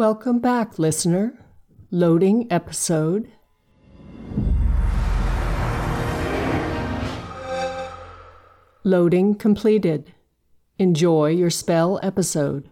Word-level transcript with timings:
Welcome 0.00 0.38
back, 0.38 0.78
listener. 0.78 1.34
Loading 1.90 2.50
episode. 2.50 3.30
Loading 8.82 9.34
completed. 9.34 10.14
Enjoy 10.78 11.28
your 11.28 11.50
spell 11.50 12.00
episode. 12.02 12.70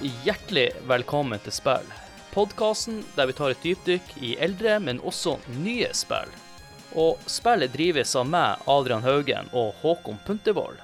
Hjertelig 0.00 0.70
velkommen 0.88 1.40
til 1.44 1.52
Spill. 1.52 1.88
Podkasten 2.32 3.02
der 3.16 3.28
vi 3.28 3.34
tar 3.36 3.52
et 3.52 3.64
dypdykk 3.64 4.12
i 4.24 4.30
eldre, 4.40 4.78
men 4.80 5.00
også 5.04 5.34
nye 5.60 5.90
spill. 5.96 6.30
Og 6.96 7.20
spillet 7.28 7.72
drives 7.74 8.14
av 8.16 8.28
meg, 8.30 8.62
Adrian 8.70 9.04
Haugen, 9.04 9.50
og 9.52 9.74
Håkon 9.82 10.20
Puntervold. 10.26 10.78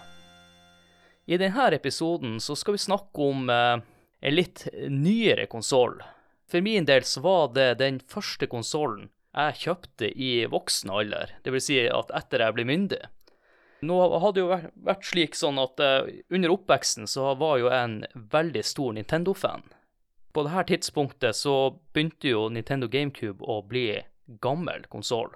I 1.27 1.39
denne 1.41 1.71
episoden 1.75 2.37
så 2.43 2.55
skal 2.59 2.77
vi 2.77 2.85
snakke 2.85 3.31
om 3.31 3.49
eh, 3.51 3.81
en 4.21 4.37
litt 4.37 4.67
nyere 4.91 5.49
konsoll. 5.51 5.97
For 6.47 6.63
min 6.63 6.87
del 6.87 7.07
så 7.09 7.25
var 7.25 7.55
det 7.57 7.79
den 7.81 7.99
første 7.99 8.47
konsollen 8.51 9.09
jeg 9.37 9.61
kjøpte 9.65 10.13
i 10.13 10.31
voksen 10.49 10.93
alder. 10.93 11.35
Vil 11.45 11.61
si 11.61 11.81
at 11.89 12.13
etter 12.17 12.45
jeg 12.45 12.57
ble 12.57 12.69
myndig. 12.69 13.03
Nå 13.87 13.97
hadde 14.23 14.43
jo 14.43 14.51
vært, 14.51 15.07
slik 15.07 15.37
sånn 15.39 15.61
at 15.63 15.81
eh, 15.83 16.21
under 16.35 16.55
oppveksten 16.55 17.09
så 17.11 17.33
var 17.39 17.61
jo 17.61 17.73
en 17.73 18.01
veldig 18.15 18.63
stor 18.67 18.97
Nintendo-fan. 18.97 19.67
På 20.35 20.45
dette 20.45 20.67
tidspunktet 20.73 21.37
så 21.39 21.57
begynte 21.95 22.33
jo 22.33 22.47
Nintendo 22.53 22.89
GameCube 22.93 23.45
å 23.45 23.63
bli 23.65 23.89
gammel 24.43 24.85
konsoll. 24.93 25.31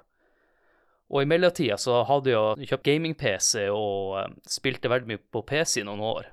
Og 1.11 1.25
i 1.25 1.29
mellomtida 1.31 1.79
så 1.81 2.03
hadde 2.07 2.31
jeg 2.31 2.71
kjøpt 2.71 2.87
gaming-PC 2.87 3.65
og 3.75 4.19
eh, 4.21 4.29
spilte 4.59 4.93
veldig 4.93 5.13
mye 5.13 5.25
på 5.33 5.43
PC 5.47 5.81
i 5.83 5.89
noen 5.89 6.05
år. 6.11 6.31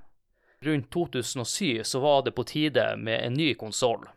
Rundt 0.65 0.89
2007 0.93 1.83
så 1.85 2.01
var 2.01 2.23
det 2.25 2.33
på 2.37 2.45
tide 2.49 2.91
med 2.97 3.21
en 3.21 3.37
ny 3.37 3.51
konsoll. 3.57 4.07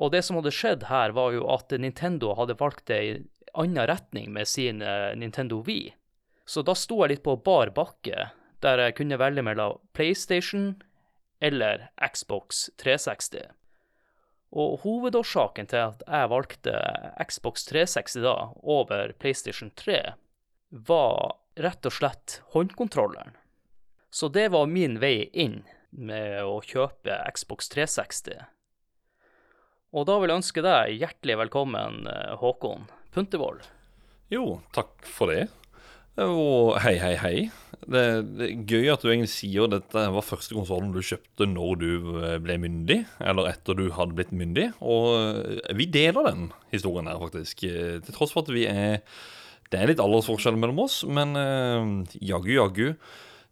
Og 0.00 0.12
det 0.12 0.22
som 0.24 0.38
hadde 0.38 0.52
skjedd 0.54 0.86
her, 0.88 1.12
var 1.16 1.34
jo 1.36 1.44
at 1.52 1.72
Nintendo 1.76 2.34
hadde 2.36 2.56
valgt 2.60 2.92
ei 2.92 3.22
anna 3.58 3.84
retning 3.88 4.30
med 4.32 4.48
sin 4.48 4.80
eh, 4.82 5.12
Nintendo 5.16 5.60
Wii. 5.66 5.90
Så 6.50 6.64
da 6.66 6.74
sto 6.74 6.96
jeg 7.04 7.12
litt 7.12 7.22
på 7.22 7.36
bar 7.46 7.70
bakke, 7.76 8.30
der 8.58 8.80
jeg 8.82 8.96
kunne 8.98 9.20
velge 9.20 9.44
mellom 9.46 9.78
PlayStation 9.94 10.72
eller 11.38 11.84
Xbox 12.02 12.64
360. 12.82 13.52
Og 14.50 14.80
hovedårsaken 14.82 15.70
til 15.70 15.92
at 15.92 16.02
jeg 16.08 16.30
valgte 16.32 16.72
Xbox 17.22 17.68
360 17.70 18.24
da 18.24 18.34
over 18.66 19.12
PlayStation 19.22 19.70
3, 19.78 20.00
var 20.70 21.36
rett 21.54 21.86
og 21.86 21.94
slett 21.94 22.40
håndkontrolleren. 22.56 23.38
Så 24.10 24.26
det 24.34 24.48
var 24.50 24.66
min 24.66 24.98
vei 24.98 25.30
inn 25.30 25.60
med 25.94 26.42
å 26.42 26.58
kjøpe 26.66 27.14
Xbox 27.30 27.70
360. 27.70 28.42
Og 29.94 30.10
da 30.10 30.18
vil 30.18 30.34
jeg 30.34 30.42
ønske 30.42 30.66
deg 30.66 30.98
hjertelig 30.98 31.38
velkommen, 31.44 32.02
eh, 32.10 32.34
Håkon 32.42 32.90
Puntervold. 33.14 33.62
Jo, 34.34 34.60
takk 34.74 34.98
for 35.06 35.30
det. 35.30 35.46
Og 36.18 36.74
hei, 36.82 36.96
hei, 36.98 37.14
hei. 37.20 37.36
Det, 37.90 38.00
er 38.44 38.64
gøy 38.68 38.90
at 38.92 39.02
du 39.02 39.08
egentlig 39.08 39.30
sier 39.32 39.70
dette 39.70 40.02
var 40.12 40.26
første 40.26 40.54
konsollen 40.56 40.90
du 40.92 41.00
kjøpte 41.02 41.46
når 41.48 41.78
du 41.80 41.90
eh, 42.20 42.36
ble 42.42 42.58
myndig, 42.60 42.98
eller 43.22 43.48
etter 43.52 43.78
du 43.78 43.86
hadde 43.94 44.16
blitt 44.18 44.34
myndig. 44.36 44.68
Og 44.82 45.14
eh, 45.14 45.70
vi 45.78 45.86
deler 45.90 46.26
den 46.28 46.50
historien 46.74 47.08
her, 47.10 47.20
faktisk. 47.22 47.64
Eh, 47.64 47.98
til 48.04 48.16
tross 48.16 48.34
for 48.34 48.44
at 48.44 48.52
vi 48.54 48.66
er 48.68 49.00
Det 49.70 49.78
er 49.78 49.86
litt 49.86 50.02
aldersforskjell 50.02 50.58
mellom 50.58 50.80
oss, 50.82 51.04
men 51.06 51.36
uh, 51.38 52.16
jaggu, 52.18 52.56
jaggu. 52.56 52.88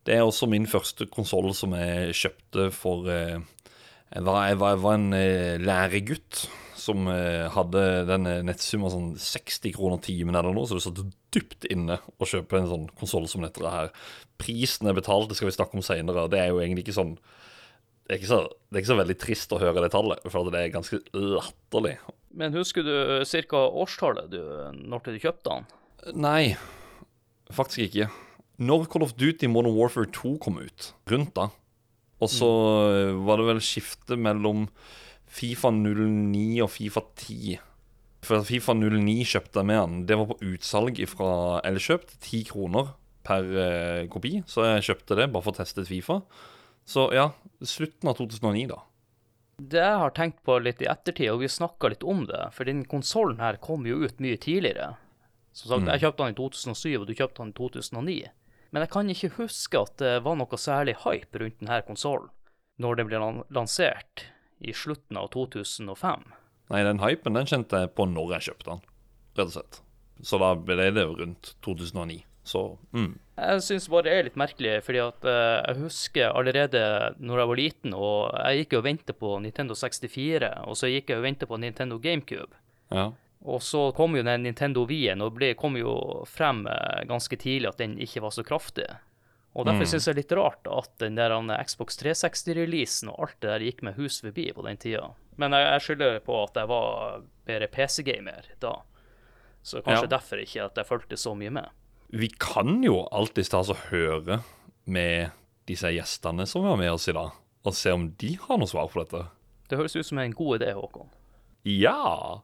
Det 0.03 0.17
er 0.17 0.25
også 0.27 0.49
min 0.51 0.67
første 0.67 1.07
konsoll 1.07 1.53
som 1.55 1.77
jeg 1.79 2.17
kjøpte 2.19 2.73
for 2.75 3.07
uh, 3.07 3.39
jeg, 3.39 4.25
var, 4.27 4.49
jeg, 4.49 4.59
var, 4.59 4.73
jeg 4.75 4.83
var 4.83 4.99
en 4.99 5.13
uh, 5.15 5.55
læregutt 5.63 6.49
som 6.89 7.09
hadde 7.55 7.83
den 8.09 8.29
nettsumma 8.49 8.91
sånn 8.93 9.11
60 9.21 9.75
kroner 9.77 10.01
timen 10.05 10.37
eller 10.39 10.57
noe, 10.57 10.69
så 10.69 10.79
du 10.79 10.83
satt 10.83 11.03
dypt 11.35 11.69
inne 11.69 11.99
å 12.17 12.29
kjøpe 12.29 12.59
en 12.59 12.71
sånn 12.71 12.87
konsoll 12.99 13.29
som 13.31 13.45
dette 13.45 13.73
her. 13.73 13.93
Prisen 14.41 14.89
er 14.89 14.97
betalt, 14.97 15.29
det 15.29 15.37
skal 15.39 15.51
vi 15.51 15.57
snakke 15.59 15.77
om 15.77 15.85
seinere. 15.85 16.29
Det 16.33 16.41
er 16.41 16.53
jo 16.53 16.63
egentlig 16.63 16.87
ikke 16.87 16.97
sånn 16.97 17.19
det 18.09 18.15
er, 18.15 18.21
ikke 18.23 18.31
så, 18.31 18.37
det 18.49 18.79
er 18.79 18.81
ikke 18.81 18.89
så 18.89 19.03
veldig 19.03 19.15
trist 19.21 19.51
å 19.53 19.59
høre 19.61 19.83
det 19.85 19.91
tallet, 19.93 20.23
for 20.33 20.49
det 20.49 20.61
er 20.63 20.71
ganske 20.73 20.97
latterlig. 21.13 21.99
Men 22.41 22.55
husker 22.57 22.87
du 22.87 22.95
ca. 23.29 23.61
årstallet 23.83 24.31
du, 24.33 24.41
når 24.81 25.03
du 25.05 25.19
kjøpte 25.21 25.51
den? 25.53 25.67
Nei, 26.17 26.57
faktisk 27.53 27.85
ikke. 27.85 28.07
Når 28.65 28.87
Call 28.89 29.05
of 29.05 29.13
Duty 29.21 29.51
Modern 29.53 29.77
Warfare 29.77 30.09
2 30.09 30.39
kom 30.41 30.57
ut, 30.57 30.89
rundt 31.13 31.35
da, 31.37 31.51
og 32.19 32.33
så 32.33 32.49
var 33.29 33.39
det 33.39 33.51
vel 33.51 33.61
skifte 33.63 34.17
mellom 34.19 34.65
Fifa 35.29 35.71
09 35.75 36.61
og 36.65 36.71
Fifa 36.73 37.03
10. 37.17 37.59
For 38.27 38.45
Fifa 38.47 38.75
09 38.75 39.17
kjøpte 39.29 39.61
jeg 39.61 39.69
med 39.71 39.81
den. 39.81 39.99
Det 40.09 40.19
var 40.19 40.31
på 40.31 40.39
utsalg 40.53 41.01
fra 41.11 41.33
Elkjøp 41.69 42.09
Ti 42.17 42.43
10 42.43 42.45
kroner 42.51 42.93
per 43.29 43.51
eh, 43.65 44.05
kopi. 44.11 44.39
Så 44.49 44.67
jeg 44.67 44.87
kjøpte 44.91 45.19
det 45.21 45.29
bare 45.33 45.45
for 45.45 45.55
å 45.55 45.61
teste 45.61 45.87
Fifa. 45.89 46.21
Så 46.89 47.11
ja, 47.15 47.31
slutten 47.61 48.09
av 48.09 48.17
2009, 48.19 48.65
da. 48.73 48.81
Det 49.59 49.83
jeg 49.83 50.01
har 50.01 50.15
tenkt 50.15 50.41
på 50.47 50.55
litt 50.63 50.81
i 50.85 50.89
ettertid, 50.89 51.29
og 51.33 51.43
vi 51.43 51.51
snakka 51.51 51.91
litt 51.93 52.07
om 52.07 52.23
det, 52.29 52.47
for 52.55 52.69
den 52.69 52.85
konsollen 52.89 53.43
her 53.43 53.59
kom 53.61 53.87
jo 53.89 53.99
ut 54.07 54.23
mye 54.23 54.39
tidligere. 54.41 54.95
Som 55.53 55.73
sagt, 55.73 55.91
jeg 55.91 56.05
kjøpte 56.05 56.23
den 56.23 56.37
i 56.37 56.39
2007, 56.39 56.93
og 57.01 57.07
du 57.09 57.15
kjøpte 57.19 57.43
den 57.43 57.53
i 57.53 57.59
2009. 57.59 58.19
Men 58.71 58.85
jeg 58.85 58.93
kan 58.95 59.11
ikke 59.13 59.35
huske 59.41 59.81
at 59.83 59.97
det 60.01 60.15
var 60.25 60.39
noe 60.39 60.61
særlig 60.61 60.99
hype 61.03 61.41
rundt 61.43 61.61
denne 61.61 61.81
konsollen 61.87 62.31
når 62.79 63.01
den 63.01 63.09
ble 63.09 63.21
lansert 63.51 64.29
i 64.61 64.75
slutten 64.75 65.19
av 65.21 65.31
2005. 65.35 66.25
Nei, 66.69 66.85
den 66.85 67.03
hypen 67.03 67.39
den 67.39 67.49
kjente 67.49 67.85
jeg 67.85 67.93
på 67.97 68.09
når 68.09 68.37
jeg 68.37 68.51
kjøpte 68.51 68.73
den, 68.75 68.83
rett 69.39 69.47
og 69.47 69.55
slett. 69.57 69.81
Så 70.27 70.41
da 70.43 70.53
ble 70.59 70.91
det 70.91 71.05
jo 71.05 71.15
rundt 71.21 71.55
2009. 71.65 72.23
Så 72.49 72.63
mm. 72.97 73.13
Jeg 73.39 73.63
syns 73.63 73.87
bare 73.93 74.07
det 74.09 74.13
er 74.15 74.27
litt 74.27 74.39
merkelig, 74.41 74.75
fordi 74.87 75.01
at 75.05 75.27
uh, 75.29 75.61
jeg 75.63 75.79
husker 75.83 76.33
allerede 76.33 76.83
når 77.21 77.43
jeg 77.43 77.51
var 77.51 77.61
liten, 77.61 77.95
og 77.95 78.19
jeg 78.33 78.63
gikk 78.63 78.75
jo 78.75 78.81
og 78.81 78.87
ventet 78.89 79.21
på 79.21 79.33
Nintendo 79.45 79.77
64, 79.79 80.53
og 80.65 80.79
så 80.81 80.91
gikk 80.91 81.13
jeg 81.13 81.21
og 81.21 81.27
ventet 81.27 81.51
på 81.51 81.61
Nintendo 81.61 82.01
GameCube. 82.03 82.51
Ja. 82.95 83.11
Og 83.49 83.63
så 83.63 83.85
kom 83.95 84.17
jo 84.19 84.25
den 84.27 84.43
Nintendo 84.49 84.83
Wien, 84.89 85.23
og 85.23 85.39
det 85.39 85.53
kom 85.61 85.77
jo 85.79 85.93
frem 86.27 86.65
uh, 86.67 87.05
ganske 87.09 87.39
tidlig 87.39 87.71
at 87.71 87.85
den 87.85 87.99
ikke 88.03 88.25
var 88.25 88.35
så 88.35 88.47
kraftig. 88.47 88.89
Og 89.57 89.65
Derfor 89.67 89.87
mm. 89.87 89.91
synes 89.91 90.07
jeg 90.07 90.15
det 90.15 90.21
er 90.21 90.25
litt 90.27 90.37
rart 90.39 90.69
at 90.71 90.93
den 91.01 91.17
der 91.19 91.33
Xbox 91.65 91.97
360-releasen 92.03 93.11
og 93.11 93.25
alt 93.25 93.41
det 93.43 93.51
der 93.51 93.65
gikk 93.65 93.83
med 93.87 93.97
hus 93.99 94.21
forbi 94.23 94.47
på 94.55 94.65
den 94.67 94.79
tida. 94.81 95.09
Men 95.41 95.57
jeg, 95.57 95.67
jeg 95.73 95.85
skylder 95.87 96.21
på 96.27 96.37
at 96.45 96.61
jeg 96.61 96.71
var 96.71 97.25
bedre 97.49 97.71
PC-gamer 97.73 98.53
da. 98.63 98.75
Så 99.63 99.83
kanskje 99.83 100.07
ja. 100.07 100.13
derfor 100.15 100.43
ikke 100.43 100.69
at 100.69 100.79
jeg 100.79 100.89
fulgte 100.89 101.19
så 101.21 101.35
mye 101.39 101.53
med. 101.55 101.73
Vi 102.09 102.31
kan 102.41 102.79
jo 102.85 103.03
alltid 103.13 103.51
ta 103.51 103.61
oss 103.61 103.73
og 103.75 103.89
høre 103.91 104.41
med 104.89 105.35
disse 105.69 105.91
gjestene 105.93 106.47
som 106.49 106.65
var 106.65 106.79
med 106.81 106.93
oss 106.95 107.09
i 107.11 107.17
dag, 107.17 107.35
og 107.65 107.77
se 107.77 107.93
om 107.93 108.09
de 108.21 108.33
har 108.41 108.61
noe 108.61 108.71
svar 108.71 108.89
på 108.93 109.03
dette. 109.03 109.27
Det 109.69 109.77
høres 109.77 109.97
ut 109.99 110.09
som 110.09 110.21
en 110.23 110.37
god 110.37 110.63
idé, 110.63 110.71
Håkon. 110.77 111.11
Ja. 111.69 112.41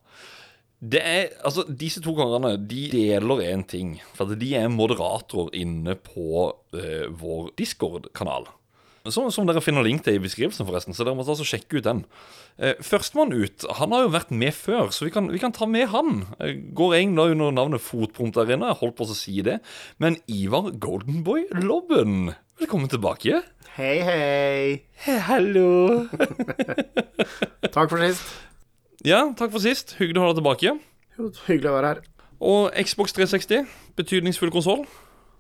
Det 0.85 1.01
er, 1.01 1.31
altså, 1.45 1.65
Disse 1.69 2.03
to 2.05 2.13
kongene 2.17 2.57
de 2.69 2.89
deler 2.93 3.47
én 3.47 3.65
ting. 3.67 3.97
For 4.17 4.35
de 4.37 4.51
er 4.59 4.73
moderatorer 4.73 5.55
inne 5.57 5.97
på 5.97 6.51
eh, 6.77 7.09
vår 7.09 7.55
Discord-kanal. 7.59 8.51
Som, 9.13 9.29
som, 9.29 9.45
dere 9.45 9.61
finner 9.61 9.85
link 9.85 10.01
til 10.05 10.17
i 10.17 10.21
beskrivelsen, 10.23 10.65
forresten. 10.65 10.97
Så 10.97 11.05
dere 11.05 11.17
må 11.17 11.25
altså 11.27 11.45
sjekke 11.45 11.81
ut 11.81 11.85
den. 11.85 12.05
Eh, 12.57 12.79
Førstemann 12.85 13.35
ut 13.37 13.67
han 13.81 13.93
har 13.93 14.07
jo 14.07 14.15
vært 14.15 14.33
med 14.33 14.57
før, 14.57 14.89
så 14.97 15.05
vi 15.05 15.13
kan, 15.13 15.29
vi 15.33 15.41
kan 15.43 15.53
ta 15.53 15.69
med 15.69 15.91
han. 15.93 16.23
Uh, 16.39 16.55
går 16.77 16.97
egentlig 17.01 17.35
under 17.35 17.53
navnet 17.53 17.85
Fotprompt 17.85 18.41
inne. 18.45 18.73
Jeg 18.73 18.81
holdt 18.81 18.97
på 18.97 19.09
å 19.09 19.17
si 19.17 19.45
det. 19.45 19.59
Men 20.01 20.17
Ivar 20.25 20.73
Goldenboy 20.81 21.51
Lobben, 21.65 22.33
velkommen 22.61 22.93
tilbake. 22.93 23.43
Hei. 23.77 23.99
Hei, 25.05 25.19
hallo. 25.29 26.07
Takk 27.75 27.91
for 27.91 28.01
sist. 28.01 28.44
Ja, 29.05 29.19
takk 29.37 29.51
for 29.53 29.61
sist. 29.61 29.99
Hyggelig 29.99 30.17
å 30.17 30.23
ha 30.25 30.29
deg 30.31 30.39
tilbake. 30.39 30.71
Jo, 31.19 31.27
hyggelig 31.45 31.69
å 31.69 31.73
være 31.75 31.89
her. 31.91 31.99
Og 32.41 32.77
Xbox 32.89 33.13
360, 33.13 33.67
betydningsfull 34.01 34.53
konsoll? 34.55 34.87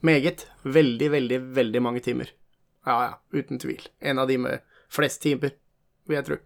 Meget. 0.05 0.45
Veldig, 0.69 1.09
veldig, 1.15 1.39
veldig 1.57 1.81
mange 1.81 2.03
timer. 2.05 2.29
Ja, 2.85 2.97
ja, 3.07 3.15
uten 3.33 3.63
tvil. 3.63 3.81
En 4.05 4.21
av 4.21 4.29
de 4.29 4.37
med 4.37 4.67
flest 4.93 5.23
timer, 5.25 5.55
vil 6.05 6.19
jeg 6.19 6.27
tro. 6.29 6.39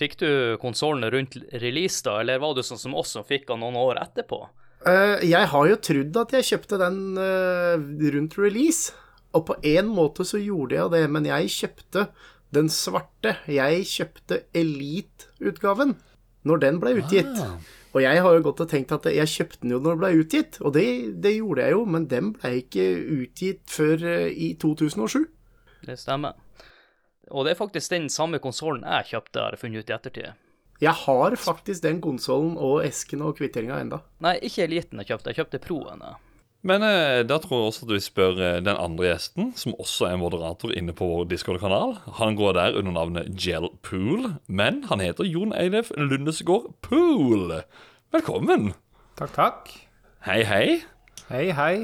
Fikk 0.00 0.16
du 0.24 0.30
konsollen 0.62 1.04
rundt 1.12 1.36
release, 1.60 2.00
da, 2.08 2.16
eller 2.22 2.40
var 2.40 2.56
du 2.56 2.64
sånn 2.64 2.80
som 2.80 2.96
oss 2.96 3.12
som 3.18 3.28
fikk 3.28 3.44
den 3.52 3.60
noen 3.60 3.76
år 3.76 4.00
etterpå? 4.06 4.40
Uh, 4.88 5.20
jeg 5.28 5.52
har 5.52 5.68
jo 5.68 5.78
trodd 5.90 6.18
at 6.24 6.34
jeg 6.38 6.50
kjøpte 6.54 6.80
den 6.80 6.98
uh, 7.20 7.76
rundt 8.16 8.40
release, 8.40 8.96
Og 9.36 9.44
på 9.50 9.60
en 9.76 9.92
måte 9.92 10.24
så 10.24 10.40
gjorde 10.40 10.78
jeg 10.78 10.90
det, 10.96 11.04
men 11.12 11.26
jeg 11.28 11.52
kjøpte 11.52 12.08
den 12.56 12.70
svarte. 12.72 13.36
Jeg 13.44 13.84
kjøpte 13.84 14.46
Elite-utgaven 14.56 15.98
når 16.46 16.62
den 16.62 16.80
ble 16.82 16.94
utgitt. 17.00 17.34
Ah. 17.42 17.56
Og 17.96 18.02
jeg 18.04 18.20
har 18.22 18.34
jo 18.36 18.42
godt 18.44 18.60
og 18.60 18.68
tenkt 18.68 18.92
at 18.92 19.06
jeg 19.08 19.30
kjøpte 19.32 19.62
den 19.62 19.72
jo 19.72 19.78
når 19.80 19.94
den 19.94 20.00
ble 20.02 20.10
utgitt, 20.20 20.58
og 20.60 20.74
det, 20.76 20.86
det 21.24 21.36
gjorde 21.38 21.64
jeg 21.64 21.72
jo, 21.76 21.84
men 21.94 22.08
den 22.10 22.32
ble 22.36 22.50
ikke 22.60 22.84
utgitt 23.22 23.62
før 23.72 24.04
eh, 24.04 24.26
i 24.32 24.50
2007. 24.60 25.22
Det 25.86 25.96
stemmer. 26.00 26.36
Og 27.32 27.46
det 27.46 27.54
er 27.54 27.58
faktisk 27.58 27.94
den 27.94 28.10
samme 28.12 28.38
konsollen 28.42 28.84
jeg 28.84 29.08
kjøpte, 29.14 29.40
har 29.42 29.56
jeg 29.56 29.62
funnet 29.64 29.82
ut 29.82 29.90
i 29.90 29.96
ettertid. 29.96 30.42
Jeg 30.82 30.92
har 30.92 31.34
faktisk 31.40 31.82
den 31.86 32.02
konsollen 32.04 32.58
og 32.60 32.82
esken 32.84 33.24
og 33.24 33.38
kvitteringa 33.38 33.80
enda. 33.80 34.02
Nei, 34.20 34.36
ikke 34.44 34.66
Eliten 34.66 35.00
jeg 35.00 35.08
kjøpte, 35.14 35.32
jeg 35.32 35.40
kjøpte 35.40 35.62
Proen. 35.64 36.04
jeg. 36.04 36.20
Men 36.66 36.82
eh, 36.82 37.20
da 37.22 37.36
tror 37.38 37.60
jeg 37.60 37.68
også 37.70 37.84
at 37.86 37.92
vi 37.94 38.00
spør 38.02 38.40
eh, 38.42 38.56
den 38.66 38.74
andre 38.74 39.04
gjesten, 39.12 39.52
som 39.58 39.76
også 39.78 40.08
er 40.08 40.16
moderator 40.18 40.72
inne 40.74 40.94
på 40.96 41.06
vår 41.06 41.28
Discord-kanal. 41.30 41.94
Han 42.18 42.34
går 42.38 42.56
der 42.58 42.78
under 42.80 42.96
navnet 42.96 43.28
Gel 43.38 43.68
Pool, 43.86 44.32
men 44.48 44.82
han 44.90 45.00
heter 45.04 45.28
Jon 45.30 45.54
Eilef 45.54 45.92
Lundesgaard 45.96 46.72
Pool. 46.82 47.52
Velkommen. 48.14 48.72
Takk, 49.18 49.32
takk. 49.36 49.70
Hei, 50.26 50.40
hei. 50.48 50.80
Hei, 51.30 51.44
hei. 51.54 51.76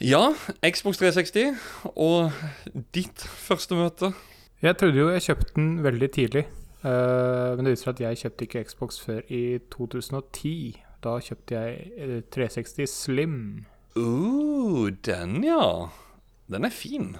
Ja, 0.00 0.26
Xbox 0.64 1.00
360 1.00 1.56
og 1.94 2.30
ditt 2.96 3.24
første 3.48 3.76
møte. 3.76 4.12
Jeg 4.64 4.76
trodde 4.80 5.00
jo 5.00 5.08
jeg 5.12 5.24
kjøpte 5.24 5.56
den 5.56 5.72
veldig 5.84 6.10
tidlig. 6.18 6.44
eh, 6.84 7.50
men 7.56 7.64
det 7.64 7.74
viser 7.78 7.90
seg 7.90 7.96
at 7.96 8.04
jeg 8.06 8.20
kjøpte 8.26 8.46
ikke 8.46 8.64
Xbox 8.68 9.00
før 9.00 9.20
i 9.32 9.42
2010. 9.72 10.54
Da 11.04 11.16
kjøpte 11.24 11.56
jeg 11.56 11.92
eh, 11.96 12.16
360 12.32 12.88
Slim. 12.92 13.36
Uh, 13.96 14.90
den, 15.06 15.40
ja. 15.46 15.90
Den 16.50 16.66
er 16.66 16.74
fin. 16.74 17.14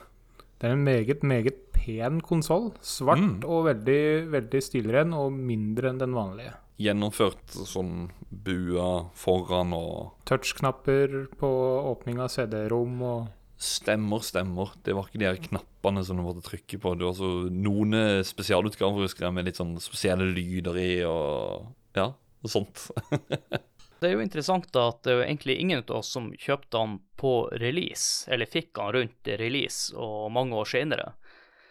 Det 0.61 0.69
er 0.69 0.77
en 0.77 0.85
meget, 0.85 1.23
meget 1.25 1.67
pen 1.75 2.21
konsoll. 2.21 2.71
Svart 2.85 3.45
og 3.49 3.67
veldig, 3.71 4.31
veldig 4.33 4.63
stilren, 4.63 5.15
og 5.17 5.33
mindre 5.33 5.91
enn 5.91 6.01
den 6.03 6.17
vanlige. 6.17 6.55
Gjennomført 6.81 7.57
sånn 7.69 8.09
bua 8.31 9.11
foran 9.19 9.75
og 9.77 10.15
Touchknapper 10.29 11.27
på 11.41 11.51
åpning 11.91 12.23
av 12.23 12.33
CD-rom 12.33 13.03
og 13.05 13.21
Stemmer, 13.61 14.23
stemmer. 14.25 14.71
Det 14.81 14.95
var 14.97 15.05
ikke 15.05 15.21
de 15.21 15.27
her 15.29 15.37
knappene 15.45 16.01
som 16.01 16.17
du 16.17 16.23
måtte 16.25 16.41
trykke 16.47 16.79
på. 16.81 16.95
Det 16.97 17.05
var 17.05 17.17
så 17.19 17.29
noen 17.53 17.93
eh, 17.99 18.23
spesialutgaver 18.25 19.05
husker 19.05 19.27
jeg, 19.27 19.37
med 19.37 19.51
litt 19.51 19.61
sånn 19.61 19.75
spesielle 19.85 20.31
lyder 20.33 20.79
i 20.81 20.93
og 21.05 21.67
ja, 21.99 22.07
og 22.17 22.49
sånt. 22.49 22.87
Det 24.01 24.09
er 24.09 24.17
jo 24.17 24.25
interessant 24.25 24.71
da 24.73 24.87
at 24.95 25.03
det 25.05 25.13
er 25.13 25.27
egentlig 25.27 25.59
ingen 25.61 25.83
av 25.83 25.99
oss 26.01 26.15
som 26.17 26.31
kjøpte 26.33 26.81
han 26.81 26.99
på 27.21 27.35
release, 27.61 28.25
eller 28.33 28.49
fikk 28.49 28.81
han 28.81 28.95
rundt 28.97 29.33
release 29.41 29.93
og 29.93 30.31
mange 30.33 30.57
år 30.57 30.71
senere. 30.71 31.11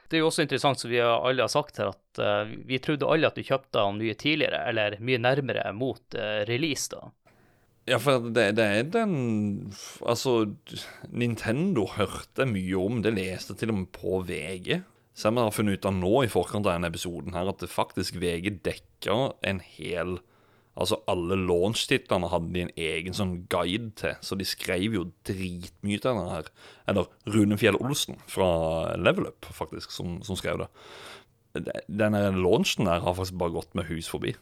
Det 0.09 0.17
er 0.17 0.23
jo 0.23 0.29
også 0.29 0.45
interessant, 0.45 0.81
som 0.81 0.89
vi 0.89 1.01
alle 1.01 1.45
har 1.45 1.51
sagt 1.53 1.77
her, 1.81 1.91
at 1.93 2.21
eh, 2.21 2.53
vi 2.69 2.79
trodde 2.81 3.09
alle 3.09 3.29
at 3.29 3.37
vi 3.37 3.45
kjøpte 3.45 3.81
han 3.81 3.97
mye 4.01 4.17
tidligere, 4.17 4.63
eller 4.71 4.97
mye 5.05 5.21
nærmere 5.21 5.69
mot 5.77 6.17
eh, 6.17 6.41
release, 6.49 6.89
da. 6.93 7.11
Ja, 7.89 7.97
for 8.01 8.29
det, 8.29 8.51
det 8.59 8.65
er 8.65 8.89
den 8.93 9.13
Altså, 10.05 10.43
Nintendo 11.09 11.87
hørte 11.95 12.45
mye 12.45 12.77
om. 12.77 12.99
Det 13.01 13.15
leste 13.15 13.55
til 13.57 13.73
og 13.73 13.79
med 13.79 13.91
på 13.95 14.19
VG. 14.27 14.81
Selv 15.17 15.33
om 15.33 15.39
jeg 15.39 15.49
har 15.49 15.55
funnet 15.55 15.79
ut 15.79 15.87
av 15.89 15.95
nå 15.97 16.11
i 16.23 16.31
forkant 16.31 16.67
av 16.67 16.75
denne 16.75 16.89
episoden 16.91 17.33
her 17.35 17.49
at 17.49 17.63
det 17.63 17.71
faktisk 17.71 18.19
VG 18.21 18.59
dekker 18.65 19.33
en 19.49 19.61
hel 19.75 20.19
Altså 20.79 21.01
alle 21.11 21.35
launch-titlene 21.35 22.29
hadde 22.31 22.53
de 22.55 22.61
en 22.63 22.73
egen 22.79 23.15
sånn 23.15 23.33
guide 23.51 23.91
til, 23.99 24.13
så 24.23 24.37
de 24.39 24.47
skrev 24.47 24.95
jo 24.95 25.07
dritmye 25.27 25.99
til 25.99 26.07
denne 26.07 26.29
her. 26.31 26.51
Eller 26.87 27.09
Rune 27.27 27.57
Fjell 27.59 27.79
Olsen 27.81 28.19
fra 28.31 28.47
Level 28.95 29.27
Up, 29.27 29.49
faktisk, 29.55 29.91
som, 29.91 30.21
som 30.23 30.39
skrev 30.39 30.63
det. 30.63 30.69
Denne 31.89 32.29
launchen 32.37 32.87
der 32.87 33.03
har 33.03 33.17
faktisk 33.17 33.39
bare 33.41 33.57
gått 33.57 33.75
med 33.75 33.89
hus 33.89 34.07
forbi. 34.07 34.37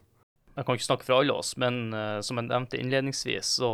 Jeg 0.57 0.65
kan 0.65 0.77
ikke 0.77 0.87
snakke 0.89 1.07
for 1.07 1.19
alle 1.19 1.33
oss, 1.37 1.55
men 1.57 1.87
uh, 1.93 2.19
som 2.25 2.37
jeg 2.37 2.49
nevnte 2.49 2.79
innledningsvis, 2.81 3.57
så 3.57 3.71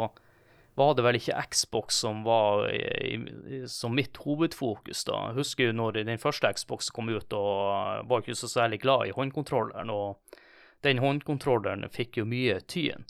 var 0.80 0.96
det 0.98 1.04
vel 1.06 1.20
ikke 1.20 1.44
Xbox 1.54 2.00
som 2.02 2.24
var 2.26 2.66
i, 2.72 3.18
i, 3.20 3.60
som 3.70 3.94
mitt 3.96 4.18
hovedfokus 4.24 5.04
da. 5.08 5.20
Jeg 5.30 5.38
husker 5.42 5.70
jo 5.70 5.76
når 5.78 6.00
den 6.08 6.22
første 6.22 6.50
Xbox 6.56 6.90
kom 6.96 7.12
ut, 7.12 7.36
og 7.36 8.08
var 8.10 8.24
ikke 8.24 8.40
så 8.40 8.50
særlig 8.52 8.82
glad 8.84 9.08
i 9.08 9.16
håndkontrolleren, 9.16 9.92
og 9.94 10.40
den 10.84 11.02
håndkontrolleren 11.04 11.88
fikk 11.92 12.20
jo 12.22 12.26
mye 12.30 12.60
tyn. 12.70 13.08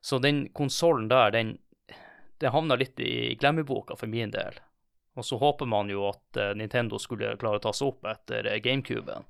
Så 0.00 0.20
den 0.22 0.46
konsollen 0.54 1.08
der, 1.10 1.32
den, 1.34 1.56
det 2.38 2.52
havna 2.54 2.76
litt 2.78 3.00
i 3.00 3.34
glemmeboka 3.40 3.96
for 3.98 4.10
min 4.10 4.30
del. 4.30 4.60
Og 5.16 5.24
så 5.24 5.38
håper 5.40 5.66
man 5.66 5.88
jo 5.90 6.04
at 6.10 6.38
eh, 6.38 6.52
Nintendo 6.58 7.00
skulle 7.00 7.36
klare 7.40 7.58
å 7.58 7.64
ta 7.64 7.72
seg 7.74 7.94
opp 7.94 8.04
etter 8.10 8.46
eh, 8.50 8.60
GameCuben. 8.60 9.24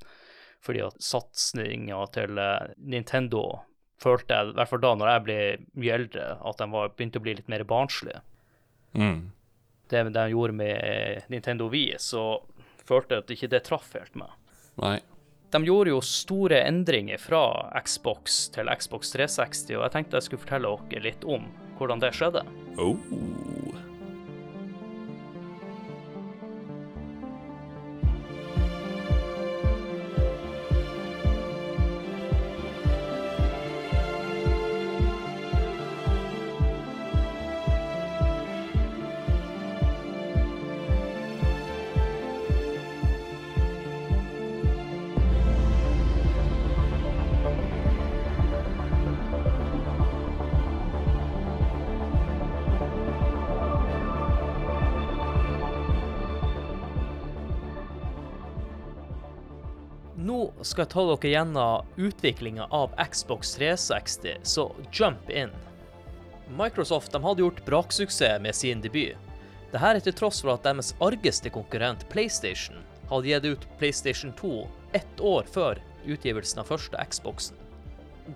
Fordi 0.67 0.83
at 0.83 0.99
satsinga 1.03 2.01
til 2.17 2.41
eh, 2.43 2.73
Nintendo 2.83 3.45
følte 4.03 4.35
jeg, 4.35 4.51
i 4.51 4.57
hvert 4.59 4.73
fall 4.73 4.83
da 4.83 4.93
når 4.99 5.13
jeg 5.13 5.25
ble 5.29 5.39
mye 5.79 5.99
eldre, 6.01 6.27
at 6.51 6.59
de 6.61 6.69
var, 6.75 6.93
begynte 6.99 7.23
å 7.23 7.25
bli 7.25 7.37
litt 7.39 7.53
mer 7.53 7.65
barnslige. 7.69 8.21
Mm. 8.99 9.31
Det 9.87 10.03
de 10.11 10.25
gjorde 10.33 10.59
med 10.59 11.31
Nintendo 11.31 11.71
Wii, 11.71 11.95
så 12.03 12.27
følte 12.87 13.15
jeg 13.15 13.25
at 13.25 13.37
ikke 13.37 13.53
det 13.55 13.63
traff 13.69 13.93
helt 13.95 14.19
meg. 14.19 14.35
Nei. 14.83 14.99
De 15.57 15.65
gjorde 15.65 15.89
jo 15.89 16.03
store 16.05 16.59
endringer 16.69 17.17
fra 17.17 17.71
Xbox 17.81 18.51
til 18.53 18.69
Xbox 18.77 19.15
360, 19.15 19.63
og 19.79 19.87
jeg 19.87 19.93
tenkte 19.95 20.19
jeg 20.19 20.27
skulle 20.27 20.43
fortelle 20.43 20.73
dere 20.91 21.05
litt 21.07 21.25
om 21.25 21.47
hvordan 21.79 22.03
det 22.03 22.11
skjedde. 22.19 22.43
Oh. 22.77 23.01
Skal 60.77 60.85
jeg 60.85 60.93
ta 60.93 61.03
dere 61.09 61.31
gjennom 61.33 61.87
utviklinga 61.97 62.65
av 62.69 62.91
Xbox 63.01 63.55
360, 63.57 64.43
så 64.43 64.67
jump 64.93 65.31
in. 65.33 65.49
Microsoft 66.53 67.15
de 67.15 67.21
hadde 67.25 67.41
gjort 67.41 67.63
braksuksess 67.65 68.43
med 68.45 68.55
sin 68.55 68.83
debut. 68.85 69.17
Dette 69.73 69.89
er 69.89 70.01
til 70.05 70.13
tross 70.19 70.43
for 70.45 70.53
at 70.53 70.67
deres 70.69 70.93
argeste 71.01 71.49
konkurrent 71.55 72.05
PlayStation 72.13 72.83
hadde 73.09 73.31
gitt 73.31 73.49
ut 73.49 73.65
PlayStation 73.81 74.35
2 74.37 74.53
ett 74.99 75.23
år 75.25 75.49
før 75.49 75.81
utgivelsen 76.05 76.61
av 76.61 76.69
første 76.69 77.09
Xboxen. 77.09 77.57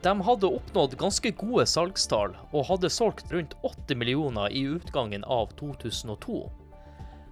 De 0.01 0.17
hadde 0.25 0.49
oppnådd 0.49 0.97
ganske 0.97 1.35
gode 1.37 1.67
salgstall, 1.69 2.39
og 2.55 2.69
hadde 2.71 2.89
solgt 2.95 3.29
rundt 3.35 3.53
80 3.61 4.01
millioner 4.01 4.49
i 4.49 4.65
utgangen 4.79 5.29
av 5.29 5.53
2002. 5.61 6.47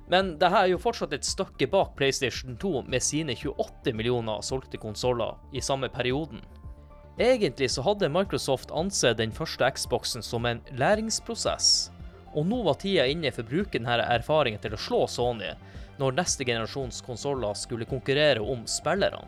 Men 0.08 0.36
dette 0.40 0.56
er 0.56 0.70
jo 0.72 0.80
fortsatt 0.80 1.12
et 1.12 1.26
stykke 1.26 1.68
bak 1.68 1.92
PlayStation 1.98 2.56
2 2.60 2.84
med 2.88 3.04
sine 3.04 3.36
28 3.36 3.92
millioner 3.96 4.40
solgte 4.44 4.80
konsoller 4.80 5.36
i 5.52 5.60
samme 5.60 5.90
perioden. 5.92 6.40
Egentlig 7.18 7.70
så 7.74 7.82
hadde 7.82 8.08
Microsoft 8.08 8.70
ansett 8.70 9.18
den 9.18 9.34
første 9.34 9.68
Xboxen 9.74 10.22
som 10.22 10.46
en 10.46 10.62
læringsprosess, 10.78 11.90
og 12.32 12.46
nå 12.46 12.62
var 12.62 12.78
tida 12.80 13.08
inne 13.10 13.32
for 13.34 13.44
å 13.44 13.50
bruke 13.50 13.74
denne 13.74 13.98
erfaringen 14.04 14.62
til 14.62 14.76
å 14.76 14.80
slå 14.80 15.02
Sony 15.10 15.50
når 15.98 16.14
neste 16.14 16.46
generasjons 16.46 17.02
konsoller 17.02 17.56
skulle 17.58 17.88
konkurrere 17.90 18.40
om 18.40 18.62
spillerne. 18.70 19.26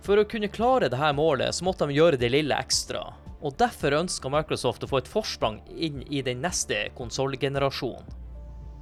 For 0.00 0.16
å 0.16 0.24
kunne 0.24 0.48
klare 0.48 0.88
dette 0.88 1.10
målet 1.12 1.54
så 1.54 1.66
måtte 1.66 1.86
de 1.86 1.98
gjøre 1.98 2.16
det 2.16 2.32
lille 2.32 2.56
ekstra, 2.56 3.04
og 3.44 3.58
derfor 3.60 3.98
ønska 3.98 4.32
Microsoft 4.32 4.86
å 4.86 4.88
få 4.88 5.02
et 5.02 5.12
forsprang 5.12 5.60
inn 5.76 6.00
i 6.08 6.22
den 6.24 6.40
neste 6.40 6.86
konsollgenerasjonen. 6.96 8.16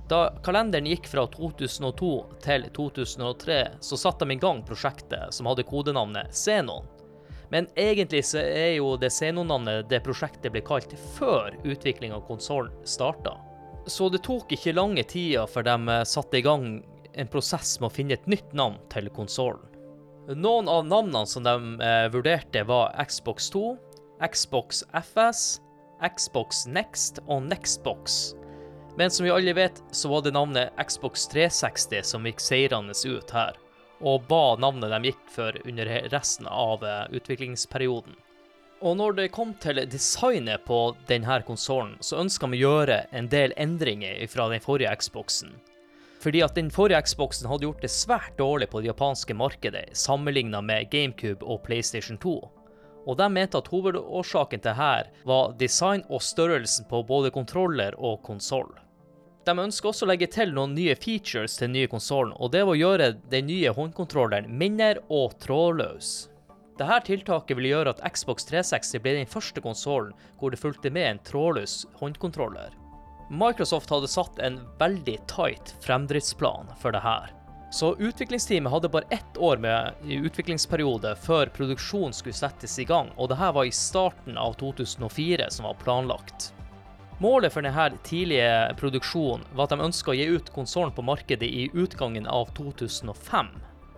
Da 0.09 0.31
kalenderen 0.45 0.89
gikk 0.89 1.09
fra 1.11 1.27
2002 1.29 2.13
til 2.41 2.63
2003, 2.77 3.59
så 3.85 3.99
satte 4.01 4.25
de 4.25 4.39
i 4.39 4.41
gang 4.41 4.63
prosjektet 4.65 5.35
som 5.37 5.51
hadde 5.51 5.67
kodenavnet 5.69 6.33
Xenon. 6.33 6.87
Men 7.53 7.69
egentlig 7.77 8.23
så 8.29 8.41
er 8.41 8.79
jo 8.79 8.95
det 9.01 9.11
Xenon-navnet 9.13 9.89
det 9.91 10.01
prosjektet 10.05 10.53
ble 10.53 10.63
kalt 10.65 10.95
før 11.17 11.57
utvikling 11.65 12.15
av 12.17 12.25
konsollen 12.29 12.73
starta. 12.89 13.37
Så 13.89 14.09
det 14.13 14.23
tok 14.25 14.53
ikke 14.53 14.77
lange 14.77 15.05
tida 15.09 15.47
før 15.49 15.65
de 15.65 15.77
eh, 15.93 16.05
satte 16.09 16.41
i 16.41 16.45
gang 16.45 16.67
en 17.19 17.31
prosess 17.33 17.79
med 17.81 17.89
å 17.89 17.95
finne 17.95 18.17
et 18.19 18.29
nytt 18.29 18.53
navn 18.57 18.77
til 18.93 19.09
konsollen. 19.13 19.65
Noen 20.29 20.69
av 20.69 20.85
navnene 20.85 21.25
som 21.29 21.45
de 21.45 21.55
eh, 21.85 22.09
vurderte, 22.13 22.65
var 22.69 22.93
Xbox 23.09 23.49
2, 23.55 23.65
Xbox 24.29 24.83
FS, 24.93 25.47
Xbox 26.05 26.67
Next 26.69 27.23
og 27.27 27.49
Nextbox. 27.49 28.38
Men 28.99 29.11
som 29.11 29.25
vi 29.25 29.31
alle 29.31 29.53
vet, 29.53 29.83
så 29.91 30.09
var 30.09 30.23
det 30.23 30.31
navnet 30.35 30.73
Xbox 30.89 31.29
360 31.29 32.03
som 32.03 32.25
gikk 32.27 32.41
seirende 32.43 32.97
ut 33.07 33.31
her, 33.31 33.55
og 34.03 34.25
ba 34.27 34.57
navnet 34.59 34.91
de 34.91 35.13
gikk 35.13 35.21
for 35.31 35.59
under 35.63 35.91
resten 36.11 36.49
av 36.51 36.83
eh, 36.83 37.05
utviklingsperioden. 37.15 38.17
Og 38.83 38.97
når 38.99 39.15
det 39.15 39.27
kom 39.37 39.53
til 39.63 39.79
designet 39.87 40.65
på 40.67 40.81
denne 41.07 41.37
konsollen, 41.47 41.95
så 42.01 42.19
ønska 42.25 42.51
vi 42.51 42.59
å 42.59 42.73
gjøre 42.73 42.97
en 43.15 43.29
del 43.31 43.55
endringer 43.55 44.27
fra 44.35 44.49
den 44.51 44.65
forrige 44.67 44.97
Xboxen. 44.99 45.55
Fordi 46.19 46.43
at 46.43 46.59
den 46.59 46.73
forrige 46.75 47.05
Xboxen 47.07 47.47
hadde 47.47 47.69
gjort 47.69 47.87
det 47.87 47.93
svært 47.95 48.35
dårlig 48.35 48.67
på 48.73 48.83
det 48.83 48.91
japanske 48.91 49.39
markedet, 49.39 49.85
sammenligna 49.95 50.59
med 50.59 50.91
GameCube 50.91 51.47
og 51.47 51.63
PlayStation 51.71 52.19
2. 52.19 52.35
Og 53.07 53.23
de 53.23 53.31
mente 53.31 53.63
at 53.63 53.71
hovedårsaken 53.71 54.67
til 54.67 54.75
her 54.83 55.15
var 55.23 55.55
design 55.63 56.03
og 56.11 56.27
størrelsen 56.27 56.91
på 56.91 57.05
både 57.07 57.31
kontroller 57.31 57.95
og 57.95 58.25
konsoll. 58.27 58.75
De 59.49 59.55
ønsker 59.57 59.89
også 59.89 60.05
å 60.05 60.09
legge 60.11 60.27
til 60.29 60.51
noen 60.53 60.75
nye 60.77 60.93
features 61.01 61.55
til 61.57 61.71
den 61.71 61.79
nye 61.79 61.89
konsollen, 61.89 62.35
og 62.37 62.51
det 62.53 62.67
var 62.67 62.75
å 62.75 62.81
gjøre 62.83 63.07
den 63.33 63.47
nye 63.49 63.71
håndkontrolleren 63.73 64.51
mindre 64.61 64.99
og 65.09 65.39
trådløs. 65.41 66.11
Dette 66.77 66.99
tiltaket 67.07 67.57
ville 67.57 67.71
gjøre 67.71 67.95
at 67.95 68.03
Xbox 68.13 68.45
360 68.51 69.01
ble 69.03 69.15
den 69.17 69.31
første 69.31 69.63
konsollen 69.65 70.13
hvor 70.37 70.53
det 70.53 70.61
fulgte 70.61 70.93
med 70.93 71.09
en 71.09 71.23
trådløs 71.25 71.79
håndkontroller. 71.97 72.77
Microsoft 73.33 73.89
hadde 73.95 74.13
satt 74.13 74.37
en 74.45 74.61
veldig 74.83 75.17
tight 75.33 75.73
fremdriftsplan 75.81 76.69
for 76.83 76.93
det 76.93 77.01
her. 77.07 77.33
Så 77.73 77.95
utviklingsteamet 77.97 78.73
hadde 78.73 78.93
bare 78.93 79.09
ett 79.17 79.41
år 79.41 79.65
med 79.65 80.05
utviklingsperiode 80.29 81.15
før 81.25 81.49
produksjonen 81.57 82.13
skulle 82.17 82.37
settes 82.37 82.77
i 82.81 82.87
gang, 82.89 83.09
og 83.17 83.33
dette 83.33 83.49
var 83.57 83.65
i 83.65 83.73
starten 83.73 84.37
av 84.37 84.61
2004 84.61 85.49
som 85.57 85.73
var 85.73 85.81
planlagt. 85.81 86.53
Målet 87.19 87.53
for 87.53 87.67
denne 87.67 87.91
tidlige 88.07 88.75
produksjonen 88.79 89.47
var 89.55 89.67
at 89.67 89.73
de 89.75 89.87
ønska 89.89 90.13
å 90.13 90.15
gi 90.15 90.29
ut 90.31 90.51
konsollen 90.55 90.95
på 90.95 91.03
markedet 91.03 91.49
i 91.51 91.65
utgangen 91.75 92.29
av 92.31 92.53
2005. 92.55 93.49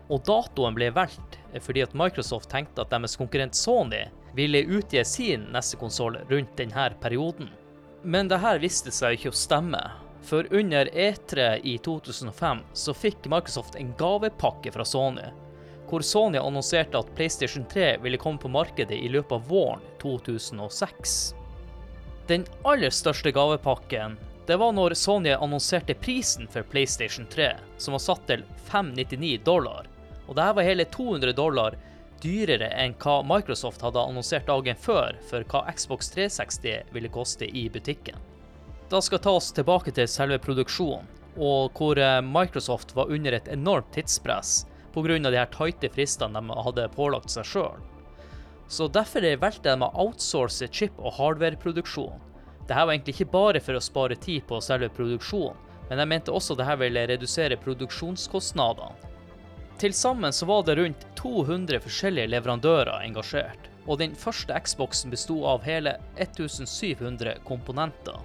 Og 0.08 0.22
datoen 0.24 0.76
ble 0.76 0.88
valgt 0.96 1.36
fordi 1.60 1.82
at 1.84 1.92
Microsoft 1.92 2.48
tenkte 2.50 2.80
at 2.80 2.94
deres 2.94 3.18
konkurrent 3.20 3.58
Sony 3.58 4.06
ville 4.34 4.62
utgi 4.64 5.02
sin 5.04 5.44
neste 5.52 5.76
konsoll 5.76 6.16
rundt 6.30 6.54
denne 6.56 6.86
perioden. 7.02 7.50
Men 8.02 8.30
dette 8.30 8.54
viste 8.62 8.92
seg 8.94 9.18
ikke 9.18 9.34
å 9.34 9.36
stemme. 9.36 9.82
For 10.24 10.48
under 10.56 10.88
E3 10.88 11.58
i 11.64 11.76
2005 11.84 12.62
så 12.72 12.94
fikk 12.96 13.28
Microsoft 13.28 13.76
en 13.76 13.92
gavepakke 14.00 14.72
fra 14.72 14.84
Sony, 14.84 15.26
hvor 15.90 16.04
Sony 16.06 16.38
annonserte 16.40 17.00
at 17.00 17.12
PlayStation 17.16 17.64
3 17.68 17.98
ville 18.04 18.20
komme 18.20 18.40
på 18.40 18.52
markedet 18.52 18.96
i 18.96 19.12
løpet 19.12 19.36
av 19.36 19.48
våren 19.48 19.84
2006. 20.00 21.39
Den 22.30 22.44
aller 22.62 22.92
største 22.94 23.32
gavepakken 23.34 24.12
det 24.46 24.54
var 24.60 24.70
når 24.70 24.94
Sony 24.94 25.32
annonserte 25.34 25.96
prisen 25.98 26.46
for 26.46 26.62
PlayStation 26.62 27.26
3, 27.26 27.48
som 27.78 27.96
var 27.96 28.02
satt 28.04 28.22
til 28.28 28.44
599 28.68 29.40
dollar. 29.42 29.88
Og 30.28 30.36
dette 30.38 30.54
var 30.54 30.68
hele 30.68 30.86
200 30.94 31.34
dollar 31.34 31.74
dyrere 32.22 32.68
enn 32.84 32.94
hva 33.02 33.16
Microsoft 33.26 33.82
hadde 33.82 34.06
annonsert 34.12 34.46
dagen 34.46 34.78
før 34.78 35.18
for 35.26 35.42
hva 35.50 35.64
Xbox 35.74 36.12
360 36.14 36.94
ville 36.94 37.10
koste 37.10 37.50
i 37.50 37.66
butikken. 37.66 38.22
Da 38.94 39.02
skal 39.02 39.24
ta 39.26 39.34
oss 39.40 39.50
tilbake 39.56 39.90
til 39.98 40.06
selve 40.06 40.38
produksjonen, 40.38 41.10
og 41.34 41.74
hvor 41.74 41.98
eh, 41.98 42.20
Microsoft 42.22 42.94
var 42.94 43.10
under 43.10 43.40
et 43.40 43.50
enormt 43.50 43.90
tidspress 43.98 44.68
pga. 44.94 45.18
de 45.18 45.34
her 45.34 45.50
tighte 45.50 45.90
fristene 45.98 46.38
de 46.38 46.62
hadde 46.62 46.92
pålagt 46.94 47.34
seg 47.34 47.56
sjøl. 47.56 47.89
Så 48.70 48.86
derfor 48.86 49.24
valgte 49.42 49.72
de 49.74 49.82
å 49.82 49.90
outsource 50.04 50.68
chip- 50.70 50.98
og 51.02 51.16
hardwareproduksjon. 51.16 52.20
Dette 52.68 52.84
var 52.86 52.94
egentlig 52.94 53.16
ikke 53.16 53.32
bare 53.32 53.60
for 53.60 53.74
å 53.74 53.82
spare 53.82 54.14
tid 54.14 54.44
på 54.46 54.60
selve 54.62 54.86
produksjonen, 54.94 55.56
men 55.88 55.98
de 55.98 56.04
mente 56.06 56.30
også 56.30 56.54
dette 56.54 56.76
ville 56.78 57.02
redusere 57.10 57.58
produksjonskostnadene. 57.58 59.08
Til 59.80 59.94
sammen 59.96 60.30
så 60.32 60.46
var 60.46 60.62
det 60.68 60.76
rundt 60.78 61.06
200 61.18 61.80
forskjellige 61.82 62.30
leverandører 62.30 63.00
engasjert, 63.08 63.66
og 63.88 63.98
den 63.98 64.14
første 64.14 64.54
Xboxen 64.62 65.10
besto 65.10 65.40
av 65.50 65.64
hele 65.66 65.96
1700 66.20 67.40
komponenter. 67.48 68.20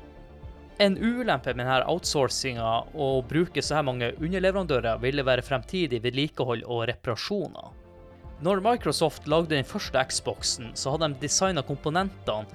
En 0.77 0.97
ulempe 0.99 1.55
med 1.55 1.63
denne 1.63 1.87
outsourcinga 1.89 2.67
og 2.91 3.01
å 3.07 3.25
bruke 3.25 3.63
så 3.63 3.79
her 3.79 3.87
mange 3.87 4.11
underleverandører 4.19 5.01
ville 5.01 5.25
være 5.25 5.47
fremtidig 5.47 6.03
vedlikehold 6.03 6.67
og 6.67 6.85
reparasjoner. 6.91 7.71
Når 8.45 8.59
Microsoft 8.61 9.25
lagde 9.25 9.55
den 9.55 9.65
første 9.65 9.97
Xboxen, 10.05 10.67
så 10.77 10.91
hadde 10.93 11.07
de 11.15 11.23
designa 11.23 11.63
komponentene 11.65 12.45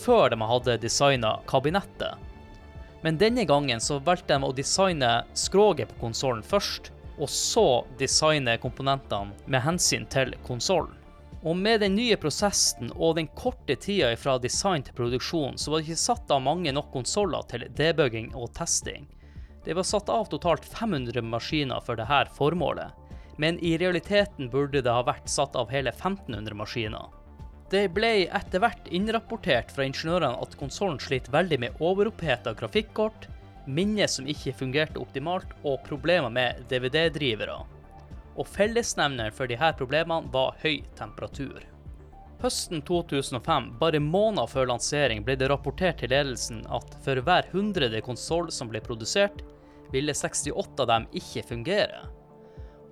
før 0.00 0.32
de 0.32 0.38
hadde 0.42 0.74
designa 0.82 1.36
kabinettet. 1.46 2.16
Men 3.04 3.20
denne 3.20 3.44
gangen 3.46 3.78
så 3.78 4.00
valgte 4.02 4.34
de 4.34 4.48
å 4.48 4.56
designe 4.56 5.10
skroget 5.38 5.92
på 5.92 6.00
konsollen 6.00 6.42
først, 6.42 6.90
og 7.20 7.30
så 7.30 7.84
designe 8.00 8.56
komponentene 8.58 9.36
med 9.46 9.62
hensyn 9.62 10.08
til 10.10 10.34
konsollen. 10.48 10.98
Og 11.46 11.54
med 11.54 11.84
den 11.84 11.94
nye 11.94 12.18
prosessen 12.18 12.90
og 12.96 13.14
den 13.20 13.30
korte 13.38 13.78
tida 13.78 14.10
fra 14.18 14.40
design 14.42 14.82
til 14.82 14.98
produksjon, 14.98 15.54
så 15.62 15.70
var 15.70 15.78
det 15.78 15.92
ikke 15.92 16.06
satt 16.08 16.34
av 16.34 16.42
mange 16.42 16.74
nok 16.74 16.90
konsoller 16.96 17.46
til 17.46 17.68
debugging 17.78 18.32
og 18.34 18.50
testing. 18.58 19.06
Det 19.62 19.78
var 19.78 19.86
satt 19.86 20.10
av 20.10 20.26
totalt 20.32 20.66
500 20.66 21.22
maskiner 21.22 21.86
for 21.86 22.02
dette 22.02 22.24
formålet, 22.34 23.05
men 23.36 23.58
i 23.58 23.76
realiteten 23.78 24.50
burde 24.50 24.82
det 24.82 24.92
ha 24.92 25.04
vært 25.06 25.28
satt 25.28 25.56
av 25.56 25.70
hele 25.72 25.92
1500 25.92 26.56
maskiner. 26.56 27.12
Det 27.70 27.88
ble 27.90 28.28
etter 28.30 28.62
hvert 28.62 28.88
innrapportert 28.94 29.72
fra 29.74 29.86
ingeniørene 29.88 30.38
at 30.42 30.54
konsollen 30.60 31.00
sliter 31.02 31.34
veldig 31.34 31.58
med 31.64 31.80
overoppheta 31.82 32.54
grafikkort, 32.54 33.26
minne 33.66 34.06
som 34.08 34.28
ikke 34.30 34.54
fungerte 34.54 35.00
optimalt, 35.02 35.50
og 35.66 35.82
problemer 35.88 36.30
med 36.30 36.62
DVD-drivere. 36.70 37.58
Og 38.36 38.46
fellesnevneren 38.46 39.34
for 39.34 39.50
disse 39.50 39.72
problemene 39.80 40.30
var 40.32 40.54
høy 40.62 40.84
temperatur. 40.98 41.64
Høsten 42.42 42.82
2005, 42.84 43.70
bare 43.80 43.98
måneder 43.98 44.50
før 44.52 44.68
lansering, 44.70 45.24
ble 45.24 45.38
det 45.40 45.48
rapportert 45.50 46.02
til 46.02 46.12
ledelsen 46.12 46.60
at 46.68 46.92
for 47.02 47.18
hver 47.24 47.48
hundrede 47.50 48.02
konsoll 48.04 48.52
som 48.52 48.68
ble 48.70 48.82
produsert, 48.84 49.40
ville 49.90 50.14
68 50.14 50.84
av 50.84 50.90
dem 50.92 51.08
ikke 51.16 51.42
fungere. 51.48 52.04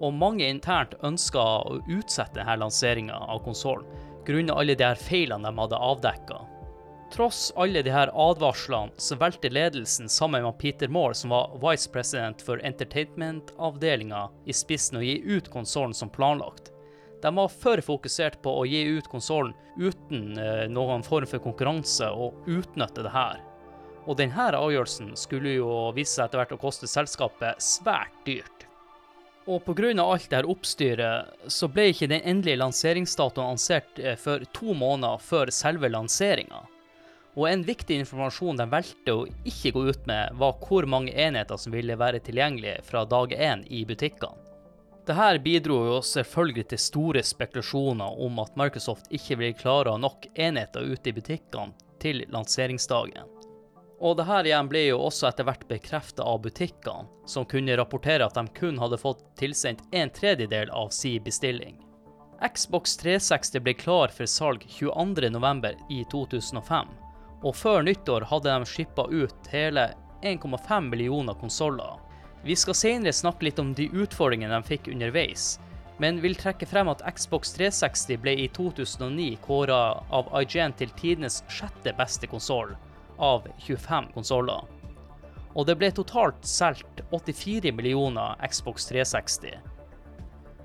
Og 0.01 0.15
mange 0.15 0.49
internt 0.49 0.97
ønska 1.07 1.43
å 1.63 1.79
utsette 1.87 2.41
denne 2.41 2.57
lanseringa 2.65 3.21
av 3.29 3.45
konsollen, 3.45 3.87
grunnet 4.27 4.57
alle 4.57 4.75
de 4.75 4.87
her 4.87 4.99
feilene 4.99 5.47
de 5.51 5.61
hadde 5.61 5.81
avdekka. 5.91 6.41
Tross 7.15 7.53
alle 7.57 7.83
de 7.83 7.93
her 7.95 8.11
advarslene, 8.11 8.91
så 8.97 9.15
valgte 9.21 9.53
ledelsen 9.53 10.09
sammen 10.11 10.43
med 10.43 10.59
Peter 10.59 10.89
Moore, 10.89 11.15
som 11.15 11.31
var 11.31 11.53
vice 11.63 11.91
president 11.93 12.43
for 12.43 12.59
entertainment-avdelinga, 12.67 14.29
i 14.45 14.57
spissen 14.57 14.99
å 14.99 15.05
gi 15.05 15.21
ut 15.23 15.51
konsollen 15.53 15.95
som 15.95 16.11
planlagt. 16.11 16.73
De 17.23 17.31
var 17.35 17.49
for 17.49 17.81
fokusert 17.81 18.41
på 18.43 18.53
å 18.59 18.67
gi 18.67 18.83
ut 18.99 19.07
konsollen 19.09 19.55
uten 19.79 20.35
eh, 20.39 20.67
noen 20.69 21.07
form 21.07 21.29
for 21.31 21.41
konkurranse, 21.45 22.11
og 22.11 22.51
utnytte 22.51 23.07
det 23.07 23.15
her. 23.15 23.39
Og 24.05 24.19
denne 24.19 24.51
avgjørelsen 24.59 25.15
skulle 25.17 25.55
jo 25.55 25.71
vise 25.97 26.19
seg 26.19 26.27
etter 26.27 26.43
hvert 26.43 26.59
å 26.59 26.61
koste 26.61 26.91
selskapet 26.91 27.63
svært 27.63 28.19
dyrt. 28.27 28.54
Og 29.47 29.65
pga. 29.65 29.91
alt 30.03 30.31
det 30.31 30.37
her 30.37 30.49
oppstyret, 30.49 31.35
så 31.53 31.69
ble 31.69 31.91
ikke 31.93 32.09
den 32.09 32.23
endelige 32.25 32.61
lanseringsdatoen 32.63 33.51
lansert 33.53 33.99
eh, 33.99 34.17
før 34.17 34.47
to 34.57 34.73
måneder 34.73 35.21
før 35.21 35.53
selve 35.53 35.91
lanseringa. 35.93 36.63
Og 37.35 37.49
en 37.51 37.65
viktig 37.67 37.99
informasjon 37.99 38.57
de 38.57 38.67
valgte 38.71 39.13
å 39.13 39.27
ikke 39.45 39.75
gå 39.75 39.83
ut 39.91 40.07
med, 40.07 40.33
var 40.39 40.57
hvor 40.63 40.87
mange 40.87 41.13
enheter 41.13 41.59
som 41.61 41.75
ville 41.75 41.99
være 41.99 42.23
tilgjengelige 42.25 42.81
fra 42.87 43.05
dag 43.05 43.35
én 43.35 43.67
i 43.69 43.85
butikkene. 43.85 44.41
Dette 45.05 45.39
bidro 45.45 45.83
jo 45.85 45.97
selvfølgelig 46.01 46.69
til 46.71 46.81
store 46.81 47.23
spekulasjoner 47.27 48.21
om 48.25 48.39
at 48.41 48.55
Microsoft 48.57 49.11
ikke 49.13 49.37
ville 49.37 49.59
klare 49.59 49.99
nok 50.01 50.31
enheter 50.33 50.87
ute 50.89 51.11
i 51.11 51.17
butikkene 51.19 51.75
til 52.01 52.25
lanseringsdagen. 52.33 53.29
Og 54.03 54.17
dette 54.19 54.41
igjen 54.49 54.69
ble 54.69 54.83
jo 54.89 54.99
også 55.07 55.29
etter 55.29 55.47
hvert 55.47 55.67
bekreftet 55.71 56.23
av 56.25 56.41
butikkene, 56.43 57.07
som 57.31 57.47
kunne 57.47 57.77
rapportere 57.79 58.27
at 58.27 58.35
de 58.35 58.47
kun 58.57 58.79
hadde 58.83 58.99
fått 58.99 59.23
tilsendt 59.39 59.85
en 59.95 60.11
tredjedel 60.11 60.71
av 60.75 60.91
si 60.95 61.17
bestilling. 61.23 61.79
Xbox 62.43 62.97
360 63.01 63.63
ble 63.63 63.75
klar 63.79 64.11
for 64.13 64.29
salg 64.29 64.65
22.11. 64.69 65.77
i 65.91 66.03
2005, 66.11 66.89
og 67.45 67.55
før 67.57 67.85
nyttår 67.87 68.27
hadde 68.29 68.51
de 68.51 68.69
shippa 68.69 69.07
ut 69.11 69.53
hele 69.53 69.93
1,5 70.23 70.91
millioner 70.91 71.39
konsoller. 71.39 72.01
Vi 72.45 72.57
skal 72.57 72.77
senere 72.77 73.15
snakke 73.17 73.47
litt 73.47 73.63
om 73.63 73.73
de 73.77 73.87
utfordringene 73.89 74.59
de 74.59 74.69
fikk 74.69 74.91
underveis, 74.93 75.55
men 76.03 76.19
vil 76.21 76.35
trekke 76.37 76.67
frem 76.67 76.91
at 76.91 77.05
Xbox 77.15 77.55
360 77.55 78.19
ble 78.21 78.35
i 78.43 78.49
2009 78.53 79.39
kåra 79.47 79.79
av 80.11 80.33
IGN 80.43 80.75
til 80.81 80.91
tidenes 80.99 81.45
sjette 81.49 81.95
beste 81.97 82.29
konsoll 82.29 82.75
av 83.19 83.47
25 83.67 84.11
konsoller. 84.15 84.65
Og 85.55 85.69
det 85.69 85.77
ble 85.79 85.91
totalt 85.95 86.43
solgt 86.47 87.05
84 87.13 87.73
millioner 87.73 88.35
Xbox 88.51 88.89
360. 88.91 89.55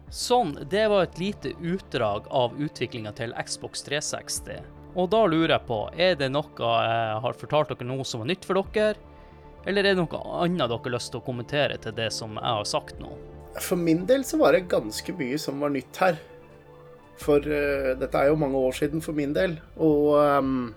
Sånn, 0.09 0.55
det 0.71 0.87
var 0.89 1.05
et 1.05 1.19
lite 1.21 1.51
utdrag 1.61 2.25
av 2.33 2.55
utviklinga 2.57 3.13
til 3.17 3.35
Xbox 3.45 3.85
360. 3.85 4.63
Og 4.97 5.11
da 5.13 5.21
lurer 5.29 5.53
jeg 5.53 5.67
på, 5.67 5.83
er 5.93 6.15
det 6.17 6.31
noe 6.33 6.49
jeg 6.49 7.19
har 7.25 7.37
fortalt 7.37 7.69
dere 7.69 7.85
nå 7.85 8.01
som 8.01 8.23
var 8.23 8.31
nytt 8.31 8.47
for 8.47 8.57
dere? 8.73 8.97
Eller 9.69 9.85
er 9.85 9.93
det 9.93 10.01
noe 10.01 10.23
annet 10.41 10.65
dere 10.65 10.79
har 10.81 10.95
lyst 10.95 11.13
til 11.13 11.21
å 11.21 11.27
kommentere 11.27 11.77
til 11.83 11.93
det 11.93 12.09
som 12.15 12.33
jeg 12.39 12.57
har 12.57 12.65
sagt 12.65 12.97
nå? 13.03 13.13
For 13.59 13.77
min 13.77 14.05
del 14.09 14.25
så 14.25 14.39
var 14.41 14.55
det 14.55 14.69
ganske 14.71 15.13
mye 15.19 15.37
som 15.41 15.61
var 15.61 15.73
nytt 15.75 16.01
her. 16.01 16.17
For 17.19 17.43
uh, 17.43 17.93
dette 17.99 18.17
er 18.17 18.31
jo 18.31 18.39
mange 18.39 18.57
år 18.57 18.77
siden 18.79 19.03
for 19.03 19.17
min 19.17 19.33
del, 19.35 19.57
og 19.75 20.13
ehm, 20.21 20.69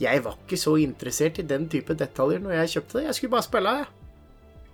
jeg 0.00 0.22
var 0.24 0.38
ikke 0.40 0.58
så 0.60 0.76
interessert 0.80 1.40
i 1.42 1.46
den 1.46 1.68
type 1.72 1.94
detaljer 1.98 2.42
når 2.42 2.56
jeg 2.60 2.72
kjøpte 2.76 2.98
det. 2.98 3.04
Jeg 3.08 3.18
skulle 3.18 3.34
bare 3.34 3.46
spille, 3.46 3.74
jeg. 3.82 3.90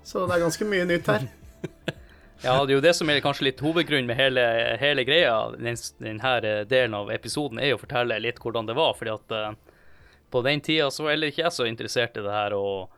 Så 0.08 0.24
det 0.24 0.36
er 0.36 0.44
ganske 0.46 0.68
mye 0.68 0.88
nytt 0.88 1.10
her. 1.14 1.28
Ja, 2.38 2.52
det 2.62 2.70
er 2.70 2.76
jo 2.76 2.82
det 2.84 2.92
som 2.94 3.08
er 3.10 3.18
kanskje 3.18 3.48
litt 3.48 3.60
hovedgrunnen 3.64 4.06
med 4.06 4.14
hele, 4.14 4.42
hele 4.78 5.02
greia. 5.02 5.48
Denne 5.58 6.52
delen 6.70 6.94
av 6.94 7.10
episoden 7.10 7.58
er 7.58 7.72
jo 7.72 7.80
å 7.80 7.82
fortelle 7.82 8.20
litt 8.22 8.38
hvordan 8.38 8.68
det 8.68 8.76
var. 8.78 8.92
fordi 8.94 9.10
at 9.10 9.34
eh, 9.34 9.56
på 10.30 10.42
den 10.46 10.62
tida 10.62 10.86
så 10.94 11.02
var 11.02 11.16
heller 11.16 11.32
ikke 11.32 11.42
jeg 11.42 11.56
så 11.56 11.66
interessert 11.66 12.14
i 12.14 12.22
det 12.22 12.36
her, 12.36 12.54
og, 12.54 12.94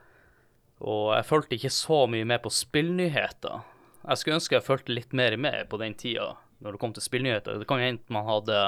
og 0.77 1.07
jeg 1.15 1.25
fulgte 1.25 1.57
ikke 1.57 1.73
så 1.73 2.03
mye 2.11 2.27
med 2.29 2.43
på 2.43 2.53
spillnyheter. 2.53 3.65
Jeg 4.03 4.21
skulle 4.21 4.37
ønske 4.37 4.57
jeg 4.59 4.67
fulgte 4.67 4.93
litt 4.93 5.17
mer 5.17 5.37
med 5.41 5.65
på 5.73 5.81
den 5.81 5.97
tida 5.97 6.35
når 6.61 6.75
det 6.75 6.83
kom 6.83 6.93
til 6.93 7.05
spillnyheter. 7.05 7.57
Det 7.57 7.69
kan 7.69 7.81
jo 7.81 7.89
hende 7.89 8.13
man 8.13 8.29
hadde 8.29 8.61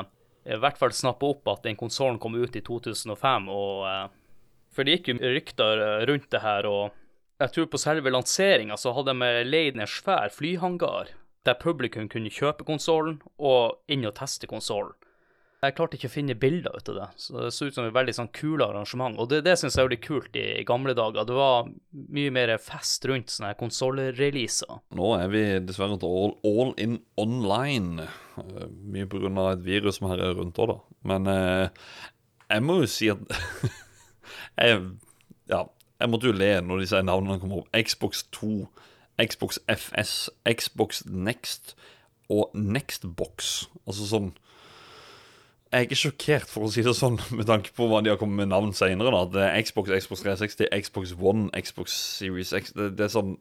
i 0.46 0.58
hvert 0.60 0.80
fall 0.80 0.92
snappa 0.96 1.30
opp 1.32 1.48
at 1.48 1.64
den 1.68 1.78
konsollen 1.80 2.20
kom 2.20 2.36
ut 2.36 2.56
i 2.56 2.64
2005, 2.64 3.50
og 3.50 3.88
eh, 3.88 4.06
For 4.74 4.84
det 4.84 4.98
gikk 4.98 5.12
jo 5.12 5.34
rykter 5.36 5.82
eh, 5.86 6.06
rundt 6.10 6.30
det 6.34 6.42
her, 6.42 6.66
og 6.66 6.92
jeg 7.42 7.54
tror 7.54 7.70
på 7.70 7.82
selve 7.82 8.12
lanseringa 8.14 8.78
så 8.78 8.94
hadde 8.96 9.14
de 9.14 9.46
leid 9.46 9.78
en 9.78 9.88
svær 9.90 10.32
flyhangar 10.34 11.14
der 11.44 11.60
publikum 11.60 12.08
kunne 12.10 12.32
kjøpe 12.32 12.64
konsollen 12.64 13.20
og 13.38 13.80
inn 13.92 14.06
og 14.08 14.16
teste 14.16 14.48
konsollen. 14.48 14.96
Jeg 15.64 15.76
klarte 15.78 15.96
ikke 15.96 16.10
å 16.10 16.12
finne 16.12 16.36
bilder 16.36 16.74
ut 16.76 16.90
av 16.92 16.98
det, 16.98 17.06
så 17.24 17.38
det 17.40 17.52
så 17.56 17.70
ut 17.70 17.76
som 17.78 17.86
et 17.88 17.96
veldig 17.96 18.14
sånn 18.18 18.32
kule 18.36 18.66
arrangement. 18.66 19.16
Og 19.22 19.30
det, 19.32 19.38
det 19.46 19.54
syns 19.60 19.78
jeg 19.80 19.86
er 19.86 19.94
litt 19.94 20.04
kult 20.04 20.36
i, 20.36 20.44
i 20.60 20.66
gamle 20.68 20.92
dager. 20.98 21.24
Det 21.30 21.38
var 21.38 21.70
mye 22.18 22.34
mer 22.36 22.52
fest 22.60 23.08
rundt 23.08 23.32
sånne 23.32 23.54
konsollreleaser. 23.62 24.82
Nå 25.00 25.14
er 25.16 25.32
vi 25.32 25.44
dessverre 25.64 25.96
til 26.02 26.18
all, 26.20 26.36
all 26.50 26.74
in 26.84 26.98
online. 27.22 28.10
Eh, 28.42 28.66
Mye 28.92 29.08
pga. 29.08 29.32
et 29.54 29.64
virus 29.64 30.02
som 30.02 30.10
her 30.12 30.26
er 30.26 30.36
rundt 30.36 30.60
òg, 30.60 30.74
da. 30.74 30.78
Men 31.14 31.32
eh, 31.32 31.88
jeg 32.52 32.68
må 32.68 32.82
jo 32.82 32.92
si 32.92 33.08
at 33.14 33.24
jeg, 34.60 34.84
Ja, 35.48 35.64
jeg 36.04 36.12
måtte 36.12 36.28
jo 36.28 36.36
le 36.36 36.52
når 36.60 36.84
disse 36.84 37.00
navnene 37.08 37.40
kom 37.40 37.56
opp. 37.56 37.72
Xbox 37.72 38.26
2, 38.36 38.68
Xbox 39.24 39.64
FS, 39.72 40.28
Xbox 40.44 41.06
Next 41.08 41.78
og 42.28 42.52
Nextbox. 42.52 43.70
Altså 43.88 44.12
sånn 44.12 44.34
Jeg 45.74 45.90
er 45.90 45.98
sjokkert, 45.98 46.52
for 46.54 46.68
å 46.68 46.70
si 46.70 46.84
det 46.86 46.94
sånn, 46.94 47.16
med 47.34 47.48
tanke 47.50 47.72
på 47.74 47.88
hva 47.90 48.04
de 48.06 48.12
har 48.14 48.20
kommet 48.22 48.44
med 48.44 48.52
navn 48.52 48.74
er 48.78 49.56
Xbox, 49.66 49.90
Xbox 50.06 50.22
360, 50.22 50.70
Xbox 50.86 51.16
One, 51.18 51.48
Xbox 51.58 51.96
Series 52.20 52.54
X 52.54 52.76
Det, 52.78 52.92
det 53.00 53.08
er 53.08 53.14
sånn 53.14 53.32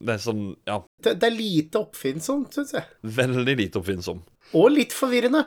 Det 0.00 0.12
er 0.16 0.20
sånn, 0.20 0.42
ja, 0.68 0.80
Det, 1.00 1.14
det 1.22 1.30
er 1.30 1.36
lite 1.36 1.80
oppfinnsomt, 1.80 2.52
syns 2.52 2.74
jeg. 2.76 2.84
veldig 3.00 3.56
lite 3.56 3.80
oppfinnsomt. 3.80 4.28
Og 4.56 4.70
litt 4.72 4.94
forvirrende. 4.96 5.44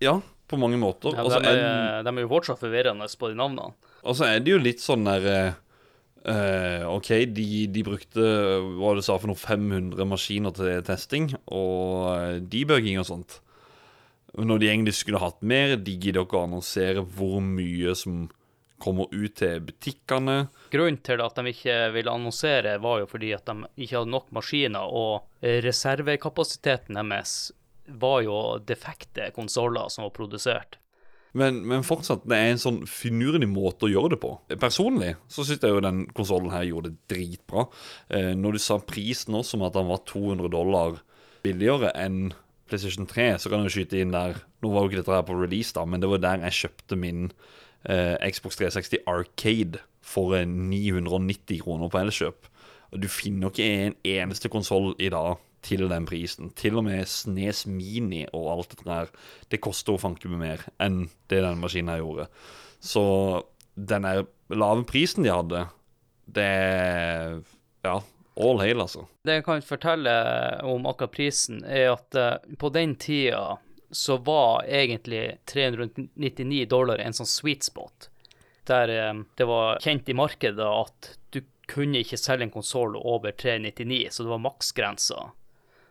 Ja, 0.00 0.18
på 0.50 0.58
mange 0.60 0.78
måter. 0.80 1.12
Ja, 1.14 1.24
de, 1.28 1.40
er, 1.44 1.58
en, 1.64 2.06
de 2.06 2.14
er 2.14 2.24
jo 2.24 2.30
fortsatt 2.32 2.60
forvirrende 2.60 3.08
på 3.20 3.32
de 3.32 3.36
navnene. 3.38 3.74
og 4.02 4.16
så 4.16 4.30
er 4.30 4.40
det 4.40 4.54
jo 4.54 4.60
litt 4.60 4.80
sånn 4.82 5.04
der 5.08 5.28
eh, 5.28 5.58
eh, 6.32 6.88
OK, 6.88 7.12
de, 7.36 7.46
de 7.72 7.84
brukte 7.86 8.24
hva 8.80 8.96
det 8.96 9.04
sa 9.06 9.16
for 9.20 9.30
noe 9.30 9.40
500 9.40 10.08
maskiner 10.08 10.56
til 10.56 10.82
testing 10.88 11.30
og 11.46 12.10
eh, 12.16 12.40
debugging 12.40 13.00
og 13.00 13.08
sånt. 13.08 13.40
Når 14.38 14.60
de 14.62 14.68
egentlig 14.70 14.94
skulle 14.98 15.22
hatt 15.22 15.40
mer, 15.42 15.74
de 15.76 15.96
gidder 15.96 16.22
ikke 16.22 16.38
å 16.38 16.44
annonsere 16.46 17.02
hvor 17.02 17.40
mye 17.42 17.94
som 17.98 18.28
kommer 18.80 19.10
ut 19.12 19.36
til 19.36 19.60
butikkene. 19.66 20.36
Grunnen 20.72 21.00
til 21.04 21.20
at 21.20 21.36
de 21.36 21.52
ikke 21.52 21.78
ville 21.94 22.12
annonsere, 22.14 22.78
var 22.80 23.02
jo 23.02 23.08
fordi 23.10 23.34
at 23.36 23.48
de 23.50 23.68
ikke 23.76 23.98
hadde 23.98 24.14
nok 24.14 24.30
maskiner, 24.34 24.86
og 24.86 25.26
reservekapasiteten 25.66 26.96
deres 26.96 27.34
var 28.00 28.22
jo 28.24 28.36
defekte 28.64 29.32
konsoller 29.36 29.90
som 29.92 30.06
var 30.06 30.14
produsert. 30.16 30.78
Men, 31.32 31.60
men 31.68 31.84
fortsatt, 31.86 32.24
det 32.26 32.38
er 32.38 32.52
en 32.52 32.60
sånn 32.62 32.80
finurlig 32.90 33.46
måte 33.50 33.86
å 33.86 33.90
gjøre 33.90 34.16
det 34.16 34.20
på. 34.22 34.32
Personlig 34.58 35.12
så 35.30 35.44
syns 35.46 35.62
jeg 35.62 35.76
jo 35.76 35.82
den 35.84 36.02
konsollen 36.16 36.50
her 36.50 36.66
gjorde 36.66 36.90
det 36.90 37.12
dritbra. 37.12 37.68
Eh, 38.10 38.32
når 38.38 38.56
du 38.56 38.62
sa 38.62 38.80
prisen 38.82 39.36
også, 39.38 39.54
som 39.54 39.66
at 39.66 39.76
den 39.78 39.90
var 39.90 40.02
200 40.10 40.50
dollar 40.50 40.98
billigere 41.44 41.92
enn 41.96 42.32
PlayStation 42.70 43.08
3, 43.10 43.34
så 43.42 43.52
kan 43.52 43.64
du 43.64 43.72
skyte 43.72 44.00
inn 44.00 44.14
der 44.14 44.38
Nå 44.60 44.70
var 44.72 44.84
jo 44.84 44.90
ikke 44.90 45.00
dette 45.00 45.14
her 45.14 45.26
på 45.28 45.36
release, 45.38 45.74
da, 45.76 45.86
men 45.88 46.02
det 46.02 46.10
var 46.10 46.22
der 46.22 46.44
jeg 46.46 46.58
kjøpte 46.64 46.98
min 47.00 47.30
eh, 47.88 48.16
Xbox 48.28 48.58
360 48.60 49.04
Arcade 49.08 49.80
for 50.04 50.34
eh, 50.36 50.46
990 50.48 51.62
kroner 51.64 51.92
på 51.92 52.00
Elkjøp. 52.02 52.50
Du 53.00 53.06
finner 53.08 53.52
ikke 53.52 53.68
en 53.86 53.96
eneste 54.06 54.50
konsoll 54.52 54.92
i 54.98 55.08
dag 55.12 55.38
til 55.64 55.86
den 55.90 56.06
prisen. 56.08 56.50
Til 56.56 56.78
og 56.80 56.86
med 56.86 57.08
Snes 57.08 57.66
Mini 57.68 58.24
og 58.32 58.48
alt 58.54 58.72
dette 58.72 58.88
der. 58.88 59.10
Det 59.52 59.60
koster 59.62 59.94
jo 59.94 60.02
fanke 60.02 60.30
meg 60.32 60.40
mer 60.42 60.64
enn 60.82 61.02
det 61.30 61.42
den 61.44 61.60
maskinen 61.62 61.92
her 61.94 62.02
gjorde. 62.02 62.28
Så 62.80 63.02
den 63.76 64.08
lave 64.50 64.86
prisen 64.88 65.24
de 65.24 65.32
hadde, 65.32 65.66
det 66.30 66.50
Ja, 67.80 68.00
all 68.34 68.60
hail, 68.60 68.80
altså. 68.80 69.06
Det 69.22 69.40
jeg 69.40 69.44
kan 69.44 69.62
fortelle 69.62 70.12
om 70.66 70.86
akkurat 70.86 71.12
prisen, 71.14 71.64
er 71.64 71.92
at 71.94 72.14
eh, 72.14 72.54
på 72.58 72.70
den 72.74 72.94
tida 73.00 73.58
så 73.90 74.16
var 74.22 74.64
egentlig 74.68 75.40
399 75.50 76.66
dollar 76.70 77.02
en 77.02 77.16
sånn 77.16 77.28
sweet 77.28 77.66
spot. 77.66 78.10
Der 78.70 78.92
eh, 78.94 79.14
det 79.36 79.48
var 79.50 79.80
kjent 79.82 80.08
i 80.08 80.16
markedet 80.16 80.66
at 80.66 81.12
du 81.34 81.42
kunne 81.70 82.02
ikke 82.02 82.18
selge 82.18 82.48
en 82.48 82.54
konsoll 82.54 82.96
over 82.96 83.34
399, 83.34 84.06
så 84.10 84.26
det 84.26 84.34
var 84.34 84.44
maksgrensa. 84.46 85.30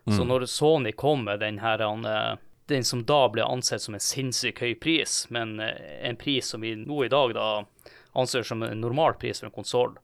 Så 0.10 0.24
når 0.26 0.48
Sony 0.50 0.90
kom 0.98 1.28
med 1.28 1.44
den 1.44 1.60
her 1.62 1.84
eh, 1.86 2.40
den 2.66 2.86
som 2.86 3.04
da 3.06 3.28
ble 3.30 3.44
ansett 3.46 3.84
som 3.84 3.94
en 3.94 4.02
sinnssykt 4.02 4.62
høy 4.64 4.74
pris, 4.82 5.28
men 5.30 5.60
en 5.60 6.18
pris 6.18 6.50
som 6.50 6.62
vi 6.66 6.72
nå 6.78 7.04
i 7.06 7.12
dag 7.14 7.34
da 7.38 7.48
anser 8.18 8.44
som 8.46 8.64
en 8.64 8.82
normal 8.82 9.14
pris 9.22 9.42
for 9.42 9.50
en 9.50 9.54
konsoll. 9.54 9.96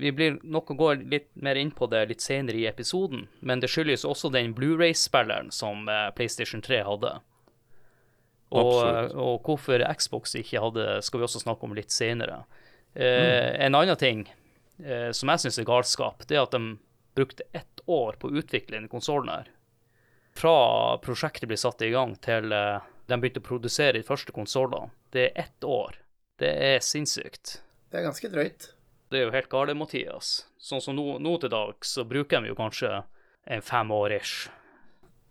Vi 0.00 0.12
blir 0.16 0.38
nok 0.42 0.72
å 0.72 0.76
gå 0.78 0.92
litt 1.02 1.28
mer 1.34 1.58
inn 1.60 1.72
på 1.76 1.88
det 1.92 2.06
litt 2.08 2.24
senere 2.24 2.56
i 2.56 2.66
episoden, 2.70 3.26
men 3.44 3.60
det 3.60 3.68
skyldes 3.72 4.06
også 4.08 4.30
den 4.32 4.54
Blu-ray-spilleren 4.56 5.50
som 5.52 5.88
eh, 5.92 6.08
PlayStation 6.16 6.62
3 6.64 6.82
hadde. 6.88 7.18
Og, 8.50 8.72
og 9.14 9.44
hvorfor 9.46 9.84
Xbox 9.94 10.34
ikke 10.40 10.62
hadde, 10.64 10.86
skal 11.06 11.20
vi 11.20 11.26
også 11.28 11.42
snakke 11.44 11.68
om 11.68 11.76
litt 11.76 11.92
senere. 11.94 12.42
Eh, 12.94 13.54
En 13.62 13.76
annen 13.78 13.98
ting 14.00 14.24
eh, 14.82 15.10
som 15.14 15.30
jeg 15.30 15.44
syns 15.44 15.60
er 15.62 15.68
galskap, 15.68 16.24
det 16.26 16.38
er 16.38 16.46
at 16.48 16.56
de 16.56 16.78
brukte 17.14 17.46
ett 17.52 17.84
år 17.86 18.18
på 18.18 18.30
å 18.30 18.40
utvikle 18.40 18.78
denne 18.78 18.90
konsollen 18.90 19.30
her. 19.30 19.52
Fra 20.34 20.98
prosjektet 21.02 21.48
ble 21.50 21.58
satt 21.58 21.82
i 21.86 21.92
gang 21.94 22.16
til 22.24 22.50
eh, 22.54 22.82
de 23.10 23.18
begynte 23.18 23.42
å 23.42 23.48
produsere 23.52 23.98
de 23.98 24.06
første 24.06 24.34
konsollene. 24.34 24.90
Det 25.14 25.28
er 25.28 25.46
ett 25.46 25.66
år. 25.66 25.98
Det 26.40 26.50
er 26.50 26.84
sinnssykt. 26.84 27.58
Det 27.90 28.00
er 28.00 28.06
ganske 28.06 28.30
drøyt. 28.30 28.70
Det 29.10 29.18
er 29.18 29.26
jo 29.26 29.34
helt 29.34 29.50
gale, 29.50 29.74
Mathias. 29.74 30.44
Sånn 30.62 30.82
som 30.84 30.94
nå, 30.94 31.16
nå 31.18 31.34
til 31.42 31.50
dags, 31.50 31.96
så 31.96 32.04
bruker 32.06 32.42
de 32.44 32.52
jo 32.52 32.58
kanskje 32.58 33.02
en 33.50 33.64
fem 33.66 33.90
år 33.90 34.14
ish. 34.20 34.50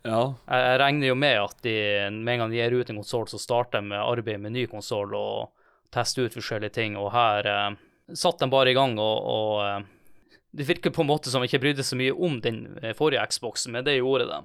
Ja, 0.04 0.34
Jeg, 0.48 0.76
regner 0.80 1.10
jo 1.10 1.16
med 1.16 1.38
at 1.40 1.62
de, 1.64 1.76
med 2.12 2.34
en 2.34 2.42
gang 2.44 2.52
de 2.52 2.60
gir 2.60 2.76
ut 2.76 2.90
en 2.92 3.00
konsoll, 3.00 3.26
så 3.28 3.40
starter 3.40 3.80
de 3.80 3.92
med 3.92 4.00
arbeidet 4.00 4.40
med 4.40 4.54
ny 4.56 4.66
konsoll 4.68 5.16
og 5.16 5.64
tester 5.92 6.28
ut 6.28 6.36
forskjellige 6.36 6.76
ting. 6.76 6.96
Og 7.00 7.10
her 7.14 7.48
eh, 7.48 7.80
satt 8.16 8.40
de 8.40 8.48
bare 8.52 8.72
i 8.72 8.76
gang, 8.76 8.96
og, 9.00 9.26
og 9.32 9.64
eh, 9.64 10.30
det 10.56 10.68
virker 10.68 10.92
på 10.92 11.04
en 11.04 11.10
måte 11.12 11.32
som 11.32 11.40
de 11.40 11.48
ikke 11.48 11.62
brydde 11.64 11.84
så 11.86 11.98
mye 12.00 12.12
om 12.16 12.40
den 12.44 12.62
eh, 12.82 12.96
forrige 12.96 13.26
Xboxen, 13.32 13.72
men 13.76 13.86
det 13.86 13.98
gjorde 13.98 14.28
de. 14.28 14.40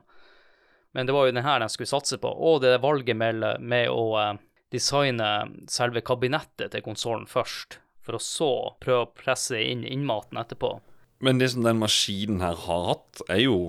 Men 0.96 1.08
det 1.08 1.16
var 1.16 1.28
jo 1.28 1.36
den 1.36 1.44
her 1.48 1.60
de 1.60 1.72
skulle 1.72 1.92
satse 1.92 2.20
på. 2.24 2.30
Og 2.32 2.62
det 2.64 2.78
valget 2.84 3.20
med, 3.20 3.44
med 3.60 3.92
å 3.92 4.06
eh, 4.22 4.36
designe 4.72 5.32
selve 5.72 6.04
kabinettet 6.06 6.72
til 6.72 6.84
konsollen 6.86 7.28
først, 7.28 7.82
for 8.06 8.18
å 8.18 8.24
så 8.24 8.52
prøve 8.84 9.08
å 9.08 9.14
presse 9.18 9.60
inn 9.60 9.86
innmaten 9.88 10.40
etterpå. 10.42 10.78
Men 11.26 11.40
det 11.42 11.52
som 11.54 11.66
den 11.66 11.80
maskinen 11.82 12.44
her 12.44 12.58
har 12.66 12.90
hatt, 12.92 13.24
er 13.32 13.46
jo 13.46 13.60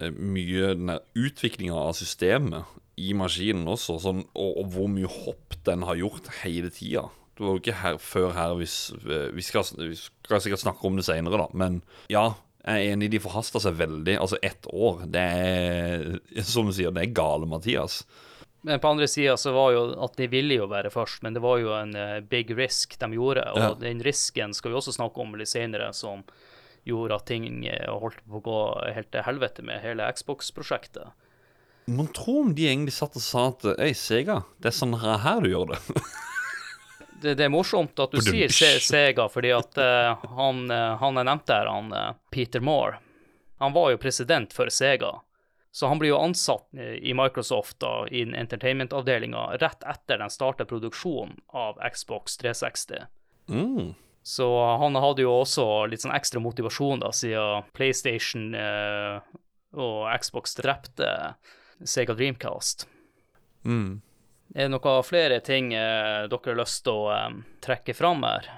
eh, 0.00 0.12
mye 0.12 0.74
den 0.76 0.98
utviklinga 1.18 1.76
av 1.88 1.96
systemet 1.98 2.78
i 3.00 3.14
maskinen 3.16 3.68
også, 3.70 3.96
sånn, 4.02 4.26
og, 4.36 4.52
og 4.60 4.74
hvor 4.74 4.90
mye 4.92 5.08
hopp 5.10 5.56
den 5.66 5.86
har 5.88 5.98
gjort 5.98 6.28
hele 6.42 6.70
tida. 6.74 7.08
Det 7.34 7.46
var 7.46 7.56
jo 7.56 7.62
ikke 7.62 7.80
her 7.80 7.98
før 8.04 8.34
her 8.36 8.54
hvis 8.58 8.76
eh, 9.00 9.30
Vi 9.32 9.44
skal, 9.44 9.64
vi 9.80 9.96
skal 9.96 10.42
sikkert 10.44 10.60
snakke 10.60 10.84
om 10.86 10.98
det 11.00 11.06
seinere, 11.08 11.40
da, 11.40 11.48
men 11.56 11.82
ja. 12.12 12.30
Jeg 12.60 12.76
er 12.76 12.92
enig, 12.92 13.06
de 13.08 13.22
forhasta 13.24 13.56
seg 13.64 13.78
veldig. 13.78 14.18
Altså, 14.20 14.36
ett 14.44 14.66
år, 14.68 15.06
det 15.08 15.20
er 15.24 16.02
Som 16.52 16.68
du 16.68 16.74
sier, 16.76 16.92
det 16.92 17.06
er 17.06 17.14
gale, 17.16 17.48
Mathias. 17.48 18.02
Men 18.62 18.80
på 18.82 18.88
andre 18.92 19.06
sida 19.08 19.36
så 19.40 19.52
var 19.56 19.70
jo 19.72 19.82
at 20.04 20.18
de 20.20 20.26
ville 20.28 20.58
jo 20.58 20.66
være 20.68 20.90
først, 20.92 21.22
men 21.24 21.32
det 21.32 21.40
var 21.40 21.58
jo 21.62 21.70
en 21.72 21.94
eh, 21.96 22.18
big 22.20 22.50
risk 22.58 22.98
de 23.00 23.08
gjorde. 23.16 23.46
Og 23.54 23.58
Ja. 23.62 23.70
den 23.80 24.02
risken 24.04 24.52
skal 24.54 24.70
vi 24.74 24.76
også 24.76 24.92
snakke 24.92 25.22
om 25.22 25.32
litt 25.40 25.48
senere, 25.48 25.92
som 25.96 26.24
gjorde 26.84 27.16
at 27.16 27.24
ting 27.30 27.46
eh, 27.66 27.88
holdt 27.88 28.20
på 28.28 28.36
å 28.40 28.44
gå 28.44 28.58
helt 28.94 29.10
til 29.12 29.24
helvete 29.24 29.64
med 29.64 29.80
hele 29.80 30.04
Xbox-prosjektet. 30.12 31.08
Mon 31.88 32.06
tro 32.14 32.40
om 32.42 32.52
de 32.54 32.68
egentlig 32.68 32.92
satt 32.92 33.16
og 33.16 33.24
sa 33.24 33.46
at 33.48 33.64
ei, 33.80 33.94
Sega, 33.96 34.42
det 34.60 34.68
er 34.70 34.76
sånn 34.76 34.92
her, 35.00 35.16
her 35.24 35.40
du 35.40 35.48
gjør 35.54 35.72
det. 35.72 35.80
det, 37.22 37.34
det 37.40 37.46
er 37.48 37.52
morsomt 37.52 37.96
at 38.04 38.12
du 38.12 38.20
sier 38.22 38.52
Se- 38.52 38.76
Sega, 38.84 39.24
fordi 39.32 39.50
at 39.56 39.80
uh, 39.80 40.20
han, 40.36 40.66
han 40.70 41.16
jeg 41.18 41.28
nevnte 41.32 41.56
her, 41.56 41.72
han 41.72 41.90
Peter 42.30 42.60
Moore, 42.60 43.00
han 43.60 43.72
var 43.74 43.90
jo 43.92 43.98
president 44.04 44.52
for 44.56 44.68
Sega. 44.72 45.16
Så 45.72 45.86
han 45.86 45.98
blir 45.98 46.10
jo 46.10 46.18
ansatt 46.18 46.66
eh, 46.74 46.98
i 46.98 47.14
Microsoft 47.14 47.78
da, 47.80 48.08
i 48.10 48.24
entertainment-avdelinga 48.26 49.46
rett 49.62 49.84
etter 49.86 50.18
den 50.18 50.30
starta 50.30 50.66
produksjonen 50.66 51.36
av 51.46 51.78
Xbox 51.94 52.36
360. 52.42 53.06
Mm. 53.48 53.92
Så 54.22 54.48
han 54.82 54.98
hadde 55.00 55.24
jo 55.24 55.32
også 55.40 55.86
litt 55.88 56.02
sånn 56.02 56.14
ekstra 56.16 56.42
motivasjon, 56.42 57.00
da, 57.00 57.12
siden 57.14 57.70
PlayStation 57.76 58.50
eh, 58.54 59.22
og 59.78 60.10
Xbox 60.20 60.58
drepte 60.58 61.10
Sega 61.86 62.16
Dreamcast. 62.18 62.88
Mm. 63.64 64.00
Er 64.54 64.66
det 64.66 64.72
noen 64.74 65.06
flere 65.06 65.38
ting 65.46 65.70
eh, 65.76 66.26
dere 66.26 66.50
har 66.50 66.58
lyst 66.58 66.82
til 66.84 66.98
å 66.98 67.12
eh, 67.14 67.38
trekke 67.62 67.94
fram 67.94 68.26
her? 68.26 68.50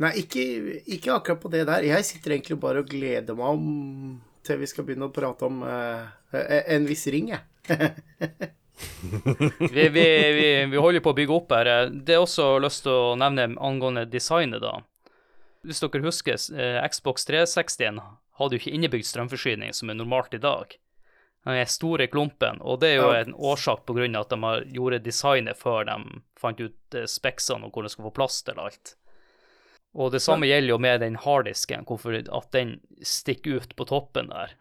Nei, 0.00 0.14
ikke, 0.22 0.42
ikke 0.86 1.12
akkurat 1.12 1.42
på 1.42 1.50
det 1.52 1.64
der. 1.68 1.84
Jeg 1.84 2.06
sitter 2.06 2.36
egentlig 2.36 2.56
bare 2.62 2.84
og 2.84 2.90
gleder 2.90 3.36
meg 3.36 3.58
om 3.58 4.18
til 4.48 4.60
vi 4.62 4.68
skal 4.70 4.86
begynne 4.88 5.08
å 5.08 5.14
prate 5.14 5.48
om 5.48 5.60
eh, 5.68 6.62
en 6.74 6.88
viss 6.88 7.06
ring, 7.12 7.34
jeg. 7.34 7.44
Vi, 9.58 9.88
vi, 9.88 10.32
vi, 10.32 10.66
vi 10.70 10.78
holder 10.78 11.02
på 11.02 11.10
å 11.10 11.16
bygge 11.18 11.34
opp 11.34 11.50
her. 11.50 11.90
Det 11.90 12.14
er 12.14 12.22
også 12.22 12.60
lyst 12.62 12.84
til 12.84 12.94
å 12.94 13.16
nevne 13.18 13.48
angående 13.58 14.04
designet, 14.06 14.62
da. 14.62 14.76
Hvis 15.66 15.82
dere 15.82 16.04
husker, 16.04 16.38
eh, 16.54 16.78
Xbox 16.86 17.26
360 17.26 17.98
hadde 18.38 18.54
jo 18.54 18.62
ikke 18.62 18.74
innebygd 18.76 19.08
strømforsyning, 19.08 19.74
som 19.74 19.90
er 19.90 19.98
normalt 19.98 20.36
i 20.38 20.42
dag. 20.42 20.76
Den 21.46 21.58
er 21.58 21.70
store 21.70 22.06
klumpen, 22.10 22.60
og 22.60 22.80
det 22.82 22.92
er 22.92 23.00
jo 23.00 23.10
en 23.14 23.34
årsak 23.34 23.88
av 23.88 23.98
at 24.20 24.32
de 24.34 24.74
gjorde 24.74 25.02
designet 25.04 25.58
før 25.58 25.86
de 25.88 26.22
fant 26.38 26.60
ut 26.60 26.94
eh, 26.94 27.06
speksene 27.08 27.66
og 27.66 27.74
hvor 27.74 27.86
de 27.86 27.92
skulle 27.92 28.10
få 28.10 28.18
plass 28.20 28.42
til 28.46 28.58
alt. 28.62 28.94
Og 29.96 30.12
det 30.12 30.20
samme 30.20 30.48
gjelder 30.48 30.74
jo 30.74 30.78
med 30.82 31.00
den 31.00 31.16
harddisken, 31.22 31.86
hvorfor 31.88 32.18
at 32.20 32.52
den 32.54 32.76
stikker 33.00 33.62
ut 33.62 33.74
på 33.76 33.86
toppen 33.88 34.28
der. 34.32 34.52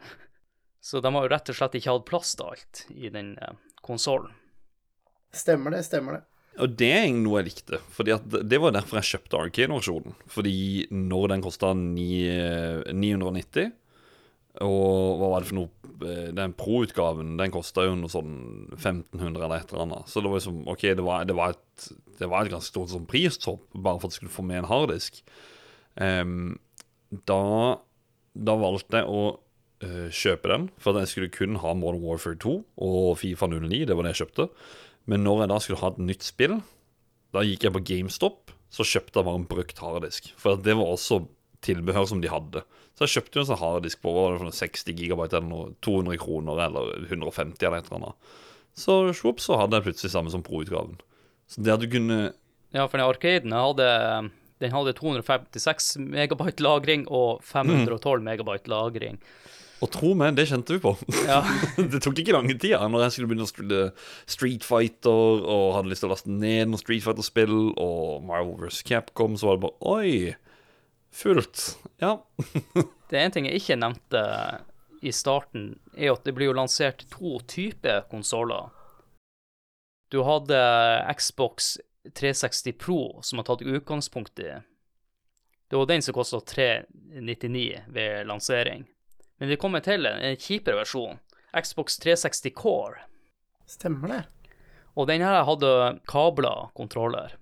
Så 0.81 1.01
de 1.03 1.11
har 1.11 1.25
jo 1.25 1.31
rett 1.33 1.51
og 1.51 1.57
slett 1.57 1.75
ikke 1.75 1.93
hatt 1.93 2.07
plass 2.07 2.35
til 2.39 2.53
alt 2.53 2.83
i 2.95 3.11
den 3.11 3.33
eh, 3.43 3.57
konsollen. 3.83 4.31
Stemmer 5.35 5.75
det, 5.75 5.83
stemmer 5.85 6.19
det. 6.19 6.23
Og 6.63 6.73
det 6.79 6.89
er 6.95 7.09
noe 7.13 7.41
jeg 7.41 7.49
likte. 7.51 7.79
Fordi 7.93 8.15
Det 8.49 8.59
var 8.61 8.73
derfor 8.73 9.01
jeg 9.01 9.09
kjøpte 9.11 9.41
Arcade-versjonen. 9.43 10.15
Fordi 10.31 10.87
når 10.89 11.33
den 11.33 11.43
kosta 11.45 11.73
990 11.75 13.73
Og 14.65 15.19
hva 15.19 15.31
var 15.31 15.43
det 15.43 15.49
for 15.51 15.59
noe 15.59 16.05
eh, 16.07 16.29
Den 16.35 16.55
pro-utgaven 16.57 17.35
Den 17.37 17.53
kosta 17.53 17.85
jo 17.85 17.97
noe 17.99 18.11
sånn 18.11 18.37
1500 18.73 19.43
eller 19.43 19.57
et 19.59 19.73
eller 19.73 19.83
annet. 19.85 20.11
Så 20.11 20.23
det 20.23 20.31
var 20.31 20.41
liksom 20.41 20.61
OK, 20.73 20.85
det 20.97 21.05
var, 21.05 21.27
det 21.29 21.35
var, 21.37 21.57
et, 21.57 21.89
det 22.21 22.29
var 22.31 22.45
et 22.45 22.53
ganske 22.53 22.71
stort 22.71 22.93
sånn 22.93 23.09
pristopp 23.09 23.67
bare 23.73 24.01
for 24.01 24.09
at 24.09 24.15
du 24.15 24.21
skulle 24.21 24.33
få 24.33 24.45
med 24.47 24.63
en 24.63 24.71
harddisk. 24.71 25.21
Um, 25.97 26.57
da, 27.29 27.41
da 28.37 28.57
valgte 28.59 29.01
jeg 29.01 29.09
å 29.09 29.21
uh, 29.37 30.09
kjøpe 30.13 30.51
den, 30.51 30.67
for 30.81 30.93
at 30.93 31.05
jeg 31.05 31.13
skulle 31.13 31.33
kun 31.33 31.61
ha 31.63 31.73
Modern 31.77 32.03
Warfare 32.05 32.37
2 32.43 32.57
og 32.87 33.13
Fifa 33.21 33.49
09. 33.49 33.85
Det 33.89 33.97
var 33.97 34.05
det 34.05 34.15
jeg 34.15 34.25
kjøpte. 34.25 34.49
Men 35.07 35.23
når 35.25 35.43
jeg 35.43 35.53
da 35.53 35.61
skulle 35.63 35.81
ha 35.81 35.93
et 35.93 36.03
nytt 36.09 36.27
spill, 36.27 36.59
da 37.35 37.43
gikk 37.45 37.67
jeg 37.67 37.75
på 37.75 37.85
GameStop, 37.87 38.53
så 38.73 38.85
kjøpte 38.87 39.19
jeg 39.19 39.27
bare 39.29 39.41
en 39.41 39.49
brukt 39.49 39.79
harddisk. 39.81 40.31
For 40.39 40.57
at 40.57 40.65
det 40.65 40.75
var 40.77 40.91
også 40.91 41.23
tilbehør 41.65 42.09
som 42.09 42.21
de 42.23 42.31
hadde. 42.31 42.63
Så 42.97 43.05
jeg 43.05 43.13
kjøpte 43.13 43.37
jo 43.37 43.43
en 43.43 43.49
sånn 43.51 43.61
harddisk 43.61 44.01
på 44.01 44.11
var 44.15 44.39
for 44.39 44.47
noe, 44.47 44.57
60 44.57 44.97
gigabyte 44.97 45.37
eller 45.37 45.49
noe, 45.51 45.73
200 45.85 46.17
kroner 46.21 46.63
eller 46.65 46.95
150 47.05 47.61
eller 47.61 47.77
et 47.77 47.91
eller 47.91 47.99
annet. 47.99 48.31
Så 48.77 48.95
swoop, 49.17 49.41
så 49.41 49.59
hadde 49.61 49.77
jeg 49.77 49.85
plutselig 49.87 50.13
samme 50.13 50.33
som 50.33 50.41
pro-utgaven. 50.45 50.97
Så 51.49 51.61
det 51.61 51.75
at 51.75 51.83
du 51.83 51.89
kunne 51.91 52.17
Ja, 52.73 52.87
for 52.87 52.97
den 52.97 53.05
Arkaden 53.05 53.53
hadde, 53.53 53.89
den 54.61 54.73
hadde 54.73 54.95
256 54.97 55.93
megabyte 56.01 56.65
lagring 56.65 57.05
og 57.07 57.45
512 57.45 58.25
megabyte 58.25 58.73
lagring. 58.73 59.21
Og 59.77 59.91
tro 59.93 60.15
meg, 60.17 60.33
det 60.33 60.47
kjente 60.49 60.73
vi 60.73 60.81
på. 60.81 60.95
Ja. 61.29 61.43
det 61.91 62.01
tok 62.01 62.17
ikke 62.17 62.33
lange 62.33 62.57
tida 62.57 62.81
når 62.89 63.05
jeg 63.05 63.15
skulle 63.15 63.29
begynne 63.29 63.45
å 63.45 63.51
spille 63.51 63.81
Street 64.25 64.65
Fighter 64.65 65.45
og 65.45 65.75
hadde 65.77 65.93
lyst 65.93 66.01
til 66.01 66.09
å 66.09 66.15
laste 66.15 66.33
ned 66.33 66.71
noen 66.71 66.81
Street 66.81 67.05
Fighter-spill, 67.05 67.75
og 67.77 68.25
Marvel 68.25 68.57
vs. 68.65 68.81
Capcom, 68.89 69.37
så 69.37 69.51
var 69.51 69.59
det 69.59 69.67
bare 69.67 69.93
Oi! 69.93 70.46
Fullt. 71.11 71.79
Ja. 71.97 72.27
Det 73.09 73.15
er 73.15 73.23
en 73.23 73.31
ting 73.31 73.45
jeg 73.47 73.61
ikke 73.61 73.77
nevnte 73.79 74.21
i 75.01 75.13
starten, 75.15 75.77
er 75.95 76.11
at 76.11 76.25
det 76.25 76.33
blir 76.35 76.49
jo 76.49 76.57
lansert 76.57 77.05
to 77.13 77.37
typer 77.47 78.01
konsoller. 78.11 78.73
Du 80.11 80.23
hadde 80.27 80.57
Xbox 81.15 81.77
360 82.15 82.73
Pro, 82.79 83.19
som 83.23 83.39
har 83.39 83.47
tatt 83.47 83.61
utgangspunkt 83.61 84.39
i 84.39 84.49
Det 85.69 85.75
var 85.75 85.85
den 85.85 86.01
som 86.01 86.15
kosta 86.15 86.39
399 86.39 87.81
ved 87.87 88.27
lansering. 88.27 88.87
Men 89.37 89.49
det 89.49 89.59
kommer 89.61 89.79
til 89.79 90.05
en, 90.05 90.35
kjipere 90.35 90.81
versjon. 90.81 91.19
Xbox 91.55 91.99
360 91.99 92.53
Core. 92.55 93.03
Stemmer 93.67 94.07
det. 94.07 94.23
Og 94.95 95.07
den 95.07 95.21
her 95.21 95.43
hadde 95.45 95.99
kabla 96.07 96.69
kontroller. 96.75 97.35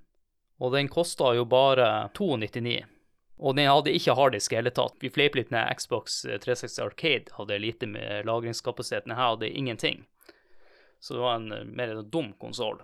Og 0.59 0.73
den 0.73 0.89
kosta 0.89 1.33
jo 1.35 1.45
bare 1.45 2.09
299. 2.17 2.94
Og 3.37 3.55
den 3.57 3.67
hadde 3.67 3.91
ikke 3.91 4.15
harddisk 4.15 4.53
i 4.53 4.59
hele 4.59 4.71
tatt. 4.71 4.95
Vi 5.01 5.11
fleip 5.11 5.35
litt 5.35 5.51
med 5.51 5.67
Xbox 5.75 6.21
360 6.23 6.79
Arcade 6.85 7.35
hadde 7.35 7.59
lite 7.59 7.89
med 7.89 8.27
lagringskapasitet. 8.29 9.09
Her 9.11 9.35
hadde 9.35 9.49
ingenting. 9.51 10.05
Så 11.03 11.13
det 11.13 11.23
var 11.25 11.35
en 11.35 11.51
eh, 11.51 11.65
mer 11.67 11.91
en 11.93 12.09
dum 12.09 12.33
konsoll. 12.39 12.81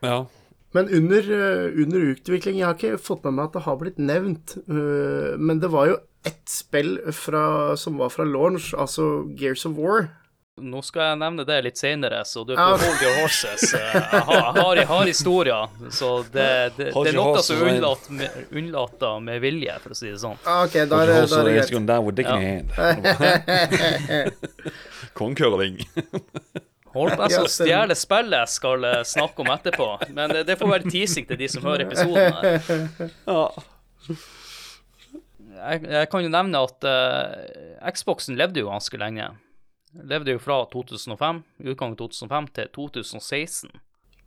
ja. 0.00 0.26
Men 0.72 0.88
under, 0.88 1.18
eh, 1.18 1.82
under 1.82 2.00
utvikling 2.12 2.58
Jeg 2.58 2.66
har 2.66 2.76
ikke 2.78 2.98
fått 3.02 3.24
med 3.24 3.34
meg 3.34 3.48
at 3.48 3.56
det 3.56 3.64
har 3.64 3.78
blitt 3.80 3.98
nevnt, 3.98 4.52
eh, 4.70 5.34
men 5.38 5.58
det 5.58 5.70
var 5.72 5.88
jo 5.88 5.96
ett 6.26 6.46
spill 6.46 6.98
fra, 7.16 7.76
som 7.76 7.98
var 7.98 8.12
fra 8.14 8.26
launch, 8.28 8.74
altså 8.74 9.24
Gears 9.40 9.64
of 9.66 9.78
War. 9.78 10.10
Nå 10.60 10.80
skal 10.84 11.02
jeg 11.12 11.18
nevne 11.22 11.44
det 11.48 11.56
litt 11.64 11.78
senere, 11.80 12.18
så 12.26 12.42
du 12.44 12.50
får 12.58 12.82
hold 12.82 13.02
your 13.04 13.14
horses. 13.22 13.62
Eh, 13.74 13.94
Jeg 13.94 14.22
har, 14.26 14.76
jeg 14.76 14.86
har, 14.90 15.04
historier, 15.08 15.68
så 15.94 16.08
det, 16.34 16.48
det, 16.76 16.88
det 16.92 17.12
er 17.12 17.16
noe 17.16 17.40
som 17.46 17.62
er 17.62 17.70
unnlatt 17.70 18.08
med, 18.12 18.28
unnlata 18.60 19.12
med 19.24 19.40
vilje, 19.40 19.76
for 19.80 19.94
å 19.94 19.96
si 19.96 20.10
det 20.10 20.18
sånn. 20.20 20.36
Ok, 20.42 20.74
da 20.90 20.98
er, 21.00 21.14
det- 21.14 21.54
greit. 21.54 21.70
Gonna 21.72 22.00
with 22.04 22.16
dick 22.18 22.28
in 22.28 22.68
hand. 22.76 24.34
Kongkørling. 25.16 25.80
Holdt 26.92 27.16
på 27.16 27.30
Ja, 27.30 27.40
å 27.46 27.48
stemmer. 27.48 27.54
stjele 27.56 27.96
spillet 27.96 28.38
jeg 28.42 28.52
skal 28.58 28.84
eh, 28.90 29.00
snakke 29.06 29.44
om 29.46 29.52
etterpå, 29.54 29.88
men 30.12 30.34
det, 30.34 30.42
det 30.50 30.58
får 30.60 30.74
være 30.74 30.90
teasing 30.92 31.28
til 31.30 31.38
de 31.40 31.48
som 31.54 31.64
hører 31.64 31.86
episoden 31.86 32.34
her. 32.36 32.58
Ja. 33.30 33.44
Jeg, 35.60 35.86
jeg 35.88 36.08
kan 36.12 36.24
jo 36.24 36.30
nevne 36.32 36.60
at 36.64 36.84
uh, 36.88 37.88
Xboxen 37.92 38.36
levde 38.40 38.60
jo 38.62 38.68
ganske 38.72 38.96
lenge. 39.00 39.26
Levde 39.94 40.36
jo 40.36 40.38
fra 40.38 40.60
2005, 40.70 41.40
utgangen 41.66 41.96
2005 41.98 42.46
til 42.54 42.68
2016. 42.76 43.70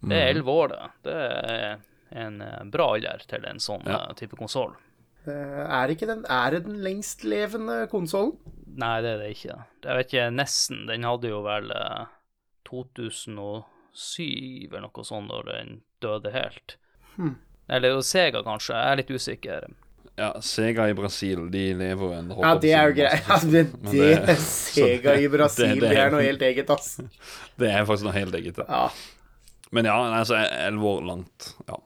Det 0.04 0.18
er 0.18 0.32
elleve 0.34 0.52
år, 0.52 0.74
det. 0.74 0.88
Det 1.08 1.14
er 1.16 1.78
en 2.26 2.42
eh, 2.44 2.64
bra 2.74 2.90
alder 2.98 3.22
til 3.28 3.46
en 3.48 3.60
sånn 3.64 3.86
Ja. 3.88 4.02
eh, 4.10 4.14
type 4.20 4.36
konsoll. 4.36 4.74
Eh, 5.26 5.62
Er, 5.64 5.88
ikke 5.94 6.08
den, 6.10 6.26
er 6.28 6.52
det 6.52 6.66
den 6.66 6.82
lengstlevende 6.84 7.86
konsollen? 7.88 8.34
Nei, 8.76 8.98
det 9.06 9.14
er 9.14 9.18
det 9.22 9.30
ikke. 9.38 9.56
Jeg 9.86 9.96
vet 10.02 10.12
ikke, 10.12 10.26
nesten. 10.36 10.84
Den 10.90 11.04
hadde 11.08 11.30
jo 11.32 11.40
vel 11.46 11.72
eh, 11.72 12.06
2007 12.68 14.68
eller 14.68 14.84
noe 14.88 15.06
sånt 15.08 15.32
da 15.32 15.40
den 15.48 15.78
døde 16.04 16.34
helt. 16.34 16.76
Hmm. 17.16 17.38
Eller 17.72 18.02
Sega, 18.04 18.42
kanskje. 18.44 18.76
Jeg 18.76 18.92
er 18.92 19.00
litt 19.00 19.14
usikker. 19.16 19.70
Ja, 20.18 20.30
Sega 20.46 20.86
i 20.90 20.94
Brasil, 20.98 21.48
de 21.52 21.64
lever 21.74 22.04
jo 22.06 22.12
ennå. 22.18 22.38
Ja, 22.44 22.52
det 22.62 22.74
er 22.78 22.92
jo 22.92 22.96
greit. 23.00 23.24
Ja, 23.30 23.40
men 23.46 23.72
Men 23.82 23.92
det, 23.96 24.12
det- 24.28 24.38
Sega 24.44 25.16
i 25.20 25.28
Brasil, 25.38 25.74
det- 25.74 25.80
det, 25.82 25.90
det 25.90 25.98
er- 25.98 26.06
er 26.08 26.14
noe 26.14 26.22
helt 26.28 26.42
eget, 26.50 26.70
ass. 26.70 26.98
Det 27.58 27.72
er 27.72 27.86
faktisk 27.86 28.06
noe 28.10 28.14
helt 28.18 28.36
eget. 28.40 28.56
det. 28.62 28.68
Ja. 28.70 28.88
Men 29.74 29.86
ja, 29.90 29.96
altså 30.20 30.38
elleve 30.38 30.86
år 31.00 31.02
langt. 31.10 31.50
Ja. 31.68 31.80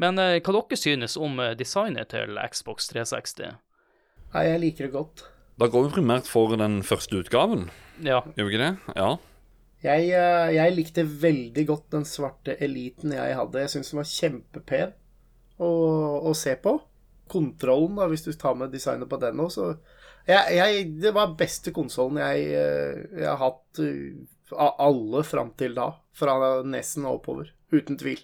Men 0.00 0.18
eh, 0.20 0.38
hva 0.40 0.52
dere 0.58 0.76
synes 0.80 1.16
om 1.20 1.40
eh, 1.40 1.54
designet 1.56 2.08
til 2.12 2.36
Xbox 2.52 2.88
360? 2.92 3.54
Nei, 4.34 4.44
jeg 4.46 4.60
liker 4.62 4.86
det 4.88 4.92
godt. 4.94 5.24
Da 5.60 5.66
går 5.68 5.88
vi 5.88 5.94
primært 5.98 6.28
for 6.28 6.54
den 6.56 6.80
første 6.86 7.18
utgaven, 7.20 7.66
Ja, 8.00 8.20
gjør 8.36 8.46
vi 8.48 8.54
ikke 8.54 8.62
det? 8.62 8.94
Ja. 8.96 9.08
Jeg, 9.84 10.06
eh, 10.12 10.50
jeg 10.56 10.72
likte 10.76 11.02
veldig 11.04 11.64
godt 11.68 11.86
den 11.92 12.04
svarte 12.08 12.54
eliten 12.64 13.12
jeg 13.16 13.36
hadde. 13.36 13.60
Jeg 13.64 13.72
syns 13.74 13.90
den 13.92 14.00
var 14.00 14.08
kjempepen 14.08 14.92
å, 15.60 15.70
å 16.28 16.32
se 16.36 16.54
på. 16.60 16.76
Kontrollen, 17.30 17.98
da, 18.00 18.08
hvis 18.10 18.26
du 18.26 18.32
tar 18.34 18.56
med 18.58 18.72
designet 18.74 19.10
på 19.10 19.20
den 19.22 19.40
òg, 19.42 19.52
så 19.54 19.70
jeg, 20.28 20.56
jeg, 20.56 20.88
Det 21.00 21.14
var 21.16 21.36
beste 21.38 21.72
konsollen 21.74 22.20
jeg, 22.20 22.50
eh, 22.58 23.04
jeg 23.16 23.28
har 23.30 23.40
hatt 23.40 23.80
eh, 23.82 24.18
av 24.50 24.82
alle 24.82 25.22
fram 25.26 25.54
til 25.58 25.76
da. 25.78 25.92
Fra 26.16 26.34
nesen 26.66 27.06
og 27.06 27.20
oppover. 27.20 27.52
Uten 27.72 27.98
tvil. 28.00 28.20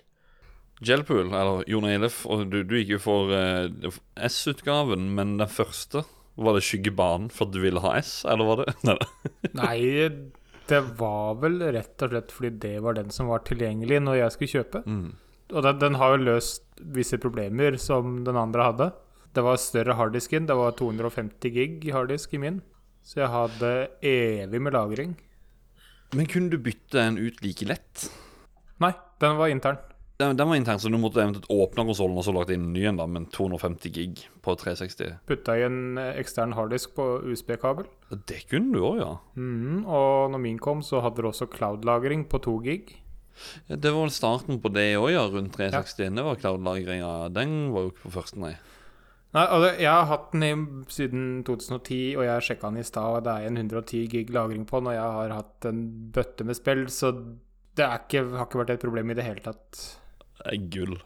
Gelpool, 0.85 1.31
eller 1.33 1.63
Jon 1.71 1.87
Eilef, 1.89 2.25
du, 2.51 2.61
du 2.67 2.75
gikk 2.77 2.97
jo 2.97 3.01
for 3.01 3.33
eh, 3.33 3.93
S-utgaven, 4.29 5.09
men 5.17 5.39
den 5.41 5.49
første 5.49 6.03
Var 6.37 6.59
det 6.59 6.67
skyggebanen 6.67 7.31
for 7.33 7.49
at 7.49 7.55
du 7.55 7.63
ville 7.63 7.81
ha 7.81 7.95
S, 7.97 8.19
eller 8.29 8.51
var 8.51 8.61
det 8.61 8.75
Nei. 8.91 8.99
Nei, 9.57 9.79
det 10.69 10.83
var 10.99 11.39
vel 11.41 11.63
rett 11.63 12.03
og 12.03 12.13
slett 12.13 12.35
fordi 12.35 12.51
det 12.67 12.75
var 12.85 12.99
den 12.99 13.13
som 13.15 13.31
var 13.31 13.47
tilgjengelig 13.47 14.03
når 14.03 14.19
jeg 14.19 14.35
skulle 14.35 14.55
kjøpe. 14.59 14.83
Mm. 14.85 15.09
Og 15.55 15.63
den, 15.63 15.81
den 15.81 15.99
har 16.01 16.13
jo 16.13 16.25
løst 16.27 16.66
visse 16.81 17.19
problemer 17.23 17.79
som 17.81 18.23
den 18.27 18.39
andre 18.41 18.71
hadde. 18.71 18.91
Det 19.37 19.45
var 19.45 19.61
større 19.61 19.97
harddisken. 19.99 20.47
Det 20.49 20.57
var 20.57 20.77
250 20.79 21.53
gig 21.53 21.91
harddisk 21.93 22.35
i 22.35 22.41
min. 22.41 22.63
Så 23.05 23.21
jeg 23.23 23.31
hadde 23.31 23.73
evig 24.03 24.61
med 24.63 24.75
lagring. 24.75 25.17
Men 26.15 26.31
kunne 26.31 26.51
du 26.51 26.59
bytte 26.63 27.03
en 27.03 27.19
ut 27.19 27.43
like 27.45 27.67
lett? 27.69 28.07
Nei, 28.83 28.95
den 29.21 29.37
var 29.39 29.53
intern. 29.53 29.79
Den, 30.17 30.37
den 30.39 30.49
var 30.49 30.57
intern, 30.57 30.81
så 30.81 30.89
du 30.89 30.97
måtte 30.97 31.21
eventuelt 31.21 31.51
åpne 31.53 31.85
konsollen 31.91 32.17
og 32.17 32.25
så 32.25 32.33
lagt 32.33 32.51
inn 32.55 32.71
en 32.71 32.73
ny 32.73 32.87
en, 32.89 32.97
da, 32.97 33.05
men 33.05 33.27
250 33.29 33.93
gig 33.93 34.23
på 34.41 34.55
360. 34.57 35.19
Putta 35.29 35.59
i 35.61 35.65
en 35.67 35.99
eh, 36.01 36.15
ekstern 36.23 36.55
harddisk 36.57 36.95
på 36.97 37.05
USB-kabel. 37.29 37.85
Det 38.25 38.47
kunne 38.49 38.73
du 38.73 38.81
òg, 38.81 39.03
ja. 39.03 39.11
Mm, 39.37 39.83
og 39.85 40.33
når 40.33 40.41
min 40.41 40.63
kom, 40.63 40.81
så 40.81 41.03
hadde 41.05 41.21
det 41.21 41.29
også 41.35 41.51
cloud-lagring 41.53 42.25
på 42.33 42.41
2 42.47 42.57
gig. 42.65 42.95
Ja, 43.69 43.77
Det 43.77 43.93
var 43.93 44.03
vel 44.07 44.15
starten 44.15 44.61
på 44.63 44.73
det 44.73 44.87
òg, 44.99 45.11
ja, 45.13 45.25
rundt 45.33 45.53
361. 45.57 46.15
Det 46.17 46.25
var 46.25 46.37
cloud-lagringa. 46.41 47.33
Den 47.35 47.57
var 47.75 47.87
jo 47.87 47.91
ikke 47.93 48.07
på 48.09 48.15
første, 48.21 48.39
nei. 48.43 48.55
Nei, 49.37 49.43
altså, 49.45 49.71
Jeg 49.83 49.91
har 49.93 50.07
hatt 50.09 50.31
den 50.33 50.43
i, 50.47 50.53
siden 50.89 51.25
2010, 51.45 51.99
og 52.17 52.25
jeg 52.25 52.47
sjekka 52.47 52.71
den 52.71 52.81
i 52.81 52.87
stad, 52.89 53.25
det 53.27 53.33
er 53.35 53.49
en 53.51 53.57
110 53.61 54.07
gig 54.09 54.31
lagring 54.33 54.65
på 54.69 54.81
den, 54.81 54.89
og 54.93 54.97
jeg 54.97 55.17
har 55.19 55.35
hatt 55.41 55.67
en 55.69 55.83
bøtte 56.15 56.47
med 56.49 56.57
spill, 56.57 56.87
så 56.89 57.11
det 57.77 57.85
er 57.85 57.99
ikke, 58.01 58.23
har 58.39 58.47
ikke 58.49 58.63
vært 58.63 58.71
et 58.79 58.81
problem 58.87 59.11
i 59.13 59.19
det 59.19 59.27
hele 59.27 59.43
tatt. 59.45 59.83
Det 60.39 60.47
er 60.55 60.63
gull. 60.73 60.97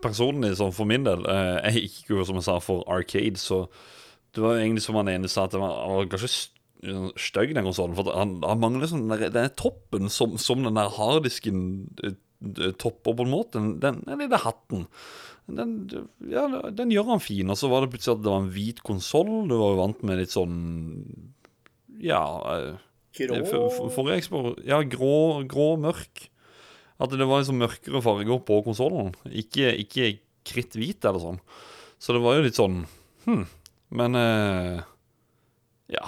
Personlig, 0.00 0.54
sånn 0.56 0.72
for 0.72 0.86
min 0.88 1.04
del, 1.04 1.26
eh, 1.28 1.72
jeg 1.72 1.88
gikk 1.90 2.12
jo 2.14 2.24
som 2.24 2.38
jeg 2.38 2.46
sa 2.46 2.58
for 2.62 2.84
Arcade, 2.88 3.36
så 3.42 3.64
det 4.32 4.40
var 4.44 4.54
jo 4.56 4.62
egentlig 4.62 4.84
som 4.86 4.94
han 5.00 5.08
ene 5.10 5.28
sa, 5.28 5.44
at 5.44 5.52
det 5.56 5.60
var, 5.60 5.74
han 5.82 5.96
var 5.98 6.08
ganske 6.14 6.30
st- 6.30 6.57
stygg, 7.18 7.54
den 7.56 7.66
konsollen. 7.66 7.96
For 7.98 8.10
han, 8.14 8.36
han 8.46 8.60
mangler 8.62 8.86
sånn 8.90 9.06
den 9.08 9.18
der- 9.18 9.32
den 9.34 9.48
er 9.48 9.54
toppen 9.58 10.08
som, 10.12 10.36
som 10.38 10.62
den 10.62 10.78
der 10.78 10.90
harddisken 10.94 11.62
eh, 12.04 12.14
eh, 12.44 12.72
topper, 12.78 13.16
på 13.18 13.24
en 13.26 13.32
måte. 13.32 13.58
Den, 13.80 14.02
den, 14.06 14.18
lille 14.20 14.38
hatten. 14.44 14.86
Den, 15.48 15.72
ja, 16.28 16.44
den 16.70 16.90
gjør 16.92 17.14
han 17.14 17.20
fin. 17.24 17.48
Og 17.50 17.56
så 17.58 17.70
var 17.72 17.82
det 17.82 17.90
plutselig 17.94 18.18
at 18.18 18.22
det 18.24 18.30
var 18.30 18.42
en 18.44 18.52
hvit 18.52 18.82
konsoll. 18.86 19.32
Du 19.48 19.56
var 19.56 19.72
jo 19.72 19.80
vant 19.80 20.02
med 20.06 20.20
litt 20.20 20.34
sånn 20.34 20.58
Ja 22.04 22.20
eh, 22.52 22.76
Grå 23.18 23.38
for, 23.48 23.88
for, 23.90 24.10
Xbox 24.20 24.60
Ja, 24.68 24.82
grå, 24.86 25.42
grå 25.50 25.72
mørk. 25.80 26.28
At 27.00 27.10
det 27.14 27.26
var 27.26 27.40
liksom 27.40 27.58
mørkere 27.62 28.02
farger 28.04 28.38
på 28.46 28.60
konsollen. 28.66 29.14
Ikke, 29.30 29.72
ikke 29.82 30.12
kritthvit 30.48 31.02
eller 31.08 31.22
sånn. 31.22 31.40
Så 31.98 32.14
det 32.14 32.22
var 32.22 32.38
jo 32.38 32.46
litt 32.46 32.58
sånn 32.58 32.84
Hm. 33.24 33.42
Men 33.98 34.14
eh, 34.16 34.78
Ja. 35.96 36.04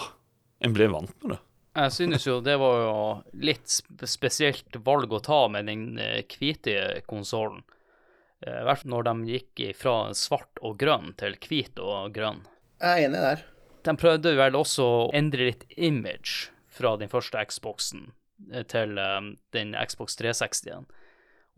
En 0.61 0.77
ble 0.77 0.91
vant 0.93 1.15
med 1.23 1.35
det. 1.35 1.41
Jeg 1.81 1.95
synes 1.95 2.27
jo 2.27 2.41
det 2.43 2.57
var 2.59 2.81
jo 2.83 2.95
litt 3.47 3.71
spesielt 4.11 4.81
valg 4.85 5.13
å 5.15 5.23
ta 5.23 5.45
med 5.53 5.71
den 5.71 6.01
eh, 6.03 6.25
hvite 6.27 7.03
konsollen. 7.09 7.63
I 8.41 8.63
hvert 8.65 8.81
fall 8.81 8.95
når 8.95 9.05
de 9.05 9.35
gikk 9.35 9.61
fra 9.77 9.95
svart 10.17 10.61
og 10.65 10.79
grønn 10.81 11.13
til 11.21 11.35
hvit 11.45 11.77
og 11.85 12.15
grønn. 12.17 12.41
Jeg 12.81 12.89
er 12.89 13.09
enig 13.11 13.21
der. 13.21 13.43
De 13.85 13.93
prøvde 13.97 14.33
vel 14.37 14.57
også 14.57 14.87
å 14.87 15.11
endre 15.17 15.51
litt 15.51 15.67
image 15.77 16.49
fra 16.73 16.95
den 17.01 17.11
første 17.13 17.45
Xboxen 17.49 18.11
eh, 18.53 18.65
til 18.69 18.99
eh, 19.01 19.21
den 19.57 19.77
Xbox 19.77 20.19
360-en. 20.21 20.89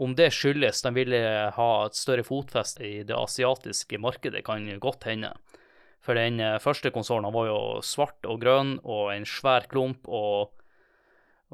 Om 0.03 0.17
det 0.19 0.33
skyldes 0.35 0.83
de 0.83 0.95
ville 0.97 1.23
ha 1.55 1.71
et 1.87 1.99
større 1.99 2.25
fotfeste 2.27 2.87
i 2.87 3.03
det 3.07 3.15
asiatiske 3.15 4.01
markedet, 4.03 4.43
kan 4.47 4.65
godt 4.83 5.07
hende. 5.07 5.35
For 6.03 6.19
den 6.19 6.41
eh, 6.43 6.59
første 6.63 6.91
konsollen 6.95 7.33
var 7.35 7.49
jo 7.49 7.61
svart 7.87 8.27
og 8.27 8.41
grønn 8.43 8.77
og 8.83 9.13
en 9.15 9.27
svær 9.29 9.69
klump, 9.71 10.09
og, 10.11 10.51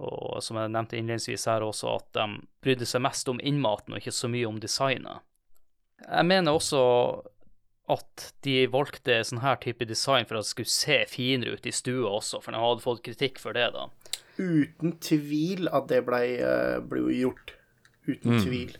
og 0.00 0.38
som 0.44 0.60
jeg 0.60 0.72
nevnte 0.72 0.96
innledningsvis 0.96 1.48
her 1.50 1.66
også, 1.66 1.98
at 2.00 2.12
de 2.16 2.28
brydde 2.64 2.88
seg 2.88 3.04
mest 3.04 3.28
om 3.28 3.42
innmaten 3.44 3.94
og 3.94 4.00
ikke 4.00 4.16
så 4.16 4.30
mye 4.32 4.48
om 4.48 4.60
designet. 4.62 5.24
Jeg 6.06 6.28
mener 6.30 6.54
også 6.56 6.80
at 7.92 8.28
de 8.44 8.62
valgte 8.70 9.16
sånn 9.24 9.40
her 9.42 9.56
type 9.60 9.86
design 9.88 10.28
for 10.28 10.38
at 10.38 10.44
det 10.44 10.52
skulle 10.52 10.72
se 10.72 10.98
finere 11.08 11.56
ut 11.56 11.68
i 11.68 11.72
stua 11.74 12.12
også, 12.18 12.42
for 12.44 12.54
de 12.54 12.60
hadde 12.60 12.84
fått 12.84 13.04
kritikk 13.06 13.40
for 13.42 13.56
det, 13.56 13.70
da. 13.76 13.88
Uten 14.38 14.94
tvil 15.02 15.70
at 15.74 15.88
det 15.90 16.02
ble, 16.06 16.20
eh, 16.38 16.76
ble 16.84 17.08
gjort. 17.16 17.56
Uten 18.06 18.38
tvil. 18.44 18.76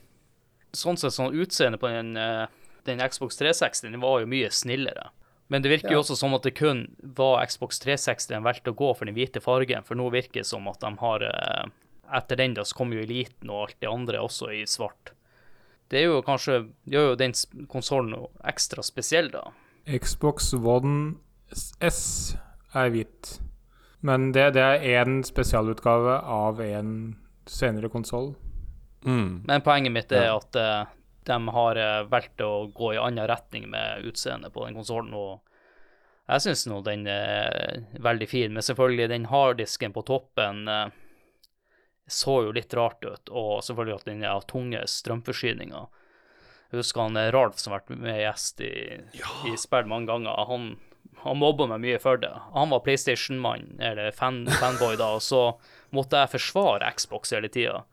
Sånn 0.77 1.01
sett, 1.01 1.17
sånn 1.17 1.35
utseende 1.35 1.81
på 1.81 1.91
den, 1.91 2.17
eh, 2.17 2.47
den 2.85 3.03
Xbox 3.05 3.37
360 3.41 3.91
den 3.91 4.01
var 4.01 4.21
jo 4.21 4.31
mye 4.31 4.53
snillere. 4.55 5.11
Men 5.49 5.65
det 5.65 5.73
virker 5.73 5.95
jo 5.95 6.03
også 6.03 6.17
som 6.21 6.37
at 6.37 6.45
det 6.45 6.55
kun 6.59 6.85
var 7.17 7.41
Xbox 7.49 7.81
360 7.81 8.35
de 8.35 8.41
valgte 8.45 8.73
å 8.73 8.77
gå 8.77 8.91
for 8.95 9.09
den 9.09 9.17
hvite 9.17 9.41
fargen, 9.41 9.85
for 9.87 9.97
nå 9.97 10.11
virker 10.13 10.43
det 10.43 10.49
som 10.49 10.69
at 10.69 10.81
de 10.85 10.95
har 11.01 11.29
eh, 11.29 11.69
Etter 12.09 12.39
den 12.41 12.55
da 12.57 12.63
så 12.65 12.73
kom 12.73 12.95
jo 12.97 13.03
Eliten 13.05 13.51
og 13.53 13.67
alt 13.67 13.81
det 13.85 13.89
andre 13.91 14.21
også 14.25 14.47
i 14.57 14.63
svart. 14.65 15.11
Det 15.93 15.99
er 16.01 16.07
jo 16.07 16.23
kanskje 16.25 16.63
gjør 16.89 17.11
jo 17.11 17.19
den 17.21 17.35
konsollen 17.69 18.15
ekstra 18.49 18.81
spesiell, 18.85 19.29
da. 19.33 19.43
Xbox 19.85 20.55
One 20.57 21.19
S 21.85 22.39
er 22.73 22.89
hvit. 22.93 23.35
Men 24.01 24.31
det, 24.33 24.55
det 24.57 24.65
er 24.65 24.87
én 25.03 25.21
spesialutgave 25.27 26.17
av 26.33 26.61
en 26.65 26.93
senere 27.49 27.93
konsoll. 27.93 28.35
Mm. 29.05 29.45
Men 29.49 29.65
poenget 29.65 29.95
mitt 29.95 30.13
er 30.13 30.31
at 30.33 30.59
eh, 30.59 30.95
de 31.29 31.55
har 31.55 31.79
eh, 31.79 32.07
valgt 32.11 32.41
å 32.45 32.69
gå 32.75 32.95
i 32.95 33.03
annen 33.03 33.29
retning 33.29 33.69
med 33.71 34.09
utseendet 34.09 34.55
på 34.55 34.65
den 34.67 34.79
konsollen, 34.79 35.15
jeg 36.29 36.45
syns 36.45 36.67
nå 36.69 36.83
den 36.85 37.07
er 37.09 37.85
veldig 38.05 38.29
fin. 38.29 38.53
Men 38.53 38.65
selvfølgelig, 38.65 39.09
den 39.09 39.29
harddisken 39.31 39.95
på 39.97 40.05
toppen 40.09 40.67
eh, 40.69 40.91
så 42.09 42.43
jo 42.47 42.53
litt 42.57 42.75
rart 42.77 43.05
ut, 43.05 43.31
og 43.31 43.63
selvfølgelig 43.65 43.97
at 43.97 44.09
den 44.09 44.25
er 44.25 44.35
av 44.35 44.45
tunge 44.49 44.83
strømforsyninger. 44.89 45.89
Jeg 46.69 46.83
husker 46.83 47.07
han 47.07 47.17
eh, 47.17 47.31
Ralf 47.33 47.61
som 47.61 47.73
har 47.73 47.81
vært 47.81 48.05
med 48.05 48.21
gjest 48.21 48.61
i, 48.65 48.75
i 49.49 49.57
spill 49.61 49.89
mange 49.89 50.11
ganger. 50.11 50.45
Han, 50.51 50.71
han 51.25 51.41
mobba 51.41 51.69
meg 51.73 51.85
mye 51.85 52.01
for 52.03 52.21
det. 52.21 52.35
Han 52.53 52.75
var 52.75 52.85
PlayStation-mann, 52.85 53.79
eller 53.81 54.13
fan, 54.17 54.45
fanboy 54.61 54.99
da, 55.01 55.15
og 55.17 55.25
så 55.25 55.43
måtte 55.97 56.21
jeg 56.21 56.35
forsvare 56.37 56.93
Xbox 56.97 57.33
hele 57.37 57.49
tida. 57.53 57.87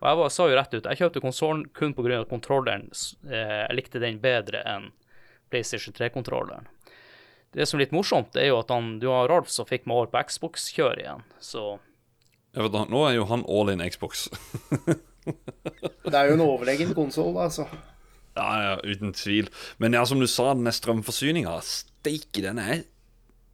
Og 0.00 0.08
jeg 0.08 0.16
var, 0.16 0.28
sa 0.32 0.46
jo 0.48 0.56
rett 0.56 0.74
ut, 0.74 0.86
jeg 0.88 0.96
kjøpte 1.02 1.20
konsollen 1.20 1.66
kun 1.76 1.92
pga. 1.94 2.24
kontrolleren. 2.24 2.88
s- 2.92 3.16
Eh, 3.28 3.66
jeg 3.68 3.76
likte 3.76 4.00
den 4.00 4.18
bedre 4.18 4.62
enn 4.64 4.90
PlayStation 5.50 5.92
3-kontrolleren. 5.92 6.66
Det 7.52 7.66
som 7.68 7.78
er 7.80 7.84
litt 7.84 7.92
morsomt, 7.92 8.34
er 8.36 8.46
jo 8.46 8.58
at 8.60 8.68
han, 8.70 8.98
du 9.00 9.08
har 9.08 9.28
Ralf 9.28 9.48
som 9.50 9.66
fikk 9.66 9.84
meg 9.86 9.96
over 9.96 10.06
på 10.06 10.24
Xbox-kjør 10.30 10.98
igjen, 11.02 11.22
så 11.40 11.78
Jeg 12.54 12.62
vet, 12.64 12.72
da, 12.72 12.84
nå 12.84 13.08
er 13.08 13.14
jo 13.14 13.24
han 13.26 13.44
all 13.48 13.68
in 13.70 13.78
Xbox. 13.90 14.28
Det 16.10 16.14
er 16.16 16.30
jo 16.30 16.34
en 16.38 16.40
overlegen 16.44 16.94
konsoll, 16.96 17.36
altså. 17.38 17.66
Ja, 18.36 18.46
ja, 18.62 18.76
uten 18.86 19.12
tvil. 19.12 19.48
Men 19.78 19.92
ja, 19.92 20.04
som 20.08 20.18
du 20.22 20.26
sa, 20.30 20.54
den 20.54 20.66
strømforsyninga, 20.72 21.58
steike, 21.66 22.40
den 22.42 22.58
er 22.58 22.82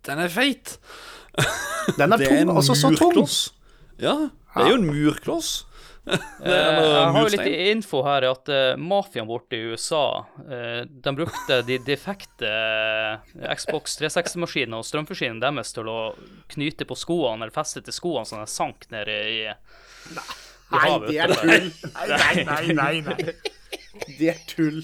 Den 0.06 0.18
er 0.22 0.28
feit. 0.30 0.76
Den 1.98 2.12
er 2.12 2.18
Det 2.20 2.28
er 2.28 2.30
tung. 2.30 2.38
en 2.50 2.56
Altså 2.56 2.76
så 2.78 2.92
tung. 2.94 3.10
murkloss. 3.12 3.50
Ja, 3.98 4.14
det 4.54 4.62
er 4.62 4.68
jo 4.70 4.76
en 4.78 4.86
murkloss. 4.86 5.64
Jeg 6.46 7.06
har 7.12 7.16
jo 7.18 7.30
litt 7.32 7.48
info 7.72 8.02
her 8.06 8.28
at 8.28 8.50
uh, 8.52 8.78
mafiaen 8.78 9.26
borte 9.26 9.58
i 9.58 9.72
USA 9.72 10.22
uh, 10.22 10.82
de 10.86 11.14
brukte 11.16 11.58
de 11.66 11.80
defekte 11.82 12.46
eh, 12.46 13.48
Xbox 13.58 13.98
360-maskinene 14.00 14.78
og 14.78 14.86
strømforsyningen 14.86 15.42
deres 15.42 15.74
til 15.74 15.90
å 15.90 15.98
knyte 16.54 16.86
på 16.86 16.98
skoene 16.98 17.42
eller 17.42 17.54
feste 17.54 17.82
til 17.82 17.96
skoene 17.96 18.28
så 18.28 18.38
de 18.38 18.46
sank 18.50 18.86
ned 18.94 19.10
i, 19.10 19.20
i 19.46 20.16
Nei, 20.66 20.88
det 21.06 21.18
er 21.22 21.30
tull. 21.30 21.68
Nei, 21.94 22.06
nei, 22.46 22.72
nei. 22.74 22.94
nei. 23.06 23.34
Det 24.18 24.32
er 24.32 24.40
tull. 24.50 24.80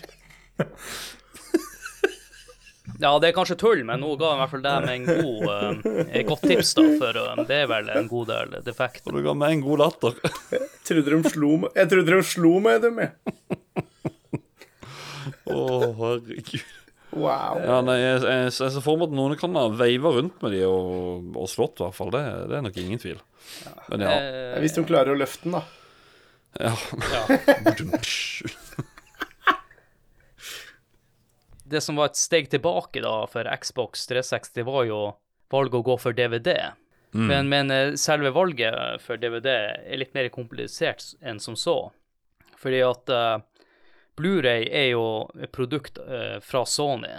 Ja, 3.02 3.16
det 3.18 3.32
er 3.32 3.34
kanskje 3.34 3.56
tull, 3.58 3.82
men 3.86 4.02
nå 4.02 4.12
ga 4.18 4.30
jeg 4.30 4.36
i 4.36 4.40
hvert 4.42 4.52
fall 4.52 4.62
deg 4.62 4.84
med 4.86 4.94
en 4.94 5.06
god, 5.08 5.88
et 6.04 6.28
godt 6.28 6.44
tips, 6.46 6.70
da, 6.78 6.84
for 7.00 7.18
det 7.48 7.58
er 7.64 7.66
vel 7.70 7.90
en 7.90 8.06
god 8.10 8.30
del 8.30 8.54
defekt. 8.66 9.08
Og 9.08 9.18
du 9.18 9.24
ga 9.26 9.34
meg 9.38 9.56
en 9.56 9.64
god 9.64 9.82
latter. 9.82 10.14
Trodde 10.82 11.14
de 11.14 11.30
slo 11.30 11.56
meg 11.62 11.76
Jeg 11.78 11.90
trodde 11.92 12.14
de 12.16 12.22
slo 12.26 12.52
meg, 12.62 12.80
dem, 12.82 12.98
jeg. 13.02 13.12
Å, 15.52 15.58
herregud. 15.98 16.70
Wow. 17.12 17.58
Ja, 17.60 17.76
nei, 17.84 17.98
jeg, 18.00 18.22
jeg, 18.24 18.46
jeg 18.48 18.72
ser 18.72 18.80
for 18.84 18.96
meg 18.96 19.10
at 19.10 19.16
noen 19.18 19.36
kan 19.36 19.56
ha 19.58 19.66
veiva 19.76 20.14
rundt 20.14 20.38
med 20.40 20.54
de 20.56 20.62
og, 20.64 21.34
og 21.36 21.50
slått, 21.52 21.76
i 21.78 21.84
hvert 21.84 21.98
fall. 21.98 22.10
Det, 22.14 22.22
det 22.48 22.56
er 22.56 22.64
nok 22.64 22.78
ingen 22.80 23.02
tvil. 23.02 23.20
Men 23.92 24.06
ja. 24.06 24.14
Eh, 24.16 24.56
Hvis 24.64 24.78
de 24.78 24.86
klarer 24.88 25.12
å 25.12 25.18
løfte 25.20 25.44
den, 25.44 25.58
da. 25.58 25.62
ja. 26.70 26.74
ja. 27.12 27.22
Det 31.72 31.80
som 31.80 31.96
var 31.96 32.10
et 32.10 32.18
steg 32.20 32.50
tilbake 32.52 33.00
da 33.00 33.22
for 33.32 33.48
Xbox 33.62 34.04
360, 34.10 34.64
var 34.68 34.82
jo 34.84 34.98
valget 35.52 35.78
å 35.78 35.86
gå 35.86 35.94
for 36.02 36.12
DVD. 36.16 36.52
Men, 37.12 37.48
men 37.52 37.70
eh, 37.70 37.94
selve 38.00 38.32
valget 38.32 39.02
for 39.04 39.20
DVD 39.20 39.50
er 39.52 40.00
litt 40.00 40.14
mer 40.16 40.30
komplisert 40.32 41.12
enn 41.20 41.40
som 41.40 41.56
så. 41.58 41.76
Fordi 42.56 42.80
at 42.86 43.10
uh, 43.12 43.42
Blu-ray 44.16 44.68
er 44.70 44.92
jo 44.94 45.04
et 45.36 45.52
produkt 45.52 45.98
uh, 45.98 46.38
fra 46.40 46.62
Sony, 46.68 47.10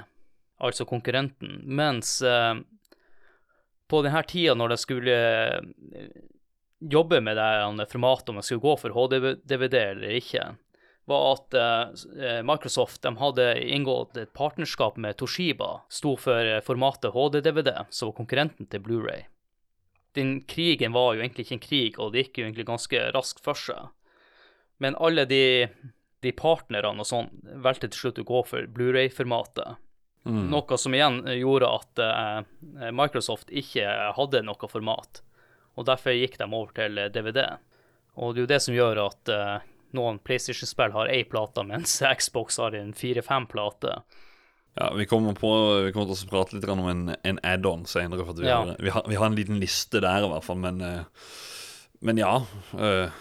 altså 0.63 0.87
konkurrenten, 0.89 1.59
mens 1.67 2.15
uh, 2.25 2.55
på 3.93 4.01
denne 4.01 4.23
tida 4.25 4.55
når 4.57 4.73
de 4.73 4.79
skulle 4.81 5.15
eh, 5.15 6.05
jobbe 6.79 7.19
med 7.21 7.37
det 7.37 7.89
formatet, 7.91 8.29
om 8.31 8.39
de 8.39 8.45
skulle 8.45 8.63
gå 8.63 8.75
for 8.81 8.95
HD-DVD 8.95 9.75
eller 9.91 10.15
ikke, 10.17 10.45
var 11.05 11.25
at 11.33 11.57
uh, 11.59 12.39
Microsoft 12.47 13.03
de 13.03 13.11
hadde 13.19 13.45
inngått 13.75 14.17
et 14.17 14.31
partnerskap 14.33 14.97
med 14.97 15.17
Toshiba, 15.19 15.83
sto 15.91 16.15
for 16.17 16.47
eh, 16.47 16.61
formatet 16.63 17.11
HD-DVD, 17.13 17.83
som 17.91 18.09
var 18.09 18.17
konkurrenten 18.21 18.69
til 18.71 18.81
Blu-ray. 18.85 19.27
Den 20.17 20.41
krigen 20.49 20.93
var 20.93 21.13
jo 21.13 21.23
egentlig 21.23 21.47
ikke 21.47 21.57
en 21.57 21.67
krig, 21.67 21.99
og 21.99 22.13
det 22.13 22.27
gikk 22.27 22.39
jo 22.39 22.45
egentlig 22.47 22.67
ganske 22.69 23.03
raskt 23.15 23.41
for 23.45 23.57
seg. 23.57 23.89
Men 24.83 24.97
alle 25.01 25.25
de, 25.29 25.67
de 26.21 26.33
partnerne 26.37 27.01
og 27.01 27.07
sånn 27.07 27.31
valgte 27.63 27.89
til 27.89 28.05
slutt 28.05 28.21
å 28.21 28.27
gå 28.29 28.43
for 28.49 28.69
Blu-ray-formatet. 28.75 29.79
Noe 30.23 30.77
som 30.79 30.93
igjen 30.95 31.19
gjorde 31.35 31.67
at 31.67 31.99
uh, 31.99 32.91
Microsoft 32.95 33.49
ikke 33.51 33.83
hadde 34.15 34.43
noe 34.47 34.69
format, 34.71 35.19
og 35.75 35.87
derfor 35.89 36.15
gikk 36.15 36.37
de 36.39 36.47
over 36.47 36.71
til 36.77 37.01
DVD. 37.11 37.57
Og 38.15 38.31
det 38.35 38.39
er 38.39 38.45
jo 38.45 38.51
det 38.53 38.59
som 38.63 38.77
gjør 38.77 39.01
at 39.03 39.31
uh, 39.33 39.65
noen 39.97 40.19
PlayStation-spill 40.23 40.95
har 40.95 41.11
én 41.11 41.27
plate, 41.29 41.65
mens 41.67 41.97
Xbox 42.19 42.61
har 42.61 42.77
en 42.77 42.93
fire-fem 42.95 43.49
plate. 43.51 43.97
Ja, 44.75 44.93
Vi 44.97 45.05
kommer, 45.05 45.35
på, 45.37 45.49
vi 45.85 45.91
kommer 45.93 46.09
til 46.09 46.25
å 46.27 46.29
prate 46.31 46.57
litt 46.57 46.65
om 46.69 46.87
en, 46.89 47.03
en 47.23 47.39
add-on 47.45 47.85
senere. 47.85 48.25
For 48.25 48.39
vi, 48.39 48.47
Ja. 48.49 48.63
har, 48.63 48.75
vi, 48.79 48.89
har, 48.89 49.05
vi 49.09 49.19
har 49.19 49.25
en 49.29 49.37
liten 49.37 49.59
liste 49.61 50.01
der, 50.01 50.25
i 50.25 50.31
hvert 50.31 50.45
fall. 50.47 50.57
Men, 50.63 50.81
eh, 50.81 51.03
men 52.01 52.17
ja. 52.17 52.39
Uh, 52.73 53.13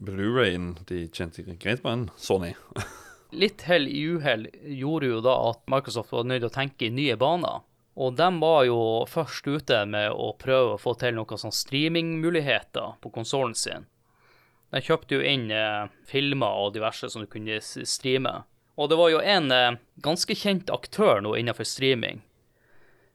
Blu-rayen 0.00 0.72
de 0.88 1.04
tjente 1.12 1.44
greit 1.44 1.82
på 1.84 1.92
en 1.92 2.08
Sony. 2.16 2.54
Litt 3.42 3.62
hell 3.68 3.84
i 3.86 4.00
uhell 4.16 4.46
gjorde 4.64 5.10
jo 5.10 5.20
da 5.22 5.34
at 5.50 5.60
Microsoft 5.70 6.14
var 6.16 6.24
nødt 6.24 6.40
til 6.42 6.48
å 6.48 6.54
tenke 6.56 6.88
i 6.88 6.94
nye 6.94 7.18
baner. 7.20 7.60
Og 7.98 8.14
de 8.16 8.28
var 8.40 8.64
jo 8.64 8.78
først 9.10 9.46
ute 9.46 9.82
med 9.90 10.14
å 10.14 10.32
prøve 10.40 10.76
å 10.76 10.80
få 10.80 10.94
til 10.98 11.16
noen 11.18 11.40
sånn 11.42 11.54
streamingmuligheter 11.54 12.96
på 13.02 13.10
konsollen 13.14 13.56
sin. 13.58 13.86
De 14.72 14.80
kjøpte 14.84 15.18
jo 15.18 15.24
inn 15.24 15.50
eh, 15.52 15.88
filmer 16.08 16.62
og 16.62 16.74
diverse 16.76 17.10
som 17.10 17.24
du 17.24 17.28
kunne 17.30 17.58
streame. 17.60 18.34
Og 18.78 18.88
det 18.88 18.96
var 19.00 19.10
jo 19.10 19.20
en 19.20 19.50
eh, 19.50 19.78
ganske 20.06 20.34
kjent 20.38 20.70
aktør 20.70 21.22
nå 21.24 21.34
innenfor 21.36 21.66
streaming 21.66 22.20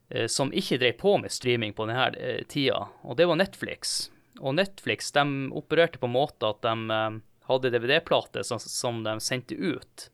eh, 0.09 0.27
som 0.27 0.51
ikke 0.51 0.81
drev 0.81 0.97
på 0.99 1.15
med 1.23 1.31
streaming 1.31 1.71
på 1.77 1.87
denne 1.87 2.09
eh, 2.19 2.41
tida, 2.51 2.89
og 3.01 3.15
det 3.15 3.29
var 3.29 3.39
Netflix. 3.39 4.09
Og 4.41 4.57
Netflix 4.57 5.13
de 5.15 5.23
opererte 5.55 6.01
på 6.01 6.09
en 6.09 6.17
måte 6.17 6.49
at 6.49 6.65
de 6.65 6.99
hadde 7.47 7.71
DVD-plater 7.71 8.43
som, 8.43 8.59
som 8.59 9.03
de 9.05 9.13
sendte 9.23 9.55
ut 9.55 10.09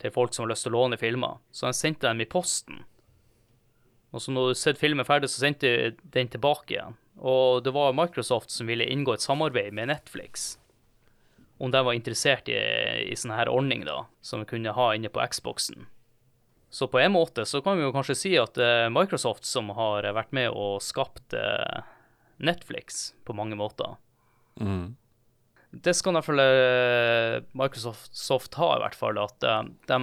til 0.00 0.14
folk 0.14 0.32
som 0.32 0.46
hadde 0.46 0.54
lyst 0.54 0.64
til 0.64 0.72
å 0.72 0.78
låne 0.78 0.98
filmer. 1.00 1.40
Så 1.52 1.68
de 1.68 1.76
sendte 1.76 2.08
dem 2.08 2.22
i 2.24 2.28
posten. 2.30 2.80
Og 4.10 4.22
så 4.24 4.32
når 4.32 4.48
du 4.48 4.58
sett 4.58 4.80
filmen 4.80 5.04
ferdig, 5.06 5.28
så 5.28 5.44
sendte 5.44 5.68
de 5.68 6.08
den 6.14 6.30
tilbake 6.32 6.74
igjen. 6.74 6.96
Og 7.20 7.60
det 7.66 7.74
var 7.76 7.92
Microsoft 7.92 8.54
som 8.54 8.70
ville 8.70 8.88
inngå 8.88 9.14
et 9.14 9.24
samarbeid 9.24 9.76
med 9.76 9.90
Netflix. 9.92 10.54
Om 11.60 11.72
de 11.74 11.80
var 11.84 11.96
interessert 11.96 12.48
i, 12.48 12.56
i 13.12 13.16
sånn 13.18 13.36
her 13.36 13.50
ordning, 13.52 13.84
da, 13.84 14.06
som 14.24 14.40
vi 14.40 14.48
kunne 14.54 14.72
ha 14.72 14.92
inne 14.96 15.10
på 15.12 15.20
Xboxen. 15.28 15.86
Så 16.70 16.86
på 16.88 17.00
en 17.02 17.12
måte 17.12 17.44
så 17.44 17.60
kan 17.60 17.76
vi 17.76 17.84
jo 17.84 17.92
kanskje 17.92 18.16
si 18.16 18.32
at 18.38 18.58
er 18.62 18.92
Microsoft 18.94 19.44
som 19.44 19.72
har 19.74 20.06
vært 20.14 20.30
med 20.36 20.54
og 20.54 20.78
skapt 20.86 21.34
eh, 21.34 21.82
Netflix 22.38 23.10
på 23.26 23.34
mange 23.34 23.58
måter. 23.58 23.98
Mm. 24.60 24.94
Det 25.70 25.94
skal 25.94 26.14
i 26.14 26.18
hvert 26.18 26.28
fall 26.28 26.42
eh, 26.44 27.40
Microsoft 27.58 28.14
Soft 28.16 28.54
ha, 28.58 28.76
i 28.76 28.84
hvert 28.84 28.98
fall. 28.98 29.18
At 29.18 29.46
eh, 29.46 29.64
de 29.90 29.98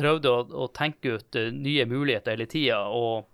prøvde 0.00 0.32
å, 0.32 0.40
å 0.64 0.70
tenke 0.72 1.18
ut 1.18 1.36
eh, 1.36 1.52
nye 1.52 1.84
muligheter 1.88 2.36
hele 2.36 2.48
tida. 2.48 2.80
Og 2.88 3.28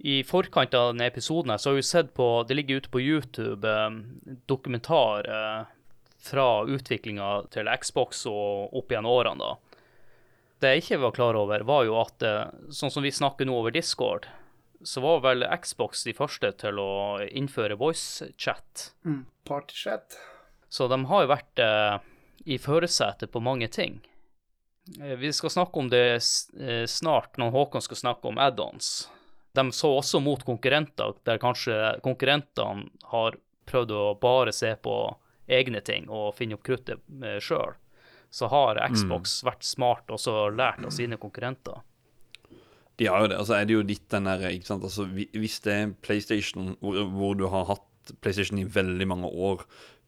i 0.00 0.20
forkant 0.26 0.74
av 0.78 0.92
denne 0.92 1.10
episoden 1.10 1.58
så 1.58 1.72
har 1.72 1.80
vi 1.80 1.84
sett 1.84 2.14
på 2.16 2.26
Det 2.48 2.56
ligger 2.56 2.80
ute 2.80 2.94
på 2.94 3.02
YouTube 3.02 3.68
eh, 3.68 4.00
dokumentar 4.50 5.26
eh, 5.26 5.76
fra 6.20 6.64
utviklinga 6.68 7.30
til 7.54 7.70
Xbox 7.80 8.26
og 8.28 8.76
opp 8.76 8.92
gjennom 8.92 9.14
årene, 9.14 9.46
da. 9.50 9.80
Det 10.60 10.74
jeg 10.74 10.82
ikke 10.84 11.00
var 11.06 11.14
klar 11.16 11.38
over, 11.40 11.64
var 11.64 11.86
jo 11.88 11.96
at 12.02 12.24
eh, 12.26 12.50
sånn 12.76 12.92
som 12.92 13.04
vi 13.04 13.12
snakker 13.14 13.48
nå 13.48 13.54
over 13.56 13.72
Discord, 13.72 14.28
så 14.84 15.00
var 15.00 15.22
vel 15.24 15.44
Xbox 15.60 16.04
de 16.04 16.12
første 16.16 16.52
til 16.60 16.80
å 16.80 16.92
innføre 17.24 17.78
voice 17.80 18.28
chat. 18.36 18.90
Mm. 19.04 19.24
Partychat. 19.48 20.18
Så 20.68 20.88
de 20.88 21.00
har 21.10 21.24
jo 21.24 21.32
vært 21.32 21.62
eh, 21.64 21.96
i 22.44 22.60
førersetet 22.60 23.32
på 23.32 23.42
mange 23.44 23.68
ting. 23.72 23.98
Eh, 25.00 25.16
vi 25.20 25.32
skal 25.32 25.50
snakke 25.50 25.78
om 25.78 25.88
det 25.92 26.04
eh, 26.14 26.84
snart, 26.86 27.36
når 27.36 27.54
Håkon 27.56 27.84
skal 27.84 28.00
snakke 28.04 28.30
om 28.30 28.38
add-ons. 28.40 29.08
De 29.52 29.64
så 29.74 29.90
også 29.98 30.20
mot 30.22 30.42
konkurrenter, 30.46 31.16
der 31.26 31.40
kanskje 31.42 31.96
konkurrentene 32.04 32.86
har 33.10 33.36
prøvd 33.70 33.96
å 33.96 34.04
bare 34.22 34.54
se 34.54 34.70
på 34.82 34.94
egne 35.50 35.82
ting 35.84 36.08
og 36.08 36.34
finne 36.38 36.56
opp 36.56 36.64
kruttet 36.66 37.02
eh, 37.22 37.38
sjøl. 37.42 37.76
Så 38.30 38.46
har 38.52 38.78
Xbox 38.94 39.40
vært 39.42 39.66
smart 39.66 40.10
og 40.14 40.20
så 40.22 40.44
lært 40.54 40.84
av 40.86 40.92
sine 40.94 41.18
konkurrenter. 41.18 41.80
De 43.00 43.08
har 43.10 43.24
jo 43.24 43.30
det. 43.32 43.38
Altså 43.40 43.56
er 43.56 43.66
det 43.66 43.74
jo 43.74 43.86
litt 43.86 44.06
den 44.12 44.28
der 44.28 44.44
ikke 44.52 44.68
sant? 44.68 44.84
Altså, 44.86 45.06
Hvis 45.08 45.58
det 45.64 45.72
er 45.72 45.94
PlayStation, 46.04 46.76
hvor, 46.80 47.00
hvor 47.10 47.34
du 47.34 47.48
har 47.50 47.66
hatt 47.72 48.12
PlayStation 48.20 48.60
i 48.60 48.68
veldig 48.68 49.08
mange 49.08 49.26
år, 49.26 49.64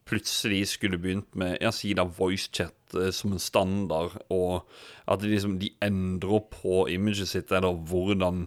plutselig 0.09 0.67
skulle 0.73 0.99
begynt 0.99 1.35
med 1.39 1.61
jeg 1.63 1.77
sier 1.77 1.99
da 2.01 2.05
voicechat 2.05 2.97
eh, 2.99 3.11
som 3.15 3.35
en 3.35 3.43
standard, 3.43 4.19
og 4.35 4.67
at 5.11 5.23
de 5.23 5.31
liksom 5.31 5.59
de 5.63 5.71
endrer 5.85 6.43
på 6.53 6.87
imaget 6.91 7.31
sitt, 7.31 7.53
eller 7.55 7.79
hvordan, 7.89 8.47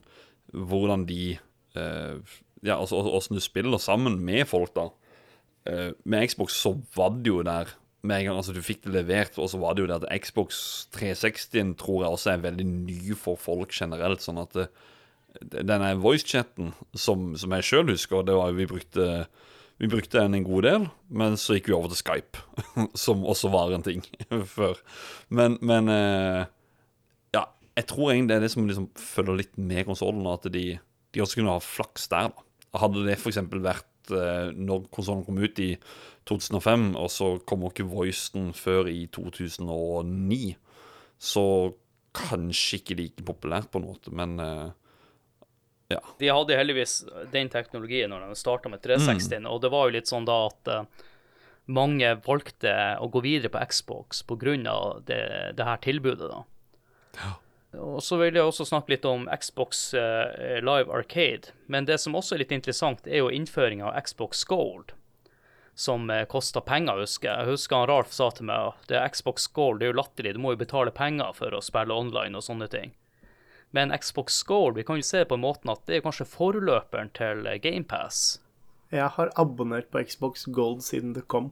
hvordan 0.51 1.07
de 1.09 1.37
eh, 1.75 2.39
Ja, 2.65 2.79
altså 2.79 2.97
åssen 2.97 3.37
du 3.37 3.43
spiller 3.43 3.77
sammen 3.77 4.15
med 4.25 4.47
folk, 4.49 4.71
da. 4.73 4.87
Eh, 5.65 5.91
med 6.05 6.29
Xbox 6.29 6.59
så 6.61 6.75
var 6.95 7.15
det 7.17 7.31
jo 7.31 7.41
der 7.45 7.73
med 8.05 8.19
en 8.19 8.27
gang 8.27 8.37
altså 8.37 8.53
du 8.53 8.61
fikk 8.61 8.83
det 8.85 8.93
levert, 8.93 9.37
og 9.41 9.49
så 9.49 9.59
var 9.61 9.73
det 9.73 9.85
jo 9.85 9.89
det 9.89 9.97
at 10.03 10.25
Xbox 10.25 10.59
360 10.93 11.73
tror 11.81 12.03
jeg 12.03 12.17
også 12.17 12.31
er 12.35 12.43
veldig 12.43 12.67
ny 12.69 13.17
for 13.17 13.39
folk 13.41 13.73
generelt. 13.73 14.21
Sånn 14.21 14.41
at 14.41 14.53
det, 14.53 14.67
denne 15.65 15.95
voicechatten, 15.99 16.73
som, 16.93 17.33
som 17.39 17.55
jeg 17.57 17.67
sjøl 17.67 17.91
husker, 17.91 18.25
det 18.27 18.37
var 18.37 18.51
jo 18.51 18.59
vi 18.61 18.69
brukte 18.69 19.09
vi 19.81 19.89
brukte 19.91 20.21
den 20.21 20.37
en 20.37 20.45
god 20.47 20.63
del, 20.63 20.83
men 21.11 21.33
så 21.39 21.57
gikk 21.57 21.67
vi 21.67 21.75
over 21.75 21.91
til 21.91 21.99
Skype, 21.99 22.43
som 23.05 23.25
også 23.27 23.51
var 23.51 23.73
en 23.75 23.83
ting 23.83 24.05
før. 24.55 24.79
Men, 25.27 25.57
men 25.59 25.91
eh, 25.91 26.45
ja, 27.35 27.43
jeg 27.75 27.89
tror 27.89 28.13
egentlig 28.13 28.31
det 28.31 28.37
er 28.37 28.45
det 28.45 28.53
som 28.53 28.69
liksom 28.69 28.87
følger 28.95 29.41
litt 29.41 29.57
med 29.59 29.83
konsollen, 29.89 30.29
at 30.31 30.47
de, 30.53 30.77
de 31.11 31.23
også 31.25 31.41
kunne 31.41 31.57
ha 31.57 31.63
flaks 31.63 32.07
der. 32.13 32.31
da. 32.31 32.79
Hadde 32.85 33.03
det 33.07 33.17
f.eks. 33.19 33.41
vært 33.51 33.91
eh, 34.13 34.51
når 34.53 34.87
konsollen 34.93 35.25
kom 35.27 35.39
ut 35.41 35.61
i 35.63 35.71
2005, 36.29 36.93
og 36.99 37.09
så 37.13 37.31
kommer 37.47 37.73
ikke 37.73 37.87
voicen 37.89 38.51
før 38.57 38.89
i 38.91 39.05
2009, 39.13 40.55
så 41.21 41.45
kanskje 42.15 42.79
ikke 42.79 42.97
like 42.99 43.25
populært 43.27 43.69
på 43.71 43.81
en 43.81 43.87
måte, 43.89 44.13
men 44.15 44.39
eh, 44.41 44.67
ja. 45.93 46.01
De 46.17 46.31
hadde 46.33 46.57
heldigvis 46.57 47.03
den 47.33 47.49
teknologien 47.53 48.09
når 48.09 48.25
de 48.25 48.39
starta 48.39 48.71
med 48.71 48.81
360, 48.81 49.45
og 49.45 49.59
det 49.61 49.69
var 49.73 49.85
jo 49.85 49.95
litt 49.97 50.09
sånn 50.09 50.25
da 50.25 50.37
at 50.47 50.71
uh, 50.71 51.03
mange 51.69 52.09
valgte 52.25 52.73
å 53.01 53.09
gå 53.13 53.21
videre 53.25 53.51
på 53.53 53.61
Xbox 53.69 54.23
pga. 54.25 54.77
Det, 55.05 55.19
det 55.57 55.67
her 55.67 55.81
tilbudet, 55.85 56.31
da. 56.31 57.35
Og 57.79 58.03
så 58.03 58.17
vil 58.19 58.37
jeg 58.37 58.45
også 58.45 58.65
snakke 58.67 58.95
litt 58.95 59.05
om 59.09 59.25
Xbox 59.31 59.93
eh, 59.97 60.59
Live 60.63 60.91
Arcade. 60.91 61.53
Men 61.67 61.87
det 61.89 61.99
som 62.03 62.15
også 62.15 62.35
er 62.35 62.43
litt 62.43 62.53
interessant, 62.55 63.07
er 63.07 63.23
jo 63.23 63.31
innføringa 63.33 63.89
av 63.89 63.97
Xbox 64.07 64.43
Gold, 64.49 64.93
som 65.75 66.07
uh, 66.09 66.23
kosta 66.31 66.61
penger, 66.63 67.01
husker 67.03 67.29
jeg. 67.29 67.41
Jeg 67.41 67.57
husker 67.57 67.81
han 67.81 67.89
Ralf 67.91 68.13
sa 68.15 68.29
til 68.31 68.47
meg 68.47 68.71
at 68.71 68.87
det 68.91 68.99
er 68.99 69.11
Xbox 69.11 69.49
Gold, 69.51 69.81
det 69.81 69.89
er 69.89 69.91
jo 69.91 69.99
latterlig, 69.99 70.35
du 70.37 70.43
må 70.43 70.53
jo 70.53 70.61
betale 70.61 70.93
penger 70.95 71.35
for 71.35 71.55
å 71.55 71.63
spille 71.63 71.95
online 71.95 72.39
og 72.39 72.45
sånne 72.47 72.69
ting. 72.71 72.95
Men 73.75 73.91
Xbox 73.91 74.37
Gold, 74.47 74.77
vi 74.77 74.85
kan 74.87 75.01
jo 75.01 75.03
se 75.03 75.25
på 75.27 75.35
en 75.35 75.43
måte 75.43 75.67
at 75.67 75.83
det 75.89 75.97
er 75.97 76.05
kanskje 76.05 76.29
forløperen 76.31 77.11
til 77.17 77.43
GamePass. 77.59 78.39
Jeg 78.93 79.09
har 79.17 79.33
abonnert 79.35 79.89
på 79.91 79.99
Xbox 80.07 80.45
Gold 80.47 80.85
siden 80.85 81.11
det 81.17 81.25
kom. 81.27 81.51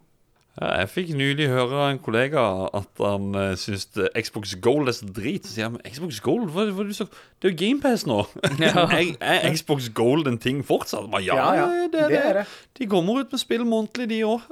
Jeg 0.53 0.89
fikk 0.93 1.11
nylig 1.17 1.47
høre 1.49 1.87
en 1.89 1.97
kollega 2.03 2.41
at 2.77 2.99
han 3.01 3.31
uh, 3.33 3.55
syntes 3.57 3.87
Xbox 4.13 4.51
Gold 4.61 4.91
er 4.91 4.93
så 4.93 5.07
drit. 5.09 5.47
Så 5.47 5.55
sier 5.55 5.71
han 5.71 5.79
Xbox 5.81 6.19
Gold? 6.21 6.51
Hva, 6.53 6.67
hva 6.69 6.85
det, 6.85 6.93
du 6.93 6.97
sa? 6.99 7.07
det 7.41 7.49
er 7.49 7.55
jo 7.55 7.57
GamePass 7.63 8.05
nå! 8.05 8.19
Ja. 8.61 8.85
er, 8.99 9.15
er 9.17 9.47
Xbox 9.57 9.89
Gold 9.97 10.29
en 10.29 10.37
ting 10.37 10.61
fortsatt? 10.67 11.09
Men 11.09 11.25
ja, 11.25 11.39
Ja, 11.39 11.47
ja, 11.57 11.65
det, 11.87 11.89
det 11.97 12.05
det. 12.13 12.21
er 12.21 12.39
det. 12.41 12.45
De 12.77 12.89
kommer 12.91 13.23
ut 13.23 13.33
med 13.33 13.41
spill 13.41 13.65
månedlig, 13.65 14.09
de 14.13 14.21
òg. 14.29 14.45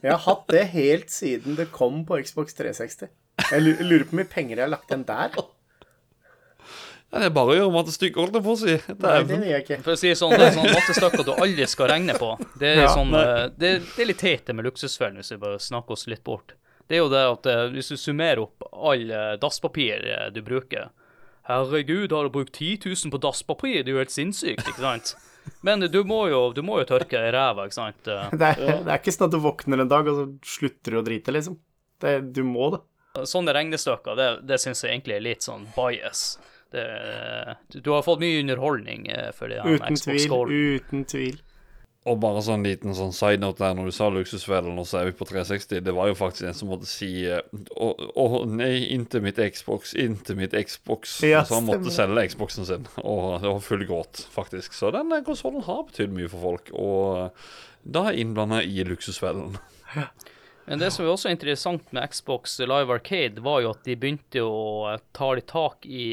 Jeg 0.00 0.10
har 0.14 0.22
hatt 0.24 0.48
det 0.54 0.64
helt 0.72 1.12
siden 1.12 1.60
det 1.60 1.68
kom 1.76 2.00
på 2.08 2.22
Xbox 2.24 2.56
360. 2.56 3.12
Jeg 3.52 3.62
lurer 3.84 4.06
på 4.08 4.14
hvor 4.14 4.22
mye 4.22 4.32
penger 4.32 4.56
jeg 4.56 4.64
har 4.64 4.72
lagt 4.72 4.90
igjen 4.90 5.04
der. 5.12 5.36
Ja, 7.16 7.22
det 7.22 7.30
er 7.30 7.32
bare 7.32 7.54
å 7.54 7.56
gjøre 7.56 7.72
mattestykket, 7.72 8.18
holdt 8.20 8.34
jeg 8.36 8.44
på 8.44 8.52
å 8.52 8.58
si. 8.60 8.74
Nei, 8.76 8.96
det 9.00 9.12
er 9.16 9.24
vil 9.30 9.44
jeg 9.48 9.62
ikke. 9.64 9.78
For 9.86 9.94
å 9.94 10.00
si 10.00 10.10
sånn, 10.20 10.34
det 10.36 10.48
er 10.50 10.52
sånn 10.52 10.68
mattestykker 10.68 11.24
du 11.24 11.32
aldri 11.32 11.68
skal 11.72 11.88
regne 11.94 12.16
på. 12.20 12.28
Det 12.60 12.68
er, 12.74 12.80
Ja, 12.82 12.90
sånn, 12.92 13.14
eh, 13.16 13.46
det, 13.56 13.70
det 13.88 14.04
er 14.04 14.10
litt 14.10 14.20
teit 14.20 14.44
det 14.50 14.56
med 14.58 14.68
luksusfellen, 14.68 15.16
hvis 15.22 15.32
vi 15.32 15.38
bare 15.40 15.58
snakker 15.62 15.96
oss 15.96 16.04
litt 16.12 16.20
bort. 16.26 16.52
Det 16.86 16.98
er 16.98 17.00
jo 17.00 17.08
det 17.10 17.22
at 17.32 17.48
eh, 17.50 17.62
hvis 17.72 17.88
du 17.88 17.96
summerer 17.96 18.42
opp 18.44 18.68
all 18.76 19.08
eh, 19.10 19.32
dasspapir 19.42 20.04
du 20.36 20.42
bruker 20.44 20.90
Herregud, 21.46 22.12
har 22.12 22.26
du 22.26 22.30
brukt 22.34 22.52
10 22.58 22.80
000 22.84 23.10
på 23.14 23.20
dasspapir? 23.22 23.80
Det 23.86 23.92
er 23.92 23.94
jo 23.94 24.02
helt 24.02 24.10
sinnssykt, 24.14 24.66
ikke 24.66 24.82
sant? 24.82 25.12
Men 25.62 25.80
du 25.80 26.00
må 26.04 26.24
jo, 26.28 26.40
du 26.52 26.58
må 26.66 26.80
jo 26.82 26.88
tørke 26.88 27.20
i 27.22 27.30
ræva, 27.30 27.68
ikke 27.68 27.76
sant? 27.78 28.02
Det 28.40 28.48
er, 28.50 28.82
det 28.82 28.90
er 28.90 28.98
ikke 28.98 29.14
sånn 29.14 29.28
at 29.28 29.36
du 29.36 29.38
våkner 29.44 29.84
en 29.84 29.92
dag, 29.92 30.10
og 30.10 30.18
så 30.18 30.56
slutter 30.58 30.96
du 30.96 30.98
å 30.98 31.04
drite, 31.06 31.34
liksom. 31.34 31.54
Det, 32.02 32.16
du 32.34 32.42
må 32.44 32.72
det. 32.74 32.82
Sånne 33.30 33.54
regnestykker, 33.56 34.18
det, 34.18 34.26
det 34.50 34.58
syns 34.60 34.82
jeg 34.84 34.92
egentlig 34.92 35.16
er 35.16 35.22
litt 35.24 35.46
sånn 35.46 35.64
bias. 35.76 36.24
Det, 36.76 37.80
du, 37.80 37.90
har 37.94 38.04
fått 38.04 38.20
mye 38.22 38.40
underholdning 38.42 39.08
eh, 39.08 39.30
for 39.36 39.52
det 39.52 39.62
Uten 39.64 39.96
Xbox 39.96 40.26
tvil. 40.28 40.56
Uten 40.76 41.04
tvil. 41.08 41.38
Og 42.06 42.20
bare 42.22 42.38
sånn 42.44 42.62
liten 42.62 42.94
sånn 42.94 43.14
side 43.14 43.42
note 43.42 43.64
der 43.64 43.72
når 43.74 43.88
du 43.88 43.94
sa 43.96 44.06
luksusfellen, 44.14 44.76
og 44.78 44.86
så 44.86 45.00
er 45.00 45.08
vi 45.08 45.14
på 45.18 45.26
360. 45.26 45.80
Det 45.82 45.94
var 45.96 46.06
jo 46.06 46.18
faktisk 46.18 46.46
en 46.46 46.54
som 46.54 46.70
måtte 46.70 46.86
si 46.86 47.08
eh, 47.26 47.42
Å 47.82 47.88
å, 48.14 48.26
nei, 48.46 48.84
inntil 48.94 49.24
mitt 49.24 49.40
Xbox, 49.42 49.96
inntil 49.98 50.38
mitt 50.38 50.54
Xbox. 50.54 51.16
Ja, 51.26 51.42
så 51.48 51.58
han 51.58 51.66
måtte 51.66 51.90
selge 51.94 52.28
Xboxen 52.30 52.68
sin. 52.68 52.86
Og 53.02 53.40
det 53.42 53.50
var 53.50 53.64
full 53.66 53.82
gråt, 53.88 54.22
faktisk. 54.30 54.76
Så 54.78 54.92
den 54.94 55.10
konsollen 55.26 55.66
har 55.66 55.82
betydd 55.88 56.14
mye 56.14 56.30
for 56.30 56.46
folk. 56.52 56.70
Og 56.78 57.90
da 57.96 58.06
er 58.10 58.22
innblanda 58.22 58.62
i 58.62 58.86
luksusfellen. 58.86 59.58
Men 60.66 60.80
det 60.82 60.88
som 60.92 61.04
er 61.06 61.12
også 61.12 61.30
interessant 61.30 61.92
med 61.94 62.08
Xbox 62.10 62.56
Live 62.58 62.90
Arcade, 62.92 63.38
var 63.44 63.60
jo 63.62 63.70
at 63.70 63.84
de 63.86 63.94
begynte 63.96 64.42
å 64.42 64.96
ta 65.14 65.28
litt 65.38 65.46
tak 65.52 65.86
i 65.86 66.06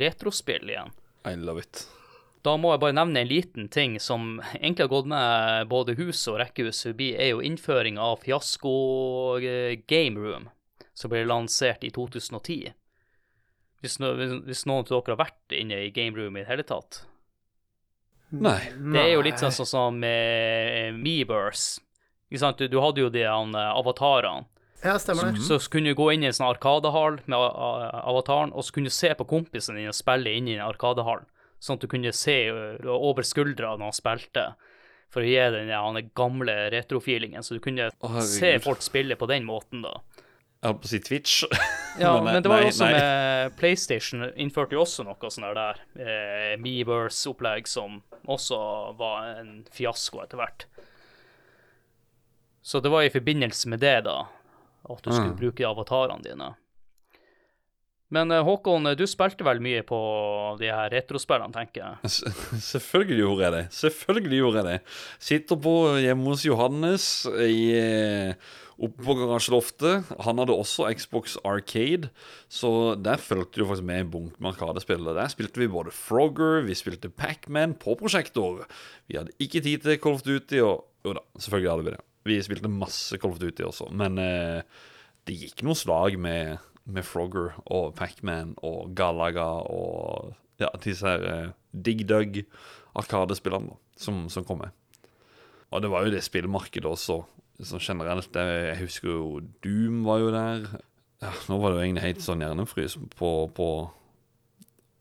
retrospill 0.00 0.70
igjen. 0.72 0.92
I 1.28 1.34
love 1.36 1.60
it. 1.60 1.82
Da 2.44 2.56
må 2.60 2.74
jeg 2.74 2.80
bare 2.82 2.96
nevne 2.96 3.22
en 3.22 3.28
liten 3.30 3.68
ting 3.72 3.98
som 4.00 4.38
egentlig 4.54 4.84
har 4.84 4.92
gått 4.92 5.06
med 5.08 5.68
både 5.70 5.94
hus 5.96 6.20
og 6.28 6.40
rekkehus 6.42 6.82
forbi, 6.88 7.10
er 7.16 7.30
jo 7.34 7.44
innføring 7.44 7.96
av 8.00 8.18
Fiasko 8.24 8.72
eh, 9.40 9.76
Game 9.88 10.20
Room, 10.20 10.48
som 10.96 11.12
ble 11.12 11.22
lansert 11.28 11.84
i 11.84 11.92
2010. 11.92 12.72
Hvis, 13.84 13.98
no, 14.00 14.14
hvis- 14.16 14.38
hvis 14.48 14.64
noen 14.68 14.84
av 14.84 14.88
dere 15.04 15.16
har 15.16 15.24
vært 15.26 15.56
inne 15.60 15.82
i 15.86 15.90
Game 15.92 16.16
Room 16.16 16.36
i 16.36 16.40
det 16.44 16.48
hele 16.48 16.64
tatt. 16.68 17.02
Nei. 18.32 18.58
Det 18.76 19.00
er 19.00 19.12
jo 19.14 19.22
litt 19.22 19.38
sånn 19.40 19.52
sånn 19.54 19.68
som 19.68 19.98
med 20.00 20.96
Meverse. 20.98 21.80
Ikke 22.34 22.42
sant? 22.42 22.58
Du, 22.58 22.66
du 22.66 22.80
hadde 22.82 23.04
jo 23.04 23.12
de 23.14 23.22
han, 23.22 23.54
eh, 23.54 23.70
avatarene. 23.78 24.48
Ja, 24.84 24.98
stemmer 24.98 25.30
det. 25.32 25.40
Så 25.46 25.56
kunne 25.70 25.94
du 25.94 25.96
gå 25.96 26.10
inn 26.12 26.26
i 26.26 26.28
en 26.28 26.34
sånn 26.36 26.50
arkadehall 26.50 27.22
med 27.30 27.38
avataren, 27.38 28.50
og 28.52 28.66
så 28.66 28.74
kunne 28.74 28.90
du 28.90 28.92
se 28.92 29.14
på 29.16 29.24
kompisen 29.30 29.78
din 29.78 29.88
og 29.88 29.96
spille 29.96 30.34
inn 30.34 30.50
i 30.50 30.58
en 30.58 30.66
arkadehall. 30.66 31.22
Sånn 31.62 31.78
at 31.78 31.86
du 31.86 31.88
kunne 31.88 32.12
se 32.12 32.36
over 32.50 33.24
skuldra 33.24 33.70
når 33.78 33.86
han 33.86 33.96
spilte, 33.96 34.44
for 35.14 35.24
å 35.24 35.30
gi 35.30 35.38
den 35.54 35.70
der, 35.70 35.78
han 35.80 36.10
gamle 36.18 36.58
retrofeelingen. 36.74 37.46
Så 37.46 37.56
du 37.56 37.62
kunne 37.64 37.88
oh, 38.04 38.18
se 38.26 38.58
folk 38.60 38.84
spille 38.84 39.16
på 39.16 39.30
den 39.30 39.46
måten, 39.48 39.86
da. 39.86 39.94
Jeg 40.18 40.68
holdt 40.68 40.82
på 40.82 40.90
å 40.90 40.92
si 40.92 41.00
Twitch. 41.06 41.38
Ja, 42.00 42.16
Men, 42.18 42.32
men, 42.32 42.42
det 42.42 42.50
var 42.50 42.64
jo 42.64 42.68
også 42.72 42.88
nei. 42.90 42.98
med 42.98 43.56
PlayStation 43.60 44.26
innførte 44.34 44.76
jo 44.76 44.82
også 44.82 45.04
noe 45.06 45.30
sånn 45.30 45.46
der, 45.54 45.80
eh, 45.96 46.54
Meverse-opplegg 46.60 47.70
som 47.70 48.02
også 48.26 48.58
var 48.98 49.38
en 49.38 49.62
fiasko 49.72 50.24
etter 50.24 50.40
hvert. 50.40 50.66
Så 52.64 52.80
det 52.80 52.88
var 52.92 53.04
i 53.04 53.12
forbindelse 53.12 53.68
med 53.68 53.82
det, 53.84 53.98
da, 54.06 54.22
at 54.88 55.02
du 55.04 55.10
skulle 55.12 55.34
Mm. 55.34 55.40
bruke 55.40 55.66
avatarene 55.68 56.24
dine. 56.24 56.54
Men 58.14 58.30
eh, 58.30 58.44
Håkon, 58.46 58.84
du 58.96 59.06
spilte 59.10 59.42
vel 59.46 59.58
mye 59.64 59.80
på 59.86 59.96
de 60.60 60.68
her 60.70 60.90
retrospillene, 60.92 61.52
tenker 61.52 61.80
jeg. 61.82 62.10
Selvfølgelig 62.72 63.16
gjorde 63.24 63.42
jeg 63.46 63.54
det. 63.56 63.62
Selvfølgelig 63.74 64.38
gjorde 64.42 64.60
jeg 64.60 64.68
det. 64.68 64.76
Sitter 65.30 65.58
på 65.64 65.72
hjemme 66.04 66.28
hos 66.30 66.44
Johannes 66.46 67.06
i, 67.42 67.56
eh, 67.80 68.52
oppe 68.78 69.02
på 69.08 69.16
garasjeloftet. 69.18 70.12
Han 70.28 70.38
hadde 70.42 70.54
også 70.54 70.86
Xbox 70.94 71.36
Arcade, 71.48 72.12
så 72.52 72.94
der 73.02 73.18
fulgte 73.22 73.60
du 73.62 73.66
faktisk 73.66 73.88
med 73.90 74.04
i 74.04 74.08
bunk 74.14 74.38
med 74.38 74.52
Arkadespill. 74.54 75.04
Der 75.16 75.32
spilte 75.32 75.64
vi 75.64 75.70
både 75.72 75.90
Frogger, 75.94 76.62
vi 76.68 76.76
spilte 76.78 77.10
Pac-Man 77.10 77.74
på 77.82 77.96
prosjektor. 77.98 78.64
Vi 79.10 79.18
hadde 79.18 79.34
ikke 79.42 79.64
tid 79.64 79.82
til 79.88 79.98
Call 79.98 80.20
of 80.20 80.26
Duty, 80.28 80.60
og 80.62 80.84
jo 81.04 81.16
da, 81.18 81.24
selvfølgelig 81.40 81.72
hadde 81.74 81.88
vi 81.90 81.96
det. 81.96 82.02
Vi 82.24 82.38
spilte 82.44 82.70
masse 82.72 83.18
Call 83.20 83.34
of 83.34 83.40
Duty 83.42 83.66
også, 83.66 83.90
men 83.92 84.16
eh, 84.22 84.62
det 85.28 85.36
gikk 85.40 85.64
noen 85.64 85.78
slag 85.78 86.16
med, 86.20 86.62
med 86.88 87.04
Frogger 87.04 87.52
og 87.64 87.92
Pac-Man 87.98 88.54
og 88.64 88.94
Galaga 88.96 89.46
og 89.68 90.32
ja, 90.62 90.70
disse 90.84 91.08
her 91.08 91.26
eh, 91.28 91.52
Dig 91.74 92.04
Dug 92.08 92.40
arkadespillene 92.94 93.76
som, 93.98 94.24
som 94.30 94.46
kom 94.46 94.62
med. 94.62 94.72
Og 95.74 95.82
det 95.82 95.90
var 95.90 96.06
jo 96.06 96.14
det 96.14 96.22
spillmarkedet 96.22 96.86
også, 96.86 97.18
som 97.66 97.82
generelt. 97.82 98.30
Det, 98.34 98.44
jeg 98.70 98.80
husker 98.84 99.10
jo 99.10 99.42
Doom 99.64 100.04
var 100.06 100.22
jo 100.22 100.30
der. 100.34 100.68
Ja, 101.24 101.32
nå 101.50 101.58
var 101.58 101.72
det 101.72 101.80
jo 101.80 101.84
egentlig 101.88 102.04
helt 102.04 102.24
sånn 102.24 102.44
hjernefrys 102.44 102.96
på, 103.18 103.30
på, 103.56 103.68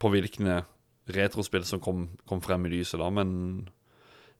på 0.01 0.11
hvilke 0.13 0.63
retrospill 1.13 1.65
som 1.67 1.81
kom, 1.83 2.07
kom 2.29 2.41
frem 2.43 2.65
i 2.67 2.73
lyset 2.77 3.01
da, 3.01 3.09
men 3.11 3.31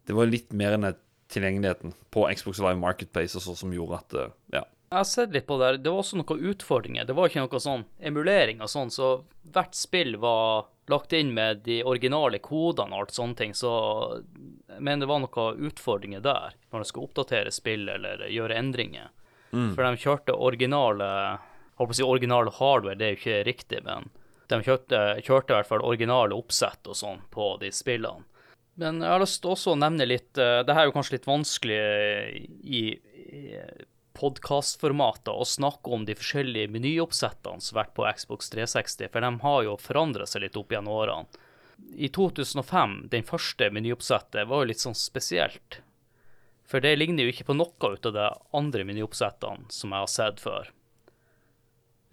det 0.08 0.16
var 0.16 0.30
litt 0.32 0.54
mer 0.56 0.76
enn 0.76 0.88
det 0.88 0.96
tilgjengeligheten 1.32 1.94
på 2.14 2.28
Xbox 2.36 2.60
Live 2.60 2.80
Marketplace 2.82 3.38
og 3.38 3.46
så, 3.46 3.56
som 3.56 3.74
gjorde 3.74 4.00
at 4.02 4.16
eh, 4.20 4.36
ja, 4.58 4.64
Jeg 4.92 5.00
har 5.00 5.10
sett 5.10 5.34
litt 5.34 5.48
på 5.48 5.58
det 5.58 5.66
der. 5.66 5.78
Det 5.86 5.94
var 5.94 6.04
også 6.04 6.20
noen 6.20 6.44
utfordringer. 6.52 7.08
Det 7.10 7.16
var 7.18 7.30
ikke 7.30 7.46
noe 7.46 7.62
sånn 7.64 7.86
emulering 8.00 8.62
og 8.62 8.70
sånn, 8.70 8.92
så 8.94 9.16
hvert 9.54 9.76
spill 9.78 10.18
var 10.22 10.68
lagt 10.92 11.14
inn 11.16 11.32
med 11.34 11.64
de 11.66 11.80
originale 11.88 12.42
kodene 12.44 12.94
og 12.94 13.06
alt 13.06 13.16
sånne 13.16 13.40
ting, 13.40 13.54
så 13.56 14.22
Men 14.80 15.00
det 15.00 15.08
var 15.08 15.22
noen 15.24 15.66
utfordringer 15.70 16.22
der 16.22 16.56
når 16.72 16.84
de 16.84 16.90
skulle 16.90 17.08
oppdatere 17.08 17.52
spill 17.52 17.88
eller 17.90 18.28
gjøre 18.28 18.58
endringer. 18.58 19.10
For 19.54 19.86
de 19.86 20.02
kjørte 20.02 20.34
originale 20.34 21.08
Holdt 21.74 21.90
på 21.90 21.94
å 21.94 21.98
si 21.98 22.04
originale 22.06 22.52
hardware, 22.54 22.98
det 22.98 23.06
er 23.06 23.14
jo 23.14 23.18
ikke 23.18 23.38
riktig, 23.48 23.80
men 23.86 24.12
de 24.52 24.60
kjørte, 24.62 25.00
kjørte 25.26 25.54
i 25.54 25.56
hvert 25.58 25.70
fall 25.72 25.82
originale 25.82 26.36
oppsett 26.38 26.86
og 26.86 26.98
sånn 27.00 27.24
på 27.34 27.48
de 27.62 27.72
spillene. 27.74 28.28
Men 28.80 29.02
jeg 29.04 29.12
har 29.14 29.22
lyst 29.22 29.42
til 29.44 29.54
også 29.54 29.74
å 29.74 29.80
nevne 29.80 30.08
litt 30.08 30.40
uh, 30.42 30.64
Det 30.66 30.74
her 30.74 30.86
er 30.86 30.90
jo 30.90 30.96
kanskje 30.96 31.18
litt 31.20 31.28
vanskelig 31.30 31.78
eh, 31.78 32.38
i, 32.66 32.84
i 33.38 33.42
podkastformater 34.18 35.34
å 35.34 35.46
snakke 35.46 35.94
om 35.94 36.06
de 36.06 36.16
forskjellige 36.18 36.72
menyoppsettene 36.74 37.62
som 37.62 37.78
har 37.78 37.84
vært 37.84 37.96
på 37.98 38.06
Xbox 38.18 38.52
360, 38.54 39.10
for 39.14 39.26
de 39.26 39.32
har 39.42 39.64
jo 39.66 39.74
forandra 39.82 40.28
seg 40.30 40.46
litt 40.46 40.60
opp 40.60 40.74
gjennom 40.74 40.94
årene. 40.94 41.42
I 41.98 42.10
2005, 42.14 42.94
den 43.10 43.26
første 43.26 43.72
menyoppsettet, 43.74 44.46
var 44.48 44.62
jo 44.62 44.70
litt 44.70 44.84
sånn 44.84 44.98
spesielt. 44.98 45.82
For 46.70 46.84
det 46.84 46.94
ligner 47.00 47.26
jo 47.26 47.34
ikke 47.34 47.50
på 47.50 47.58
noe 47.58 47.94
ut 47.96 48.06
av 48.10 48.16
de 48.16 48.30
andre 48.56 48.86
menyoppsettene 48.88 49.74
som 49.74 49.92
jeg 49.92 50.06
har 50.06 50.14
sett 50.14 50.44
før. 50.44 50.70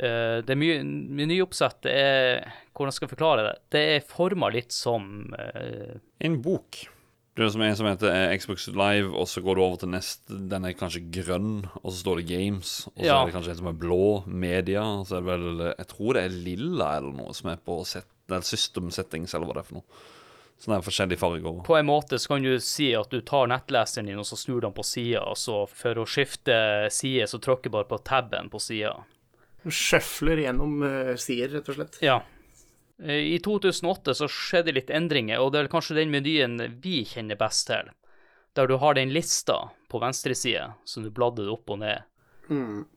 Eh, 0.01 0.41
det 0.47 0.57
my- 0.57 0.81
menyoppsettet 1.21 1.91
er 1.93 2.47
Hvordan 2.73 2.95
skal 2.97 3.07
jeg 3.09 3.13
forklare 3.19 3.43
det? 3.45 3.57
Det 3.75 3.83
er 3.97 4.07
forma 4.09 4.49
litt 4.55 4.73
som 4.73 5.35
uh, 5.37 5.99
en 6.25 6.39
bok. 6.41 6.79
Det 7.37 7.45
er 7.45 7.51
som 7.53 7.63
en 7.63 7.77
som 7.77 7.87
heter 7.91 8.09
eh, 8.09 8.33
Xbox 8.41 8.65
Live, 8.73 9.11
og 9.13 9.29
så 9.29 9.43
går 9.45 9.57
du 9.59 9.63
over 9.63 9.77
til 9.83 9.91
neste. 9.93 10.39
Den 10.49 10.65
er 10.65 10.73
kanskje 10.79 11.03
grønn, 11.13 11.67
og 11.83 11.91
så 11.93 11.99
står 12.01 12.23
det 12.23 12.27
Games. 12.31 12.71
Og 12.95 12.95
så 13.03 13.05
Ja. 13.11 13.19
er 13.21 13.29
det 13.29 13.35
kanskje 13.37 13.53
en 13.53 13.61
som 13.61 13.69
er 13.69 13.77
blå, 13.83 14.01
Media. 14.27 14.83
Og 14.83 15.05
så 15.11 15.19
er 15.19 15.21
det 15.21 15.29
vel 15.35 15.61
Jeg 15.77 15.87
tror 15.93 16.15
det 16.17 16.25
er 16.25 16.39
lilla 16.49 16.89
eller 16.97 17.13
noe 17.21 17.37
som 17.37 17.51
er 17.53 17.61
på 17.61 17.77
set, 17.85 18.09
eller 18.31 18.41
System 18.49 18.91
Settings, 18.91 19.35
eller 19.35 19.47
hva 19.47 19.59
det 19.61 19.65
er 19.67 19.69
for 19.69 19.81
noe. 19.83 20.01
Sånne 20.61 20.77
her 20.81 20.89
forskjellige 20.89 21.19
farger. 21.21 21.63
På 21.65 21.77
en 21.79 21.87
måte 21.89 22.19
så 22.21 22.29
kan 22.35 22.43
du 22.45 22.59
si 22.61 22.91
at 22.97 23.09
du 23.13 23.21
tar 23.25 23.47
nettleseren 23.49 24.07
din 24.11 24.19
og 24.21 24.27
så 24.29 24.37
snur 24.37 24.61
den 24.65 24.73
på 24.77 24.85
sida, 24.85 25.23
og 25.25 25.37
så 25.41 25.63
for 25.69 25.95
å 26.03 26.05
skifte 26.09 26.89
side, 26.93 27.29
så 27.29 27.41
trykker 27.41 27.69
du 27.71 27.77
bare 27.79 27.89
på 27.89 28.01
tabben 28.05 28.49
på 28.53 28.61
sida. 28.61 28.97
Sjøfler 29.67 30.41
gjennom 30.47 30.79
uh, 30.85 31.17
sider, 31.21 31.51
rett 31.59 31.69
og 31.69 31.77
slett. 31.77 31.99
Ja. 32.05 32.21
Eh, 33.03 33.35
I 33.35 33.39
2008 33.45 34.15
så 34.15 34.29
skjedde 34.31 34.75
litt 34.77 34.93
endringer, 34.93 35.41
og 35.41 35.53
det 35.53 35.65
er 35.65 35.73
kanskje 35.73 35.99
den 36.01 36.13
menyen 36.13 36.59
vi 36.83 37.03
kjenner 37.09 37.39
best 37.41 37.69
til. 37.71 37.91
Der 38.57 38.67
du 38.67 38.77
har 38.83 38.97
den 38.99 39.13
lista 39.15 39.71
på 39.91 40.01
venstre 40.03 40.35
side, 40.35 40.73
som 40.85 41.05
du 41.05 41.11
bladde 41.15 41.47
opp 41.53 41.71
og 41.71 41.81
ned. 41.85 42.09
Mm. 42.51 42.89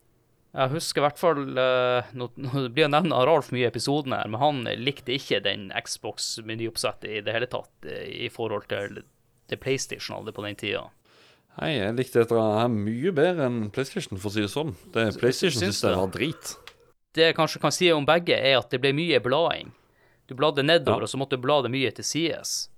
Jeg 0.53 0.69
husker 0.69 1.01
i 1.01 1.05
hvert 1.07 1.17
fall 1.21 1.57
eh, 1.57 2.11
Nå 2.13 2.27
nå 2.45 2.67
blir 2.73 2.85
jeg 2.85 2.93
nevnt 2.93 3.15
Ralf 3.25 3.49
mye 3.53 3.65
i 3.65 3.69
episoden 3.69 4.13
her, 4.13 4.29
men 4.29 4.41
han 4.41 4.63
likte 4.81 5.15
ikke 5.15 5.41
den 5.45 5.71
Xbox-menyoppsettet 5.73 7.09
i 7.09 7.21
det 7.25 7.33
hele 7.33 7.49
tatt 7.49 7.87
eh, 7.89 8.25
i 8.27 8.29
forhold 8.33 8.67
til 8.69 9.01
det 9.49 9.59
PlayStation 9.61 10.19
hadde 10.19 10.33
på 10.35 10.45
den 10.45 10.57
tida. 10.59 10.85
Hei, 11.59 11.75
jeg 11.77 11.93
likte 11.99 12.23
dette 12.23 12.33
her 12.41 12.69
mye 12.73 13.11
bedre 13.13 13.45
enn 13.45 13.67
PlayStation, 13.73 14.17
for 14.17 14.31
å 14.31 14.33
si 14.33 14.41
det 14.41 14.49
sånn. 14.49 14.71
Det 14.93 15.05
PlayStation 15.21 15.61
syns 15.67 15.81
det 15.83 15.91
var 15.93 16.09
drit. 16.15 16.53
Det 17.13 17.27
jeg 17.27 17.35
kanskje 17.37 17.61
kan 17.61 17.73
si 17.75 17.91
om 17.93 18.07
begge, 18.09 18.33
er 18.33 18.57
at 18.57 18.71
det 18.73 18.79
ble 18.81 18.89
mye 18.97 19.19
blading. 19.21 19.69
Du 20.25 20.33
bladde 20.39 20.63
nedover, 20.65 21.03
Ja. 21.03 21.05
og 21.05 21.09
så 21.11 21.19
måtte 21.21 21.37
du 21.37 21.43
blade 21.45 21.69
mye 21.69 21.91
til 21.93 22.03
sides. 22.03 22.69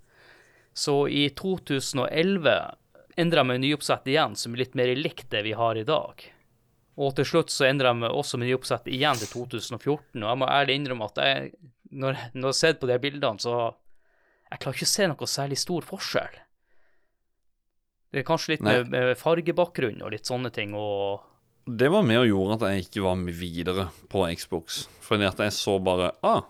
Så 0.75 1.07
i 1.07 1.29
2011 1.29 2.75
endra 3.17 3.45
jeg 3.45 3.47
menyoppsett 3.47 4.05
igjen, 4.11 4.35
som 4.35 4.53
er 4.53 4.57
litt 4.65 4.75
mer 4.75 4.91
likt 4.95 5.29
det 5.31 5.43
vi 5.45 5.53
har 5.55 5.77
i 5.79 5.83
dag. 5.87 6.25
Og 6.97 7.15
til 7.15 7.25
slutt 7.25 7.49
så 7.51 7.69
endra 7.69 7.93
jeg 7.95 8.11
også 8.11 8.37
menyoppsett 8.39 8.87
igjen 8.91 9.15
til 9.15 9.27
2014, 9.47 10.19
og 10.23 10.27
jeg 10.29 10.37
må 10.37 10.47
ærlig 10.51 10.75
innrømme 10.75 11.05
at 11.05 11.15
jeg, 11.23 11.51
når, 11.91 12.19
når 12.33 12.49
jeg 12.49 12.51
har 12.51 12.59
sett 12.59 12.79
på 12.81 12.87
de 12.91 12.99
bildene, 12.99 13.39
så 13.39 13.73
jeg 14.51 14.59
klarer 14.59 14.75
ikke 14.75 14.89
å 14.89 14.95
se 14.95 15.07
noe 15.07 15.27
særlig 15.31 15.57
stor 15.63 15.81
forskjell. 15.81 16.41
Det 18.15 18.23
kanskje 18.23 18.53
litt 18.53 18.63
Nei. 18.63 18.77
med 18.87 19.17
fargebakgrunn 19.19 20.03
og 20.05 20.13
litt 20.13 20.29
sånne 20.29 20.51
ting, 20.55 20.75
og 20.77 21.25
Det 21.65 21.89
var 21.91 22.05
med 22.05 22.21
og 22.21 22.29
gjorde 22.29 22.55
at 22.59 22.67
jeg 22.69 22.85
ikke 22.85 23.03
var 23.03 23.15
med 23.19 23.35
videre 23.35 23.89
på 24.07 24.23
Xbox. 24.37 24.85
Fordi 25.03 25.25
at 25.27 25.41
jeg 25.41 25.51
så 25.51 25.79
bare 25.83 26.13
Ah, 26.23 26.45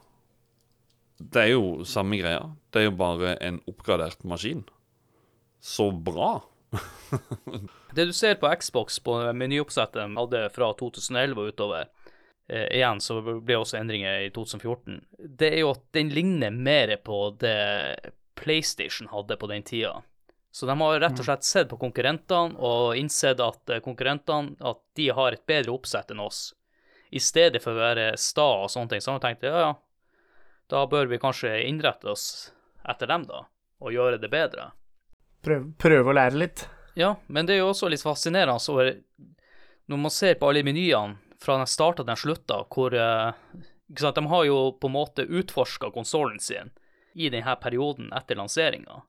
det 1.18 1.42
er 1.42 1.52
jo 1.54 1.86
samme 1.88 2.20
greia. 2.20 2.52
Det 2.72 2.82
er 2.82 2.90
jo 2.90 2.98
bare 3.00 3.38
en 3.40 3.62
oppgradert 3.72 4.24
maskin. 4.28 4.66
Så 5.64 5.90
bra. 5.92 6.44
Det 7.96 8.06
du 8.10 8.14
ser 8.14 8.36
på 8.36 8.52
Xbox 8.60 9.00
på 9.00 9.16
menyoppsettet 9.34 10.02
de 10.02 10.20
hadde 10.20 10.42
fra 10.52 10.74
2011 10.76 11.40
og 11.40 11.54
utover, 11.54 11.86
eh, 12.52 12.68
igjen 12.76 13.00
så 13.00 13.22
ble 13.24 13.56
også 13.56 13.80
endringer 13.80 14.26
i 14.26 14.34
2014, 14.36 15.00
det 15.40 15.54
er 15.54 15.64
jo 15.64 15.72
at 15.72 15.86
den 15.96 16.12
ligner 16.12 16.52
mer 16.52 16.92
på 17.00 17.30
det 17.40 18.12
PlayStation 18.36 19.08
hadde 19.14 19.40
på 19.40 19.48
den 19.48 19.64
tida. 19.64 20.02
Så 20.56 20.66
de 20.70 20.76
har 20.80 21.00
rett 21.04 21.18
og 21.20 21.26
slett 21.28 21.44
sett 21.44 21.68
på 21.68 21.76
konkurrentene 21.76 22.56
og 22.64 22.96
innsett 22.96 23.42
at 23.44 23.72
eh, 23.76 23.82
konkurrentene 23.84 24.56
at 24.64 24.78
de 24.96 25.10
har 25.18 25.36
et 25.36 25.42
bedre 25.44 25.74
oppsett 25.74 26.14
enn 26.14 26.22
oss. 26.24 26.54
I 27.12 27.20
stedet 27.20 27.60
for 27.60 27.76
å 27.76 27.82
være 27.82 28.06
sta 28.16 28.46
og 28.62 28.70
sånne 28.72 28.94
ting, 28.94 29.02
så 29.04 29.12
har 29.12 29.20
de 29.20 29.26
tenkt 29.26 29.44
ja, 29.44 29.66
ja, 29.66 29.74
da 30.72 30.86
bør 30.88 31.10
vi 31.12 31.20
kanskje 31.20 31.58
innrette 31.68 32.08
oss 32.08 32.54
etter 32.88 33.12
dem, 33.12 33.26
da, 33.28 33.42
og 33.84 33.92
gjøre 33.92 34.22
det 34.22 34.30
bedre. 34.32 34.70
Prøv, 35.44 35.66
prøve 35.82 36.14
å 36.14 36.16
lære 36.16 36.40
litt. 36.40 36.64
Ja, 36.96 37.18
men 37.28 37.50
det 37.50 37.58
er 37.58 37.66
jo 37.66 37.74
også 37.74 37.90
litt 37.92 38.06
fascinerende 38.06 38.56
over 38.72 38.94
når 39.92 40.02
man 40.06 40.14
ser 40.14 40.38
på 40.40 40.54
alle 40.54 40.64
menyene 40.64 41.20
fra 41.44 41.58
den 41.60 41.68
starta 41.68 42.00
til 42.00 42.14
den 42.14 42.22
slutta, 42.22 42.62
hvor 42.72 42.96
eh, 42.96 43.60
sant, 44.00 44.16
De 44.16 44.24
har 44.32 44.48
jo 44.48 44.62
på 44.80 44.88
en 44.88 44.96
måte 44.96 45.28
utforska 45.28 45.92
konsollen 45.92 46.40
sin 46.40 46.72
i 47.12 47.28
denne 47.28 47.58
perioden 47.60 48.16
etter 48.16 48.40
lanseringa. 48.40 49.04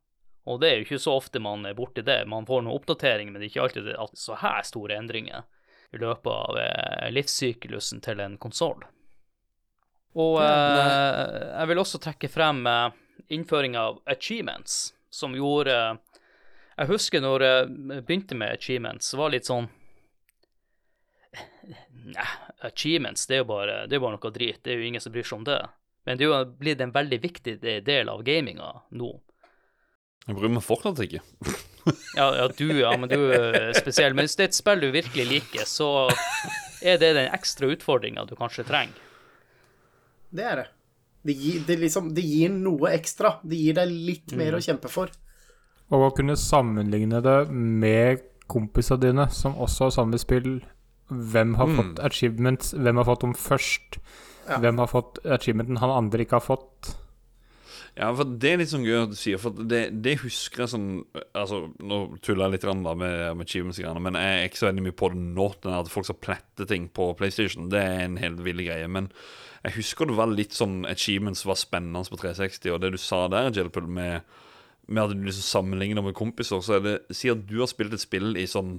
Og 0.47 0.61
det 0.63 0.69
er 0.69 0.77
jo 0.79 0.87
ikke 0.87 1.03
så 1.03 1.17
ofte 1.19 1.43
man 1.43 1.67
er 1.67 1.75
borti 1.75 2.05
det. 2.07 2.21
Man 2.31 2.47
får 2.47 2.63
noen 2.63 2.79
oppdateringer, 2.79 3.33
men 3.33 3.43
det 3.43 3.49
er 3.49 3.53
ikke 3.55 3.65
alltid 3.65 3.89
at 3.99 4.19
så 4.19 4.39
her 4.39 4.63
store 4.67 4.99
endringer 4.99 5.47
i 5.95 5.99
løpet 5.99 6.31
av 6.33 6.59
eh, 6.61 7.09
livssyklusen 7.15 8.03
til 8.05 8.23
en 8.23 8.37
konsoll. 8.39 8.85
Og 10.17 10.39
eh, 10.43 11.49
jeg 11.51 11.71
vil 11.71 11.83
også 11.83 12.01
trekke 12.03 12.31
frem 12.31 12.63
eh, 12.71 13.75
av 13.81 13.99
achievements, 14.07 14.95
som 15.11 15.35
gjorde 15.35 15.75
Jeg 16.77 16.89
husker 16.91 17.21
når 17.21 17.43
jeg 17.43 18.03
begynte 18.07 18.37
med 18.39 18.55
achievements, 18.55 19.11
det 19.11 19.19
var 19.19 19.33
litt 19.33 19.49
sånn 19.49 19.69
Nei, 22.07 22.27
achievements, 22.63 23.27
det 23.27 23.41
er 23.41 23.43
jo 23.43 23.51
bare, 23.51 23.87
det 23.91 23.97
er 23.97 24.01
bare 24.05 24.15
noe 24.15 24.31
drit. 24.31 24.61
Det 24.63 24.71
er 24.73 24.79
jo 24.79 24.87
ingen 24.87 25.03
som 25.03 25.11
bryr 25.13 25.27
seg 25.27 25.41
om 25.41 25.47
det. 25.49 25.59
Men 26.07 26.21
det 26.21 26.23
er 26.23 26.31
jo 26.31 26.59
blitt 26.61 26.85
en 26.85 26.93
veldig 26.95 27.19
viktig 27.19 27.57
del 27.83 28.13
av 28.13 28.23
gaminga 28.23 28.69
nå. 28.95 29.09
Jeg 30.27 30.37
bryr 30.37 30.51
meg 30.51 30.65
fortsatt 30.67 31.01
ikke. 31.05 31.23
Ja, 32.17 32.25
ja, 32.35 32.47
du, 32.51 32.67
ja, 32.81 32.91
men 32.99 33.11
du 33.11 33.29
er 33.31 33.71
spesiell. 33.77 34.15
Men 34.17 34.27
hvis 34.27 34.35
det 34.39 34.49
er 34.49 34.49
et 34.51 34.57
spill 34.59 34.81
du 34.83 34.89
virkelig 34.91 35.27
liker, 35.31 35.67
så 35.71 36.09
er 36.83 36.99
det 36.99 37.13
den 37.15 37.29
ekstra 37.31 37.71
utfordringa 37.71 38.25
du 38.27 38.35
kanskje 38.39 38.67
trenger. 38.67 38.99
Det 40.35 40.49
er 40.51 40.63
det. 40.63 40.67
Det 41.27 41.35
gir, 41.35 41.63
det, 41.67 41.77
liksom, 41.83 42.11
det 42.15 42.25
gir 42.27 42.51
noe 42.55 42.91
ekstra. 42.95 43.37
Det 43.47 43.59
gir 43.59 43.79
deg 43.79 43.95
litt 44.11 44.35
mer 44.39 44.59
å 44.59 44.63
kjempe 44.63 44.91
for. 44.91 45.15
Og 45.95 46.09
å 46.09 46.13
kunne 46.15 46.35
sammenligne 46.39 47.23
det 47.23 47.39
med 47.51 48.27
kompisene 48.51 49.03
dine 49.03 49.29
som 49.35 49.55
også 49.55 49.89
har 49.89 49.97
samme 50.01 50.19
spill. 50.23 50.59
Hvem 51.07 51.55
har 51.59 51.71
fått 51.71 52.01
achievements, 52.03 52.75
hvem 52.75 52.99
har 52.99 53.07
fått 53.07 53.23
dem 53.23 53.35
først? 53.39 53.99
Ja. 54.47 54.59
Hvem 54.63 54.83
har 54.83 54.91
fått 54.91 55.21
achievementen 55.23 55.79
han 55.83 55.95
andre 55.95 56.27
ikke 56.27 56.41
har 56.41 56.47
fått? 56.47 56.97
Ja, 57.97 58.11
for 58.13 58.29
det 58.29 58.51
er 58.51 58.59
litt 58.61 58.69
sånn 58.69 58.85
gøy 58.85 58.99
at 59.07 59.13
du 59.15 59.17
sier, 59.17 59.41
for 59.41 59.57
det, 59.57 59.87
det 60.05 60.19
husker 60.21 60.67
jeg 60.67 60.73
sånn 60.75 60.89
Altså, 61.33 61.63
nå 61.81 62.01
tuller 62.21 62.51
jeg 62.51 62.59
litt 62.59 62.67
da 62.69 62.93
med, 62.93 62.97
med 63.39 63.45
achievements-greiene, 63.47 64.03
men 64.05 64.19
jeg 64.21 64.35
er 64.35 64.49
ikke 64.51 64.61
så 64.61 64.69
veldig 64.69 64.85
mye 64.85 64.97
på 65.01 65.09
det 65.15 65.23
nå. 65.23 65.47
Den 65.65 65.77
at 65.79 65.89
folk 65.93 66.09
skal 66.09 66.19
plette 66.21 66.67
ting 66.69 66.91
på 66.93 67.09
PlayStation, 67.17 67.71
det 67.73 67.81
er 67.81 68.03
en 68.05 68.19
helt 68.21 68.43
vill 68.45 68.61
greie. 68.67 68.91
Men 68.93 69.09
jeg 69.65 69.79
husker 69.79 70.11
det 70.11 70.19
var 70.19 70.29
litt 70.29 70.53
sånn 70.57 70.85
achievements 70.91 71.47
var 71.49 71.57
spennende 71.57 72.05
på 72.13 72.21
360, 72.21 72.75
og 72.75 72.83
det 72.85 72.93
du 72.95 73.01
sa 73.01 73.25
der, 73.33 73.49
Jelpul, 73.57 73.89
med, 73.89 74.29
med 74.87 75.03
at 75.07 75.17
du 75.17 75.25
liksom 75.25 75.49
sammenligner 75.49 76.05
med 76.05 76.19
kompiser, 76.21 76.61
så 76.61 76.77
er 76.77 76.85
det 76.85 76.97
Si 77.17 77.33
at 77.33 77.49
du 77.49 77.59
har 77.63 77.73
spilt 77.73 77.97
et 77.97 78.05
spill 78.05 78.37
i 78.37 78.45
sånn 78.51 78.77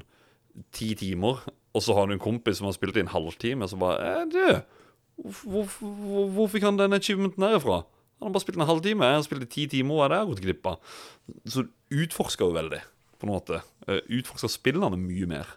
ti 0.78 0.94
timer, 0.98 1.42
og 1.74 1.84
så 1.84 1.98
har 1.98 2.06
du 2.06 2.16
en 2.16 2.22
kompis 2.22 2.62
som 2.62 2.70
har 2.70 2.78
spilt 2.78 2.98
i 2.98 3.08
en 3.08 3.14
halvtime, 3.18 3.66
og 3.66 3.74
så 3.74 3.82
bare 3.82 4.14
eh, 4.14 4.26
Du, 4.30 5.28
hvor, 5.42 5.66
hvor, 5.82 6.26
hvor 6.38 6.50
fikk 6.54 6.70
han 6.70 6.78
den 6.78 6.94
achievementen 6.94 7.50
herfra? 7.50 7.82
Han 8.18 8.28
har 8.28 8.34
bare 8.34 8.44
spilt 8.44 8.58
en 8.58 8.66
halvtime. 8.70 9.06
Jeg 9.06 9.20
har 9.20 9.26
spilt 9.28 9.46
i 9.46 9.54
ti 9.54 9.68
timer. 9.78 9.98
Hva 10.00 10.06
er 10.08 10.14
det 10.14 10.20
har 10.22 10.30
gått 10.32 10.44
glipp 10.44 10.70
av? 10.70 10.94
Så 11.46 11.68
utforsker 11.94 12.48
jo 12.48 12.56
veldig, 12.56 12.80
på 13.22 13.28
en 13.28 13.34
måte. 13.34 13.62
Eh, 13.88 14.02
Utforsker 14.18 14.52
spillene 14.52 14.98
mye 14.98 15.30
mer. 15.30 15.52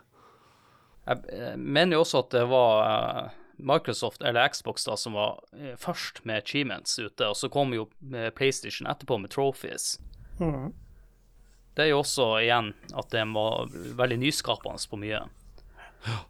Jeg 1.09 1.25
eh, 1.33 1.55
mener 1.57 1.97
jo 1.97 2.03
også 2.05 2.21
at 2.27 2.35
det 2.37 2.45
var 2.51 2.83
eh, 2.85 3.39
Microsoft 3.71 4.21
eller 4.23 4.53
Xbox 4.53 4.85
da 4.89 4.97
som 5.01 5.17
var 5.17 5.41
først 5.81 6.23
med 6.29 6.43
achievements 6.43 6.99
ute, 7.01 7.27
og 7.29 7.37
så 7.37 7.51
kom 7.53 7.75
jo 7.77 7.91
PlayStation 8.37 8.89
etterpå 8.89 9.19
med 9.21 9.33
trophies. 9.35 9.99
Det 10.41 11.85
er 11.85 11.91
jo 11.91 11.99
også 12.01 12.29
igjen 12.41 12.71
at 12.97 13.13
de 13.13 13.25
var 13.35 13.69
veldig 14.01 14.17
nyskapende 14.23 14.81
på 14.89 15.01
mye. 15.01 15.21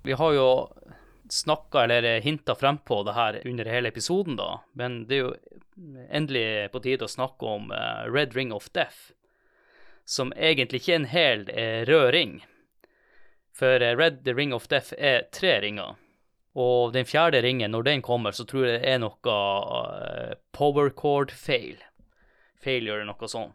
Vi 0.02 0.18
har 0.18 0.34
jo 0.34 0.48
snakka 1.32 1.84
eller 1.84 2.20
hinta 2.20 2.54
frempå 2.54 3.02
det 3.02 3.12
her 3.12 3.40
under 3.46 3.64
hele 3.64 3.88
episoden, 3.88 4.36
da, 4.36 4.60
men 4.72 5.04
det 5.08 5.16
er 5.16 5.24
jo 5.24 5.34
endelig 6.10 6.70
på 6.72 6.82
tide 6.84 7.06
å 7.06 7.10
snakke 7.10 7.46
om 7.46 7.70
eh, 7.72 8.04
Red 8.10 8.36
Ring 8.36 8.52
of 8.52 8.68
Death, 8.76 9.12
som 10.04 10.32
egentlig 10.36 10.82
ikke 10.82 10.92
er 10.92 11.00
en 11.00 11.10
hel 11.12 11.44
eh, 11.54 11.82
rød 11.88 12.10
ring. 12.16 12.34
For 13.56 13.82
eh, 13.82 13.96
Red 13.96 14.28
Ring 14.28 14.54
of 14.56 14.68
Death 14.68 14.94
er 14.98 15.28
tre 15.32 15.58
ringer. 15.62 15.96
Og 16.58 16.92
den 16.92 17.06
fjerde 17.06 17.44
ringen, 17.44 17.70
når 17.70 17.86
den 17.86 18.02
kommer, 18.02 18.34
så 18.34 18.44
tror 18.44 18.66
jeg 18.66 18.80
det 18.80 18.90
er 18.90 18.98
noe 18.98 19.34
power 20.56 20.90
cord 20.90 21.30
fail. 21.30 21.78
Failure 22.60 22.98
eller 22.98 23.12
noe 23.12 23.30
sånt. 23.30 23.54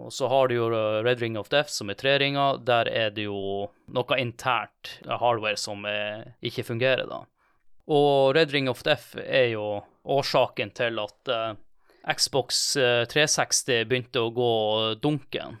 Og 0.00 0.12
så 0.14 0.28
har 0.32 0.48
du 0.48 0.56
jo 0.56 0.68
Red 1.04 1.20
Ring 1.20 1.36
of 1.36 1.50
Death, 1.52 1.72
som 1.74 1.90
er 1.92 1.98
tre 2.00 2.14
ringer. 2.22 2.60
Der 2.64 2.88
er 2.88 3.10
det 3.12 3.26
jo 3.26 3.66
noe 3.92 4.20
internt 4.20 4.94
uh, 5.04 5.18
hardware 5.20 5.58
som 5.60 5.84
er, 5.88 6.32
ikke 6.40 6.64
fungerer, 6.64 7.04
da. 7.10 7.24
Og 7.92 8.32
Red 8.36 8.54
Ring 8.54 8.70
of 8.70 8.80
Death 8.86 9.18
er 9.20 9.52
jo 9.52 9.66
årsaken 10.08 10.72
til 10.78 11.02
at 11.02 11.32
uh, 11.34 11.52
Xbox 12.08 12.62
uh, 12.80 13.04
360 13.10 13.84
begynte 13.90 14.22
å 14.22 14.32
gå 14.32 14.52
dunken. 15.02 15.60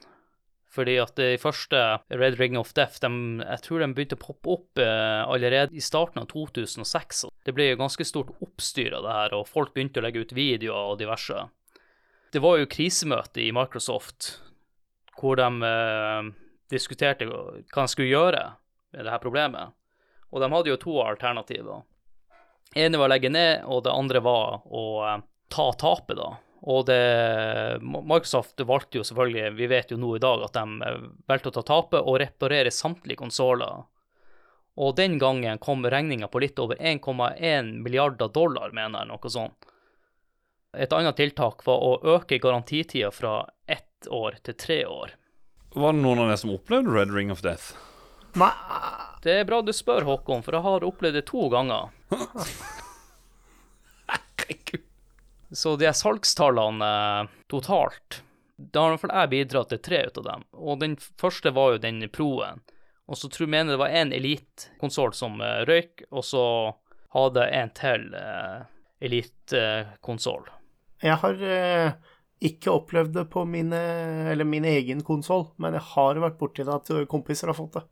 Fordi 0.72 0.94
at 1.02 1.16
de 1.20 1.36
første 1.40 1.78
Red 2.08 2.38
Ring 2.40 2.56
of 2.56 2.72
Death, 2.76 3.02
de, 3.04 3.10
jeg 3.44 3.64
tror 3.66 3.82
de 3.82 3.90
begynte 3.92 4.16
å 4.16 4.22
poppe 4.22 4.52
opp 4.54 4.80
eh, 4.80 5.20
allerede 5.20 5.76
i 5.76 5.84
starten 5.84 6.22
av 6.22 6.30
2006. 6.30 7.26
Det 7.44 7.52
ble 7.52 7.66
jo 7.68 7.80
ganske 7.82 8.06
stort 8.08 8.32
oppstyr 8.40 8.96
av 8.96 9.04
det 9.04 9.16
her, 9.18 9.36
og 9.36 9.50
folk 9.50 9.74
begynte 9.74 10.00
å 10.00 10.06
legge 10.06 10.24
ut 10.24 10.32
videoer 10.32 10.94
og 10.94 11.02
diverse. 11.02 11.44
Det 12.32 12.40
var 12.40 12.56
jo 12.56 12.68
krisemøte 12.70 13.42
i 13.44 13.52
Microsoft 13.52 14.38
hvor 15.20 15.36
de 15.36 15.48
eh, 15.68 16.28
diskuterte 16.72 17.26
hva 17.28 17.84
de 17.84 17.90
skulle 17.92 18.08
gjøre 18.08 18.44
med 18.92 19.04
det 19.04 19.12
her 19.12 19.20
problemet. 19.20 19.74
Og 20.32 20.40
de 20.40 20.48
hadde 20.54 20.72
jo 20.72 20.78
to 20.80 20.94
alternativer. 21.04 21.82
ene 22.74 22.96
var 22.96 23.10
å 23.10 23.12
legge 23.12 23.28
ned, 23.28 23.66
og 23.68 23.84
det 23.84 23.92
andre 23.92 24.22
var 24.24 24.64
å 24.64 24.84
eh, 25.04 25.20
ta 25.52 25.66
tapet, 25.76 26.16
da. 26.16 26.30
Og 26.72 26.86
det, 26.86 27.02
Microsoft 27.82 28.60
valgte 28.64 29.00
jo 29.00 29.04
selvfølgelig, 29.04 29.50
vi 29.58 29.68
vet 29.68 29.90
jo 29.92 29.98
nå 30.00 30.14
i 30.16 30.22
dag, 30.22 30.44
at 30.46 30.56
de 30.56 30.88
eh, 30.88 31.04
valgte 31.28 31.52
å 31.52 31.56
ta 31.58 31.66
tapet 31.68 32.00
og 32.00 32.16
reparere 32.22 32.72
samtlige 32.72 33.20
konsoller. 33.20 33.84
Og 34.80 34.96
den 34.96 35.18
gangen 35.20 35.60
kom 35.60 35.84
regninga 35.84 36.32
på 36.32 36.40
litt 36.40 36.56
over 36.62 36.80
1,1 36.80 37.74
milliarder 37.84 38.32
dollar, 38.32 38.72
mener 38.72 39.02
jeg, 39.02 39.12
noe 39.12 39.34
sånt. 39.36 39.68
Et 40.72 40.92
annet 40.92 41.16
tiltak 41.16 41.66
var 41.66 41.82
å 41.84 42.16
øke 42.16 42.38
garantitida 42.40 43.10
fra 43.12 43.42
ett 43.68 44.06
år 44.08 44.38
til 44.42 44.54
tre 44.56 44.78
år. 44.88 45.10
Var 45.74 45.92
det 45.92 46.00
noen 46.00 46.22
av 46.22 46.30
dere 46.30 46.40
som 46.40 46.52
opplevde 46.54 46.92
Red 46.92 47.12
Ring 47.12 47.32
of 47.32 47.42
Death? 47.44 47.74
Nei, 48.40 48.52
Det 49.22 49.34
er 49.40 49.44
bra 49.44 49.60
du 49.62 49.72
spør, 49.76 50.06
Håkon, 50.08 50.42
for 50.42 50.56
jeg 50.56 50.64
har 50.64 50.84
opplevd 50.88 51.18
det 51.20 51.26
to 51.28 51.48
ganger. 51.52 51.92
Så 55.52 55.74
de 55.76 55.90
salgstallene 55.92 56.86
eh, 56.88 57.28
totalt, 57.52 58.22
da 58.56 58.80
har 58.86 58.88
i 58.88 58.94
hvert 58.94 59.02
fall 59.02 59.12
jeg 59.20 59.30
bidratt 59.34 59.68
til 59.68 59.82
tre 59.84 59.98
ut 60.08 60.20
av 60.22 60.24
dem. 60.24 60.44
Og 60.56 60.80
den 60.80 60.96
første 61.20 61.52
var 61.52 61.74
jo 61.74 61.82
den 61.82 62.00
Proen. 62.08 62.62
Og 63.04 63.18
så 63.20 63.28
tror 63.28 63.44
jeg 63.44 63.52
mener 63.52 63.74
det 63.74 63.82
var 63.82 63.92
én 63.92 64.14
Elite-konsoll 64.16 65.12
som 65.12 65.36
eh, 65.44 65.60
røyk, 65.68 66.06
og 66.08 66.24
så 66.24 66.44
hadde 67.12 67.44
en 67.52 67.72
til 67.76 68.08
eh, 68.16 68.64
Elite-konsoll. 69.04 70.48
Jeg 71.02 71.18
har 71.22 71.42
eh, 71.46 72.12
ikke 72.42 72.74
opplevd 72.74 73.16
det 73.16 73.26
på 73.30 73.44
mine, 73.46 73.78
eller 74.32 74.46
min 74.48 74.66
egen 74.66 75.02
konsoll, 75.06 75.48
men 75.62 75.76
jeg 75.78 75.86
har 75.92 76.22
vært 76.22 76.38
borti 76.40 76.66
det 76.66 76.74
at 76.74 76.92
kompiser 77.10 77.50
har 77.50 77.58
fått 77.58 77.80
det. 77.80 77.84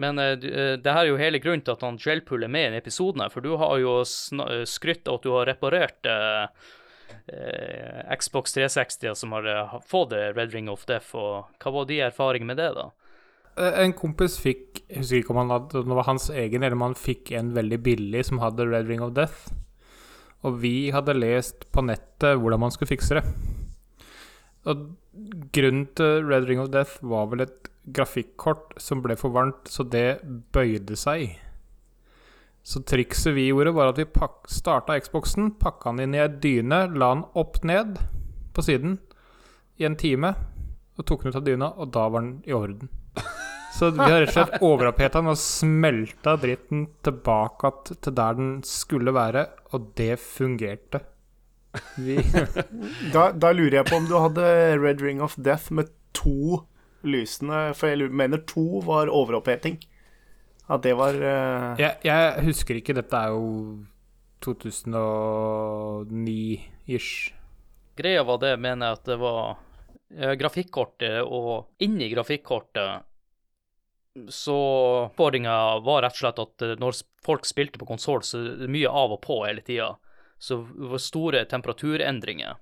Men 0.00 0.18
uh, 0.22 0.36
det 0.38 0.86
her 0.86 1.02
er 1.02 1.10
jo 1.10 1.20
hele 1.20 1.40
grunnen 1.42 1.64
til 1.66 1.74
at 1.74 1.82
han 1.84 1.98
Gelpool 2.00 2.46
er 2.46 2.52
med 2.52 2.62
i 2.62 2.68
denne 2.68 2.82
episoden, 2.82 3.24
for 3.32 3.44
du 3.44 3.56
har 3.60 3.80
jo 3.82 4.00
eh, 4.02 4.62
skrytt 4.68 5.10
av 5.10 5.18
at 5.18 5.26
du 5.26 5.32
har 5.34 5.48
reparert 5.50 6.06
eh, 6.08 6.70
eh, 7.34 8.14
Xbox 8.16 8.54
360 8.56 9.18
som 9.18 9.34
har 9.36 9.50
eh, 9.50 9.76
fått 9.90 10.14
Red 10.14 10.54
Ring 10.54 10.70
of 10.72 10.86
Death, 10.88 11.12
og 11.18 11.50
hva 11.60 11.74
var 11.74 11.90
de 11.90 12.00
erfaringene 12.06 12.54
med 12.54 12.62
det, 12.62 12.70
da? 12.78 12.88
Eh, 13.56 13.82
En 13.84 13.96
kompis 13.96 14.38
fikk 14.40 14.84
Jeg 14.86 15.02
husker 15.02 15.22
ikke 15.22 15.34
om 15.34 15.42
han 15.42 15.54
hadde, 15.56 15.84
det 15.86 15.98
var 15.98 16.08
hans 16.08 16.30
egen, 16.30 16.62
eller 16.62 16.78
om 16.78 16.86
han 16.88 16.98
fikk 16.98 17.34
en 17.38 17.52
veldig 17.56 17.82
billig 17.84 18.24
som 18.30 18.40
hadde 18.42 18.70
Red 18.70 18.88
Ring 18.90 19.04
of 19.04 19.14
Death. 19.18 19.50
Og 20.46 20.60
vi 20.62 20.90
hadde 20.94 21.18
lest 21.18 21.66
på 21.72 21.84
nettet 21.84 22.38
hvordan 22.40 22.62
man 22.62 22.72
skulle 22.72 22.90
fikse 22.90 23.18
det. 23.18 23.24
Og 24.68 24.90
grunnen 25.52 25.86
til 25.96 26.24
Red 26.28 26.48
Ring 26.48 26.60
of 26.62 26.70
Death 26.72 27.00
var 27.04 27.28
vel 27.32 27.44
et 27.46 27.70
grafikkort 27.90 28.74
som 28.80 29.00
ble 29.04 29.16
for 29.18 29.32
varmt, 29.34 29.68
så 29.68 29.84
det 29.84 30.20
bøyde 30.54 30.96
seg. 31.00 31.38
Så 32.62 32.82
trikset 32.84 33.34
vi 33.34 33.48
gjorde, 33.48 33.72
var 33.74 33.90
at 33.90 33.98
vi 33.98 34.06
starta 34.52 34.98
Xboxen, 35.00 35.54
pakka 35.60 35.94
den 35.94 36.04
inn 36.04 36.16
i 36.18 36.22
ei 36.22 36.28
dyne, 36.28 36.84
la 36.92 37.14
den 37.14 37.24
opp 37.40 37.62
ned 37.64 37.96
på 38.54 38.64
siden 38.64 38.98
i 39.80 39.88
en 39.88 39.96
time, 39.96 40.34
og 41.00 41.06
tok 41.08 41.24
den 41.24 41.32
ut 41.32 41.40
av 41.40 41.46
dyna, 41.46 41.72
og 41.80 41.92
da 41.96 42.06
var 42.12 42.20
den 42.20 42.34
i 42.44 42.56
orden. 42.56 42.92
Så 43.70 43.90
vi 43.94 44.02
har 44.02 44.20
rett 44.20 44.32
og 44.32 44.34
slett 44.34 44.64
overoppheta 44.66 45.20
den 45.22 45.32
og 45.32 45.38
smelta 45.40 46.34
dritten 46.40 46.86
tilbake 47.06 47.70
til 47.88 48.14
der 48.16 48.32
den 48.38 48.50
skulle 48.66 49.14
være, 49.14 49.46
og 49.72 49.92
det 49.98 50.18
fungerte. 50.22 51.00
Vi 51.96 52.16
Da, 53.14 53.30
da 53.30 53.52
lurer 53.54 53.76
jeg 53.78 53.86
på 53.86 53.96
om 54.00 54.06
du 54.10 54.16
hadde 54.18 54.44
Red 54.82 55.00
Ring 55.04 55.22
of 55.22 55.36
Death 55.38 55.72
med 55.72 55.86
to 56.18 56.64
lysende 57.06 57.70
For 57.78 57.86
jeg 57.92 58.10
mener 58.10 58.38
to 58.50 58.82
var 58.84 59.06
overoppheting. 59.06 59.78
At 60.70 60.82
det 60.82 60.96
var 60.98 61.14
uh... 61.14 61.80
jeg, 61.80 61.96
jeg 62.04 62.44
husker 62.46 62.74
ikke, 62.78 62.94
dette 62.98 63.16
er 63.16 63.28
jo 63.34 63.78
2009-ish. 64.44 67.32
Greia 67.98 68.22
var 68.24 68.38
det, 68.42 68.60
mener 68.62 68.86
jeg, 68.86 68.92
at 68.98 69.04
det 69.10 69.18
var 69.20 69.40
eh, 70.14 70.34
grafikkortet, 70.40 71.16
og 71.26 71.66
inni 71.84 72.06
grafikkortet 72.14 72.90
så 74.28 74.58
Utfordringa 75.06 75.78
var 75.78 76.02
rett 76.02 76.16
og 76.16 76.22
slett 76.22 76.42
at 76.42 76.64
eh, 76.66 76.76
når 76.80 77.02
folk 77.24 77.46
spilte 77.46 77.78
på 77.78 77.88
konsoll, 77.88 78.22
så 78.26 78.40
mye 78.66 78.90
av 78.90 79.14
og 79.14 79.22
på 79.24 79.42
hele 79.44 79.62
tida. 79.66 79.94
Så 80.40 80.62
det 80.64 80.90
var 80.94 81.02
store 81.04 81.44
temperaturendringer. 81.46 82.56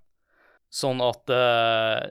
Sånn 0.68 0.98
at 1.00 1.30
uh, 1.32 2.10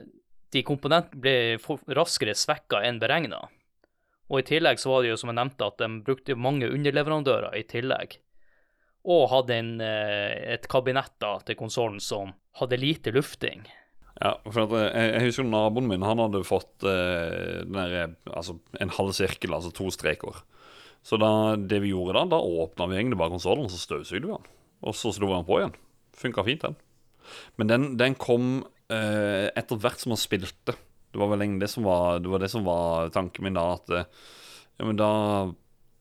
de 0.50 0.62
komponentene 0.66 1.20
ble 1.22 1.94
raskere 1.94 2.34
svekka 2.34 2.80
enn 2.88 2.98
beregna. 2.98 3.44
Og 4.32 4.40
i 4.40 4.46
tillegg 4.48 4.80
så 4.80 4.90
var 4.90 5.04
det 5.04 5.12
jo, 5.12 5.18
som 5.20 5.30
jeg 5.30 5.38
nevnte, 5.38 5.68
at 5.68 5.78
de 5.80 5.88
brukte 6.04 6.36
mange 6.36 6.68
underleverandører 6.72 7.54
i 7.60 7.66
tillegg. 7.68 8.16
Og 9.08 9.28
hadde 9.32 9.54
en, 9.54 9.70
eh, 9.80 10.56
et 10.56 10.66
kabinett 10.68 11.14
da, 11.22 11.36
til 11.46 11.56
konsollen 11.56 12.00
som 12.02 12.34
hadde 12.60 12.80
lite 12.80 13.12
lufting. 13.14 13.62
Ja, 14.18 14.34
for 14.50 14.74
eh, 14.74 14.88
jeg, 14.88 15.10
jeg 15.14 15.28
husker 15.28 15.46
naboen 15.46 15.86
min 15.90 16.02
Han 16.02 16.18
hadde 16.18 16.42
fått 16.46 16.86
eh, 16.86 17.62
der, 17.70 17.92
eh, 18.00 18.14
altså, 18.32 18.56
en 18.82 18.94
halv 18.96 19.14
sirkel, 19.16 19.54
altså 19.54 19.70
to 19.74 19.90
streker. 19.94 20.40
Så 21.06 21.20
da, 21.22 21.30
det 21.56 21.78
vi 21.84 21.92
gjorde 21.92 22.18
da, 22.18 22.24
da 22.34 22.40
åpna 22.42 22.88
vi 22.90 22.98
egentlig 22.98 23.20
bare 23.20 23.32
konsollen, 23.36 23.68
og 23.68 23.72
så 23.72 23.78
støvsugde 23.80 24.26
vi 24.26 24.34
den. 24.34 24.50
Og 24.82 24.96
så 24.98 25.12
slo 25.14 25.30
vi 25.30 25.36
den 25.36 25.46
på 25.46 25.60
igjen. 25.60 25.78
Funka 26.18 26.44
fint, 26.46 26.66
den. 26.66 26.76
Men 27.60 27.70
den, 27.70 27.86
den 28.00 28.18
kom 28.18 28.50
eh, 28.90 29.48
etter 29.56 29.78
hvert 29.80 30.02
som 30.02 30.14
man 30.14 30.20
spilte. 30.20 30.74
Det 31.08 31.20
var 31.20 31.30
vel 31.32 31.44
egentlig 31.44 31.66
det 31.66 31.72
som 31.72 31.86
var, 31.86 32.18
det 32.20 32.32
var, 32.32 32.42
det 32.42 32.50
som 32.52 32.66
var 32.66 33.14
tanken 33.14 33.46
min 33.46 33.56
da, 33.56 33.70
at 33.78 33.94
eh, 33.94 34.10
Ja, 34.78 34.86
men 34.86 34.98
da 34.98 35.10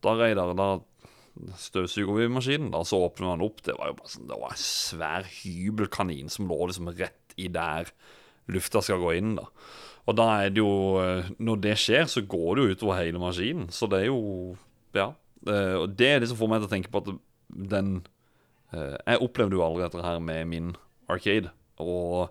Da, 0.05 0.11
Reidar, 0.13 0.51
da 0.53 0.67
støvsuger 1.57 2.19
vi 2.19 2.27
maskinen, 2.29 2.69
da, 2.73 2.83
så 2.85 2.99
åpner 3.01 3.31
man 3.31 3.45
opp. 3.45 3.63
Det 3.65 3.73
var 3.77 3.89
jo 3.91 3.95
bare 3.97 4.11
sånn, 4.11 4.27
det 4.29 4.37
var 4.41 4.53
en 4.53 4.61
svær 4.61 5.25
hybelkanin 5.39 6.29
som 6.33 6.49
lå 6.49 6.57
liksom 6.69 6.91
rett 6.97 7.26
i 7.37 7.47
der 7.53 7.91
lufta 8.51 8.81
skal 8.81 9.01
gå 9.03 9.13
inn, 9.17 9.35
da. 9.39 9.45
Og 10.07 10.15
da 10.15 10.25
er 10.45 10.51
det 10.55 10.61
jo 10.61 10.69
eh, 11.03 11.27
Når 11.43 11.57
det 11.65 11.73
skjer, 11.81 12.05
så 12.07 12.21
går 12.23 12.55
det 12.55 12.63
jo 12.63 12.75
utover 12.77 12.99
hele 13.01 13.19
maskinen. 13.19 13.65
Så 13.75 13.89
det 13.91 14.05
er 14.05 14.05
jo 14.07 14.55
Ja. 14.95 15.09
eh, 15.47 15.75
Og 15.81 15.95
det 15.99 16.07
er 16.13 16.19
det 16.23 16.29
som 16.31 16.37
får 16.39 16.47
meg 16.53 16.61
til 16.63 16.69
å 16.69 16.71
tenke 16.71 16.91
på 16.93 17.01
at 17.03 17.09
den 17.73 17.89
eh, 18.71 18.95
Jeg 19.03 19.19
opplevde 19.25 19.57
jo 19.59 19.65
aldri 19.65 19.83
dette 19.83 20.05
her 20.05 20.19
med 20.23 20.47
min 20.47 20.69
Arcade, 21.11 21.51
og 21.79 22.29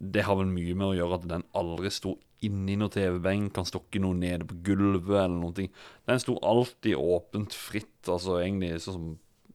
det 0.00 0.22
har 0.24 0.36
vel 0.38 0.46
mye 0.46 0.74
med 0.78 0.86
å 0.86 0.94
gjøre 0.94 1.16
at 1.18 1.24
den 1.28 1.42
aldri 1.58 1.90
sto 1.90 2.12
inni 2.46 2.76
noen 2.78 2.92
TV-benk, 2.94 3.50
kan 3.52 3.66
stokke 3.68 4.00
noe 4.00 4.14
nede 4.16 4.46
på 4.48 4.54
gulvet 4.64 5.18
eller 5.24 5.34
noen 5.40 5.56
ting. 5.56 5.72
Den 6.08 6.20
sto 6.22 6.38
alltid 6.46 6.94
åpent, 6.96 7.52
fritt, 7.52 7.98
altså 8.08 8.38
egentlig 8.40 8.78
sånn 8.80 8.94
som 8.96 9.08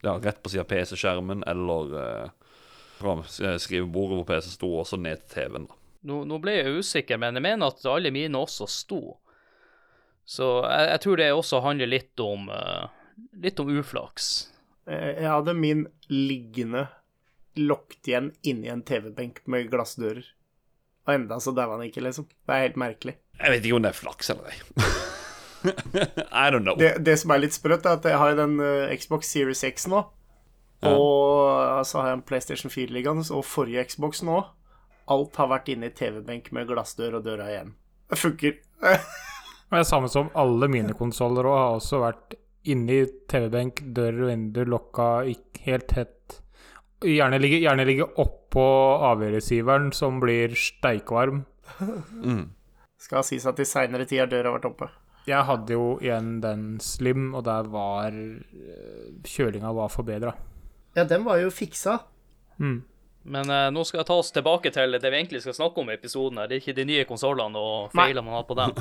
ja, 0.03 0.17
rett 0.21 0.43
på 0.43 0.51
siden 0.51 0.65
av 0.67 0.69
PC-skjermen 0.69 1.41
eller 1.49 1.95
fra 2.99 3.17
skrivebordet 3.59 4.17
hvor 4.19 4.27
PC 4.29 4.53
sto, 4.55 4.69
også 4.81 4.97
ned 5.01 5.21
til 5.25 5.33
TV-en. 5.39 5.67
da. 5.69 5.77
Nå, 6.05 6.19
nå 6.29 6.37
ble 6.43 6.53
jeg 6.59 6.75
usikker, 6.79 7.17
men 7.21 7.37
jeg 7.39 7.43
mener 7.47 7.71
at 7.73 7.85
alle 7.89 8.11
mine 8.13 8.37
også 8.37 8.67
sto. 8.69 8.99
Så 10.25 10.45
jeg, 10.65 10.89
jeg 10.91 11.01
tror 11.05 11.17
det 11.21 11.31
også 11.33 11.61
handler 11.65 11.89
litt 11.89 12.21
om 12.23 12.47
uh, 12.49 12.85
litt 13.41 13.59
om 13.61 13.69
uflaks. 13.77 14.29
eh, 14.89 15.11
Jeg 15.21 15.29
hadde 15.29 15.53
min 15.57 15.85
liggende 16.09 16.87
lokket 17.55 18.09
igjen 18.11 18.31
inni 18.43 18.69
en 18.73 18.81
TV-benk 18.85 19.43
med 19.49 19.69
glassdører. 19.71 20.25
Og 21.05 21.13
enda 21.13 21.37
så 21.39 21.53
daua 21.55 21.77
han 21.77 21.85
ikke, 21.87 22.01
liksom. 22.03 22.25
Det 22.45 22.53
er 22.55 22.63
helt 22.67 22.79
merkelig. 22.81 23.13
Jeg 23.39 23.51
vet 23.53 23.65
ikke 23.67 23.77
om 23.77 23.83
det 23.85 23.91
er 23.93 23.99
flaks 23.99 24.29
eller 24.33 24.49
ei. 24.49 24.57
I 26.45 26.49
don't 26.53 26.65
know. 26.65 26.75
Det, 26.77 26.95
det 27.05 27.15
som 27.21 27.31
er 27.33 27.41
litt 27.45 27.55
sprøtt, 27.55 27.85
er 27.85 27.97
at 27.99 28.05
jeg 28.09 28.17
har 28.21 28.35
den 28.37 28.57
uh, 28.61 28.93
Xbox 28.97 29.29
Series 29.33 29.63
X 29.65 29.87
nå. 29.91 30.03
Og 30.93 31.85
så 31.87 32.01
har 32.01 32.11
jeg 32.11 32.19
en 32.19 32.25
PlayStation 32.29 32.73
4 32.73 32.93
liggende, 32.93 33.25
og 33.33 33.45
forrige 33.47 33.85
Xbox 33.89 34.23
nå. 34.25 34.41
Alt 35.11 35.37
har 35.37 35.51
vært 35.51 35.69
inne 35.73 35.91
i 35.91 35.93
TV-benk 35.95 36.51
med 36.55 36.69
glassdør 36.69 37.19
og 37.19 37.27
døra 37.27 37.49
igjen. 37.51 37.75
Det 38.09 38.19
funker. 38.21 38.59
Det 39.65 39.81
er 39.81 39.87
samme 39.89 40.07
som 40.13 40.29
alle 40.37 40.69
mine 40.71 40.93
konsoller 40.95 41.47
òg, 41.49 41.55
har 41.57 41.77
også 41.79 41.99
vært 42.03 42.35
inni 42.69 42.99
TV-benk, 43.29 43.81
dør 43.97 44.21
og 44.23 44.29
vindu 44.29 44.61
lokka 44.69 45.07
helt 45.65 45.87
tett. 45.89 46.37
Gjerne 47.05 47.39
ligge, 47.41 47.59
gjerne 47.63 47.85
ligge 47.87 48.05
oppå 48.21 48.65
AV-receiveren, 49.09 49.89
som 49.93 50.21
blir 50.21 50.53
steikvarm. 50.57 51.43
Skal 53.01 53.25
sies 53.25 53.45
at 53.49 53.59
i 53.59 53.67
seinere 53.67 54.07
tid 54.07 54.23
har 54.23 54.31
døra 54.31 54.53
vært 54.55 54.69
oppe. 54.69 54.89
Jeg 55.25 55.41
hadde 55.49 55.73
jo 55.73 55.95
igjen 55.97 56.35
den 56.41 56.65
Slim, 56.81 57.31
og 57.33 57.47
der 57.47 57.65
var 57.73 58.13
eh, 58.13 59.07
Kjølinga 59.25 59.73
var 59.73 59.89
forbedra. 59.89 60.35
Ja, 60.95 61.03
den 61.03 61.25
var 61.27 61.41
jo 61.41 61.51
fiksa. 61.53 61.99
Men 63.25 63.49
eh, 63.49 63.71
nå 63.73 63.81
skal 63.87 64.03
jeg 64.03 64.07
ta 64.07 64.15
oss 64.21 64.29
tilbake 64.33 64.69
til 64.73 64.93
det 64.93 65.09
vi 65.09 65.17
egentlig 65.17 65.41
skal 65.41 65.55
snakke 65.57 65.81
om 65.81 65.89
i 65.89 65.95
episoden. 65.97 66.37
her. 66.37 66.49
Det 66.49 66.57
er 66.57 66.61
ikke 66.61 66.77
de 66.77 66.85
nye 66.85 67.07
konsollene 67.09 67.57
og 67.61 67.95
feilene 67.95 68.25
man 68.27 68.37
har 68.37 68.45
på 68.45 68.57
dem. 68.59 68.75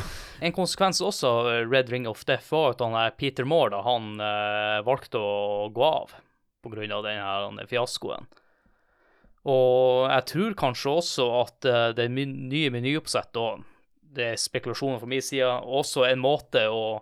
En 0.44 0.54
konsekvens 0.54 1.00
også 1.00 1.30
av 1.30 1.50
Red 1.72 1.92
Ring 1.92 2.08
of 2.10 2.24
Death 2.28 2.52
var 2.52 2.74
at 2.74 2.84
han 2.84 2.96
der 2.98 3.16
Peter 3.16 3.48
Moore 3.48 3.72
da, 3.72 3.82
han 3.86 4.14
eh, 4.20 4.80
valgte 4.84 5.20
å 5.20 5.70
gå 5.72 5.86
av 5.88 6.12
pga. 6.64 6.84
denne 6.84 7.14
her 7.16 7.70
fiaskoen. 7.70 8.28
Og 9.44 10.08
jeg 10.08 10.24
tror 10.30 10.58
kanskje 10.60 10.92
også 11.00 11.28
at 11.40 11.68
eh, 11.68 11.88
det 11.96 12.10
nye 12.12 12.72
menyoppsettet 12.72 13.40
og 13.40 13.64
det 14.14 14.28
er 14.30 14.38
spekulasjoner 14.38 15.00
fra 15.02 15.08
min 15.10 15.24
side, 15.24 15.48
også 15.64 16.04
en 16.06 16.20
måte 16.22 16.68
å 16.70 17.00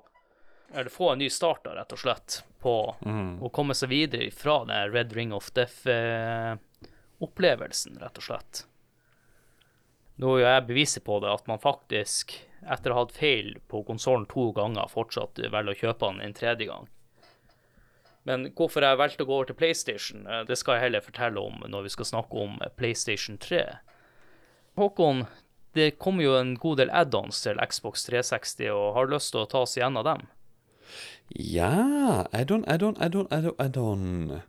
eller 0.75 0.91
få 0.91 1.13
en 1.13 1.19
ny 1.19 1.31
start, 1.31 1.65
da, 1.65 1.75
rett 1.77 1.93
og 1.93 1.99
slett, 1.99 2.45
på 2.63 2.97
å 3.43 3.49
komme 3.55 3.75
seg 3.75 3.89
videre 3.93 4.31
fra 4.35 4.65
den 4.69 4.93
Red 4.93 5.13
Ring 5.17 5.33
of 5.37 5.53
Death-opplevelsen, 5.57 7.99
rett 8.01 8.19
og 8.19 8.25
slett. 8.25 8.67
Nå 10.23 10.29
er 10.39 10.45
jeg 10.47 10.69
beviset 10.69 11.05
på 11.05 11.21
det, 11.25 11.31
at 11.33 11.47
man 11.51 11.63
faktisk, 11.63 12.27
etter 12.63 12.91
å 12.93 12.95
ha 12.97 13.01
hatt 13.07 13.17
feil 13.17 13.49
på 13.69 13.77
konsollen 13.89 14.27
to 14.31 14.45
ganger, 14.57 14.93
fortsatt 14.93 15.39
velger 15.43 15.73
å 15.73 15.81
kjøpe 15.81 16.07
den 16.11 16.21
en 16.23 16.37
tredje 16.37 16.67
gang. 16.69 16.85
Men 18.29 18.39
hvorfor 18.55 18.81
jeg 18.87 19.01
valgte 19.01 19.23
å 19.25 19.27
gå 19.27 19.35
over 19.35 19.47
til 19.51 19.59
PlayStation, 19.59 20.19
eh, 20.31 20.45
det 20.47 20.57
skal 20.61 20.75
jeg 20.77 20.85
heller 20.87 21.03
fortelle 21.03 21.39
om 21.43 21.57
når 21.67 21.81
vi 21.89 21.95
skal 21.97 22.11
snakke 22.13 22.35
om 22.45 22.53
PlayStation 22.79 23.37
3. 23.39 23.65
Håkon, 24.79 25.19
det 25.75 25.99
kommer 25.99 26.25
jo 26.25 26.37
en 26.39 26.55
god 26.61 26.77
del 26.79 26.91
add-ons 26.95 27.43
til 27.43 27.59
Xbox 27.67 28.07
360, 28.07 28.71
og 28.71 28.95
har 28.95 29.11
lyst 29.11 29.31
til 29.35 29.43
å 29.43 29.51
ta 29.51 29.59
oss 29.67 29.79
av 29.79 30.05
dem? 30.07 30.23
Ja 31.37 32.27
Add-on, 32.33 32.65
add-on, 32.69 32.97
add-on, 33.01 33.27
add-on, 33.31 33.55
add-on. 33.59 34.43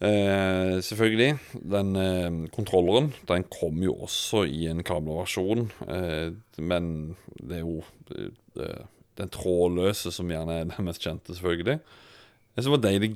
Eh, 0.00 0.82
selvfølgelig. 0.82 1.38
Den 1.72 1.96
eh, 1.96 2.48
kontrolleren 2.52 3.12
den 3.28 3.44
kom 3.60 3.82
jo 3.82 3.94
også 3.94 4.42
i 4.44 4.66
en 4.66 4.82
kabelversjon, 4.82 5.70
eh, 5.88 6.32
men 6.58 7.16
det 7.38 7.60
er 7.60 7.62
jo 7.62 7.82
det, 8.08 8.30
det, 8.56 8.70
den 9.18 9.30
trådløse 9.30 10.12
som 10.12 10.30
gjerne 10.30 10.58
er 10.58 10.64
den 10.64 10.88
mest 10.88 11.02
kjente, 11.02 11.34
selvfølgelig. 11.34 11.78
Jeg 12.56 12.64
som 12.64 12.74
det 12.74 12.80
var 12.80 12.88
deilig 12.90 13.10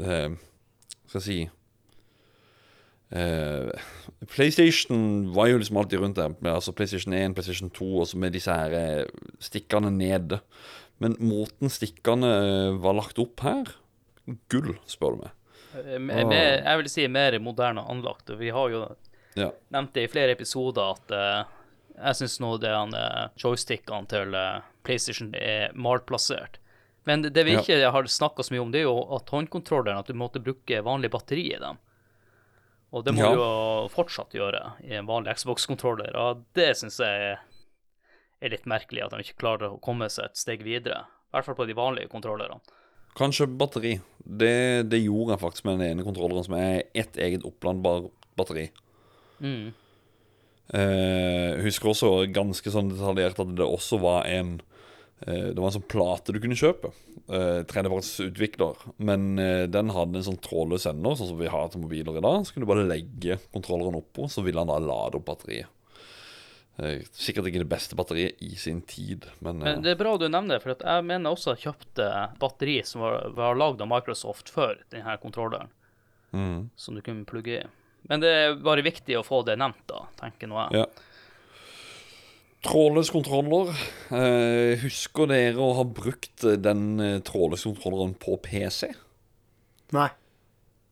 eh, 0.00 0.36
Skal 1.08 1.18
jeg 1.18 1.24
si 1.24 1.38
eh, 3.10 3.88
PlayStation 4.28 5.34
var 5.34 5.48
jo 5.48 5.58
liksom 5.58 5.76
alltid 5.76 5.98
rundt 5.98 6.16
der. 6.16 6.34
Altså 6.52 6.72
PlayStation 6.72 7.12
1, 7.12 7.34
PlayStation 7.34 7.70
2, 7.70 7.98
og 7.98 8.06
så 8.06 8.18
med 8.18 8.30
disse 8.36 8.52
her 8.52 8.76
eh, 8.76 9.04
stikkene 9.40 9.90
nede. 9.90 10.40
Men 11.00 11.14
måten 11.22 11.70
stikkene 11.70 12.30
eh, 12.42 12.78
var 12.82 12.96
lagt 12.98 13.18
opp 13.22 13.40
her 13.46 13.68
Gull, 14.50 14.74
spør 14.90 15.14
du 15.14 15.20
meg. 15.22 15.30
Eh, 15.78 15.98
me- 15.98 16.24
jeg 16.34 16.76
vil 16.82 16.88
si 16.92 17.06
mer 17.08 17.38
moderne 17.40 17.84
anlagt. 17.88 18.28
Vi 18.38 18.50
har 18.50 18.68
jo 18.70 18.82
Ja. 19.38 19.50
nevnt 19.70 19.92
det 19.94 20.02
i 20.08 20.10
flere 20.10 20.32
episoder 20.34 20.90
at 20.96 21.12
uh, 21.14 21.44
jeg 21.98 22.14
syns 22.18 22.40
nå 22.40 22.56
det 22.60 22.72
uh, 22.72 23.28
joystickene 23.38 24.08
til 24.10 24.34
uh, 24.34 24.60
PlayStation 24.84 25.30
er 25.38 25.70
malplassert. 25.74 26.58
Men 27.06 27.22
det, 27.22 27.32
vi 27.44 27.44
vi 27.44 27.52
Ja. 27.54 27.60
ikke 27.62 27.90
har 27.92 28.02
snakka 28.04 28.42
så 28.42 28.52
mye 28.52 28.60
om, 28.60 28.70
det 28.72 28.80
er 28.80 28.88
jo 28.90 28.98
at 29.16 29.30
håndkontrolleren, 29.30 29.98
at 30.02 30.06
du 30.10 30.14
måtte 30.14 30.42
bruke 30.42 30.82
vanlig 30.84 31.10
batteri 31.10 31.46
i 31.54 31.58
dem. 31.60 31.78
Og 32.92 33.04
det 33.04 33.14
må 33.14 33.20
Ja. 33.20 33.30
du 33.32 33.40
jo 33.40 33.88
fortsatt 33.92 34.30
gjøre 34.34 34.72
i 34.84 34.94
en 34.96 35.06
vanlig 35.06 35.36
Xbox-kontroller, 35.36 36.14
og 36.16 36.44
det 36.54 36.74
syns 36.76 36.98
jeg 36.98 37.38
er 38.40 38.52
litt 38.54 38.68
merkelig 38.70 39.04
at 39.04 39.14
de 39.14 39.24
ikke 39.24 39.40
klarer 39.42 39.74
å 39.74 39.80
komme 39.82 40.08
seg 40.12 40.28
et 40.28 40.40
steg 40.40 40.62
videre. 40.66 41.04
I 41.28 41.36
hvert 41.36 41.48
fall 41.48 41.58
på 41.58 41.66
de 41.68 41.76
vanlige 41.76 42.10
kontrollerne. 42.12 42.60
Kanskje 43.18 43.48
batteri. 43.50 43.96
Det, 44.22 44.86
det 44.92 45.02
gjorde 45.02 45.34
jeg 45.34 45.42
faktisk 45.42 45.66
med 45.66 45.80
den 45.80 45.92
ene 45.92 46.06
kontrolleren 46.06 46.46
som 46.46 46.56
er 46.58 46.86
ett 46.96 47.18
eget 47.18 47.44
opplandbar 47.48 48.08
batteri. 48.38 48.68
Mm. 49.42 49.74
Eh, 50.68 51.58
husker 51.64 51.90
også 51.90 52.12
ganske 52.34 52.72
sånn 52.72 52.92
detaljert 52.92 53.38
at 53.40 53.54
det 53.56 53.64
også 53.64 53.96
var 54.02 54.26
en 54.28 54.58
eh, 55.24 55.48
Det 55.54 55.56
var 55.56 55.70
en 55.70 55.76
sånn 55.78 55.86
plate 55.88 56.34
du 56.34 56.40
kunne 56.42 56.58
kjøpe. 56.58 56.92
Eh, 57.26 57.64
Tredjepartsutvikler. 57.68 58.84
Men 59.00 59.32
eh, 59.42 59.64
den 59.70 59.90
hadde 59.96 60.20
en 60.20 60.28
sånn 60.28 60.42
trådløs 60.44 60.86
ender, 60.92 61.16
sånn 61.18 61.32
som 61.32 61.40
vi 61.40 61.50
har 61.50 61.72
til 61.72 61.82
mobiler 61.82 62.20
i 62.20 62.24
dag. 62.24 62.44
Så 62.44 62.54
kunne 62.54 62.68
du 62.68 62.72
bare 62.72 62.86
legge 62.86 63.40
kontrolleren 63.50 63.98
oppå, 63.98 64.28
så 64.30 64.44
ville 64.46 64.62
han 64.62 64.70
da 64.70 64.78
lade 64.84 65.18
opp 65.18 65.26
batteriet. 65.32 65.72
Eh, 66.78 67.02
sikkert 67.10 67.48
ikke 67.50 67.64
det 67.64 67.70
beste 67.70 67.96
batteriet 67.98 68.38
i 68.44 68.52
sin 68.54 68.80
tid, 68.86 69.26
men, 69.42 69.62
eh, 69.62 69.74
Men 69.74 69.82
det 69.82 69.96
er 69.96 69.98
bra 69.98 70.16
du 70.16 70.28
nevner 70.28 70.56
det, 70.56 70.62
for 70.62 70.76
at 70.76 70.84
jeg 70.86 71.04
mener 71.08 71.34
også 71.34 71.56
jeg 71.56 71.64
kjøpte 71.66 72.06
batteri 72.38 72.76
som 72.86 73.02
var, 73.02 73.28
var 73.34 73.58
lagd 73.58 73.82
av 73.82 73.90
Microsoft 73.90 74.52
før 74.54 74.78
denne 74.94 75.16
kontrolleren, 75.18 75.72
mm, 76.32 76.70
som 76.76 76.94
du 76.94 77.02
kunne 77.02 77.26
plugge 77.26 77.58
i. 77.58 77.66
Men 78.08 78.22
det 78.22 78.30
er 78.30 78.54
bare 78.62 78.86
viktig 78.86 79.18
å 79.18 79.26
få 79.26 79.42
det 79.44 79.58
nevnt, 79.58 79.82
da, 79.90 80.04
tenker 80.20 80.46
nå 80.46 80.60
jeg. 80.68 80.84
Ja. 80.84 80.86
Trådløs 82.66 83.10
kontroller. 83.14 83.70
Eh, 84.10 84.78
husker 84.82 85.28
dere 85.30 85.62
å 85.62 85.76
ha 85.78 85.84
brukt 85.86 86.42
eh, 86.46 86.58
den 86.58 86.98
eh, 87.02 87.18
trådløse 87.22 87.70
kontrolleren 87.70 88.16
på 88.18 88.34
PC? 88.42 88.90
Nei. 89.94 90.08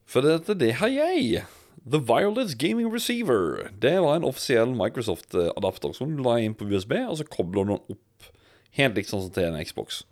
For 0.07 0.23
dette, 0.23 0.55
det 0.59 0.77
har 0.79 0.93
jeg. 0.93 1.43
The 1.87 2.01
Violet 2.03 2.59
Gaming 2.59 2.91
Receiver. 2.93 3.71
Det 3.79 3.95
var 4.03 4.17
en 4.17 4.27
offisiell 4.27 4.73
Microsoft-adapter 4.75 5.93
som 5.95 6.17
du 6.17 6.23
la 6.25 6.41
inn 6.43 6.57
på 6.59 6.67
USB, 6.67 6.97
og 7.07 7.21
så 7.21 7.27
kobler 7.31 7.63
du 7.63 7.77
den 7.77 7.95
opp 7.95 8.31
helt 8.75 8.97
likt 8.99 9.13
sånn 9.13 9.23
som 9.23 9.35
til 9.35 9.47
en 9.47 9.61
Xbox. 9.63 10.03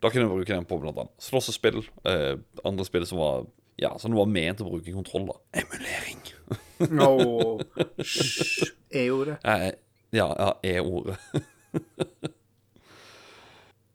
Da 0.00 0.08
kunne 0.10 0.24
du 0.24 0.32
bruke 0.32 0.54
den 0.54 0.64
på 0.66 0.78
blant 0.80 0.96
annet 0.98 1.12
slåssespill, 1.22 1.82
eh, 2.08 2.40
andre 2.64 2.86
spill 2.88 3.04
som 3.06 3.20
var 3.20 3.44
ja, 3.80 3.98
som 3.98 4.14
var 4.16 4.28
ment 4.30 4.60
å 4.62 4.68
bruke 4.68 4.94
kontroll, 4.94 5.26
da. 5.28 5.36
Emulering. 5.62 6.20
no. 6.92 7.10
E-ordet. 9.02 9.36
Eh, 9.44 9.70
ja, 10.16 10.28
ja, 10.32 10.50
E-ordet. 10.64 11.16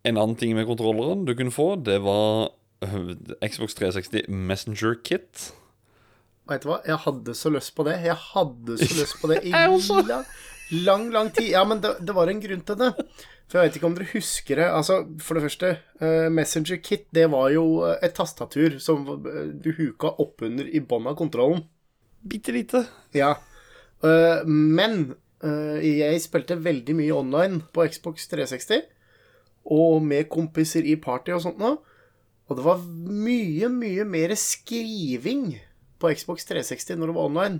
en 0.07 0.17
annen 0.17 0.37
ting 0.39 0.55
med 0.57 0.69
kontrolleren 0.69 1.25
du 1.27 1.33
kunne 1.37 1.53
få, 1.53 1.75
det 1.81 1.99
var 2.05 2.51
eh, 2.85 3.13
Xbox 3.45 3.77
360 3.77 4.29
Messenger 4.29 4.97
Kit. 5.01 5.51
Vet 6.47 6.63
du 6.63 6.69
hva, 6.69 6.81
jeg 6.87 6.99
hadde 7.03 7.33
så 7.35 7.51
lyst 7.51 7.73
på 7.75 7.83
det. 7.87 7.97
Jeg 8.05 8.15
hadde 8.29 8.77
så 8.79 8.91
lyst 9.01 9.17
på 9.21 9.31
det 9.31 9.41
i 9.47 9.51
lang, 9.51 9.81
lang, 10.85 11.09
lang 11.11 11.31
tid. 11.35 11.49
Ja, 11.51 11.65
men 11.67 11.81
det, 11.83 11.97
det 12.03 12.15
var 12.15 12.31
en 12.31 12.43
grunn 12.43 12.63
til 12.67 12.79
det. 12.79 12.93
For 13.47 13.59
jeg 13.59 13.69
vet 13.69 13.77
ikke 13.79 13.87
om 13.87 13.95
dere 13.95 14.09
husker 14.11 14.59
det. 14.59 14.67
Altså, 14.75 14.99
for 15.23 15.37
det 15.37 15.45
første, 15.45 15.73
uh, 16.03 16.27
Messenger 16.31 16.79
Kit, 16.83 17.05
det 17.15 17.29
var 17.31 17.51
jo 17.53 17.65
eh, 17.87 17.99
et 18.03 18.15
tastatur 18.15 18.75
som 18.83 19.05
eh, 19.15 19.53
du 19.55 19.71
huka 19.77 20.11
oppunder 20.19 20.67
i 20.67 20.81
bånn 20.83 21.07
av 21.07 21.15
kontrollen. 21.19 21.63
Bitte 22.27 22.55
lite. 22.55 22.83
Ja. 23.15 23.37
Uh, 24.03 24.43
men 24.47 25.13
uh, 25.43 25.79
jeg 25.79 26.19
spilte 26.23 26.59
veldig 26.59 26.97
mye 26.99 27.15
online 27.15 27.61
på 27.71 27.87
Xbox 27.87 28.27
360, 28.31 28.83
og 29.71 30.03
med 30.03 30.27
kompiser 30.31 30.83
i 30.83 30.97
party 30.99 31.35
og 31.35 31.43
sånt 31.47 31.63
noe. 31.63 31.79
Og 32.47 32.59
det 32.59 32.67
var 32.67 32.83
mye, 32.83 33.71
mye 33.71 34.03
mer 34.07 34.35
skriving 34.39 35.55
på 35.99 36.11
Xbox 36.13 36.45
360 36.49 36.97
når 36.99 37.11
det 37.11 37.17
var 37.17 37.29
online, 37.29 37.59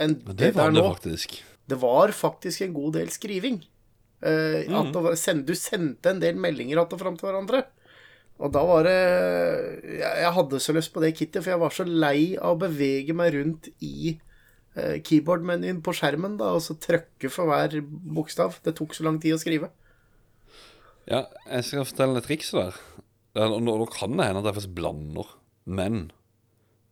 enn 0.00 0.18
det, 0.24 0.36
det 0.40 0.52
var 0.56 0.72
det 0.72 0.80
nå. 0.80 0.90
faktisk. 0.94 1.38
Det 1.66 1.78
var 1.82 2.12
faktisk 2.14 2.62
en 2.66 2.76
god 2.76 2.94
del 2.98 3.08
skriving. 3.10 3.62
At 4.26 4.92
det 4.94 5.02
var, 5.04 5.16
send, 5.20 5.44
du 5.48 5.54
sendte 5.58 6.10
en 6.10 6.20
del 6.22 6.38
meldinger 6.40 6.78
att 6.80 6.92
og 6.94 7.00
fram 7.02 7.16
til 7.18 7.28
hverandre. 7.28 7.64
Og 8.36 8.52
da 8.52 8.62
var 8.68 8.84
det 8.84 8.96
jeg, 8.96 10.12
jeg 10.22 10.32
hadde 10.36 10.60
så 10.60 10.74
lyst 10.76 10.92
på 10.92 11.00
det 11.04 11.14
kittet, 11.16 11.42
for 11.42 11.54
jeg 11.54 11.60
var 11.62 11.72
så 11.72 11.86
lei 11.88 12.36
av 12.36 12.56
å 12.56 12.60
bevege 12.66 13.16
meg 13.16 13.32
rundt 13.36 13.70
i 13.84 14.12
uh, 14.76 14.96
keyboard-menyen 15.04 15.80
på 15.84 15.94
skjermen 15.96 16.36
da, 16.40 16.52
og 16.56 16.64
så 16.64 16.76
trykke 16.80 17.30
for 17.32 17.48
hver 17.48 17.78
bokstav. 17.84 18.58
Det 18.64 18.76
tok 18.76 18.96
så 18.96 19.06
lang 19.08 19.20
tid 19.22 19.36
å 19.36 19.40
skrive. 19.40 19.70
Ja, 21.08 21.24
jeg 21.48 21.64
skal 21.68 21.88
fortelle 21.88 22.20
et 22.20 22.28
triks 22.28 22.52
der. 22.56 22.76
Er- 23.36 23.56
Nå, 23.56 23.76
nå 23.80 23.86
kan 23.92 24.16
det 24.16 24.28
hende 24.28 24.42
at 24.42 24.50
jeg 24.50 24.58
faktisk 24.60 24.76
blander, 24.76 25.32
men 25.64 26.06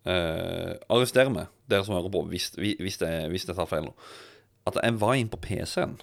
eh, 0.09 0.75
Arrester 0.93 1.31
meg, 1.33 1.53
dere 1.71 1.87
som 1.87 1.97
hører 1.97 2.13
på, 2.13 2.25
hvis, 2.33 2.51
hvis, 2.57 3.01
jeg, 3.01 3.31
hvis 3.33 3.47
jeg 3.49 3.57
tar 3.57 3.71
feil 3.71 3.89
nå. 3.89 3.95
At 4.69 4.79
jeg 4.81 4.99
var 5.01 5.17
inn 5.19 5.31
på 5.33 5.41
PC-en, 5.45 5.99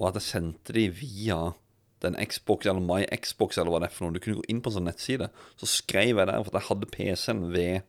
og 0.00 0.08
at 0.10 0.18
jeg 0.20 0.28
sendte 0.28 0.74
de 0.76 0.88
via 0.92 1.52
den 2.02 2.16
Xbox 2.18 2.66
eller 2.66 2.82
My 2.82 3.04
Xbox 3.14 3.58
eller 3.58 3.72
hva 3.72 3.82
det 3.84 3.90
er 3.90 3.94
for 3.94 4.08
noe. 4.08 4.16
Du 4.16 4.22
kunne 4.22 4.40
gå 4.40 4.48
inn 4.50 4.60
på 4.62 4.72
en 4.72 4.76
sånn 4.78 4.88
nettside, 4.90 5.30
så 5.60 5.68
skrev 5.70 6.18
jeg 6.18 6.28
der 6.28 6.42
for 6.42 6.50
at 6.50 6.58
jeg 6.58 6.68
hadde 6.70 6.90
PC-en 6.96 7.46
ved, 7.54 7.86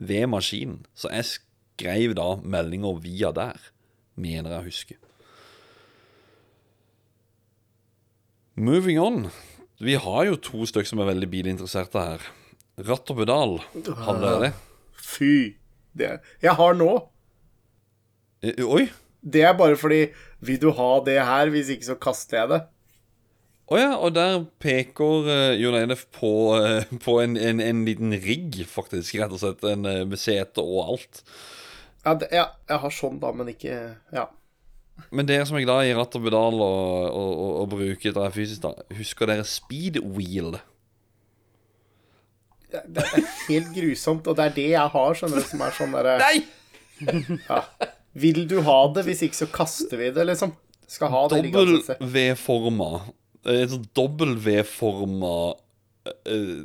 ved 0.00 0.26
maskinen. 0.32 0.80
Så 0.96 1.12
jeg 1.12 1.28
skrev 1.34 2.16
da 2.18 2.32
meldinger 2.40 2.98
via 3.04 3.34
der, 3.36 3.70
mener 4.16 4.56
jeg 4.56 4.62
å 4.62 4.68
huske. 4.70 4.98
Moving 8.60 8.98
on. 9.00 9.30
Vi 9.80 9.94
har 9.96 10.26
jo 10.28 10.36
to 10.36 10.66
stykker 10.68 10.88
som 10.88 11.00
er 11.00 11.08
veldig 11.14 11.28
bilinteresserte 11.32 12.00
her. 12.04 12.26
Ratt 12.84 13.12
og 13.12 13.22
pedal. 13.22 13.54
Hadde 14.04 14.20
dere 14.20 14.42
det? 14.42 14.50
Fy. 15.10 15.56
Det 15.96 16.16
jeg 16.42 16.54
har 16.58 16.76
nå. 16.78 16.90
Eh, 18.46 18.64
Oi! 18.64 18.88
Det 19.20 19.42
er 19.44 19.56
bare 19.56 19.76
fordi 19.76 20.06
Vil 20.40 20.60
du 20.62 20.70
ha 20.72 20.92
det 21.04 21.18
her? 21.20 21.50
Hvis 21.52 21.68
ikke, 21.68 21.90
så 21.90 21.96
kaster 22.00 22.40
jeg 22.40 22.52
det. 22.54 22.60
Å 23.70 23.78
ja, 23.78 23.90
og 24.02 24.14
der 24.16 24.40
peker 24.58 25.28
uh, 25.28 25.52
Jon 25.54 25.76
Eilef 25.78 26.06
på, 26.16 26.30
uh, 26.58 26.88
på 27.04 27.20
en, 27.22 27.36
en, 27.38 27.60
en 27.62 27.84
liten 27.86 28.16
rigg, 28.18 28.62
faktisk. 28.66 29.20
Rett 29.20 29.36
og 29.36 29.42
slett. 29.42 29.62
En 29.68 29.86
uh, 29.86 30.00
med 30.08 30.18
sete 30.18 30.64
og 30.64 30.80
alt. 30.96 31.20
Ja, 32.00 32.16
det, 32.16 32.30
ja, 32.34 32.48
jeg 32.66 32.82
har 32.82 32.96
sånn, 32.96 33.20
da, 33.22 33.32
men 33.36 33.52
ikke 33.52 33.78
Ja. 34.16 34.30
Men 35.16 35.24
dere 35.24 35.46
som 35.48 35.56
er 35.56 35.64
glad 35.64 35.86
i 35.88 35.94
ratt 35.96 36.12
og 36.18 36.26
pedal 36.26 36.58
og, 36.60 36.64
og, 37.08 37.30
og, 37.30 37.52
og 37.62 37.68
bruker 37.72 38.12
det 38.12 38.26
fysisk, 38.34 38.66
da, 38.66 38.74
husker 38.98 39.30
dere 39.30 39.46
speedwheel? 39.48 40.50
Det, 40.56 40.60
det 42.70 43.04
er 43.04 43.28
helt 43.48 43.70
grusomt, 43.74 44.26
og 44.30 44.38
det 44.38 44.48
er 44.48 44.56
det 44.56 44.68
jeg 44.72 44.94
har, 44.94 45.14
skjønner 45.18 45.42
du, 45.42 45.46
som 45.48 45.64
er 45.66 45.76
sånn 45.76 45.96
derre 45.96 46.16
Nei! 46.22 46.34
ja. 47.48 47.62
Vil 48.20 48.42
du 48.50 48.58
ha 48.66 48.80
det? 48.94 49.06
Hvis 49.06 49.22
ikke, 49.26 49.38
så 49.38 49.48
kaster 49.54 50.00
vi 50.00 50.10
det, 50.14 50.26
liksom. 50.26 50.54
Skal 50.90 51.12
ha 51.12 51.22
det 51.30 51.44
Dobbel 51.54 51.78
V-forma 52.02 52.88
Et 53.46 53.74
W-forma 53.94 55.34
uh, 55.54 56.62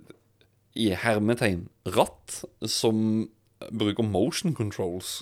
i 0.75 0.89
hermetegn 0.99 1.67
ratt 1.95 2.41
som 2.67 3.29
bruker 3.71 4.03
motion 4.03 4.55
controls 4.57 5.21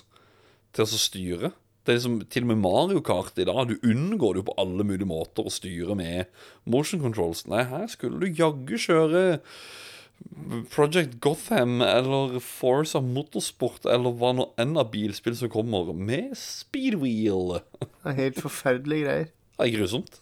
til 0.74 0.82
å 0.82 0.98
styre. 0.98 1.50
Det 1.84 1.92
er 1.92 1.98
liksom, 2.00 2.16
Til 2.32 2.46
og 2.46 2.50
med 2.50 2.62
Mario 2.64 3.02
Kart 3.04 3.38
i 3.38 3.46
dag, 3.46 3.68
du 3.68 3.76
unngår 3.84 4.34
det 4.34 4.42
jo 4.42 4.48
på 4.48 4.56
alle 4.58 4.86
mulige 4.88 5.06
måter 5.06 5.46
å 5.46 5.52
styre 5.52 5.94
med 5.98 6.32
motion 6.64 7.02
controls. 7.04 7.44
Nei, 7.46 7.62
her 7.68 7.86
skulle 7.92 8.18
du 8.18 8.40
jaggu 8.40 8.74
kjøre 8.80 9.24
Project 10.70 11.18
Gotham 11.24 11.80
eller 11.84 12.38
Forza 12.42 13.00
Motorsport 13.02 13.86
eller 13.90 14.14
hva 14.18 14.32
nå 14.36 14.48
enn 14.60 14.76
av 14.80 14.90
bilspill 14.92 15.36
som 15.38 15.50
kommer, 15.52 15.92
med 15.94 16.34
speedwheel. 16.38 17.58
Det 17.80 18.12
er 18.12 18.18
helt 18.18 18.42
forferdelige 18.42 19.06
greier. 19.06 19.32
Det 19.54 19.66
er 19.66 19.74
grusomt. 19.76 20.20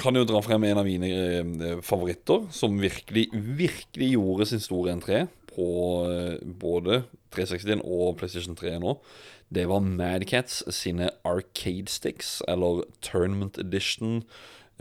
Kan 0.00 0.16
jo 0.16 0.24
dra 0.28 0.40
frem 0.44 0.64
en 0.66 0.80
av 0.80 0.88
mine 0.88 1.08
eh, 1.12 1.80
favoritter, 1.84 2.46
som 2.54 2.78
virkelig, 2.80 3.26
virkelig 3.32 4.12
gjorde 4.14 4.48
sin 4.48 4.62
store 4.64 4.94
entré 4.96 5.26
på 5.52 5.68
eh, 6.08 6.38
både 6.42 7.02
360 7.34 7.84
og 7.84 8.16
PlayStation 8.20 8.56
3 8.58 8.78
nå. 8.82 8.96
Det 9.52 9.66
var 9.68 9.84
Madcats 9.84 10.62
sine 10.72 11.10
Arcade 11.28 11.92
Sticks, 11.92 12.40
eller 12.48 12.86
Tournament 13.04 13.58
Edition 13.60 14.22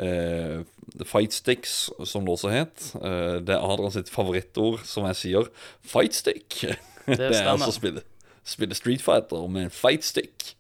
eh, 0.02 0.62
Fight 1.08 1.36
Sticks, 1.36 1.90
som 2.06 2.26
det 2.26 2.36
også 2.36 2.52
het. 2.54 2.88
Eh, 3.00 3.40
det 3.46 3.56
er 3.56 3.66
Adrian 3.66 3.94
sitt 3.94 4.12
favorittord, 4.12 4.82
som 4.88 5.08
jeg 5.12 5.20
sier. 5.20 5.52
Fight 5.82 6.18
Stick. 6.18 6.64
Det, 7.12 7.32
er 7.34 7.48
altså 7.50 7.72
spille, 7.74 8.04
spille 8.46 8.76
Street 8.78 9.02
Fighter 9.02 9.48
med 9.50 9.66
en 9.66 9.74
fight 9.74 10.06
stick. 10.06 10.52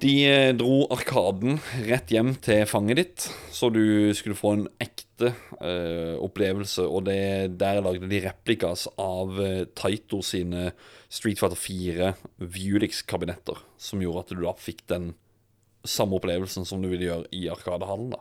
De 0.00 0.12
eh, 0.28 0.52
dro 0.56 0.84
Arkaden 0.94 1.58
rett 1.88 2.12
hjem 2.14 2.34
til 2.44 2.62
fanget 2.70 3.00
ditt, 3.00 3.26
så 3.52 3.70
du 3.72 4.12
skulle 4.16 4.36
få 4.38 4.52
en 4.54 4.66
ekte 4.82 5.32
uh, 5.58 6.16
opplevelse. 6.22 6.84
Og 6.84 7.06
det, 7.08 7.56
der 7.58 7.80
lagde 7.84 8.08
de 8.08 8.20
replikas 8.28 8.86
av 9.00 9.34
uh, 9.40 9.64
Taito 9.74 10.20
sine 10.24 10.70
Street 11.08 11.40
Fighter 11.40 11.58
4 11.58 12.12
Viewdix 12.44 13.02
kabinetter 13.08 13.62
som 13.80 14.02
gjorde 14.04 14.26
at 14.26 14.34
du 14.36 14.44
da 14.44 14.52
fikk 14.60 14.84
den 14.92 15.14
samme 15.90 16.18
opplevelsen 16.18 16.66
som 16.68 16.82
du 16.82 16.88
ville 16.90 17.08
gjøre 17.08 17.28
i 17.34 17.46
Arkadehallen. 17.52 18.10
da. 18.14 18.20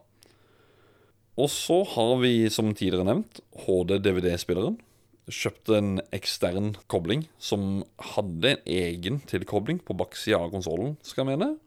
Og 1.36 1.50
så 1.52 1.82
har 1.96 2.14
vi, 2.22 2.48
som 2.50 2.74
tidligere 2.74 3.06
nevnt, 3.10 3.42
HD-DVD-spilleren. 3.66 4.78
kjøpte 5.26 5.78
en 5.80 6.02
ekstern 6.14 6.76
kobling 6.88 7.26
som 7.42 7.84
hadde 8.14 8.52
en 8.54 8.62
egen 8.70 9.20
tilkobling 9.26 9.80
på 9.82 9.96
baksida 9.98 10.38
av 10.38 10.52
konsollen, 10.54 10.96
skal 11.02 11.26
jeg 11.26 11.34
mene. 11.34 11.58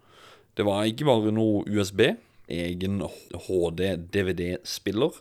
Det 0.54 0.64
var 0.66 0.86
ikke 0.86 1.06
bare 1.08 1.32
noe 1.34 1.64
USB, 1.66 2.04
egen 2.48 3.02
HD-DVD-spiller. 3.34 5.18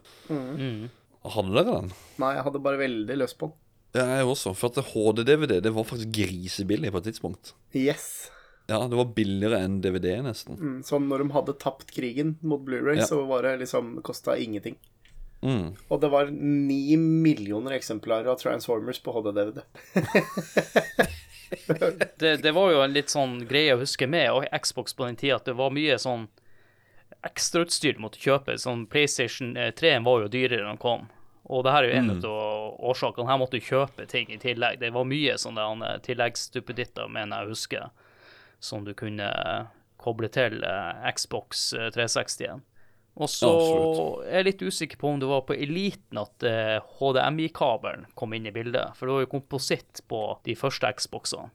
Hadde 1.28 1.56
dere 1.58 1.74
den? 1.74 1.90
Nei, 2.22 2.36
jeg 2.38 2.46
hadde 2.48 2.64
bare 2.64 2.80
veldig 2.80 3.18
lyst 3.20 3.38
på 3.42 3.50
den. 3.50 3.58
Jeg 3.98 4.26
også. 4.30 4.54
For 4.54 4.70
at 4.70 4.94
HD-DVD 4.94 5.60
det 5.64 5.74
var 5.74 5.88
faktisk 5.88 6.14
grisebillig 6.14 6.92
på 6.94 7.02
et 7.02 7.08
tidspunkt. 7.10 7.54
Yes. 7.76 8.30
Ja, 8.68 8.82
det 8.88 8.98
var 9.00 9.06
billigere 9.16 9.62
enn 9.64 9.80
DVD, 9.82 10.18
nesten. 10.26 10.58
Mm, 10.60 10.78
Sånn 10.84 11.08
når 11.08 11.24
de 11.24 11.30
hadde 11.36 11.54
tapt 11.62 11.92
krigen 11.96 12.36
mot 12.44 12.62
Blu-ray, 12.68 12.98
Ja. 13.00 13.06
så 13.08 13.22
var 13.30 13.44
det 13.48 13.58
liksom 13.64 14.02
kosta 14.04 14.36
ingenting. 14.38 14.76
Mm. 15.42 15.76
Og 15.90 16.02
det 16.02 16.10
var 16.12 16.32
ni 16.32 16.98
millioner 16.98 17.78
eksemplarer 17.78 18.28
av 18.28 18.40
Transformers 18.42 19.00
på 19.00 19.14
HD-DVD. 19.16 19.62
Det, 22.18 22.38
det 22.44 22.52
var 22.52 22.72
jo 22.74 22.82
en 22.84 22.92
litt 22.94 23.12
sånn 23.14 23.38
greie 23.48 23.76
å 23.76 23.80
huske 23.80 24.08
med 24.10 24.32
og 24.34 24.48
Xbox 24.62 24.94
på 24.98 25.06
den 25.08 25.16
tida, 25.16 25.38
at 25.40 25.46
det 25.48 25.56
var 25.56 25.72
mye 25.72 25.96
sånn 26.02 26.26
ekstrautstyr 27.28 27.96
du 27.98 28.02
måtte 28.04 28.20
kjøpe. 28.22 28.58
Sånn 28.60 28.86
PlayStation 28.92 29.54
3 29.56 29.94
var 30.06 30.26
jo 30.26 30.32
dyrere 30.34 30.66
enn 30.66 30.74
den 30.76 30.82
kom. 30.82 31.08
Og 31.48 31.64
det 31.64 31.72
her 31.72 31.86
er 31.86 31.94
jo 31.94 32.00
en 32.02 32.12
av 32.18 32.82
årsakene. 32.92 33.30
Her 33.30 33.40
måtte 33.40 33.60
du 33.62 33.64
kjøpe 33.64 34.08
ting 34.12 34.28
i 34.36 34.40
tillegg. 34.42 34.82
Det 34.82 34.92
var 34.92 35.08
mye 35.08 35.38
sånne 35.40 35.68
eh, 35.88 36.02
tilleggsduppeditter, 36.04 37.08
mener 37.08 37.40
jeg 37.40 37.48
å 37.48 37.54
huske, 37.56 37.86
som 38.60 38.86
du 38.88 38.94
kunne 38.98 39.28
eh, 39.28 39.70
koble 40.02 40.30
til 40.34 40.64
eh, 40.66 41.06
Xbox 41.14 41.70
eh, 41.78 41.92
360 41.94 42.44
igjen. 42.46 42.66
Og 43.18 43.30
så 43.34 43.50
er 44.28 44.44
jeg 44.44 44.46
litt 44.46 44.62
usikker 44.62 45.00
på 45.02 45.10
om 45.10 45.22
det 45.22 45.30
var 45.30 45.42
på 45.48 45.56
Eliten 45.58 46.20
at 46.22 46.46
eh, 46.46 46.78
HDMI-kabelen 47.00 48.06
kom 48.18 48.36
inn 48.38 48.46
i 48.46 48.54
bildet. 48.54 48.94
For 48.98 49.10
det 49.10 49.16
var 49.16 49.26
jo 49.26 49.32
kompositt 49.32 50.04
på 50.10 50.22
de 50.46 50.54
første 50.60 50.92
Xboxene. 51.00 51.50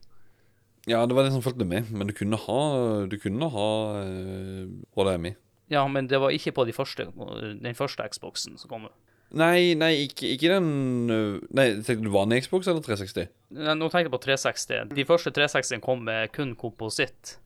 Ja, 0.91 1.05
det 1.07 1.15
var 1.15 1.23
det 1.23 1.31
som 1.31 1.45
fulgte 1.45 1.67
med, 1.69 1.93
men 1.95 2.11
du 2.11 2.15
kunne 2.19 2.39
ha, 2.43 2.63
du 3.07 3.15
kunne 3.23 3.47
ha 3.55 3.69
eh, 4.01 4.67
HDMI. 4.99 5.37
Ja, 5.71 5.87
men 5.89 6.09
det 6.11 6.19
var 6.21 6.35
ikke 6.35 6.53
på 6.57 6.67
de 6.67 6.75
første, 6.75 7.07
den 7.15 7.79
første 7.79 8.05
Xboxen 8.11 8.59
som 8.59 8.73
kom. 8.73 8.89
Nei, 9.33 9.73
nei, 9.81 9.93
ikke, 10.07 10.35
ikke 10.35 10.51
den 10.53 10.67
øh, 11.09 11.37
Nei, 11.57 11.71
tenkte 11.81 12.05
du 12.05 12.11
vanlig 12.13 12.43
Xbox 12.45 12.69
eller 12.69 12.85
360? 12.85 13.31
Nei, 13.57 13.77
Nå 13.79 13.89
tenker 13.89 14.11
jeg 14.11 14.13
på 14.13 14.21
360. 14.27 14.93
De 14.93 15.07
første 15.09 15.33
360 15.33 15.81
kom 15.85 16.05
med 16.09 16.35
kun 16.37 16.53
kompositt. 16.59 17.39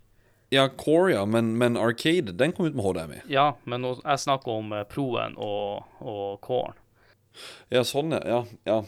Ja, 0.54 0.68
Core, 0.68 1.12
ja, 1.12 1.24
men, 1.26 1.54
men 1.58 1.78
Arcade, 1.78 2.34
den 2.38 2.52
kom 2.54 2.66
ut 2.66 2.76
med 2.78 2.86
HDMI. 2.86 3.20
Ja, 3.30 3.52
men 3.66 3.82
nå, 3.82 3.96
jeg 4.02 4.22
snakker 4.22 4.60
om 4.60 4.74
eh, 4.74 4.84
Proen 4.90 5.34
og, 5.42 5.86
og 6.02 6.38
Coren. 6.46 6.78
Ja, 7.70 7.82
sånn, 7.86 8.14
ja. 8.14 8.22
ja, 8.26 8.42
ja. 8.66 8.80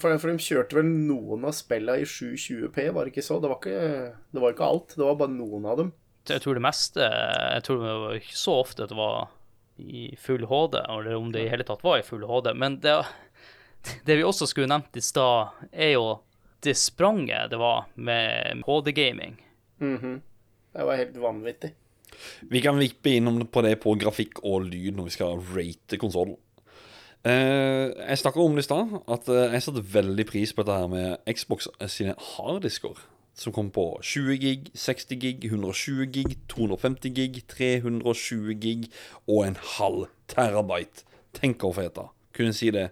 For, 0.00 0.16
for 0.16 0.32
de 0.32 0.40
kjørte 0.40 0.78
vel 0.78 0.88
noen 0.88 1.44
av 1.44 1.52
spillene 1.56 2.00
i 2.00 2.08
720P, 2.08 2.88
var 2.96 3.04
det 3.04 3.12
ikke 3.12 3.24
så? 3.26 3.36
Det 3.42 3.50
var 3.52 3.60
ikke, 3.60 4.14
det 4.32 4.44
var 4.44 4.54
ikke 4.54 4.70
alt, 4.72 4.96
det 4.96 5.04
var 5.04 5.20
bare 5.20 5.36
noen 5.36 5.68
av 5.68 5.82
dem. 5.82 5.92
Jeg 6.30 6.38
tror 6.44 6.54
det 6.54 6.62
meste 6.62 7.02
Jeg 7.02 7.62
tror 7.66 7.80
det 7.82 7.94
var 7.98 8.18
ikke 8.20 8.36
så 8.38 8.52
ofte 8.62 8.84
at 8.84 8.92
det 8.92 8.98
var 8.98 9.32
i 9.76 10.16
full 10.20 10.44
HD, 10.46 10.78
eller 10.88 11.14
om 11.14 11.32
det 11.32 11.44
i 11.44 11.50
hele 11.52 11.64
tatt 11.64 11.84
var 11.84 11.98
i 11.98 12.06
full 12.06 12.24
HD. 12.28 12.52
Men 12.54 12.80
det, 12.80 12.98
det 14.06 14.18
vi 14.18 14.26
også 14.26 14.48
skulle 14.50 14.70
nevnt 14.70 14.96
i 14.96 15.04
stad, 15.04 15.54
er 15.72 15.94
jo 15.96 16.06
det 16.62 16.76
spranget 16.78 17.50
det 17.50 17.58
var 17.58 17.88
med 17.94 18.62
HD-gaming. 18.66 19.38
Mhm. 19.82 20.20
Det 20.72 20.84
var 20.88 20.96
helt 20.96 21.16
vanvittig. 21.20 21.74
Vi 22.48 22.60
kan 22.64 22.78
vippe 22.78 23.10
innom 23.10 23.42
på 23.46 23.62
det 23.64 23.74
på 23.82 23.92
grafikk 24.00 24.40
og 24.44 24.64
lyd 24.70 24.96
når 24.96 25.08
vi 25.08 25.14
skal 25.16 25.42
rate 25.52 25.98
konsollen. 26.00 26.38
Uh, 27.22 27.92
jeg 27.92 28.18
snakka 28.18 28.40
om 28.42 28.56
det 28.56 28.64
i 28.64 28.66
stad, 28.66 28.94
at 29.14 29.28
eh, 29.30 29.52
jeg 29.54 29.62
satte 29.62 29.82
veldig 29.92 30.24
pris 30.26 30.50
på 30.50 30.64
dette 30.64 30.78
her 30.80 30.88
med 30.90 31.34
Xbox 31.38 31.68
sine 31.92 32.16
harddisker. 32.18 32.98
Som 33.34 33.52
kom 33.56 33.70
på 33.72 33.86
20 34.04 34.36
gig, 34.36 34.70
60 34.76 35.20
gig, 35.20 35.44
120 35.48 36.06
gig, 36.12 36.36
250 36.52 37.14
gig, 37.16 37.38
320 37.48 38.58
gig 38.60 38.90
og 39.26 39.46
en 39.46 39.56
halv 39.76 40.10
terabyte. 40.28 41.06
Tenk 41.32 41.64
å 41.64 41.72
få 41.72 41.86
hete. 41.86 42.08
Kunne 42.36 42.52
si 42.56 42.68
det. 42.74 42.90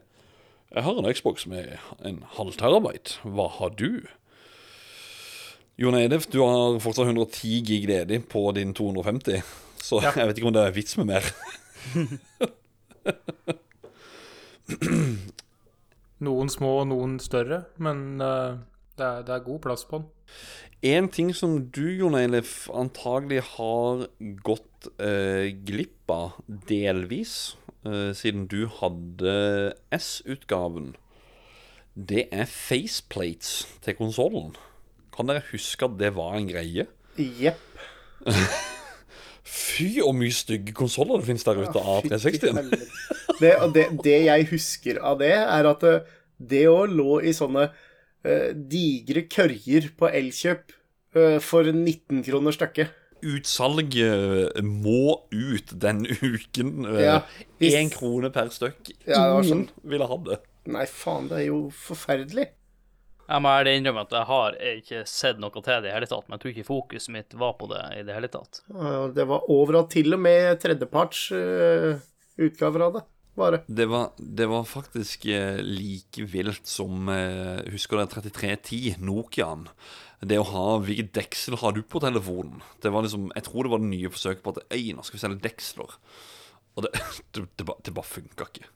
Jeg 0.70 0.86
har 0.86 0.96
en 0.96 1.12
Xbox 1.12 1.46
med 1.50 1.76
en 2.06 2.22
halv 2.38 2.56
terabyte. 2.56 3.20
Hva 3.26 3.48
har 3.58 3.74
du? 3.76 4.06
Jon 5.80 5.96
Eidef, 5.96 6.26
du 6.28 6.40
har 6.44 6.76
fortsatt 6.84 7.08
110 7.08 7.60
gig 7.64 7.86
ledig 7.88 8.22
på 8.28 8.52
din 8.56 8.74
250. 8.76 9.40
Så 9.80 10.00
jeg 10.04 10.28
vet 10.28 10.38
ikke 10.38 10.50
om 10.50 10.56
det 10.56 10.64
er 10.66 10.76
vits 10.76 10.96
med 11.00 11.06
mer. 11.08 11.24
Noen 16.20 16.52
små 16.52 16.82
og 16.82 16.88
noen 16.90 17.16
større, 17.22 17.62
men 17.80 18.20
uh, 18.20 18.60
det, 18.96 19.06
er, 19.06 19.22
det 19.24 19.32
er 19.34 19.46
god 19.46 19.60
plass 19.64 19.86
på 19.88 20.02
den. 20.02 20.08
En 20.80 21.10
ting 21.12 21.34
som 21.36 21.58
du, 21.68 21.84
Jon 21.92 22.16
Eilif, 22.16 22.70
antagelig 22.72 23.42
har 23.56 24.06
gått 24.46 24.88
eh, 24.96 25.52
glipp 25.68 26.08
av 26.12 26.38
delvis, 26.70 27.54
eh, 27.84 28.14
siden 28.16 28.46
du 28.48 28.64
hadde 28.78 29.34
S-utgaven, 29.92 30.94
det 31.94 32.30
er 32.32 32.48
faceplates 32.48 33.66
til 33.84 33.98
konsollen. 33.98 34.54
Kan 35.12 35.28
dere 35.28 35.44
huske 35.50 35.84
at 35.84 35.98
det 36.00 36.14
var 36.16 36.38
en 36.38 36.48
greie? 36.48 36.86
Jepp. 37.18 37.60
Fy, 39.50 39.98
og 40.04 40.14
mye 40.16 40.32
stygge 40.32 40.72
konsoller 40.76 41.20
det 41.20 41.28
finnes 41.28 41.44
der 41.44 41.60
ute 41.60 41.80
av 41.82 42.04
Fytti 42.06 42.48
360-en. 42.48 42.72
Det, 43.40 43.52
det, 43.74 43.86
det 44.04 44.18
jeg 44.26 44.48
husker 44.52 45.00
av 45.04 45.20
det, 45.20 45.32
er 45.32 45.68
at 45.68 45.84
eh, 45.88 46.02
det 46.40 46.66
òg 46.70 46.92
lå 46.92 47.20
i 47.24 47.32
sånne 47.36 47.68
digre 48.24 49.22
kørjer 49.32 49.90
på 49.96 50.10
Elkjøp 50.12 50.72
eh, 51.16 51.38
for 51.40 51.64
19 51.72 52.22
kroner 52.26 52.52
stykket. 52.52 52.96
Utsalget 53.20 54.60
må 54.64 55.20
ut 55.32 55.74
den 55.82 56.04
uken. 56.32 56.86
Én 56.86 57.00
Ja, 57.04 57.18
hvis- 57.60 57.92
krone 57.96 58.30
per 58.32 58.48
stykk. 58.52 58.92
Ja, 59.06 59.26
Ingen 59.40 59.44
sånn. 59.50 59.66
ville 59.84 60.06
ha 60.08 60.16
det. 60.24 60.40
Nei, 60.70 60.84
faen, 60.86 61.28
det 61.28 61.38
er 61.42 61.46
jo 61.50 61.70
forferdelig. 61.72 62.48
Jeg 63.30 63.42
må 63.44 63.48
ærlig 63.54 63.76
innrømme 63.78 64.02
at 64.02 64.10
jeg 64.16 64.26
har 64.26 64.56
ikke 64.74 65.00
sett 65.06 65.38
noe 65.38 65.50
til 65.54 65.62
det 65.84 65.86
i 65.90 65.94
hele 65.94 66.06
tatt, 66.10 66.24
men 66.28 66.34
jeg 66.36 66.42
tror 66.42 66.50
ikke 66.54 66.66
fokuset 66.66 67.12
mitt 67.14 67.34
var 67.38 67.52
på 67.60 67.68
det 67.70 67.82
i 68.00 68.02
det 68.02 68.14
hele 68.16 68.28
tatt. 68.32 68.60
Eh, 68.74 69.08
Det 69.14 69.26
var 69.30 69.44
overalt, 69.48 69.90
til 69.94 70.12
og 70.16 70.20
med 70.20 70.58
tredjeparts 70.60 71.30
uh, 71.32 72.00
utgaver 72.42 72.82
av 72.88 72.92
det. 72.98 73.04
Bare. 73.38 73.60
Det 73.70 73.86
var, 73.88 74.10
det 74.18 74.46
var 74.50 74.64
faktisk 74.68 75.26
eh, 75.30 75.60
like 75.62 76.24
vilt 76.28 76.66
som 76.66 77.08
eh, 77.08 77.60
Husker 77.72 78.00
du 78.02 78.06
3310, 78.16 78.96
Nokiaen? 79.06 79.68
Det 80.20 80.36
å 80.40 80.44
ha 80.50 80.64
Hvilket 80.84 81.12
deksel 81.16 81.56
har 81.62 81.72
du 81.72 81.80
på 81.86 82.02
telefonen? 82.02 82.58
Det 82.82 82.90
var 82.92 83.06
liksom 83.06 83.30
Jeg 83.36 83.46
tror 83.46 83.64
det 83.64 83.72
var 83.72 83.80
det 83.84 83.92
nye 83.92 84.10
forsøket 84.12 84.42
på 84.44 84.52
at 84.56 84.64
Øy, 84.74 84.90
nå 84.98 85.04
skal 85.06 85.16
vi 85.16 85.22
selge 85.22 85.40
deksler. 85.46 85.94
Og 86.76 86.84
det, 86.84 86.90
det, 87.32 87.46
det, 87.56 87.66
bare- 87.70 87.80
det 87.86 87.94
bare 87.96 88.10
funka 88.10 88.50
ikke. 88.50 88.68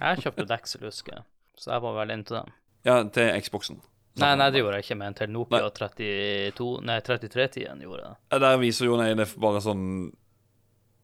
Jeg 0.00 0.24
kjøpte 0.26 0.48
deksel, 0.50 0.84
husker 0.90 1.14
jeg, 1.20 1.24
så 1.62 1.70
jeg 1.76 1.82
var 1.86 1.94
veldig 2.00 2.18
inntil 2.18 2.40
dem. 2.42 2.52
Ja, 2.84 2.96
til 3.14 3.30
Xboxen. 3.46 3.78
Nei, 4.18 4.32
nei, 4.38 4.50
det 4.54 4.60
gjorde 4.60 4.76
jeg 4.78 4.84
ikke, 4.88 4.96
men 5.00 5.14
til 5.18 5.30
Nokia 5.34 5.68
32, 5.74 6.66
nei, 6.86 6.98
3310-en 7.06 7.80
gjorde 7.86 8.02
jeg 8.02 8.10
det. 8.12 8.18
Ja, 8.34 8.38
Der 8.44 8.58
viser 8.62 8.86
Jon 8.90 9.02
Eilef 9.02 9.32
bare 9.42 9.62
sånn 9.64 9.86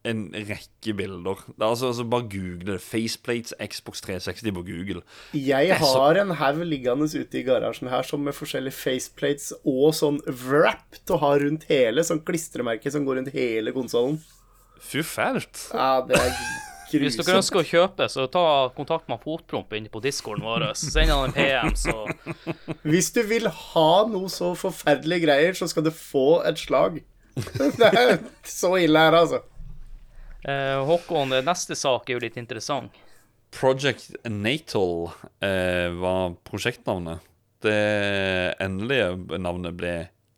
en 0.03 0.21
rekke 0.33 0.93
bilder. 0.97 1.43
Det 1.47 1.61
er 1.61 1.67
altså, 1.67 1.91
altså 1.91 2.05
Bare 2.09 2.25
google 2.31 2.65
det. 2.73 2.79
Faceplates 2.81 3.53
Xbox 3.61 4.01
360 4.01 4.53
på 4.55 4.63
Google. 4.65 5.01
Jeg 5.37 5.75
så- 5.77 5.91
har 5.93 6.21
en 6.21 6.31
haug 6.31 6.63
liggende 6.65 7.05
ute 7.05 7.37
i 7.39 7.43
garasjen 7.43 7.89
her 7.89 8.01
som 8.03 8.23
med 8.23 8.33
forskjellige 8.33 8.73
faceplates 8.73 9.51
og 9.65 9.93
sånn 9.93 10.19
wrap 10.47 10.97
til 11.05 11.15
å 11.15 11.19
ha 11.19 11.35
rundt 11.37 11.67
hele, 11.69 12.01
sånn 12.01 12.23
klistremerke 12.25 12.91
som 12.91 13.05
går 13.05 13.15
rundt 13.21 13.33
hele 13.33 13.71
konsollen. 13.71 14.19
Fy 14.81 15.03
fælt. 15.05 15.69
Ja, 15.73 16.01
det 16.01 16.17
er 16.17 16.33
Hvis 16.91 17.15
dere 17.15 17.37
ønsker 17.39 17.61
å 17.61 17.63
kjøpe, 17.63 18.09
så 18.11 18.25
ta 18.29 18.67
kontakt 18.75 19.07
med 19.07 19.21
Fotpromp 19.23 19.71
inne 19.77 19.87
på 19.87 20.01
discorden 20.01 20.43
vår. 20.43 20.73
Send 20.75 21.07
han 21.09 21.29
en 21.29 21.31
PM, 21.31 21.75
så 21.75 22.09
Hvis 22.83 23.13
du 23.13 23.21
vil 23.23 23.47
ha 23.47 24.05
noe 24.07 24.27
så 24.27 24.51
forferdelige 24.57 25.23
greier, 25.23 25.53
så 25.53 25.69
skal 25.69 25.83
du 25.83 25.91
få 25.91 26.43
et 26.45 26.57
slag. 26.57 27.01
Det 27.77 27.93
er 27.93 28.17
så 28.43 28.73
ille 28.81 28.99
her, 28.99 29.13
altså. 29.13 29.39
Eh, 30.47 30.77
Håkon, 30.87 31.35
neste 31.45 31.77
sak 31.77 32.09
er 32.09 32.17
jo 32.17 32.23
litt 32.23 32.39
interessant. 32.41 32.95
Project 33.51 34.13
Natal 34.29 35.11
eh, 35.43 35.89
var 35.99 36.35
prosjektnavnet. 36.47 37.27
Det 37.61 37.79
endelige 38.63 39.39
navnet 39.41 39.75
ble 39.77 39.95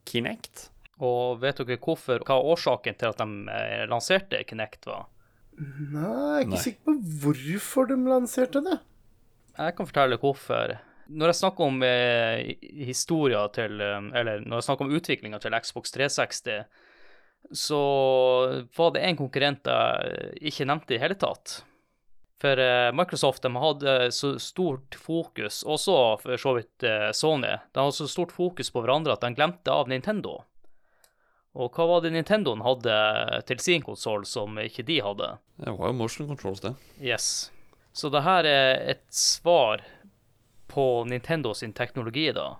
Kinect. 0.10 0.68
Og 1.04 1.40
vet 1.42 1.60
dere 1.62 1.80
hvorfor, 1.82 2.24
hva 2.28 2.40
årsaken 2.54 2.98
til 3.00 3.12
at 3.14 3.22
de 3.22 3.54
eh, 3.54 3.84
lanserte 3.90 4.44
Kinect 4.48 4.88
var? 4.90 5.08
Nei, 5.58 6.02
jeg 6.02 6.40
er 6.40 6.42
ikke 6.46 6.56
Nei. 6.56 6.64
sikker 6.64 6.88
på 6.88 6.96
hvorfor 7.24 7.90
de 7.92 8.00
lanserte 8.08 8.64
det. 8.66 8.80
Jeg 9.54 9.76
kan 9.78 9.90
fortelle 9.90 10.18
hvorfor. 10.22 10.76
Når 11.14 11.30
jeg 11.30 11.40
snakker 11.42 11.68
om 11.70 11.84
eh, 11.86 12.54
historia 12.88 13.44
til 13.54 13.82
eh, 13.84 14.06
Eller 14.18 14.46
når 14.48 14.62
jeg 14.62 14.68
snakker 14.70 14.88
om 14.88 14.96
utviklinga 14.98 15.40
til 15.44 15.58
Xbox 15.62 15.94
360, 15.94 16.64
så 17.52 17.84
var 18.78 18.96
det 18.96 19.04
en 19.04 19.20
konkurrent 19.20 19.68
jeg 19.68 20.34
ikke 20.52 20.68
nevnte 20.70 20.96
i 20.96 21.02
hele 21.02 21.18
tatt. 21.20 21.60
For 22.44 22.60
eh, 22.60 22.90
Microsoft 22.92 23.44
de 23.46 23.52
hadde 23.56 24.12
så 24.12 24.34
stort 24.40 24.96
fokus, 25.00 25.62
også 25.64 25.98
for 26.24 26.42
så 26.42 26.56
vidt 26.58 26.84
eh, 26.84 27.12
Sony, 27.16 27.54
de 27.72 27.80
hadde 27.80 27.96
så 27.96 28.08
stort 28.12 28.34
fokus 28.36 28.72
på 28.74 28.84
hverandre 28.84 29.16
at 29.16 29.24
de 29.24 29.32
glemte 29.38 29.72
av 29.72 29.88
Nintendo. 29.92 30.42
Og 31.54 31.70
hva 31.78 31.86
var 31.86 32.02
det 32.02 32.12
Nintendoen 32.16 32.64
hadde 32.66 32.94
til 33.48 33.60
sin 33.62 33.84
konsoll 33.86 34.26
som 34.26 34.58
ikke 34.58 34.86
de 34.88 34.98
hadde? 35.06 35.28
Det 35.62 35.76
var 35.78 35.92
jo 35.92 35.98
motion 36.00 36.28
controls, 36.28 36.64
det. 36.66 36.74
Yes. 36.98 37.52
Så 37.94 38.10
det 38.10 38.24
her 38.26 38.48
er 38.50 38.82
et 38.96 39.06
svar 39.14 39.84
på 40.74 41.06
Nintendo 41.06 41.54
sin 41.54 41.76
teknologi, 41.78 42.32
da. 42.34 42.56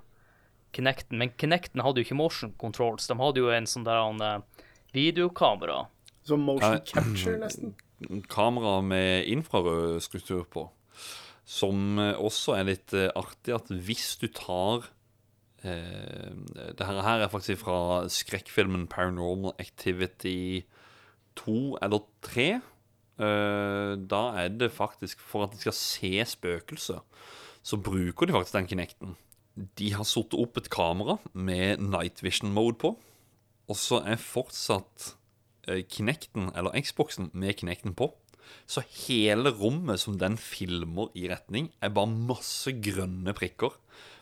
Kinecten. 0.74 1.18
Men 1.18 1.34
Kinecten 1.38 1.82
hadde 1.82 2.02
jo 2.02 2.08
ikke 2.08 2.20
motion 2.22 2.54
controls, 2.62 3.10
de 3.10 3.18
hadde 3.18 3.42
jo 3.42 3.50
en 3.54 3.68
sånn 3.70 3.88
der 3.88 3.98
han, 3.98 4.22
eh, 4.22 4.68
videokamera. 4.94 5.88
Som 6.24 6.46
motion 6.48 6.80
capture, 6.88 7.38
nesten. 7.42 7.74
kamera 8.32 8.82
med 8.82 9.28
infrarød 9.28 10.00
struktur 10.04 10.44
på. 10.48 10.70
Som 11.44 12.00
eh, 12.00 12.16
også 12.16 12.56
er 12.56 12.70
litt 12.70 12.94
eh, 12.96 13.10
artig 13.20 13.56
at 13.58 13.68
hvis 13.68 14.14
du 14.22 14.30
tar 14.32 14.86
eh, 15.66 16.32
Det 16.72 16.88
her, 16.88 17.02
her 17.04 17.26
er 17.26 17.32
faktisk 17.34 17.66
fra 17.66 18.06
skrekkfilmen 18.08 18.88
Paranormal 18.88 19.58
Activity 19.60 20.64
2 21.36 21.80
eller 21.84 22.06
3. 22.24 22.48
Eh, 23.20 23.94
da 24.10 24.22
er 24.42 24.56
det 24.56 24.72
faktisk 24.74 25.22
for 25.22 25.46
at 25.46 25.54
de 25.54 25.62
skal 25.62 25.76
se 25.78 26.14
spøkelser, 26.34 27.04
så 27.64 27.78
bruker 27.78 28.28
de 28.28 28.36
faktisk 28.36 28.58
den 28.58 28.70
kinekten. 28.72 29.16
De 29.78 29.92
har 29.94 30.08
satt 30.08 30.34
opp 30.34 30.58
et 30.58 30.72
kamera 30.74 31.20
med 31.34 31.84
night 31.84 32.24
vision 32.26 32.54
mode 32.56 32.80
på, 32.82 32.96
og 33.74 33.80
så 33.80 34.04
er 34.06 34.22
fortsatt 34.22 35.14
eh, 35.68 35.82
Kinecten, 35.90 36.52
eller 36.54 36.76
Xboxen, 36.78 37.32
med 37.34 37.58
Kinecten 37.58 37.96
på. 37.98 38.12
Så 38.70 38.84
hele 39.08 39.50
rommet 39.58 40.04
som 40.04 40.20
den 40.22 40.38
filmer 40.38 41.10
i 41.18 41.26
retning, 41.32 41.72
er 41.82 41.94
bare 41.96 42.12
masse 42.12 42.76
grønne 42.86 43.34
prikker. 43.36 43.74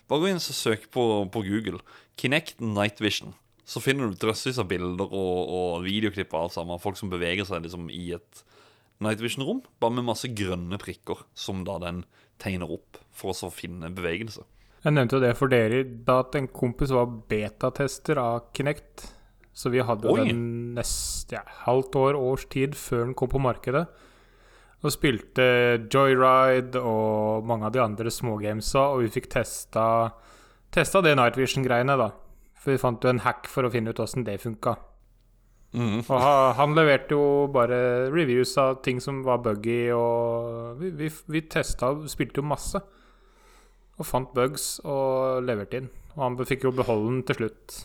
Bare 0.07 0.23
gå 0.23 0.31
inn 0.31 0.39
og 0.39 0.55
søk 0.55 0.87
på, 0.93 1.03
på 1.31 1.43
Google. 1.45 1.81
Kinecten 2.19 2.73
Night 2.77 3.03
Vision. 3.03 3.35
Så 3.67 3.83
finner 3.83 4.09
du 4.09 4.17
drøssevis 4.19 4.59
av 4.59 4.69
bilder 4.71 5.11
og, 5.11 5.51
og 5.51 5.85
videoklipp 5.85 6.33
av. 6.35 6.55
Folk 6.83 6.99
som 6.99 7.11
beveger 7.11 7.47
seg 7.47 7.63
liksom 7.65 7.91
i 7.93 8.09
et 8.17 8.41
Night 9.01 9.21
Vision-rom, 9.23 9.63
bare 9.81 9.97
med 9.97 10.05
masse 10.05 10.29
grønne 10.37 10.77
prikker, 10.77 11.23
som 11.33 11.63
da 11.65 11.79
den 11.81 12.03
tegner 12.41 12.69
opp 12.75 12.99
for 13.15 13.33
å 13.33 13.49
finne 13.53 13.89
bevegelse. 13.93 14.43
Jeg 14.81 14.95
nevnte 14.95 15.17
jo 15.17 15.23
det 15.23 15.31
for 15.37 15.49
dere 15.49 15.83
da 16.05 16.19
at 16.23 16.35
en 16.37 16.47
kompis 16.49 16.93
var 16.93 17.09
betatester 17.29 18.17
av 18.21 18.51
Kinect. 18.57 19.07
Så 19.53 19.71
vi 19.73 19.83
hadde 19.83 20.07
Oi. 20.07 20.23
den 20.29 20.43
neste 20.77 21.35
ja, 21.35 21.43
halvt 21.65 21.97
år, 21.99 22.17
års 22.19 22.45
tid 22.51 22.77
før 22.79 23.05
den 23.05 23.15
kom 23.17 23.31
på 23.31 23.41
markedet. 23.43 23.85
Og 24.81 24.93
spilte 24.95 25.43
Joyride 25.91 26.79
og 26.81 27.45
mange 27.45 27.67
av 27.67 27.75
de 27.75 27.81
andre 27.83 28.11
smågamesa, 28.13 28.87
og 28.95 29.03
vi 29.03 29.11
fikk 29.13 29.29
testa, 29.35 29.83
testa 30.73 31.03
det 31.05 31.13
Night 31.19 31.37
Vision-greiene, 31.37 31.99
da. 31.99 32.09
For 32.61 32.73
vi 32.73 32.81
fant 32.81 33.03
jo 33.03 33.11
en 33.11 33.21
hack 33.25 33.49
for 33.49 33.67
å 33.67 33.73
finne 33.73 33.93
ut 33.93 34.01
åssen 34.01 34.25
det 34.25 34.39
funka. 34.41 34.77
Mm. 35.71 36.01
Og 36.01 36.17
ha, 36.19 36.51
han 36.57 36.75
leverte 36.75 37.15
jo 37.15 37.47
bare 37.53 38.09
reviews 38.11 38.57
av 38.59 38.81
ting 38.83 38.99
som 39.03 39.21
var 39.23 39.39
buggy, 39.45 39.91
og 39.95 40.81
vi, 40.81 40.91
vi, 40.97 41.11
vi 41.31 41.45
testa 41.47 41.93
og 41.93 42.09
spilte 42.11 42.41
jo 42.41 42.49
masse. 42.49 42.81
Og 43.99 44.07
fant 44.07 44.31
bugs 44.33 44.79
og 44.81 45.43
leverte 45.45 45.81
inn. 45.83 45.89
Og 46.15 46.23
han 46.25 46.37
fikk 46.47 46.65
jo 46.65 46.75
beholde 46.75 47.11
den 47.13 47.25
til 47.27 47.43
slutt. 47.43 47.81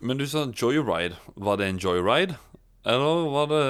Men 0.00 0.20
du 0.20 0.26
sa 0.30 0.46
joyride. 0.46 1.18
Var 1.34 1.58
det 1.58 1.68
en 1.68 1.80
joyride? 1.82 2.38
Eller 2.88 3.26
var 3.32 3.48
det 3.50 3.62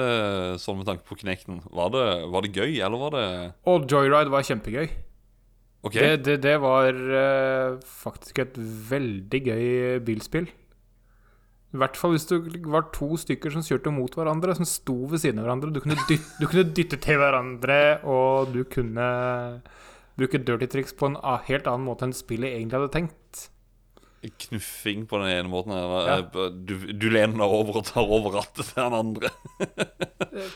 sånn 0.63 0.79
med 0.79 0.87
tanke 0.87 1.03
på 1.07 1.17
Kinecten? 1.19 1.63
Var 1.73 1.91
det, 1.95 2.05
var 2.31 2.45
det 2.45 2.53
gøy, 2.55 2.77
eller 2.85 3.01
var 3.01 3.15
det 3.15 3.25
Og 3.67 3.87
Joyride 3.89 4.31
var 4.31 4.45
kjempegøy. 4.47 4.87
Okay. 5.79 5.99
Det, 5.99 6.23
det, 6.27 6.37
det 6.43 6.55
var 6.59 6.91
uh, 6.93 7.79
faktisk 7.83 8.41
et 8.43 8.57
veldig 8.89 9.41
gøy 9.47 9.65
bilspill. 10.05 10.49
I 11.69 11.77
hvert 11.79 11.99
fall 11.99 12.15
hvis 12.15 12.25
det 12.31 12.39
var 12.65 12.87
to 12.95 13.13
stykker 13.19 13.53
som 13.53 13.63
kjørte 13.65 13.93
mot 13.93 14.15
hverandre, 14.17 14.55
som 14.57 14.67
sto 14.67 15.03
ved 15.11 15.21
siden 15.21 15.41
av 15.41 15.47
hverandre. 15.47 15.73
Du 15.75 15.81
kunne 15.83 15.99
dytte, 16.09 16.25
du 16.39 16.47
kunne 16.49 16.65
dytte 16.75 16.97
til 17.01 17.19
hverandre, 17.21 17.79
og 18.09 18.55
du 18.55 18.63
kunne 18.67 19.09
bruke 20.19 20.41
dirty 20.41 20.67
tricks 20.67 20.95
på 20.97 21.11
en 21.11 21.19
helt 21.47 21.69
annen 21.69 21.85
måte 21.87 22.07
enn 22.07 22.15
spillet 22.15 22.57
egentlig 22.57 22.79
hadde 22.79 22.95
tenkt. 22.95 23.45
Knuffing 24.21 25.05
på 25.07 25.17
den 25.21 25.29
ene 25.31 25.49
måten. 25.51 25.71
Eller, 25.71 26.09
Ja. 26.09 26.17
eh, 26.45 26.49
du, 26.51 26.73
du 26.93 27.07
lener 27.09 27.37
deg 27.39 27.55
over 27.59 27.79
og 27.79 27.85
tar 27.87 28.03
over 28.03 28.35
rattet 28.39 28.65
til 28.73 28.81
den 28.83 28.93
andre. 28.97 29.31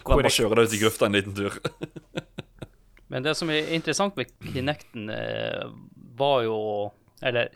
Kan 0.03 0.17
bare 0.19 0.31
kjøre 0.33 0.57
deg 0.59 0.67
ut 0.67 0.75
i 0.77 0.81
grøfta 0.83 1.07
en 1.07 1.15
liten 1.17 1.35
tur. 1.37 1.55
Men 3.13 3.23
det 3.23 3.35
som 3.37 3.49
er 3.53 3.69
interessant 3.75 4.15
med 4.17 4.31
Kinecten, 4.53 5.09
eh, 5.13 5.67
var 6.17 6.43
jo 6.47 6.57
Eller 7.21 7.49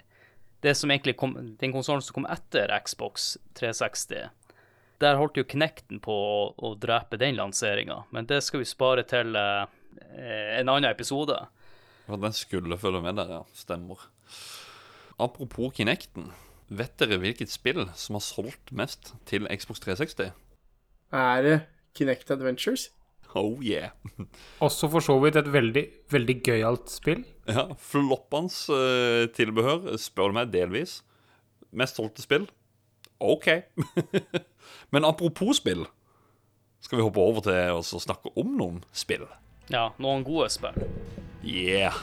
det 0.61 0.73
som 0.77 0.89
egentlig 0.89 1.15
kom, 1.19 1.33
den 1.59 1.73
konsollen 1.73 2.01
som 2.01 2.15
kom 2.17 2.25
etter 2.33 2.71
Xbox 2.81 3.35
360. 3.59 4.29
Der 4.99 5.17
holdt 5.19 5.35
jo 5.37 5.43
Kinecten 5.45 5.99
på 6.01 6.13
å, 6.13 6.37
å 6.57 6.71
drepe 6.81 7.19
den 7.21 7.35
lanseringa, 7.37 7.99
men 8.15 8.25
det 8.25 8.39
skal 8.45 8.63
vi 8.63 8.65
spare 8.65 9.03
til 9.05 9.35
eh, 9.37 9.65
en 10.57 10.71
annen 10.71 10.87
episode. 10.89 11.35
Den 12.07 12.33
skulle 12.33 12.77
følge 12.81 13.03
med 13.05 13.19
der, 13.19 13.35
ja. 13.37 13.43
Stemmer. 13.53 14.07
Apropos 15.19 15.71
Kinecten. 15.73 16.29
Vet 16.69 16.99
dere 17.01 17.17
hvilket 17.17 17.49
spill 17.49 17.87
som 17.97 18.17
har 18.19 18.21
solgt 18.21 18.69
mest 18.75 19.15
til 19.25 19.47
Xbox 19.49 19.79
360? 19.81 20.29
Er 21.15 21.41
det 21.41 21.55
Kinect 21.97 22.29
Adventures? 22.31 22.91
Oh 23.33 23.57
yeah. 23.63 23.89
Også 24.59 24.89
for 24.91 25.01
så 25.03 25.17
vidt 25.23 25.39
et 25.39 25.49
veldig, 25.53 25.83
veldig 26.13 26.35
gøyalt 26.45 26.91
spill. 26.91 27.23
Ja, 27.49 27.65
Floppans 27.79 28.67
uh, 28.69 29.25
tilbehør, 29.33 29.95
spør 29.97 30.31
du 30.31 30.37
meg, 30.37 30.51
delvis. 30.53 30.99
Mest 31.71 31.97
solgte 31.97 32.21
spill? 32.21 32.45
OK. 33.19 33.49
Men 34.93 35.07
apropos 35.07 35.57
spill, 35.57 35.87
skal 36.81 36.99
vi 36.99 37.07
hoppe 37.07 37.23
over 37.23 37.41
til 37.47 37.79
å 37.79 37.81
så 37.85 38.01
snakke 38.03 38.35
om 38.37 38.53
noen 38.59 38.83
spill? 38.93 39.25
Ja, 39.73 39.89
noen 39.97 40.21
gode 40.27 40.51
spill. 40.53 40.77
Yeah. 41.41 41.97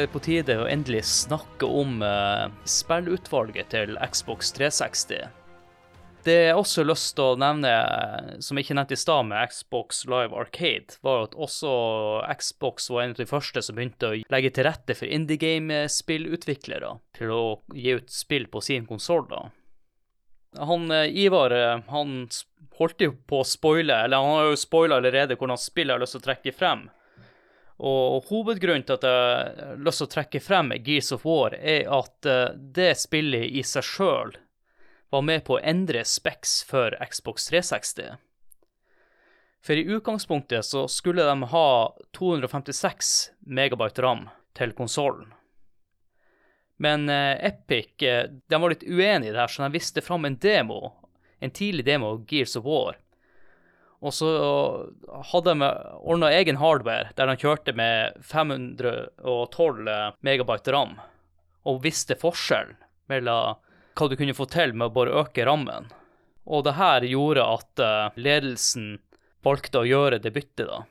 Er 0.00 0.06
det 0.06 0.14
på 0.14 0.22
tide 0.24 0.56
å 0.56 0.68
endelig 0.70 1.02
snakke 1.08 1.68
om 1.68 2.00
uh, 2.00 2.48
spillutvalget 2.64 3.68
til 3.74 3.98
Xbox 4.00 4.54
360. 4.56 5.28
Det 6.24 6.36
jeg 6.36 6.56
også 6.56 6.84
lyst 6.84 7.14
til 7.16 7.32
å 7.32 7.36
nevne, 7.40 7.70
som 8.44 8.56
jeg 8.56 8.66
ikke 8.66 8.76
nevnte 8.76 8.96
i 8.96 9.00
stad 9.00 9.28
med 9.28 9.52
Xbox 9.52 10.02
Live 10.08 10.36
Arcade, 10.36 10.98
var 11.04 11.24
at 11.26 11.36
også 11.36 11.70
Xbox 12.40 12.90
var 12.92 13.04
en 13.04 13.14
av 13.14 13.22
de 13.22 13.28
første 13.28 13.62
som 13.64 13.78
begynte 13.78 14.10
å 14.10 14.18
legge 14.32 14.52
til 14.56 14.68
rette 14.68 14.96
for 14.96 15.08
indie 15.08 15.40
game-spillutviklere 15.40 16.92
til 17.16 17.32
å 17.32 17.42
gi 17.72 17.96
ut 17.96 18.12
spill 18.12 18.50
på 18.52 18.60
sin 18.64 18.88
konsoll. 18.88 19.28
Han 20.60 20.90
eh, 20.92 21.08
Ivar 21.24 21.54
eh, 21.56 21.80
han 21.88 22.14
holdt 22.76 23.04
jo 23.04 23.14
på 23.28 23.40
å 23.40 23.48
spoile, 23.48 24.02
eller 24.04 24.20
han 24.20 24.36
har 24.36 24.50
jo 24.50 24.60
spoila 24.60 25.00
allerede 25.00 25.36
hvordan 25.40 25.60
spillet 25.60 25.96
har 25.96 26.04
lyst 26.04 26.18
til 26.18 26.24
å 26.24 26.28
trekke 26.28 26.56
frem. 26.56 26.88
Og 27.80 28.26
hovedgrunnen 28.28 28.84
til 28.84 28.98
at 28.98 29.04
jeg 29.08 29.60
har 29.64 29.78
lyst 29.80 30.02
til 30.02 30.08
å 30.08 30.12
trekke 30.14 30.40
frem 30.44 30.72
Gears 30.84 31.12
of 31.16 31.24
War, 31.24 31.54
er 31.56 31.88
at 31.88 32.28
eh, 32.28 32.52
det 32.76 32.92
spillet 33.00 33.48
i 33.56 33.62
seg 33.64 33.86
sjøl 33.86 34.34
var 35.10 35.22
med 35.24 35.46
på 35.46 35.56
å 35.56 35.62
endre 35.64 36.04
Specs 36.04 36.60
for 36.68 36.94
Xbox 37.00 37.48
360. 37.48 38.18
For 39.64 39.80
i 39.80 39.88
utgangspunktet 39.96 40.64
så 40.64 40.86
skulle 40.88 41.24
de 41.24 41.48
ha 41.52 41.70
256 42.16 43.14
megabyte 43.48 44.04
ram 44.04 44.28
til 44.56 44.76
konsollen. 44.76 45.32
Men 46.80 47.08
eh, 47.08 47.36
Epic 47.48 48.02
eh, 48.04 48.26
de 48.28 48.60
var 48.60 48.72
litt 48.72 48.84
uenige 48.84 49.34
der, 49.36 49.48
så 49.48 49.64
de 49.64 49.74
viste 49.74 50.04
fram 50.04 50.28
en 50.28 50.38
demo, 50.40 50.94
en 51.40 51.52
tidlig 51.52 51.84
demo 51.88 52.14
av 52.14 52.26
Gears 52.28 52.56
of 52.60 52.68
War. 52.68 53.00
Og 54.00 54.14
så 54.16 54.28
hadde 55.30 55.52
de 55.52 55.70
ordna 56.00 56.30
egen 56.32 56.56
hardware 56.60 57.12
der 57.18 57.28
de 57.28 57.36
kjørte 57.40 57.74
med 57.76 58.16
512 58.24 59.90
megabyte 60.24 60.72
ram, 60.72 60.94
og 61.68 61.82
visste 61.84 62.16
forskjellen 62.16 62.78
mellom 63.12 63.58
hva 63.98 64.08
du 64.08 64.16
kunne 64.16 64.36
få 64.36 64.46
til 64.48 64.72
med 64.72 64.88
å 64.88 64.94
bare 64.94 65.24
øke 65.24 65.44
rammen. 65.44 65.90
Og 66.48 66.64
det 66.64 66.78
her 66.78 67.04
gjorde 67.04 67.44
at 67.44 67.82
eh, 67.84 68.20
ledelsen 68.20 68.94
valgte 69.44 69.82
å 69.82 69.88
gjøre 69.88 70.20
det 70.22 70.32
byttet, 70.34 70.66
da, 70.70 70.84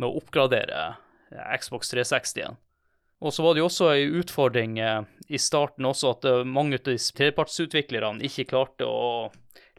med 0.00 0.08
å 0.08 0.22
oppgradere 0.22 0.84
eh, 1.30 1.56
Xbox 1.60 1.92
360 1.92 2.40
igjen. 2.40 2.56
Og 3.24 3.32
så 3.32 3.44
var 3.44 3.54
det 3.54 3.62
jo 3.62 3.68
også 3.68 3.90
ei 3.92 4.06
utfordring 4.20 4.78
eh, 4.80 5.02
i 5.28 5.40
starten 5.42 5.88
også 5.88 6.14
at 6.16 6.26
mange 6.48 6.80
av 6.80 6.88
de 6.88 6.96
trepartsutviklerne 6.96 8.24
ikke 8.24 8.48
klarte 8.54 8.88
å 8.88 9.28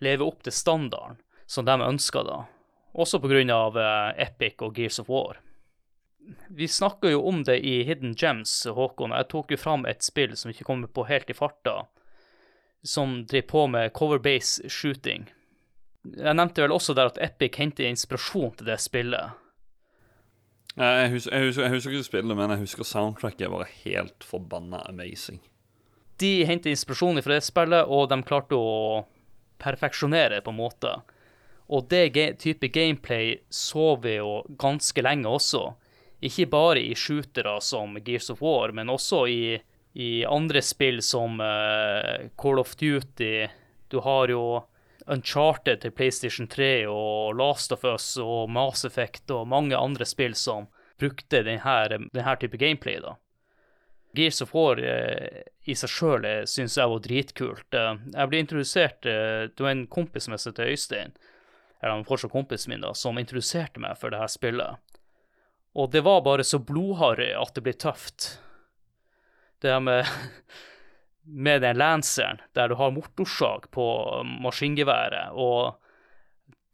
leve 0.03 0.27
opp 0.27 0.45
til 0.45 0.53
standarden 0.53 1.17
som 1.49 1.65
de 1.65 1.75
ønska 1.81 2.21
da. 2.27 2.43
Også 2.97 3.19
pga. 3.21 3.41
Eh, 3.41 4.25
Epic 4.25 4.63
og 4.65 4.75
Gears 4.77 4.99
of 4.99 5.09
War. 5.09 5.37
Vi 6.49 6.67
snakka 6.67 7.11
jo 7.13 7.21
om 7.29 7.43
det 7.43 7.59
i 7.63 7.83
Hidden 7.87 8.15
Gems, 8.19 8.65
Håkon. 8.65 9.13
Jeg 9.15 9.29
tok 9.31 9.53
jo 9.53 9.57
fram 9.57 9.85
et 9.87 10.03
spill 10.03 10.35
som 10.35 10.51
ikke 10.51 10.65
kommer 10.67 10.91
på 10.91 11.05
helt 11.07 11.29
i 11.29 11.35
farta, 11.37 11.85
som 12.83 13.21
driver 13.25 13.47
på 13.47 13.65
med 13.71 13.93
cover-base 13.95 14.67
shooting. 14.69 15.29
Jeg 16.03 16.35
nevnte 16.35 16.63
vel 16.63 16.75
også 16.75 16.95
der 16.97 17.11
at 17.11 17.19
Epic 17.23 17.55
henter 17.59 17.87
inspirasjon 17.87 18.55
til 18.57 18.67
det 18.71 18.79
spillet. 18.83 19.35
Jeg 20.77 21.09
husker, 21.09 21.33
jeg, 21.33 21.47
husker, 21.47 21.63
jeg 21.63 21.73
husker 21.73 21.95
ikke 21.95 22.05
spillet, 22.05 22.37
men 22.37 22.51
jeg 22.53 22.61
husker 22.61 22.85
soundtracket 22.85 23.49
var 23.49 23.69
helt 23.85 24.25
forbanna 24.27 24.83
amazing. 24.85 25.39
De 26.21 26.45
henter 26.45 26.73
inspirasjon 26.73 27.21
fra 27.23 27.37
det 27.37 27.45
spillet, 27.45 27.87
og 27.87 28.09
de 28.11 28.19
klarte 28.25 28.57
å 28.57 29.05
perfeksjonere 29.61 30.43
på 30.45 30.53
en 30.53 30.59
måte. 30.59 30.91
Og 31.67 31.89
det 31.91 32.37
type 32.39 32.69
gameplay 32.71 33.37
så 33.49 33.95
vi 34.03 34.15
jo 34.17 34.43
ganske 34.59 35.03
lenge 35.03 35.27
også. 35.27 35.63
Ikke 36.23 36.47
bare 36.49 36.81
i 36.81 36.95
shootere 36.95 37.57
som 37.61 37.97
Gears 38.05 38.31
of 38.33 38.41
War, 38.41 38.71
men 38.71 38.89
også 38.89 39.25
i, 39.27 39.57
i 39.93 40.11
andre 40.25 40.63
spill 40.63 41.01
som 41.05 41.41
uh, 41.43 42.29
Call 42.39 42.63
of 42.63 42.73
Duty. 42.79 43.47
Du 43.91 43.99
har 44.05 44.31
jo 44.31 44.63
Uncharted 45.07 45.81
til 45.81 45.93
PlayStation 45.95 46.47
3 46.51 46.87
og 46.91 47.37
Last 47.39 47.71
of 47.71 47.85
Us 47.87 48.17
og 48.19 48.49
Mass 48.51 48.83
Effect 48.87 49.31
og 49.31 49.47
mange 49.47 49.77
andre 49.77 50.07
spill 50.07 50.35
som 50.35 50.67
brukte 50.99 51.43
denne, 51.45 52.09
denne 52.11 52.35
type 52.41 52.59
gameplay. 52.59 52.99
da. 52.99 53.15
Gears 54.17 54.41
of 54.41 54.53
War 54.55 54.79
eh, 54.81 55.43
i 55.69 55.75
seg 55.77 55.91
sjøl 55.91 56.25
syns 56.49 56.77
jeg 56.79 56.91
var 56.91 57.03
dritkult. 57.05 57.67
Eh, 57.75 57.93
jeg 58.15 58.31
ble 58.31 58.41
introdusert 58.43 59.07
eh, 59.07 59.47
Det 59.51 59.63
var 59.63 59.75
en 59.75 59.87
kompis 59.87 60.27
som 60.27 60.35
heter 60.35 60.73
Øystein, 60.73 61.13
eller 61.81 61.93
han 61.93 62.07
fortsatt 62.07 62.33
kompisen 62.33 62.73
min, 62.73 62.83
da, 62.85 62.93
som 62.97 63.19
introduserte 63.19 63.81
meg 63.81 63.97
for 63.99 64.13
det 64.13 64.21
her 64.21 64.31
spillet. 64.31 64.97
Og 65.77 65.91
det 65.93 66.01
var 66.07 66.23
bare 66.25 66.45
så 66.47 66.59
blodharry 66.59 67.29
at 67.37 67.53
det 67.53 67.63
blir 67.65 67.77
tøft. 67.77 68.37
Det 69.61 69.71
her 69.73 69.83
med 69.83 70.07
med 71.27 71.61
den 71.61 71.77
lanceren, 71.77 72.39
der 72.55 72.69
du 72.71 72.77
har 72.79 72.93
mortorsag 72.95 73.67
på 73.71 73.85
maskingeværet, 74.43 75.35
og 75.35 75.75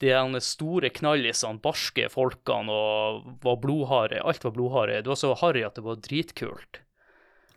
de 0.03 0.41
store 0.43 0.91
knallisene, 0.93 1.61
barske 1.63 2.09
folkene, 2.11 2.71
og 2.71 3.37
var 3.43 3.59
blodharry. 3.63 4.19
Alt 4.19 4.43
var 4.43 4.53
blodharry. 4.53 4.99
Det 5.01 5.09
var 5.09 5.19
så 5.19 5.33
harry 5.41 5.63
at 5.65 5.75
det 5.75 5.85
var 5.85 6.01
dritkult. 6.03 6.81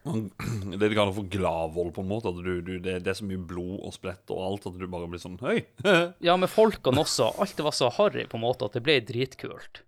Det 0.76 0.88
de 0.88 0.94
kaller 0.94 1.14
for 1.16 1.28
gladvold, 1.30 1.92
på 1.96 2.04
en 2.04 2.10
måte. 2.10 2.30
At 2.30 2.38
du, 2.44 2.60
du, 2.60 2.76
det, 2.78 2.98
det 3.04 3.12
er 3.12 3.18
så 3.18 3.26
mye 3.26 3.40
blod 3.40 3.80
og 3.80 3.94
splett 3.96 4.32
og 4.34 4.42
alt 4.44 4.68
at 4.70 4.78
du 4.78 4.86
bare 4.90 5.08
blir 5.10 5.22
sånn 5.22 5.40
Høy! 5.42 5.64
Ja, 6.26 6.36
med 6.38 6.52
folkene 6.52 7.02
også. 7.02 7.32
Alt 7.42 7.60
var 7.66 7.76
så 7.76 7.90
harry 7.98 8.26
på 8.28 8.38
en 8.38 8.46
måte 8.46 8.68
at 8.68 8.78
det 8.78 8.84
ble 8.86 9.00
dritkult. 9.06 9.82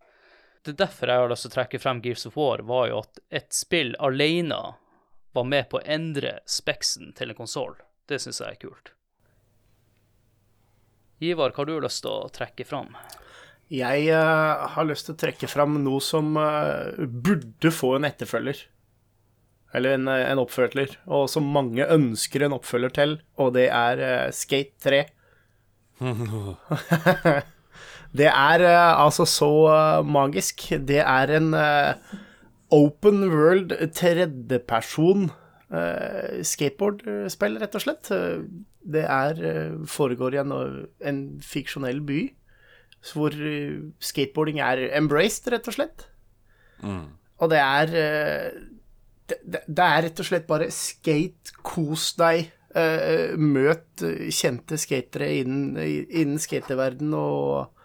Det 0.64 0.74
er 0.74 0.82
derfor 0.84 1.10
jeg 1.10 1.22
har 1.22 1.30
lyst 1.30 1.46
til 1.46 1.52
å 1.52 1.56
trekke 1.56 1.80
frem 1.80 2.02
Gears 2.04 2.26
of 2.28 2.36
War, 2.36 2.62
var 2.66 2.90
jo 2.90 3.00
at 3.04 3.20
et 3.40 3.50
spill 3.56 3.94
alene 4.02 4.58
var 5.36 5.46
med 5.46 5.68
på 5.70 5.78
å 5.78 5.86
endre 5.86 6.38
speksen 6.50 7.12
til 7.16 7.32
en 7.32 7.38
konsoll. 7.38 7.76
Det 8.08 8.18
syns 8.22 8.40
jeg 8.42 8.56
er 8.56 8.62
kult. 8.62 8.92
Ivar, 11.24 11.50
hva 11.50 11.62
har 11.62 11.68
du 11.70 11.78
lyst 11.82 12.04
til 12.04 12.12
å 12.14 12.30
trekke 12.34 12.66
fram? 12.66 12.92
Jeg 13.68 14.06
uh, 14.14 14.64
har 14.72 14.86
lyst 14.88 15.08
til 15.08 15.16
å 15.16 15.20
trekke 15.20 15.48
fram 15.50 15.76
noe 15.84 16.00
som 16.04 16.36
uh, 16.40 16.94
burde 16.96 17.72
få 17.74 17.96
en 17.98 18.08
etterfølger. 18.08 18.62
Eller 19.76 19.98
en, 19.98 20.08
eh, 20.08 20.24
en 20.30 20.40
oppfølger. 20.42 20.96
Og 21.06 21.28
som 21.32 21.48
mange 21.52 21.84
ønsker 21.84 22.44
en 22.44 22.56
oppfølger 22.56 22.94
til, 22.96 23.18
og 23.36 23.54
det 23.56 23.68
er 23.68 24.00
uh, 24.00 24.32
Skate 24.32 24.78
3. 24.84 25.02
det 28.18 28.30
er 28.30 28.64
uh, 28.64 29.04
altså 29.04 29.26
så 29.28 29.50
uh, 29.68 30.06
magisk. 30.06 30.70
Det 30.88 31.02
er 31.04 31.34
en 31.36 31.52
open 32.70 33.28
world 33.32 33.76
tredjeperson 33.96 35.30
skateboardspill, 36.48 37.58
rett 37.60 37.74
og 37.76 37.82
slett. 37.82 38.08
Det 38.88 39.02
er, 39.04 39.40
foregår 39.84 40.32
i 40.32 40.38
en, 40.40 40.54
en 41.04 41.18
fiksjonell 41.44 42.00
by 42.08 42.22
hvor 43.10 43.36
skateboarding 44.00 44.62
er 44.64 44.80
embraced, 44.96 45.50
rett 45.52 45.68
og 45.68 45.76
slett. 45.76 46.06
Og 47.36 47.52
det 47.52 47.60
er 47.60 47.92
det, 49.28 49.38
det, 49.44 49.62
det 49.66 49.84
er 49.84 50.06
rett 50.06 50.22
og 50.22 50.28
slett 50.28 50.48
bare 50.48 50.70
skate, 50.74 51.54
kos 51.66 52.10
deg, 52.18 52.48
uh, 52.76 53.36
møt 53.40 54.04
eh, 54.06 54.28
kjente 54.34 54.78
skatere 54.80 55.30
innen, 55.42 55.76
innen 56.08 56.40
skateverden 56.42 57.14
og, 57.16 57.84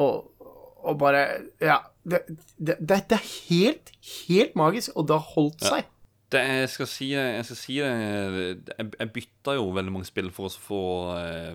og, 0.00 0.46
og 0.84 1.00
bare 1.00 1.26
Ja. 1.62 1.80
Det, 2.04 2.18
det, 2.60 2.98
er 3.16 3.22
helt, 3.48 3.90
helt 4.28 4.56
magisk, 4.60 4.90
og 4.92 5.06
det 5.08 5.16
har 5.16 5.30
holdt 5.38 5.62
seg. 5.64 5.86
Det 6.34 6.40
jeg 6.42 6.70
skal 6.72 6.88
si, 6.90 7.08
jeg 7.14 7.44
skal 7.46 7.58
si 7.60 7.76
det 7.78 7.90
Jeg, 8.72 8.86
jeg 8.98 9.10
bytta 9.14 9.54
jo 9.54 9.68
veldig 9.76 9.92
mange 9.94 10.08
spill 10.08 10.32
for 10.34 10.48
å 10.48 10.62
få 10.64 10.80
eh, 11.14 11.52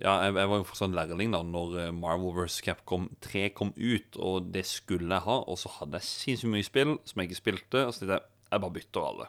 Ja, 0.00 0.14
jeg, 0.24 0.36
jeg 0.38 0.50
var 0.52 0.62
jo 0.62 0.66
fortsatt 0.70 0.96
lærling 0.96 1.34
da 1.34 1.42
når 1.44 1.76
eh, 1.82 1.90
Marvel 1.92 2.32
vs. 2.38 2.62
Capcom 2.64 3.10
3 3.24 3.48
kom 3.58 3.74
ut, 3.76 4.16
og 4.16 4.48
det 4.54 4.64
skulle 4.70 5.10
jeg 5.12 5.26
ha. 5.26 5.38
Og 5.44 5.60
så 5.60 5.72
hadde 5.80 6.00
jeg 6.00 6.08
sinnssykt 6.08 6.54
mye 6.54 6.68
spill 6.68 6.94
som 7.04 7.20
jeg 7.20 7.28
ikke 7.28 7.42
spilte, 7.42 7.84
og 7.84 7.92
så 7.92 8.04
tenkte 8.04 8.20
jeg 8.20 8.26
jeg 8.48 8.62
bare 8.64 8.76
bytter 8.78 9.04
alle. 9.04 9.26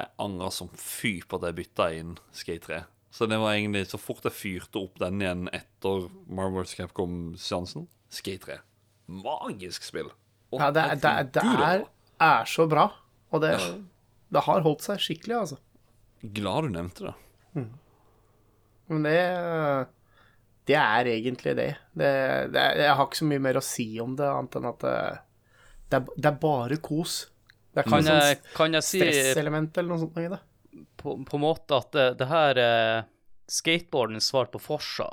Jeg 0.00 0.08
angra 0.24 0.48
som 0.54 0.70
fy 0.80 1.12
på 1.28 1.36
at 1.36 1.50
jeg 1.50 1.58
bytta 1.58 1.90
inn 1.98 2.16
Skate 2.32 2.64
3. 2.64 2.80
Så 3.12 3.26
det 3.26 3.40
var 3.42 3.56
egentlig 3.56 3.82
så 3.90 3.98
fort 4.00 4.24
jeg 4.24 4.36
fyrte 4.36 4.80
opp 4.80 5.00
den 5.02 5.20
igjen 5.20 5.50
etter 5.52 6.06
Marvel 6.30 6.62
vs. 6.62 6.76
Capcom-seansen, 6.78 7.88
Skate 8.08 8.46
3. 8.46 8.58
Magisk 9.20 9.84
spill. 9.84 10.12
Og, 10.50 10.62
Ja, 10.62 10.70
det, 10.74 10.86
det, 11.02 11.12
det, 11.34 11.44
det 11.44 11.66
er, 11.66 11.84
er 12.24 12.48
så 12.48 12.64
bra, 12.70 12.88
og 13.30 13.42
det, 13.44 13.54
det 14.34 14.42
har 14.46 14.64
holdt 14.66 14.84
seg 14.86 15.00
skikkelig, 15.02 15.36
altså. 15.44 15.58
Glad 16.36 16.66
du 16.66 16.74
nevnte 16.74 17.06
det. 17.08 17.14
Men 18.90 19.06
det 19.06 19.18
Det 20.68 20.76
er 20.76 21.08
egentlig 21.10 21.54
det. 21.56 21.70
det, 21.96 22.10
det 22.54 22.60
er, 22.60 22.76
jeg 22.84 22.94
har 22.98 23.06
ikke 23.06 23.20
så 23.22 23.28
mye 23.30 23.42
mer 23.42 23.58
å 23.58 23.64
si 23.64 23.86
om 24.02 24.12
det, 24.18 24.26
annet 24.28 24.58
enn 24.60 24.68
at 24.70 24.84
det, 24.84 24.94
det, 25.90 26.28
er, 26.28 26.36
bare 26.42 26.76
kos. 26.84 27.24
Det 27.72 27.80
er 27.82 27.86
ikke 27.88 27.96
Kan 27.96 28.06
noe 28.06 28.20
sånn 28.20 28.52
kan 28.58 28.76
jeg 28.78 28.86
si 28.86 29.00
stresselement 29.00 29.80
eller 29.80 29.94
noe 29.94 30.02
sånt 30.04 30.20
i 30.22 30.28
det. 30.30 30.38
på, 31.00 31.16
på 31.26 31.38
en 31.38 31.42
måte 31.42 31.80
at 31.80 31.90
det, 31.96 32.06
det 32.20 32.28
her 32.30 32.60
er 32.62 33.02
skateboardens 33.50 34.28
svar 34.30 34.50
på 34.52 34.60
Forsa 34.62 35.08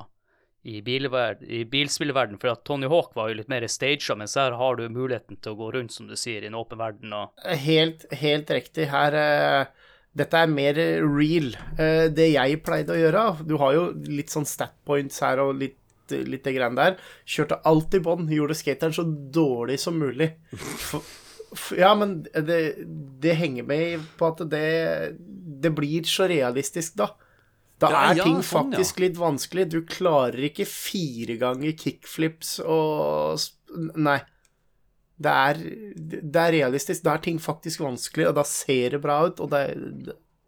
i, 0.68 0.82
i 0.82 1.64
bilspillverden, 1.66 2.38
for 2.42 2.52
at 2.52 2.64
Tony 2.68 2.90
Hawk 2.92 3.16
var 3.16 3.32
jo 3.32 3.40
litt 3.40 3.52
mer 3.52 3.66
staged, 3.72 4.10
mens 4.20 4.36
her 4.40 4.56
har 4.60 4.76
du 4.76 4.88
muligheten 4.92 5.40
til 5.40 5.56
å 5.56 5.60
gå 5.62 5.72
rundt, 5.78 5.96
som 5.96 6.10
du 6.10 6.16
sier, 6.20 6.44
i 6.44 6.50
en 6.50 6.58
åpen 6.60 6.80
verden. 6.82 7.14
og 7.16 7.48
Helt, 7.64 8.04
helt 8.20 8.52
riktig. 8.52 8.90
Her 8.92 9.16
uh, 9.16 9.92
Dette 10.18 10.42
er 10.44 10.52
mer 10.52 10.80
real. 11.06 11.54
Uh, 11.80 12.08
det 12.12 12.32
jeg 12.34 12.62
pleide 12.66 12.96
å 12.96 13.00
gjøre 13.00 13.26
Du 13.48 13.56
har 13.62 13.76
jo 13.78 13.84
litt 14.10 14.34
sånn 14.34 14.48
stat 14.50 14.76
points 14.88 15.22
her 15.24 15.40
og 15.44 15.56
litt, 15.62 15.78
litt 16.12 16.44
det 16.44 16.56
greiene 16.58 16.80
der. 16.80 16.98
Kjørte 17.24 17.62
alt 17.70 17.96
i 17.96 18.04
bånd. 18.04 18.34
Gjorde 18.34 18.58
skateren 18.58 18.96
så 18.96 19.06
dårlig 19.08 19.80
som 19.84 20.00
mulig. 20.02 20.34
For, 20.58 21.06
ja, 21.80 21.94
men 21.96 22.26
det, 22.28 22.60
det 23.24 23.38
henger 23.40 23.64
med 23.70 24.04
på 24.20 24.34
at 24.34 24.44
det, 24.52 24.68
det 25.64 25.72
blir 25.76 26.04
så 26.12 26.28
realistisk, 26.28 26.98
da. 27.00 27.14
Da 27.78 27.92
Ja, 27.94 28.00
er 28.10 28.18
ja, 28.18 28.26
ting 28.26 28.40
sånn, 28.42 28.72
ja. 28.74 28.78
faktisk 28.80 29.04
litt 29.04 29.20
vanskelig. 29.20 29.68
Du 29.70 29.82
klarer 29.86 30.48
ikke 30.50 30.66
fire 30.70 31.38
ganger 31.42 31.76
kickflips 31.78 32.58
og 32.66 33.38
Nei. 34.00 34.20
Det 35.18 35.34
er, 35.34 35.60
det 35.98 36.42
er 36.42 36.54
realistisk. 36.54 37.04
Da 37.06 37.16
er 37.18 37.24
ting 37.26 37.40
faktisk 37.42 37.82
vanskelig, 37.82 38.28
og 38.30 38.36
da 38.38 38.44
ser 38.48 38.94
det 38.96 39.02
bra 39.02 39.20
ut, 39.26 39.42
og 39.42 39.50
det, 39.50 39.64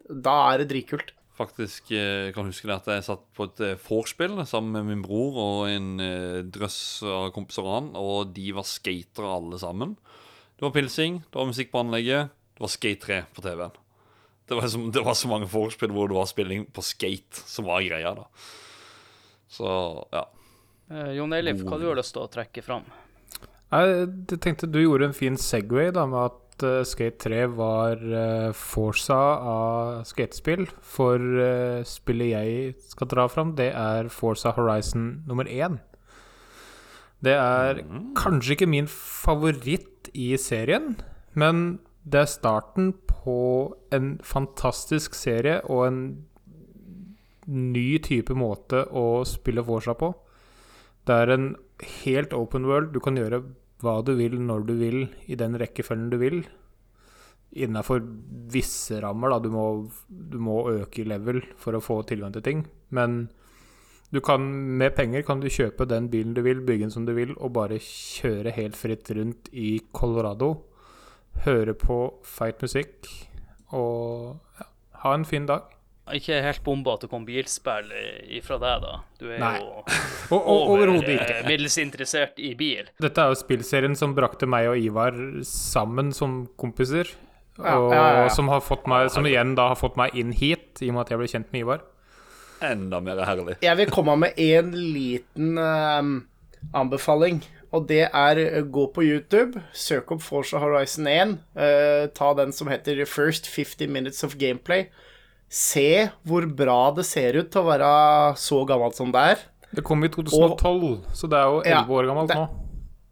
da 0.06 0.36
er 0.52 0.62
det 0.62 0.68
dritkult. 0.70 1.10
Faktisk 1.40 1.88
jeg 1.94 2.34
kan 2.36 2.46
huske 2.46 2.68
det 2.68 2.76
at 2.76 2.88
jeg 2.92 3.06
satt 3.06 3.22
på 3.36 3.46
et 3.48 3.62
eh, 3.64 3.78
vorspiel 3.80 4.34
sammen 4.44 4.74
med 4.76 4.90
min 4.90 5.04
bror 5.04 5.38
og 5.40 5.60
en 5.72 5.94
eh, 6.04 6.40
drøss 6.52 7.00
av 7.08 7.30
kompiser 7.32 7.64
og 7.64 7.76
han, 7.78 7.88
og 7.96 8.34
de 8.36 8.50
var 8.56 8.68
skatere 8.68 9.30
alle 9.38 9.60
sammen. 9.62 9.94
Det 10.58 10.66
var 10.66 10.74
pilsing, 10.74 11.22
det 11.24 11.40
var 11.40 11.48
musikk 11.48 11.72
på 11.72 11.80
anlegget, 11.80 12.34
det 12.56 12.60
var 12.66 12.72
Skate 12.74 13.06
3 13.06 13.20
på 13.32 13.44
TV-en. 13.46 13.78
Det 14.50 14.56
var, 14.58 14.66
så, 14.66 14.78
det 14.90 15.02
var 15.06 15.14
så 15.14 15.28
mange 15.30 15.46
vorspiel 15.46 15.92
hvor 15.94 16.10
det 16.10 16.16
var 16.16 16.26
spilling 16.26 16.64
på 16.74 16.82
skate 16.82 17.44
som 17.46 17.68
var 17.70 17.84
greia, 17.86 18.10
da. 18.18 18.24
Så 19.50 19.70
ja. 20.10 20.24
Eh, 20.90 21.12
Jon 21.20 21.36
Eilif, 21.36 21.62
hva 21.62 21.78
du 21.78 21.86
har 21.86 21.98
lyst 21.98 22.16
til 22.16 22.24
å 22.24 22.30
trekke 22.32 22.64
fram? 22.66 22.88
Jeg 23.70 24.38
tenkte 24.42 24.66
du 24.66 24.80
gjorde 24.82 25.06
en 25.06 25.14
fin 25.14 25.36
Segway 25.38 25.92
da 25.94 26.02
med 26.10 26.32
at 26.32 26.64
uh, 26.66 26.80
Skate 26.82 27.20
3 27.22 27.44
var 27.54 28.02
uh, 28.02 28.50
Forsa 28.56 29.18
av 29.52 30.00
skatespill. 30.08 30.66
For 30.82 31.22
uh, 31.22 31.86
spillet 31.86 32.32
jeg 32.32 32.72
skal 32.90 33.10
dra 33.12 33.28
fram, 33.30 33.54
det 33.58 33.70
er 33.70 34.10
Forsa 34.10 34.50
Horizon 34.56 35.20
nummer 35.30 35.46
én. 35.46 35.78
Det 37.22 37.36
er 37.36 37.84
kanskje 38.18 38.56
ikke 38.56 38.70
min 38.72 38.90
favoritt 38.90 40.10
i 40.16 40.32
serien, 40.40 40.96
men 41.38 41.78
det 42.04 42.22
er 42.22 42.30
starten 42.30 42.92
på 43.08 43.38
en 43.92 44.14
fantastisk 44.24 45.16
serie 45.18 45.60
og 45.68 45.86
en 45.86 46.02
ny 47.50 47.98
type 48.04 48.34
måte 48.36 48.84
å 48.96 49.22
spille 49.28 49.64
Forsa 49.66 49.96
på. 49.98 50.12
Det 51.06 51.16
er 51.16 51.34
en 51.34 51.50
helt 52.04 52.32
open 52.36 52.68
world. 52.68 52.94
Du 52.94 53.00
kan 53.04 53.18
gjøre 53.18 53.42
hva 53.80 54.00
du 54.04 54.14
vil, 54.18 54.38
når 54.40 54.64
du 54.68 54.74
vil, 54.80 55.02
i 55.26 55.36
den 55.40 55.56
rekkefølgen 55.60 56.10
du 56.12 56.18
vil. 56.20 56.40
Innafor 57.50 58.02
visse 58.52 59.00
rammer, 59.02 59.32
da. 59.32 59.40
Du 59.42 59.50
må, 59.52 59.66
du 60.08 60.38
må 60.40 60.62
øke 60.70 61.02
i 61.02 61.08
level 61.08 61.42
for 61.60 61.76
å 61.76 61.82
få 61.84 62.00
tilgang 62.08 62.32
til 62.36 62.44
ting. 62.46 62.64
Men 62.94 63.24
du 64.10 64.20
kan, 64.24 64.44
med 64.78 64.94
penger 64.96 65.24
kan 65.26 65.42
du 65.42 65.50
kjøpe 65.50 65.88
den 65.88 66.08
bilen 66.12 66.34
du 66.36 66.42
vil, 66.46 66.62
bygge 66.66 66.86
den 66.86 66.94
som 66.94 67.06
du 67.08 67.14
vil, 67.16 67.34
og 67.38 67.54
bare 67.56 67.80
kjøre 67.82 68.54
helt 68.56 68.78
fritt 68.78 69.10
rundt 69.16 69.50
i 69.52 69.80
Colorado. 69.96 70.54
Høre 71.46 71.74
på 71.78 71.98
feit 72.26 72.60
musikk 72.62 73.08
og 73.72 74.34
ja, 74.58 74.66
ha 75.04 75.12
en 75.16 75.24
fin 75.24 75.46
dag. 75.48 75.68
Ikke 76.10 76.40
helt 76.42 76.62
bomba 76.66 76.96
at 76.96 77.04
det 77.04 77.10
kom 77.12 77.22
bilspill 77.26 77.92
ifra 78.34 78.56
deg, 78.58 78.82
da. 78.82 78.96
Du 79.20 79.28
er 79.30 79.38
Nei. 79.38 79.52
jo 79.60 80.40
overhodet 80.40 81.12
ikke. 81.14 81.36
eh, 81.38 81.46
middels 81.46 81.76
interessert 81.78 82.40
i 82.42 82.50
bil. 82.58 82.90
Dette 83.00 83.22
er 83.22 83.30
jo 83.30 83.38
spillserien 83.38 83.94
som 83.98 84.16
brakte 84.16 84.48
meg 84.50 84.68
og 84.72 84.80
Ivar 84.80 85.14
sammen 85.46 86.10
som 86.16 86.42
kompiser. 86.60 87.12
Og 87.60 87.92
ja, 87.92 87.94
ja, 87.94 88.24
ja. 88.24 88.28
Som, 88.32 88.50
har 88.50 88.62
fått 88.64 88.88
meg, 88.90 89.10
som 89.12 89.26
igjen 89.28 89.54
da 89.58 89.70
har 89.72 89.78
fått 89.78 89.98
meg 90.00 90.16
inn 90.18 90.32
hit, 90.34 90.80
i 90.80 90.90
og 90.90 90.96
med 90.96 91.04
at 91.04 91.14
jeg 91.14 91.20
ble 91.22 91.30
kjent 91.30 91.54
med 91.54 91.62
Ivar. 91.62 91.86
Enda 92.64 93.00
mer 93.04 93.22
herlig. 93.24 93.56
Jeg 93.64 93.78
vil 93.78 93.92
komme 93.92 94.16
med 94.20 94.36
en 94.40 94.74
liten 94.74 95.56
um, 95.56 96.12
anbefaling. 96.76 97.40
Og 97.72 97.86
det 97.86 98.02
er 98.08 98.40
eh, 98.42 98.62
gå 98.66 98.86
på 98.94 99.04
YouTube, 99.06 99.60
søk 99.76 100.10
opp 100.16 100.24
Forza 100.26 100.58
Horizon 100.62 101.06
1. 101.06 101.36
eh, 101.54 102.06
ta 102.16 102.32
den 102.34 102.52
som 102.56 102.70
heter 102.72 103.04
First 103.06 103.46
50 103.46 103.86
Minutes 103.88 104.24
of 104.26 104.34
Gameplay. 104.40 104.88
Se 105.50 106.08
hvor 106.26 106.46
bra 106.46 106.90
det 106.94 107.04
ser 107.06 107.38
ut 107.38 107.50
til 107.50 107.62
å 107.62 107.68
være 107.70 107.92
så 108.38 108.64
gammelt 108.66 108.98
som 108.98 109.12
det 109.14 109.22
er. 109.34 109.46
Det 109.74 109.84
kom 109.86 110.02
i 110.06 110.10
2012, 110.10 111.14
så 111.14 111.30
det 111.30 111.38
er 111.38 111.46
jo 111.46 111.62
Ja, 111.66 111.80
11 111.84 111.94
år 112.00 112.10
gammelt 112.10 112.34
nå. 112.34 112.44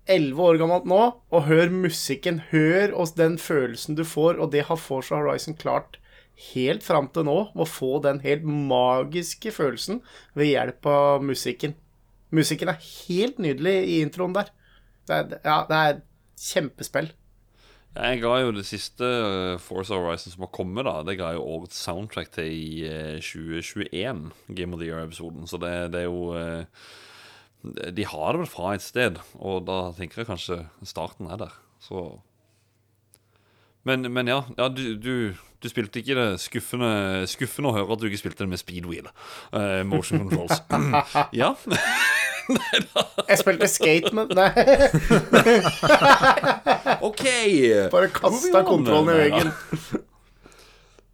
11 0.09 0.43
år 0.43 0.59
gammelt 0.59 0.87
nå, 0.89 1.01
og 1.31 1.43
hør 1.47 1.71
musikken. 1.71 2.41
Hør 2.51 2.95
oss 2.99 3.13
den 3.19 3.37
følelsen 3.39 3.95
du 3.99 4.05
får, 4.09 4.39
og 4.43 4.51
det 4.55 4.65
har 4.71 4.81
Forza 4.81 5.19
Horizon 5.21 5.55
klart 5.59 5.99
helt 6.55 6.83
fram 6.87 7.11
til 7.15 7.27
nå. 7.29 7.37
Å 7.55 7.67
få 7.69 7.99
den 8.03 8.23
helt 8.25 8.47
magiske 8.47 9.53
følelsen 9.55 10.01
ved 10.39 10.51
hjelp 10.55 10.87
av 10.91 11.23
musikken. 11.27 11.77
Musikken 12.35 12.69
er 12.73 12.83
helt 12.83 13.39
nydelig 13.41 13.77
i 13.89 14.01
introen 14.05 14.35
der. 14.37 14.51
Det 15.09 15.17
er, 15.17 15.39
ja, 15.45 15.63
det 15.69 15.79
er 15.79 16.01
kjempespill. 16.39 17.11
Jeg 17.99 18.21
ga 18.23 18.35
jo 18.45 18.53
det 18.55 18.63
siste 18.69 19.07
Force 19.59 19.65
Forza 19.65 19.97
Horizon 19.99 20.35
som 20.35 20.45
har 20.45 20.53
kommet, 20.55 20.87
da. 20.87 21.01
Det 21.07 21.17
ga 21.19 21.33
jo 21.35 21.47
årets 21.57 21.81
soundtrack 21.83 22.31
til 22.37 22.53
i 22.53 22.85
eh, 22.87 23.17
2021, 23.25 24.29
Game 24.55 24.77
of 24.77 24.83
the 24.83 24.91
Year-episoden. 24.91 25.49
Så 25.51 25.59
det, 25.59 25.73
det 25.95 26.05
er 26.05 26.07
jo 26.07 26.37
eh, 26.37 26.69
De 27.97 28.05
har 28.07 28.33
det 28.33 28.45
vel 28.45 28.51
fra 28.51 28.75
et 28.77 28.85
sted, 28.85 29.19
og 29.35 29.67
da 29.67 29.81
tenker 29.97 30.23
jeg 30.23 30.31
kanskje 30.31 30.61
starten 30.87 31.27
er 31.27 31.41
der. 31.41 31.57
Så 31.81 32.21
Men, 33.83 34.13
men 34.13 34.29
ja, 34.29 34.43
ja 34.59 34.69
du, 34.69 34.95
du, 35.01 35.35
du 35.63 35.69
spilte 35.69 35.99
ikke 36.03 36.15
det 36.15 36.27
skuffende 36.43 37.25
Skuffende 37.27 37.71
å 37.73 37.75
høre 37.75 37.93
at 37.97 38.01
du 38.03 38.07
ikke 38.09 38.21
spilte 38.21 38.45
det 38.45 38.49
med 38.53 38.59
speedwheel. 38.61 39.09
Uh, 39.53 39.81
motion 39.89 40.29
controls. 40.29 40.61
ja. 41.41 41.55
Jeg 43.29 43.39
spilte 43.43 43.67
skate, 43.69 44.13
men 44.17 44.31
Nei, 44.33 44.49
OK! 47.09 47.25
bare 47.93 48.09
kasta 48.15 48.63
kontrollen 48.65 49.15
i 49.15 49.19
veggen. 49.27 49.51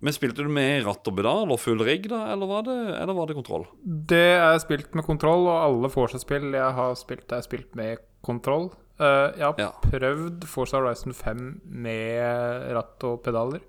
Men 0.04 0.12
spilte 0.12 0.44
du 0.44 0.50
med 0.52 0.84
ratt 0.84 1.06
og 1.08 1.16
pedal 1.16 1.52
og 1.54 1.60
full 1.62 1.80
rigg, 1.86 2.08
da, 2.12 2.26
eller 2.34 2.46
var 2.50 2.62
det, 2.66 2.76
eller 3.00 3.14
var 3.16 3.26
det 3.30 3.36
kontroll? 3.38 3.64
Det 3.82 4.24
er 4.36 4.58
spilt 4.62 4.94
med 4.98 5.04
kontroll, 5.06 5.46
og 5.48 5.62
alle 5.64 5.88
Forza-spill 5.92 6.50
jeg 6.52 6.74
har 6.78 6.94
spilt, 7.00 7.32
er 7.32 7.44
spilt 7.46 7.74
med 7.78 8.02
kontroll. 8.24 8.68
Eh, 9.00 9.30
jeg 9.40 9.46
har 9.48 9.54
Ja. 9.58 9.70
prøvd 9.88 10.44
Forza 10.46 10.76
Horizon 10.78 11.12
5 11.16 11.60
med 11.66 12.68
ratt 12.76 13.02
og 13.08 13.22
pedaler. 13.24 13.60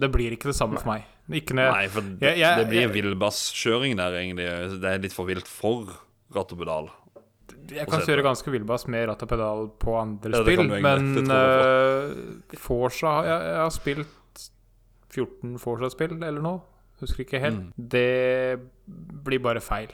Det 0.00 0.08
blir 0.14 0.32
ikke 0.36 0.48
det 0.50 0.56
samme 0.56 0.78
for 0.80 0.88
meg. 0.94 1.04
Ikke 1.40 1.54
når 1.54 1.70
Nei, 1.76 1.86
for 1.92 2.00
det, 2.00 2.20
jeg- 2.32 2.38
jeg- 2.40 2.58
det 2.58 2.68
blir 2.70 2.88
villbasskjøring 2.94 3.96
der, 4.00 4.16
egentlig. 4.18 4.46
Det 4.80 4.88
er 4.94 4.98
litt 5.04 5.12
for 5.14 5.28
vilt 5.28 5.46
for 5.46 5.92
ratt 6.34 6.52
og 6.52 6.58
pedal. 6.58 6.88
Jeg 7.70 7.86
kan 7.86 8.00
kjøre 8.02 8.22
ganske 8.24 8.50
villbass 8.50 8.88
med 8.90 9.06
ratt 9.08 9.22
og 9.22 9.28
pedal 9.30 9.68
på 9.78 9.94
andre 10.00 10.30
Ja, 10.32 10.42
spill, 10.42 10.64
men 10.82 11.30
uh, 11.30 12.56
Forsa 12.58 13.12
jeg, 13.28 13.44
jeg 13.46 13.60
har 13.60 13.70
spilt 13.70 14.48
14 15.10 15.58
Forsa-spill 15.58 16.16
eller 16.22 16.40
noe. 16.42 16.62
Husker 17.00 17.24
ikke 17.24 17.40
helt. 17.40 17.60
Mm. 17.60 17.88
Det 17.90 18.60
blir 19.24 19.38
bare 19.42 19.60
feil 19.62 19.92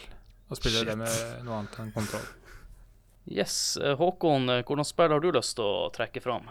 å 0.51 0.57
spille 0.59 0.81
Shit. 0.83 0.89
det 0.89 0.97
med 0.99 1.45
noe 1.47 1.61
annet 1.61 1.79
enn 1.83 1.93
kontroll. 1.95 2.27
Yes, 3.27 3.77
eh, 3.83 3.97
Håkon, 3.99 4.49
eh, 4.51 4.63
hvordan 4.63 4.87
spill 4.87 5.11
har 5.11 5.21
du 5.21 5.33
lyst 5.35 5.57
til 5.59 5.65
å 5.67 5.91
trekke 5.95 6.23
fram? 6.23 6.47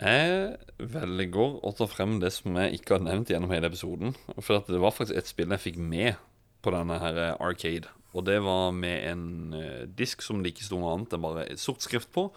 Jeg 0.00 0.56
velger 0.78 1.58
å 1.62 1.72
ta 1.76 1.86
frem 1.90 2.18
det 2.22 2.32
som 2.34 2.56
jeg 2.58 2.80
ikke 2.80 2.96
har 2.96 3.04
nevnt 3.04 3.30
gjennom 3.30 3.52
hele 3.54 3.70
episoden. 3.70 4.14
For 4.40 4.64
det 4.66 4.80
var 4.82 4.94
faktisk 4.94 5.18
et 5.20 5.30
spill 5.30 5.54
jeg 5.54 5.64
fikk 5.68 5.78
med 5.78 6.18
på 6.64 6.72
denne 6.74 6.98
her 7.02 7.20
eh, 7.20 7.36
Arcade. 7.38 7.92
Og 8.14 8.26
det 8.26 8.38
var 8.42 8.72
med 8.74 9.06
en 9.10 9.26
eh, 9.58 9.84
disk 9.86 10.22
som 10.22 10.42
det 10.42 10.54
ikke 10.54 10.66
sto 10.66 10.78
noe 10.80 10.94
annet 10.94 11.14
enn 11.14 11.24
bare 11.24 11.46
sort 11.60 11.84
skrift 11.84 12.10
på. 12.14 12.30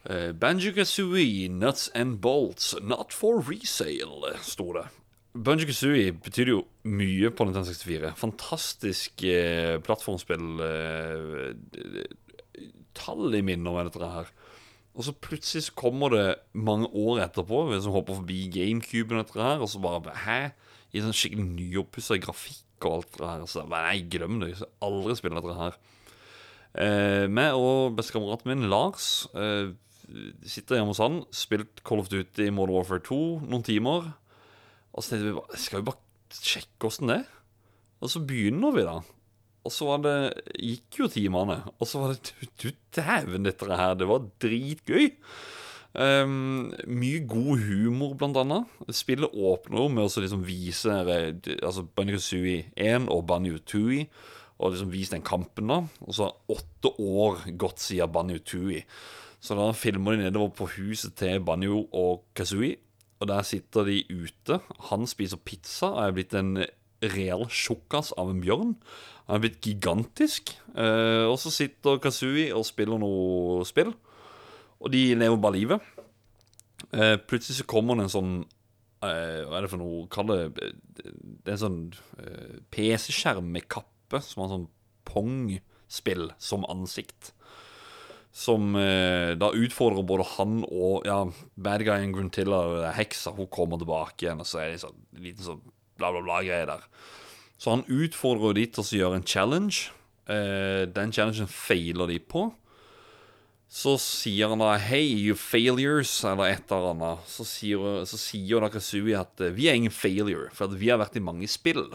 Uh, 0.00 0.32
Banjo 0.32 0.72
Kazooie, 0.72 1.50
nuts 1.52 1.90
and 1.92 2.22
bolts, 2.24 2.72
not 2.80 3.12
for 3.12 3.42
resale, 3.44 4.32
sto 4.40 4.72
det. 4.72 4.86
Banjo 5.36 5.68
Kazooie 5.68 6.14
betyr 6.16 6.48
jo 6.54 6.62
mye 6.88 7.28
på 7.30 7.44
Nintendo 7.46 7.68
64. 7.68 8.14
Fantastisk 8.18 9.22
eh, 9.28 9.76
plattformspill. 9.84 10.48
Eh, 10.64 11.52
i 13.00 13.42
minner 13.44 13.72
med 13.72 13.86
dette 13.88 14.08
her. 14.12 14.32
Og 15.00 15.06
så 15.06 15.14
plutselig 15.16 15.62
så 15.64 15.76
kommer 15.80 16.12
det 16.12 16.24
mange 16.52 16.90
år 16.92 17.22
etterpå, 17.24 17.62
vi 17.70 17.78
som 17.80 17.94
hopper 17.94 18.18
forbi 18.18 18.42
GameCuben 18.52 19.16
etter 19.16 19.38
det 19.38 19.46
her, 19.46 19.62
og 19.64 19.70
så 19.72 19.80
bare 19.80 20.12
Hæ? 20.26 20.40
I 20.90 21.00
sånn 21.00 21.14
skikkelig 21.14 21.46
nyoppussa 21.46 22.18
grafikk 22.20 22.84
og 22.84 22.96
alt 22.98 23.14
det 23.14 23.28
her. 23.28 23.44
Så 23.48 23.60
jeg 23.62 23.70
bare, 23.70 23.92
nei, 23.94 24.08
glem 24.12 24.40
det. 24.42 24.50
Jeg 24.50 24.58
skal 24.58 24.88
aldri 24.90 25.14
spille 25.16 25.40
dette 25.40 25.54
her. 25.56 25.78
Eh, 26.84 27.24
meg 27.30 27.56
og 27.56 27.94
bestekameraten 27.96 28.50
min, 28.50 28.66
Lars, 28.68 29.06
eh, 29.38 29.70
sitter 30.42 30.80
hjemme 30.80 30.92
hos 30.92 31.00
han, 31.00 31.20
spilt 31.30 31.80
Call 31.86 32.02
of 32.02 32.10
Duty 32.10 32.48
i 32.48 32.52
Modern 32.52 32.74
Warfare 32.74 33.04
2 33.06 33.20
noen 33.46 33.64
timer. 33.64 34.10
Og 34.90 35.06
så 35.06 35.14
tenkte 35.14 35.30
vi 35.30 35.38
bare 35.38 35.62
Skal 35.62 35.80
vi 35.80 35.88
bare 35.88 36.42
sjekke 36.42 36.90
åssen 36.90 37.08
det 37.08 37.20
er? 37.22 37.32
Og 38.02 38.12
så 38.12 38.20
begynner 38.26 38.74
vi, 38.74 38.84
da. 38.84 38.98
Og 39.64 39.74
så 39.74 39.88
var 39.88 40.04
det 40.04 40.16
Gikk 40.56 41.00
jo 41.02 41.08
timene. 41.12 41.60
Og 41.78 41.88
så 41.88 42.02
var 42.02 42.14
det 42.14 42.34
Du, 42.40 42.46
du 42.62 42.68
dæven, 42.96 43.46
dette 43.46 43.68
her. 43.68 43.96
Det 43.98 44.08
var 44.08 44.28
dritgøy. 44.42 45.10
Um, 45.90 46.70
mye 46.86 47.24
god 47.26 47.64
humor, 47.66 48.14
blant 48.14 48.38
annet. 48.38 48.68
Spillet 48.94 49.34
åpner 49.34 49.88
med 49.90 50.06
å 50.06 50.22
liksom 50.22 50.44
vise 50.46 51.00
eh, 51.02 51.32
Altså 51.66 51.82
Banjo-Sui 51.82 52.60
1 52.76 53.08
og 53.10 53.24
Banjo-Tui. 53.30 54.04
Og 54.60 54.74
liksom 54.74 54.92
vise 54.92 55.16
den 55.16 55.24
kampen, 55.26 55.72
da. 55.72 55.80
Og 56.04 56.14
så 56.14 56.28
har 56.28 56.56
åtte 56.56 56.92
år 57.00 57.42
gått 57.58 57.82
siden 57.82 58.12
Banjo-Tui. 58.14 58.84
Så 59.40 59.56
da 59.56 59.70
filmer 59.72 60.14
de 60.14 60.26
nedover 60.26 60.52
på 60.52 60.68
huset 60.76 61.16
til 61.16 61.40
Banjo 61.42 61.86
og 61.96 62.26
Kazui. 62.36 62.74
Og 63.20 63.28
der 63.28 63.44
sitter 63.44 63.88
de 63.88 64.02
ute. 64.08 64.60
Han 64.90 65.08
spiser 65.08 65.40
pizza 65.44 65.90
og 65.94 66.02
er 66.04 66.14
blitt 66.16 66.36
en 66.36 66.60
real 67.00 67.46
tjukkas 67.48 68.12
av 68.20 68.32
en 68.32 68.42
bjørn. 68.44 68.74
Han 69.30 69.38
er 69.38 69.44
blitt 69.44 69.60
gigantisk. 69.62 70.50
Eh, 70.74 71.24
og 71.30 71.36
så 71.38 71.52
sitter 71.54 72.00
Kazooie 72.02 72.50
og 72.50 72.66
spiller 72.66 72.98
noe 72.98 73.62
spill. 73.68 73.92
Og 74.82 74.90
de 74.90 75.04
lever 75.14 75.38
bare 75.38 75.54
livet. 75.54 75.84
Eh, 76.90 77.14
plutselig 77.30 77.60
så 77.60 77.66
kommer 77.70 77.94
det 77.94 78.08
en 78.08 78.14
sånn 78.16 78.32
eh, 79.06 79.46
Hva 79.46 79.58
er 79.58 79.62
det 79.62 79.68
for 79.68 79.78
noe 79.78 80.06
Kall 80.10 80.30
det 80.32 80.70
Det 80.96 81.50
er 81.50 81.52
en 81.52 81.60
sånn 81.60 81.80
eh, 82.18 82.56
PC-skjerm 82.72 83.50
med 83.52 83.68
kappe 83.70 84.18
som 84.24 84.42
har 84.42 84.50
sånn 84.54 84.64
Pong-spill 85.06 86.32
som 86.42 86.66
ansikt. 86.72 87.30
Som 88.34 88.74
eh, 88.80 89.36
da 89.38 89.52
utfordrer 89.54 90.06
både 90.06 90.26
han 90.34 90.60
og 90.66 91.06
ja, 91.06 91.20
bad 91.54 91.86
guyen 91.86 92.16
Gruntilla, 92.16 92.90
heksa, 92.98 93.36
hun 93.38 93.50
kommer 93.52 93.78
tilbake 93.78 94.26
igjen, 94.26 94.42
og 94.42 94.50
så 94.50 94.64
er 94.64 94.72
det 94.72 94.82
sånn 94.82 94.98
liten 95.22 95.46
sånn 95.46 95.62
bla, 96.00 96.10
bla, 96.10 96.22
bla-greie 96.26 96.66
der. 96.66 96.86
Så 97.60 97.74
han 97.74 97.84
utfordrer 97.92 98.56
de 98.56 98.64
til 98.72 98.82
å 98.82 99.00
gjøre 99.02 99.20
en 99.20 99.26
challenge. 99.28 99.90
Eh, 100.30 100.86
den 100.88 101.12
challengen 101.12 101.50
feiler 101.50 102.08
de 102.08 102.16
på. 102.24 102.46
Så 103.70 103.94
sier 104.02 104.48
han 104.48 104.58
da 104.58 104.78
'Hey, 104.78 105.06
you 105.06 105.34
failures', 105.34 106.24
eller 106.24 106.50
et 106.50 106.72
eller 106.72 106.90
annet. 106.90 107.18
Så 107.26 107.44
sier, 107.44 108.04
så 108.04 108.18
sier 108.18 108.60
Nakasui 108.60 109.14
at 109.14 109.40
eh, 109.40 109.52
'vi 109.52 109.68
er 109.68 109.74
ingen 109.74 109.92
failure, 109.92 110.48
for 110.52 110.66
vi 110.68 110.88
har 110.88 110.98
vært 110.98 111.16
i 111.16 111.20
mange 111.20 111.46
spill'. 111.46 111.94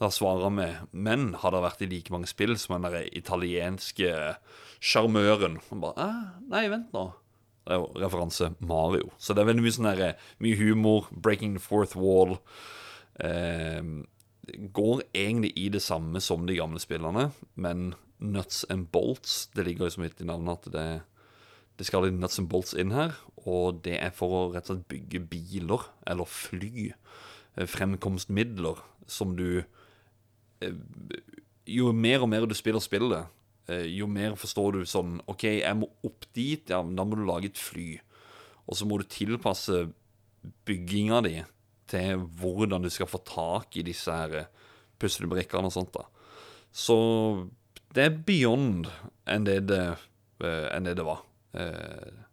Da 0.00 0.08
svarer 0.08 0.50
vi 0.50 0.76
'men 0.92 1.34
har 1.34 1.50
det 1.50 1.62
vært 1.62 1.82
i 1.82 1.86
like 1.86 2.10
mange 2.10 2.26
spill 2.26 2.56
som 2.56 2.80
den 2.82 2.90
der 2.90 3.08
italienske 3.12 4.36
sjarmøren'? 4.80 5.60
Han 5.70 5.80
bare 5.80 5.94
«Æ, 5.94 6.48
'Nei, 6.48 6.68
vent 6.68 6.92
nå'. 6.92 7.12
Det 7.66 7.74
er 7.74 7.78
jo 7.78 7.92
referanse 7.96 8.54
Mario. 8.60 9.10
Så 9.18 9.34
det 9.34 9.42
er 9.42 9.52
veldig 9.52 9.62
mye 9.62 9.72
sånn 9.72 9.96
der, 9.96 10.14
mye 10.40 10.56
humor, 10.56 11.08
breaking 11.12 11.54
the 11.54 11.60
fourth 11.60 11.96
wall. 11.96 12.38
Eh, 13.20 13.82
går 14.54 15.02
egentlig 15.14 15.52
i 15.58 15.68
det 15.72 15.82
samme 15.82 16.20
som 16.22 16.46
de 16.46 16.56
gamle 16.58 16.80
spillene, 16.82 17.30
men 17.54 17.94
nuts 18.18 18.64
and 18.72 18.86
bolts 18.92 19.50
Det 19.52 19.66
ligger 19.66 19.86
jo 19.86 19.96
så 19.96 20.06
litt 20.06 20.20
i 20.24 20.28
navnet 20.28 20.62
at 20.62 20.72
det, 20.72 20.86
det 21.76 21.86
skal 21.88 22.06
litt 22.06 22.16
nuts 22.16 22.38
and 22.40 22.48
bolts 22.48 22.74
inn 22.78 22.94
her. 22.94 23.16
Og 23.46 23.82
det 23.84 23.98
er 24.00 24.14
for 24.14 24.32
å 24.32 24.42
rett 24.54 24.70
og 24.70 24.78
slett 24.78 24.88
bygge 24.90 25.22
biler, 25.30 25.86
eller 26.08 26.30
fly, 26.30 26.92
eh, 27.56 27.66
fremkomstmidler, 27.66 28.82
som 29.06 29.36
du 29.38 29.62
eh, 30.62 30.72
Jo 31.66 31.90
mer 31.92 32.22
og 32.22 32.30
mer 32.30 32.46
du 32.46 32.54
spiller 32.54 32.82
spillet, 32.82 33.26
eh, 33.68 33.86
jo 33.90 34.06
mer 34.06 34.36
forstår 34.38 34.78
du 34.78 34.84
sånn 34.86 35.20
OK, 35.26 35.44
jeg 35.58 35.78
må 35.78 35.90
opp 36.06 36.26
dit, 36.34 36.62
ja, 36.70 36.78
men 36.82 36.94
da 36.98 37.04
må 37.04 37.18
du 37.18 37.24
lage 37.26 37.50
et 37.50 37.58
fly. 37.58 37.96
Og 38.66 38.78
så 38.78 38.86
må 38.86 38.98
du 38.98 39.06
tilpasse 39.10 39.88
bygginga 40.66 41.20
di 41.26 41.36
til 41.90 42.24
hvordan 42.40 42.84
du 42.84 42.90
skal 42.92 43.08
få 43.10 43.20
tak 43.26 43.76
i 43.78 43.84
disse 43.86 44.12
her 44.12 44.34
eh, 44.42 44.50
puslebrikkene 45.00 45.68
og 45.70 45.74
sånt. 45.74 45.94
da. 45.94 46.06
Så 46.72 46.96
det 47.96 48.04
er 48.04 48.18
beyond 48.26 48.90
enn 49.28 49.46
det 49.46 49.62
det, 49.70 49.84
uh, 50.42 50.66
enn 50.74 50.88
det, 50.88 50.96
det 50.98 51.06
var. 51.06 51.22
Uh, 51.56 52.24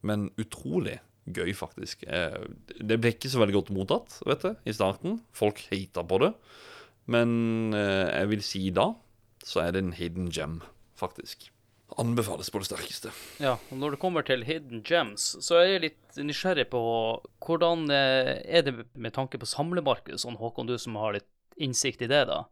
Men 0.00 0.28
utrolig 0.40 0.98
gøy, 1.28 1.52
faktisk. 1.56 2.06
Uh, 2.08 2.48
Det 2.80 3.00
ble 3.00 3.12
ikke 3.12 3.28
så 3.28 3.42
veldig 3.42 3.56
godt 3.58 3.74
mottatt 3.74 4.20
vet 4.28 4.46
du, 4.46 4.54
i 4.64 4.72
starten. 4.76 5.20
Folk 5.36 5.60
hata 5.68 6.04
på 6.06 6.22
det. 6.24 6.32
Men 7.08 7.72
jeg 7.72 8.28
vil 8.28 8.42
si 8.44 8.66
da 8.68 8.90
så 9.40 9.62
er 9.62 9.72
det 9.72 9.80
en 9.80 9.94
hidden 9.96 10.26
gem, 10.28 10.58
faktisk. 10.98 11.48
Anbefales 11.96 12.50
på 12.52 12.60
det 12.60 12.68
sterkeste. 12.68 13.10
Ja, 13.40 13.54
og 13.56 13.78
når 13.80 13.94
det 13.94 14.00
kommer 14.02 14.26
til 14.26 14.44
hidden 14.44 14.82
gems, 14.84 15.30
så 15.44 15.56
er 15.60 15.70
jeg 15.70 15.84
litt 15.86 16.18
nysgjerrig 16.20 16.66
på 16.72 16.80
hvordan 17.46 17.88
eh, 17.94 18.34
er 18.44 18.66
det 18.66 18.74
med 18.92 19.14
tanke 19.16 19.40
på 19.40 19.48
samlemarkedet, 19.48 20.20
sånn 20.20 20.36
Håkon, 20.40 20.68
du 20.68 20.76
som 20.78 20.98
har 21.00 21.16
litt 21.16 21.30
innsikt 21.56 22.04
i 22.04 22.10
det, 22.10 22.26
da. 22.28 22.44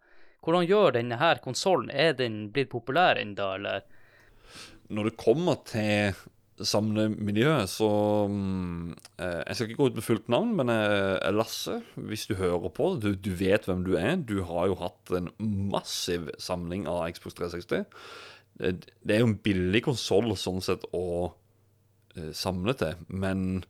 Hvordan 0.47 0.67
gjør 0.67 0.97
denne 0.97 1.19
her 1.21 1.43
konsollen? 1.45 1.91
Er 1.91 2.17
den 2.17 2.47
blitt 2.55 2.73
populær 2.73 3.19
ennå, 3.21 3.53
eller? 3.59 3.85
Når 4.89 5.11
det 5.11 5.19
kommer 5.21 5.61
til 5.67 6.17
samlemiljøet, 6.65 7.69
så 7.69 7.89
mm, 8.31 8.95
eh, 9.21 9.41
Jeg 9.43 9.57
skal 9.57 9.67
ikke 9.69 9.81
gå 9.81 9.89
ut 9.91 9.99
med 9.99 10.07
fullt 10.07 10.31
navn, 10.33 10.55
men 10.57 10.73
eh, 10.73 11.33
Lasse, 11.35 11.81
hvis 11.97 12.27
du 12.31 12.37
hører 12.39 12.71
på, 12.73 12.95
du, 13.03 13.13
du 13.15 13.33
vet 13.37 13.67
hvem 13.69 13.85
du 13.85 13.97
er. 13.99 14.17
Du 14.17 14.41
har 14.49 14.71
jo 14.71 14.79
hatt 14.81 15.13
en 15.17 15.29
massiv 15.73 16.31
samling 16.39 16.87
av 16.89 17.05
Xbox 17.13 17.37
360. 17.37 17.85
Det, 18.57 18.91
det 19.05 19.17
er 19.17 19.23
jo 19.23 19.31
en 19.31 19.41
billig 19.45 19.83
konsoll 19.85 20.33
sånn 20.41 20.63
sett 20.65 20.87
å 20.97 21.07
eh, 22.17 22.31
samle 22.37 22.77
til, 22.79 22.95
men 23.09 23.65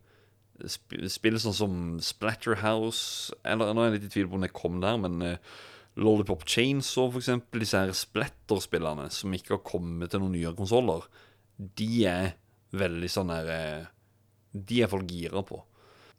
sp 0.57 1.09
spill 1.13 1.37
sånn 1.37 1.57
som 1.57 1.73
Splatterhouse 2.01 3.35
Eller 3.45 3.75
nå 3.77 3.83
er 3.83 3.91
jeg 3.91 3.97
litt 3.99 4.07
i 4.07 4.13
tvil 4.15 4.31
på 4.31 4.39
om 4.39 4.45
det 4.47 4.55
kom 4.57 4.79
der, 4.81 4.97
men 5.03 5.19
eh, 5.25 5.57
Lollipop 5.97 6.45
Chainsaw, 6.49 7.09
for 7.11 7.23
eksempel, 7.23 7.63
disse 7.63 7.81
her 7.81 7.93
Splatter-spillene 7.97 9.09
som 9.13 9.33
ikke 9.33 9.55
har 9.57 9.63
kommet 9.65 10.13
til 10.13 10.21
noen 10.21 10.35
nyere 10.37 10.57
konsoller, 10.59 11.07
de 11.57 11.91
er 12.09 12.35
veldig 12.77 13.09
sånn 13.09 13.33
eh, 13.33 13.87
De 14.53 14.83
er 14.85 14.91
folk 14.93 15.09
gira 15.09 15.41
på. 15.47 15.63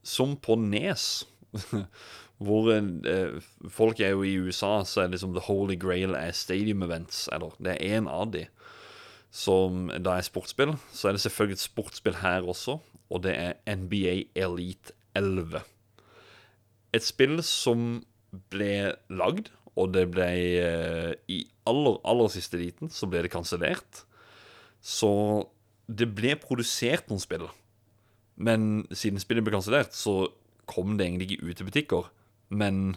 Som 0.02 0.34
på 0.42 0.58
Nes. 0.58 1.28
Hvor 2.38 2.70
eh, 2.70 3.40
folk 3.70 4.00
er 4.00 4.14
jo 4.14 4.22
i 4.24 4.36
USA, 4.38 4.84
så 4.86 5.04
er 5.04 5.14
liksom 5.14 5.34
The 5.34 5.46
Holy 5.48 5.78
Grail 5.80 6.14
er 6.16 6.36
stadium 6.38 6.84
events. 6.86 7.26
Eller 7.34 7.56
det 7.58 7.78
er 7.78 7.98
én 7.98 8.10
av 8.12 8.32
de 8.36 8.46
som 9.34 9.88
da 10.02 10.18
er 10.18 10.26
sportsspill. 10.26 10.76
Så 10.94 11.10
er 11.10 11.18
det 11.18 11.24
selvfølgelig 11.24 11.58
et 11.58 11.66
sportsspill 11.66 12.20
her 12.22 12.48
også, 12.48 12.78
og 13.10 13.24
det 13.24 13.36
er 13.38 13.76
NBA 13.76 14.16
Elite 14.38 14.94
11. 15.16 15.62
Et 16.94 17.04
spill 17.04 17.42
som 17.44 18.04
ble 18.52 18.94
lagd, 19.10 19.52
og 19.78 19.94
det 19.94 20.08
ble 20.14 20.28
eh, 20.58 21.14
I 21.30 21.44
aller, 21.70 22.00
aller 22.08 22.32
siste 22.34 22.58
liten 22.58 22.90
så 22.94 23.10
ble 23.10 23.22
det 23.26 23.34
kansellert. 23.34 24.04
Så 24.82 25.12
det 25.88 26.10
ble 26.16 26.36
produsert 26.42 27.10
noen 27.10 27.22
spill, 27.24 27.48
men 28.38 28.86
siden 28.92 29.22
spillet 29.22 29.46
ble 29.46 29.56
kansellert, 29.56 29.96
så 29.96 30.28
kom 30.68 30.98
det 30.98 31.08
egentlig 31.08 31.32
ikke 31.32 31.48
ut 31.48 31.62
i 31.62 31.68
butikker. 31.70 32.10
Men 32.50 32.96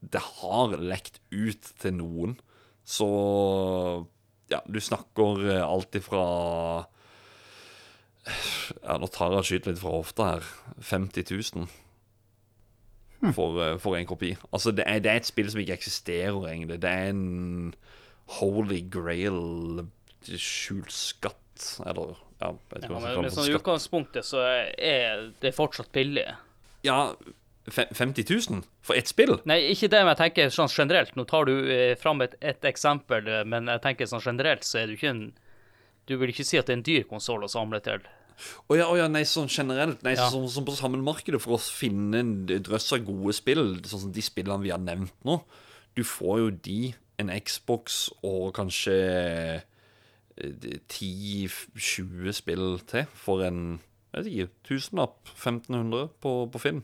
det 0.00 0.22
har 0.40 0.76
lekt 0.80 1.20
ut 1.30 1.72
til 1.82 1.92
noen. 1.98 2.38
Så 2.88 3.06
ja, 4.50 4.62
du 4.66 4.80
snakker 4.82 5.44
eh, 5.50 5.60
alt 5.66 5.94
ifra 5.98 6.22
Ja, 8.84 8.96
nå 9.00 9.08
tar 9.12 9.32
jeg 9.34 9.40
og 9.42 9.46
skyter 9.48 9.72
litt 9.74 9.82
fra 9.82 9.92
hofta 9.94 10.26
her. 10.34 10.48
50 10.90 11.30
000 11.60 13.34
for, 13.36 13.58
eh, 13.64 13.76
for 13.82 13.96
en 13.98 14.08
kopi. 14.08 14.32
Altså, 14.52 14.72
det 14.72 14.86
er, 14.88 15.00
det 15.04 15.12
er 15.12 15.20
et 15.20 15.28
spill 15.28 15.50
som 15.52 15.60
ikke 15.62 15.76
eksisterer, 15.76 16.38
egentlig. 16.48 16.80
Det 16.82 16.90
er 16.90 17.10
en 17.12 17.74
holy 18.40 18.80
grail 18.92 19.84
skjult 20.24 20.92
skatt, 20.92 21.36
eller 21.88 22.14
ja, 22.40 22.50
jeg 22.52 22.58
vet 22.70 22.84
ikke 22.84 22.92
Ja, 22.94 23.00
hva 23.00 23.00
jeg 23.00 23.02
skal 23.02 23.16
men 23.16 23.24
det 23.26 23.30
for 23.30 23.36
sånn 23.36 23.48
skatt. 23.50 23.60
utgangspunktet 23.60 24.28
så 24.28 24.42
er 24.46 25.26
det 25.42 25.52
fortsatt 25.56 25.90
billig. 25.92 26.26
Ja, 26.86 26.98
50 27.70 28.24
000 28.50 28.62
for 28.82 28.94
ett 28.98 29.08
spill? 29.10 29.36
Nei, 29.48 29.60
ikke 29.72 29.88
det, 29.92 30.00
men 30.04 30.12
jeg 30.14 30.20
tenker 30.24 30.52
sånn 30.54 30.70
generelt. 30.72 31.14
Nå 31.16 31.24
tar 31.30 31.46
du 31.48 31.54
eh, 31.70 31.94
fram 32.00 32.20
et, 32.24 32.34
et 32.40 32.64
eksempel, 32.70 33.26
eh, 33.28 33.44
men 33.48 33.66
jeg 33.70 33.82
tenker 33.84 34.08
sånn 34.10 34.22
generelt 34.24 34.64
så 34.66 34.82
er 34.82 34.86
du 34.90 34.96
ikke 34.98 35.12
en 35.14 35.22
Du 36.08 36.16
vil 36.18 36.32
ikke 36.32 36.42
si 36.46 36.58
at 36.58 36.66
det 36.66 36.72
er 36.74 36.78
en 36.80 36.86
dyr 36.86 37.04
konsoll 37.06 37.44
å 37.44 37.48
samle 37.52 37.78
til. 37.84 38.00
Å 38.72 38.74
ja, 38.74 38.86
oh 38.90 38.96
ja, 38.98 39.04
nei, 39.12 39.20
sånn 39.28 39.50
generelt. 39.52 40.00
Nei, 40.02 40.14
Ja. 40.16 40.30
sånn, 40.32 40.48
sånn 40.50 40.64
på 40.66 40.72
sammenmarkedet 40.74 41.38
for 41.44 41.54
å 41.54 41.60
finne 41.60 42.18
en 42.24 42.32
drøss 42.48 42.88
av 42.96 43.04
gode 43.06 43.34
spill, 43.36 43.76
sånn 43.84 44.06
som 44.06 44.12
de 44.16 44.24
spillene 44.24 44.64
vi 44.64 44.72
har 44.72 44.80
nevnt 44.82 45.12
nå. 45.28 45.36
Du 45.94 46.02
får 46.02 46.38
jo 46.40 46.50
de, 46.64 46.78
en 47.20 47.30
Xbox 47.44 48.08
og 48.24 48.54
kanskje 48.56 48.96
eh, 50.40 50.80
10-20 50.88 52.32
spill 52.36 52.66
til 52.90 53.06
for 53.14 53.44
en 53.46 53.62
jeg 54.10 54.24
vet 54.24 54.32
ikke, 54.32 54.52
tusenlapp, 54.66 55.20
1500 55.36 56.08
på, 56.18 56.32
på 56.50 56.58
Finn. 56.58 56.80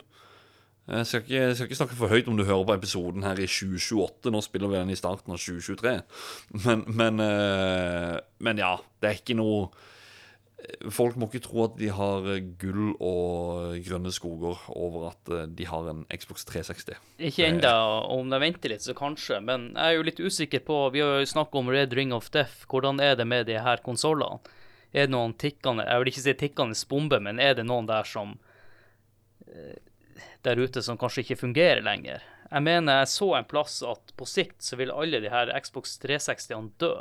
Jeg 0.87 1.07
skal, 1.07 1.23
ikke, 1.25 1.35
jeg 1.35 1.55
skal 1.55 1.67
ikke 1.67 1.79
snakke 1.81 1.97
for 1.99 2.11
høyt 2.11 2.29
om 2.31 2.37
du 2.39 2.45
hører 2.47 2.63
på 2.63 2.75
episoden 2.77 3.25
her 3.27 3.39
i 3.43 3.47
2028. 3.49 4.31
Nå 4.31 4.39
spiller 4.45 4.71
vi 4.71 4.79
den 4.79 4.93
i 4.93 4.99
starten 4.99 5.35
av 5.35 5.41
2023. 5.41 5.95
Men, 6.63 6.85
men, 6.87 7.19
eh, 7.23 8.15
men 8.39 8.61
ja, 8.61 8.77
det 9.01 9.09
er 9.09 9.19
ikke 9.19 9.35
noe 9.37 9.67
Folk 10.89 11.15
må 11.21 11.27
ikke 11.29 11.43
tro 11.45 11.59
at 11.67 11.75
de 11.77 11.87
har 11.93 12.25
gull 12.59 12.95
og 12.97 13.75
grønne 13.85 14.09
skoger 14.11 14.63
over 14.73 15.11
at 15.11 15.29
eh, 15.31 15.45
de 15.53 15.67
har 15.69 15.89
en 15.91 16.01
Xbox 16.09 16.47
360. 16.49 16.97
Ikke 17.29 17.45
enda, 17.45 17.73
om 18.09 18.31
de 18.31 18.39
venter 18.41 18.73
litt, 18.73 18.83
så 18.83 18.95
kanskje, 18.97 19.37
men 19.45 19.69
jeg 19.75 19.83
er 19.85 19.99
jo 19.99 20.07
litt 20.07 20.19
usikker 20.19 20.63
på 20.65 20.79
Vi 20.95 21.03
har 21.05 21.21
jo 21.21 21.29
snakket 21.29 21.61
om 21.61 21.69
Red 21.71 21.93
Ring 21.93 22.15
of 22.15 22.31
Death. 22.33 22.65
Hvordan 22.71 22.99
er 23.03 23.15
det 23.19 23.27
med 23.29 23.45
de 23.47 23.59
her 23.61 23.83
konsollene? 23.85 24.41
Er 24.95 25.05
det 25.05 25.13
noen 25.13 25.35
tikkende 25.37 25.85
Jeg 25.85 26.01
vil 26.01 26.11
ikke 26.11 26.23
si 26.25 26.35
tikkende 26.41 26.79
bombe, 26.89 27.19
men 27.21 27.43
er 27.43 27.53
det 27.59 27.67
noen 27.67 27.87
der 27.87 28.07
som 28.09 28.33
eh, 29.45 29.77
Der 30.45 30.59
ute 30.59 30.83
som 30.85 30.99
kanskje 30.99 31.25
ikke 31.25 31.41
fungerer 31.43 31.83
lenger? 31.85 32.23
Jeg 32.47 32.63
mener 32.63 33.01
jeg 33.01 33.11
så 33.11 33.33
en 33.37 33.47
plass 33.47 33.81
at 33.83 34.13
på 34.17 34.27
sikt 34.29 34.63
så 34.63 34.79
vil 34.79 34.93
alle 34.93 35.19
de 35.23 35.31
her 35.31 35.51
Xbox 35.59 35.97
360-ene 36.03 36.71
dø. 36.79 36.95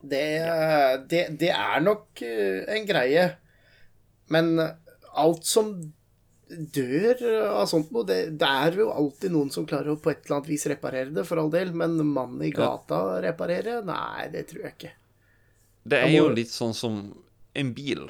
Det, 0.00 0.26
det, 1.10 1.24
det 1.40 1.50
er 1.52 1.82
nok 1.84 2.22
eh, 2.24 2.62
en 2.76 2.86
greie. 2.88 3.26
Men 4.32 4.54
alt 4.60 5.44
som 5.46 5.74
dør 6.50 7.20
av 7.46 7.66
sånt 7.70 7.90
noe, 7.94 8.04
det, 8.06 8.18
det 8.40 8.48
er 8.48 8.78
jo 8.80 8.88
alltid 8.90 9.34
noen 9.34 9.52
som 9.54 9.66
klarer 9.68 9.92
å 9.92 10.00
på 10.00 10.12
et 10.12 10.24
eller 10.24 10.40
annet 10.40 10.50
vis 10.50 10.66
reparere 10.70 11.12
det, 11.14 11.26
for 11.28 11.42
all 11.42 11.52
del. 11.52 11.74
Men 11.76 11.98
mannen 12.00 12.42
i 12.46 12.52
gata 12.54 13.20
reparere? 13.22 13.80
Nei, 13.86 14.30
det 14.32 14.46
tror 14.50 14.66
jeg 14.66 14.76
ikke. 14.78 14.94
Det 15.90 16.00
er 16.04 16.14
jo 16.14 16.26
litt 16.34 16.52
sånn 16.52 16.74
som 16.76 16.98
en 17.56 17.72
bil. 17.76 18.08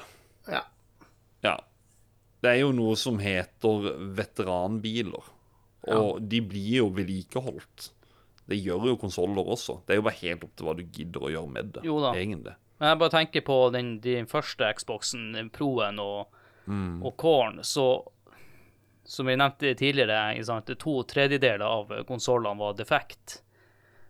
Ja. 2.41 2.47
Ja. 2.47 2.47
Det 2.47 2.49
er 2.51 2.59
jo 2.63 2.71
noe 2.73 2.95
som 2.97 3.19
heter 3.21 3.91
veteranbiler. 4.17 5.31
Og 5.93 6.21
de 6.29 6.41
blir 6.41 6.81
jo 6.81 6.89
vedlikeholdt. 6.93 7.91
Det 8.49 8.57
gjør 8.57 8.91
jo 8.91 8.97
konsoller 8.99 9.47
også. 9.53 9.79
Det 9.85 9.93
er 9.95 10.01
jo 10.01 10.05
bare 10.09 10.19
helt 10.21 10.43
opp 10.43 10.55
til 10.57 10.67
hva 10.67 10.75
du 10.77 10.83
gidder 10.83 11.23
å 11.23 11.31
gjøre 11.31 11.51
med 11.53 11.71
det. 11.77 11.83
Jo 11.87 11.99
da. 12.03 12.11
Egentlig. 12.17 12.55
Men 12.81 12.89
jeg 12.89 12.99
bare 13.03 13.13
tenker 13.13 13.45
på 13.45 13.57
den, 13.73 13.91
den 14.01 14.27
første 14.29 14.71
Xboxen, 14.77 15.31
den 15.37 15.51
Proen 15.53 16.01
og, 16.01 16.33
og 17.05 17.13
Corn, 17.17 17.61
så 17.63 18.07
Som 19.03 19.25
vi 19.27 19.35
nevnte 19.35 19.73
tidligere, 19.75 20.75
to 20.77 21.03
tredjedeler 21.03 21.65
av 21.65 21.89
konsollene 22.07 22.59
var 22.59 22.73
defekt. 22.77 23.41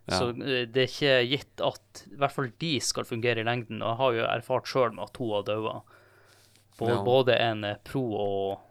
Ja. 0.05 0.17
Så 0.19 0.29
eh, 0.29 0.67
det 0.67 0.83
er 0.83 0.89
ikke 0.89 1.13
gitt 1.31 1.61
at 1.63 2.03
i 2.11 2.17
hvert 2.19 2.35
fall 2.35 2.51
de 2.59 2.79
skal 2.83 3.05
fungere 3.07 3.41
i 3.41 3.47
lengden. 3.47 3.81
Og 3.81 3.87
jeg 3.87 3.97
har 4.01 4.13
jo 4.13 4.25
erfart 4.27 4.67
sjøl 4.67 4.91
med 4.93 5.05
at 5.07 5.13
to 5.15 5.31
har 5.33 5.43
daua. 5.47 5.81
Både, 6.81 6.97
Ja. 6.97 7.01
både 7.05 7.37
en 7.37 7.63
eh, 7.67 7.79
pro 7.85 8.03
og 8.17 8.67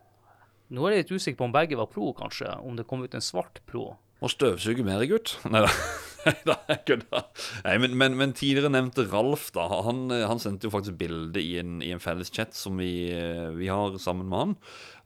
Nå 0.71 0.85
er 0.87 0.93
jeg 0.95 1.03
litt 1.03 1.17
usikker 1.19 1.39
på 1.41 1.47
om 1.49 1.55
begge 1.55 1.75
var 1.79 1.89
pro, 1.91 2.13
kanskje. 2.15 2.47
Om 2.63 2.77
det 2.79 2.85
kom 2.87 3.01
ut 3.03 3.15
en 3.19 3.25
svart 3.25 3.59
pro. 3.67 3.89
Og 4.23 4.31
støvsuge 4.31 4.85
mer, 4.87 5.03
gutt. 5.11 5.33
Nei 5.51 5.65
da. 5.65 6.55
Nei, 7.65 7.75
men, 7.81 7.97
men, 7.99 8.15
men 8.21 8.35
tidligere 8.37 8.71
nevnte 8.71 9.07
Ralf, 9.11 9.49
da. 9.57 9.65
Han, 9.87 10.05
han 10.13 10.39
sendte 10.43 10.69
jo 10.69 10.73
faktisk 10.75 10.99
bilde 11.01 11.43
i 11.43 11.57
en, 11.59 11.81
i 11.83 11.91
en 11.95 12.03
felles 12.03 12.31
chat 12.31 12.55
som 12.55 12.79
vi, 12.79 13.09
eh, 13.11 13.49
vi 13.57 13.67
har 13.73 13.97
sammen 13.99 14.29
med 14.31 14.39
han. 14.45 14.55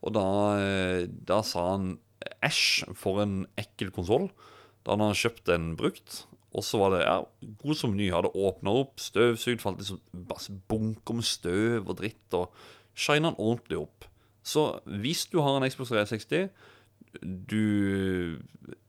Og 0.05 0.13
da, 0.19 0.27
eh, 0.61 1.07
da 1.09 1.41
sa 1.47 1.71
han 1.75 1.95
æsj, 2.45 2.91
for 2.99 3.23
en 3.25 3.45
ekkel 3.61 3.93
konsoll. 3.95 4.29
Da 4.85 4.99
han 4.99 5.07
hadde 5.07 5.21
kjøpt 5.23 5.53
en 5.55 5.73
brukt. 5.81 6.25
Og 6.55 6.63
så 6.63 6.79
var 6.79 6.93
det 6.95 7.03
ja, 7.07 7.17
god 7.65 7.79
som 7.81 7.97
ny. 7.97 8.11
Hadde 8.15 8.35
åpna 8.37 8.75
opp, 8.85 8.99
støvsugd, 9.03 9.63
falt 9.65 9.81
liksom 9.81 10.61
bunker 10.71 11.17
med 11.19 11.27
støv 11.27 11.89
og 11.89 11.97
dritt. 12.03 12.37
Og 12.37 12.53
shina 12.95 13.31
den 13.33 13.39
ordentlig 13.41 13.79
opp. 13.85 14.07
Så 14.45 14.67
hvis 14.87 15.25
du 15.33 15.39
har 15.43 15.57
en 15.61 15.67
Xbox 15.71 15.89
360 15.95 16.49
du 17.23 18.39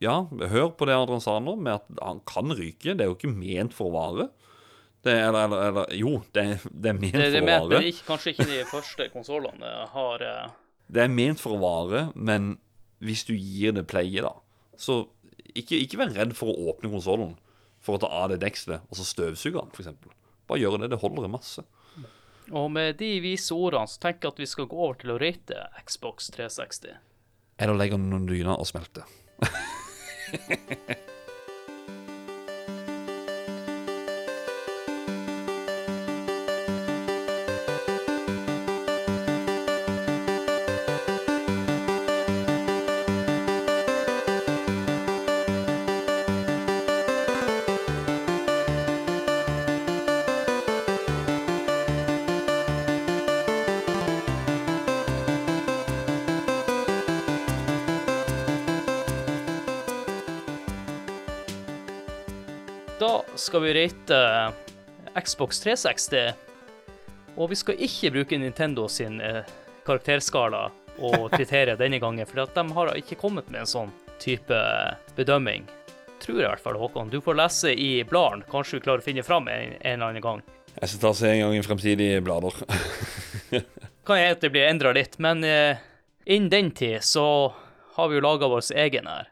Ja, 0.02 0.24
hør 0.26 0.72
på 0.78 0.88
det 0.90 0.96
Adrian 0.98 1.22
sa 1.24 1.38
nå, 1.44 1.54
med 1.62 1.78
at 1.78 2.02
han 2.02 2.22
kan 2.28 2.52
ryke. 2.58 2.96
Det 2.96 3.04
er 3.06 3.10
jo 3.12 3.16
ikke 3.18 3.32
ment 3.32 3.74
for 3.76 3.92
å 3.92 3.96
vare. 3.96 4.28
Det, 5.06 5.14
eller, 5.14 5.46
eller, 5.46 5.64
eller 5.70 5.92
Jo, 5.94 6.16
det, 6.34 6.44
er- 6.56 6.70
det 6.74 6.90
er 6.90 6.98
ment 6.98 7.14
Det, 7.14 7.28
det 7.36 7.42
for 7.44 7.50
å 7.68 7.70
vare. 7.70 7.82
ikke, 7.92 8.06
kanskje 8.08 8.32
ikke 8.34 8.48
de 8.50 8.62
første 8.72 9.06
konsollene 9.14 9.74
har 9.94 10.24
eh, 10.26 10.48
Det 10.90 11.04
er 11.04 11.12
ment 11.14 11.42
for 11.44 11.54
å 11.58 11.62
vare, 11.62 12.08
men 12.16 12.56
hvis 13.06 13.26
du 13.28 13.36
gir 13.38 13.76
det 13.78 13.86
pleie, 13.92 14.24
da 14.26 14.32
Så 14.82 15.04
ikke, 15.54 15.78
ikke 15.78 16.00
vær 16.02 16.16
redd 16.18 16.34
for 16.36 16.50
å 16.50 16.72
åpne 16.74 16.90
konsollen 16.90 17.36
for 17.86 17.96
å 18.00 18.02
ta 18.02 18.10
av 18.10 18.32
det 18.34 18.40
dekselet 18.42 18.82
og 18.90 18.98
så 18.98 19.06
støvsuge 19.06 19.62
den, 19.62 19.70
f.eks. 19.76 19.94
Bare 20.50 20.58
gjør 20.64 20.80
det. 20.82 20.90
Det 20.96 20.98
holder 21.04 21.30
masse. 21.30 21.62
Og 22.52 22.70
med 22.72 23.00
de 23.00 23.12
vise 23.24 23.56
ordene 23.56 23.90
så 23.90 24.02
tenker 24.04 24.28
jeg 24.28 24.36
at 24.36 24.44
vi 24.44 24.50
skal 24.52 24.70
gå 24.70 24.78
over 24.78 25.00
til 25.02 25.16
å 25.16 25.20
rate 25.22 25.66
Xbox 25.88 26.30
360. 26.36 27.00
Eller 27.58 27.80
legge 27.80 27.98
noen 27.98 28.28
dyna 28.30 28.58
og 28.60 28.68
smelte. 28.70 29.08
skal 63.56 63.64
vi 63.64 63.74
rate 63.74 64.52
Xbox 65.26 65.60
360. 65.60 66.34
Og 67.36 67.50
vi 67.50 67.56
skal 67.56 67.78
ikke 67.80 68.10
bruke 68.12 68.38
Nintendo 68.38 68.90
sin 68.92 69.22
eh, 69.24 69.48
karakterskala 69.88 70.66
og 71.00 71.30
kriterier 71.38 71.78
denne 71.80 72.02
gangen, 72.04 72.28
for 72.28 72.44
de 72.44 72.66
har 72.76 72.92
ikke 73.00 73.16
kommet 73.22 73.48
med 73.48 73.62
en 73.62 73.70
sånn 73.72 73.94
type 74.20 74.58
bedømming. 75.16 75.64
Tror 76.20 76.42
jeg 76.42 76.44
i 76.44 76.50
hvert 76.50 76.64
fall, 76.66 76.82
Håkon. 76.82 77.14
Du 77.14 77.22
får 77.24 77.38
lese 77.40 77.72
i 77.72 78.04
bladene. 78.04 78.44
Kanskje 78.52 78.82
vi 78.82 78.84
klarer 78.90 79.06
å 79.06 79.08
finne 79.08 79.24
fram 79.24 79.48
en, 79.48 79.78
en 79.80 79.94
eller 79.94 80.10
annen 80.10 80.26
gang. 80.26 80.44
Jeg 80.74 80.92
skal 80.92 81.04
ta 81.06 81.14
og 81.14 81.20
se 81.22 81.32
en 81.32 81.44
gang 81.46 81.56
i 81.56 81.64
fremtidige 81.64 82.26
blader. 82.28 82.60
Kan 84.10 84.20
hende 84.20 84.42
det 84.42 84.52
blir 84.52 84.68
endra 84.68 84.92
litt, 85.00 85.16
men 85.24 85.48
eh, 85.48 85.80
innen 86.26 86.52
den 86.52 86.74
tid 86.76 87.08
så 87.08 87.26
har 87.96 88.12
vi 88.12 88.20
jo 88.20 88.28
laga 88.28 88.52
vår 88.52 88.68
egen 88.84 89.08
her. 89.08 89.32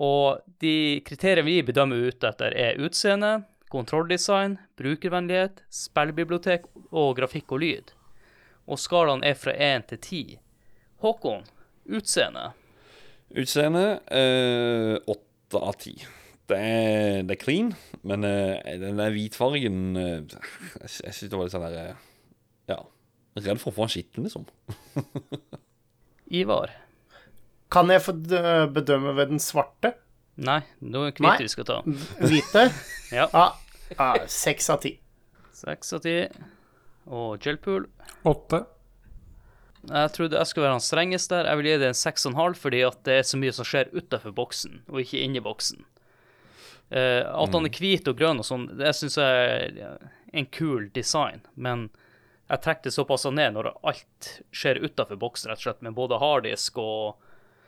Og 0.00 0.40
de 0.62 1.00
kriteriene 1.06 1.46
vi 1.46 1.60
bedømmer 1.66 2.08
ut 2.08 2.24
etter, 2.26 2.54
er 2.58 2.80
utseende, 2.82 3.44
kontrolldesign, 3.70 4.56
brukervennlighet, 4.78 5.62
spillbibliotek 5.70 6.66
og 6.90 7.14
grafikk 7.18 7.54
og 7.54 7.62
lyd. 7.62 7.94
Og 8.70 8.80
skalaen 8.80 9.24
er 9.26 9.36
fra 9.38 9.54
1 9.54 9.88
til 9.92 10.00
10. 10.00 10.22
Håkon, 11.04 11.46
utseende. 11.90 12.50
Utseende 13.34 13.86
eh, 14.14 14.96
åtte 15.10 15.60
av 15.60 15.78
ti. 15.82 15.94
Det 16.48 16.58
er, 16.60 17.22
det 17.24 17.36
er 17.38 17.40
clean, 17.40 17.70
men 18.04 18.26
eh, 18.28 18.74
den 18.80 18.98
der 19.00 19.14
hvitfargen 19.14 19.96
eh, 19.96 20.16
Jeg, 20.28 20.90
jeg 21.06 21.14
syns 21.16 21.30
det 21.32 21.38
var 21.38 21.46
litt 21.46 21.54
sånn 21.54 21.64
der 21.64 21.78
eh, 21.80 22.02
Ja. 22.74 22.82
Redd 23.34 23.58
for 23.58 23.72
å 23.72 23.74
få 23.74 23.86
den 23.86 23.94
skitten, 23.96 24.26
liksom. 24.28 24.44
Ivar. 26.40 26.70
Kan 27.72 27.90
jeg 27.90 28.02
få 28.04 28.14
bedømme 28.74 29.14
ved 29.16 29.32
den 29.32 29.42
svarte? 29.42 29.94
Nei, 30.34 30.60
det 30.82 30.98
er 30.98 31.14
hvite 31.14 31.46
vi 31.46 31.52
skal 31.52 31.68
ta. 31.68 31.80
Hvite? 31.84 32.68
Ja. 33.14 33.28
Seks 34.26 34.66
ah, 34.66 34.72
ah, 34.72 34.74
av 34.74 34.80
ti. 34.82 34.90
Seks 35.54 35.92
av 35.94 36.00
ti. 36.02 36.14
Og 37.06 37.36
Gelpool. 37.38 37.84
Åtte. 38.26 38.64
Jeg 39.84 40.12
trodde 40.16 40.38
jeg 40.40 40.48
skulle 40.48 40.64
være 40.66 40.78
han 40.78 40.82
strengeste 40.82 41.36
der. 41.36 41.50
Jeg 41.50 41.60
vil 41.60 41.68
gi 41.68 41.74
det 41.82 41.90
en 41.90 41.98
6,5 42.00 42.56
fordi 42.58 42.80
at 42.88 43.02
det 43.06 43.18
er 43.20 43.26
så 43.28 43.38
mye 43.40 43.54
som 43.54 43.68
skjer 43.68 43.92
utafor 43.94 44.34
boksen, 44.34 44.80
og 44.88 45.02
ikke 45.04 45.20
inni 45.20 45.42
boksen. 45.44 45.84
Uh, 46.92 47.22
at 47.22 47.54
han 47.54 47.68
er 47.68 47.78
hvit 47.78 48.08
og 48.10 48.18
grønn 48.18 48.40
og 48.42 48.46
sånn, 48.48 48.66
det 48.78 48.92
syns 48.96 49.16
jeg 49.18 49.76
er 49.84 50.08
en 50.34 50.48
kul 50.52 50.90
design, 50.94 51.40
men 51.54 51.88
jeg 52.50 52.60
trekker 52.64 52.90
det 52.90 52.94
såpass 52.96 53.24
ned 53.32 53.54
når 53.54 53.70
alt 53.72 54.30
skjer 54.54 54.82
utafor 54.84 55.18
boksen, 55.20 55.50
rett 55.50 55.62
og 55.62 55.68
slett, 55.68 55.84
med 55.84 55.96
både 55.96 56.20
harddisk 56.20 56.78
og, 56.82 57.23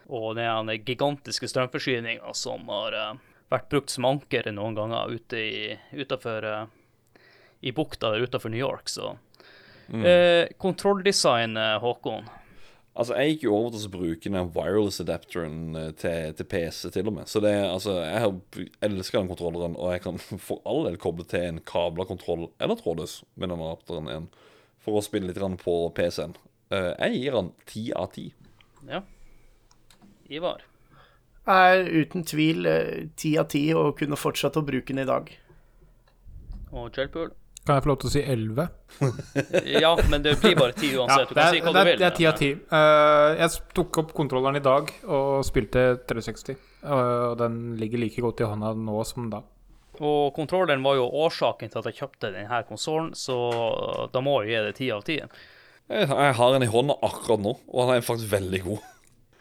og 0.09 0.37
den 0.39 0.71
gigantiske 0.87 1.49
strømforsyninga 1.51 2.33
som 2.35 2.69
har 2.73 2.93
eh, 2.95 3.13
vært 3.53 3.69
brukt 3.71 3.91
som 3.91 4.05
anker 4.09 4.51
noen 4.53 4.75
ganger 4.79 5.13
ute 5.17 5.37
i, 5.39 5.79
utenfor, 5.95 6.45
eh, 6.45 7.21
i 7.63 7.73
bukta 7.73 8.13
der 8.15 8.27
utafor 8.27 8.51
New 8.51 8.61
York, 8.63 8.89
så 8.89 9.17
Eh, 9.87 10.49
kontrolldesign, 10.59 11.53
Håkon. 11.79 12.25
Altså, 12.97 13.15
Jeg 13.21 13.37
gikk 13.37 13.43
jo 13.45 13.53
over 13.55 13.71
til 13.71 13.85
å 13.87 13.93
bruke 13.93 14.31
den 14.33 14.49
wireless 14.51 14.99
adapteren 14.99 15.77
eh, 15.79 15.93
til, 15.95 16.33
til 16.35 16.49
PC, 16.51 16.91
til 16.91 17.07
og 17.07 17.15
med. 17.21 17.29
Så 17.31 17.39
det 17.45 17.53
altså, 17.55 17.95
jeg 18.03 18.19
har- 18.25 18.67
elsker 18.89 19.21
den 19.21 19.29
kontrolleren, 19.31 19.77
og 19.79 19.93
jeg 19.93 20.03
kan 20.03 20.19
for 20.49 20.59
all 20.67 20.89
del 20.89 20.97
koble 20.99 21.23
til 21.31 21.45
en 21.53 21.61
kabla 21.61 22.05
kontroll 22.09 22.49
eller 22.59 22.75
trådløs 22.81 23.21
med 23.37 23.53
den 23.53 23.63
adapteren 23.63 24.11
igjen, 24.11 24.27
for 24.83 24.99
å 24.99 25.05
spille 25.07 25.31
litt 25.31 25.39
på 25.63 25.77
PC-en. 25.95 26.35
Jeg 26.75 27.21
gir 27.21 27.39
den 27.39 27.53
ti 27.71 27.93
av 27.95 28.11
ti. 28.11 28.33
Ja. 28.91 29.05
Ivar. 30.31 30.63
Er 31.47 31.85
uten 31.87 32.25
tvil 32.27 32.67
eh, 32.67 33.09
ti 33.19 33.37
av 33.39 33.47
ti 33.53 33.69
og 33.77 33.95
kunne 34.01 34.19
fortsatt 34.19 34.59
å 34.59 34.65
bruke 34.67 34.91
den 34.91 35.05
i 35.05 35.09
dag. 35.09 35.29
Og 36.75 36.89
Kjellpool 36.91 37.31
Kan 37.67 37.77
jeg 37.79 37.85
få 37.85 37.91
lov 37.93 37.99
til 38.03 38.09
å 38.09 38.13
si 38.17 38.23
elleve? 38.27 38.65
Ja, 39.85 39.93
men 40.11 40.25
det 40.25 40.37
blir 40.43 40.57
bare 40.59 40.75
ti 40.75 40.91
uansett. 40.99 41.31
du 41.31 41.35
det 41.35 41.43
kan 41.43 41.47
er, 41.47 41.55
si 41.55 41.63
hva 41.63 41.73
det 41.75 41.85
du 41.85 41.91
vil. 41.91 42.01
det 42.01 42.09
er 42.09 42.17
ti 42.17 42.27
av 42.27 42.39
ti. 42.41 42.51
Eh, 42.55 43.29
jeg 43.41 43.63
tok 43.79 44.01
opp 44.03 44.15
kontrolleren 44.17 44.59
i 44.59 44.65
dag 44.65 44.91
og 45.07 45.45
spilte 45.47 45.85
360. 46.11 46.59
Uh, 46.87 47.33
og 47.33 47.37
den 47.41 47.77
ligger 47.81 48.03
like 48.03 48.23
godt 48.23 48.43
i 48.43 48.47
hånda 48.47 48.73
nå 48.79 49.01
som 49.07 49.31
da. 49.31 49.41
Og 49.97 50.35
kontrolleren 50.37 50.85
var 50.85 50.99
jo 50.99 51.07
årsaken 51.25 51.73
til 51.73 51.81
at 51.81 51.89
jeg 51.91 52.03
kjøpte 52.03 52.31
denne 52.35 52.59
konsollen, 52.69 53.15
så 53.17 53.37
da 54.13 54.21
må 54.23 54.43
jeg 54.45 54.53
gi 54.53 54.65
det 54.67 54.75
ti 54.77 54.91
av 54.95 55.07
ti. 55.07 55.17
Jeg, 55.87 56.11
jeg 56.11 56.37
har 56.37 56.53
den 56.53 56.67
i 56.67 56.71
hånda 56.71 56.99
akkurat 57.07 57.43
nå, 57.43 57.55
og 57.67 57.89
den 57.89 57.97
er 57.97 58.05
faktisk 58.05 58.31
veldig 58.35 58.63
god. 58.67 58.85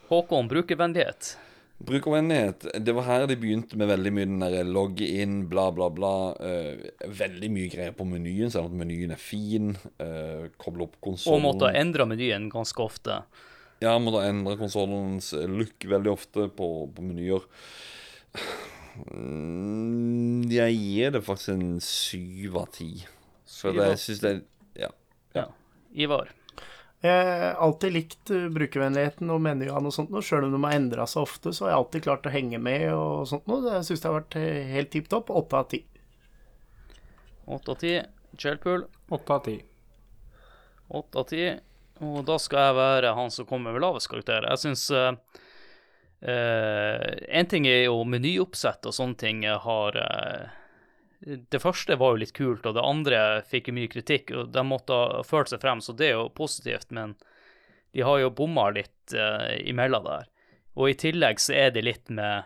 Håkon, 0.10 0.48
brukervennlighet. 0.52 1.38
Brukervennlighet. 1.86 2.68
Det 2.86 2.94
var 2.96 3.04
her 3.04 3.26
de 3.28 3.36
begynte 3.40 3.78
med 3.78 3.90
veldig 3.90 4.12
mye 4.16 4.28
den 4.30 4.44
der 4.46 4.68
logg 4.68 5.02
inn, 5.04 5.42
bla, 5.52 5.68
bla, 5.76 5.90
bla. 5.92 6.14
Uh, 6.40 7.10
veldig 7.20 7.50
mye 7.52 7.72
greier 7.74 7.96
på 7.98 8.08
menyen, 8.08 8.54
selv 8.54 8.70
om 8.70 8.78
menyen 8.80 9.12
er 9.16 9.20
fin. 9.22 9.74
Uh, 10.00 10.48
koble 10.62 10.88
opp 10.88 10.96
Og 11.04 11.42
måtte 11.44 11.68
ha 11.68 11.82
endra 11.82 12.08
menyen 12.08 12.48
ganske 12.54 12.86
ofte. 12.86 13.20
Ja, 13.84 13.98
måtte 14.00 14.24
endre 14.30 14.56
konsollens 14.60 15.34
look 15.34 15.84
veldig 15.84 16.14
ofte 16.14 16.48
på, 16.48 16.70
på 16.96 17.04
menyer. 17.04 17.44
Mm, 19.12 20.48
Jeg 20.52 20.80
gir 20.80 21.12
det 21.18 21.26
faktisk 21.26 21.54
en 21.58 21.82
syv 21.84 22.58
av 22.62 22.72
ti. 22.72 22.90
For 23.52 23.76
jeg 23.76 24.00
syns 24.02 24.24
det 24.24 24.32
er 24.32 24.42
Ja. 24.86 24.90
Ja. 25.36 25.46
Ivar. 25.94 26.32
Jeg 27.06 27.28
har 27.30 27.60
alltid 27.66 27.94
likt 27.96 28.32
eh, 28.34 28.48
brukervennligheten 28.56 29.32
og 29.34 29.44
menyene 29.46 29.92
og 29.92 29.94
sånt 29.94 30.12
noe. 30.14 30.24
Sjøl 30.26 30.48
om 30.48 30.56
de 30.56 30.62
har 30.66 30.78
endra 30.78 31.06
seg 31.10 31.28
ofte, 31.28 31.54
så 31.54 31.66
har 31.66 31.74
jeg 31.74 31.82
alltid 31.82 32.08
klart 32.08 32.28
å 32.30 32.34
henge 32.34 32.60
med 32.62 32.88
og 32.94 33.28
sånt 33.30 33.48
noe. 33.52 33.64
Jeg 33.78 33.88
syns 33.90 34.04
det 34.04 34.10
har 34.10 34.18
vært 34.20 34.40
eh, 34.42 34.74
helt 34.74 34.92
tipp 34.96 35.10
topp. 35.12 35.32
Åtte 35.34 35.62
av 35.62 35.70
ti. 35.72 35.82
Åtte 37.46 37.76
av 37.76 37.82
ti. 37.82 37.96
Gelpool. 38.42 38.86
Åtte 39.16 39.40
av 39.40 39.48
ti. 39.48 39.58
Åtte 41.00 41.22
av 41.22 41.32
ti. 41.32 41.48
Og 42.06 42.22
da 42.28 42.36
skal 42.42 42.70
jeg 42.70 42.80
være 42.82 43.16
han 43.16 43.32
som 43.32 43.48
kommer 43.48 43.76
med 43.76 43.86
lavest 43.86 44.12
karakter. 44.12 44.50
Jeg 44.52 44.66
syns 44.66 44.90
Eh, 46.26 47.38
en 47.38 47.46
ting 47.46 47.68
er 47.70 47.84
jo 47.86 48.00
menyoppsett 48.08 48.88
og 48.90 48.96
sånne 48.98 49.20
ting 49.20 49.44
har 49.46 49.98
eh, 50.00 50.54
Det 51.26 51.58
første 51.62 51.98
var 51.98 52.14
jo 52.14 52.22
litt 52.22 52.36
kult, 52.38 52.68
og 52.70 52.76
det 52.78 52.86
andre 52.86 53.20
fikk 53.50 53.72
jo 53.72 53.78
mye 53.80 53.90
kritikk, 53.90 54.30
og 54.38 54.52
de 54.54 54.62
måtte 54.66 54.94
ha 54.94 55.24
følt 55.26 55.50
seg 55.50 55.64
frem, 55.64 55.82
så 55.82 55.96
det 55.98 56.12
er 56.12 56.20
jo 56.20 56.28
positivt, 56.38 56.92
men 56.94 57.16
de 57.98 58.04
har 58.06 58.20
jo 58.22 58.34
bomma 58.36 58.68
litt 58.76 59.16
uh, 59.18 59.50
imellom 59.66 60.06
der. 60.06 60.30
Og 60.76 60.92
i 60.92 60.98
tillegg 61.00 61.42
så 61.42 61.56
er 61.58 61.74
det 61.74 61.86
litt 61.88 62.12
med 62.14 62.46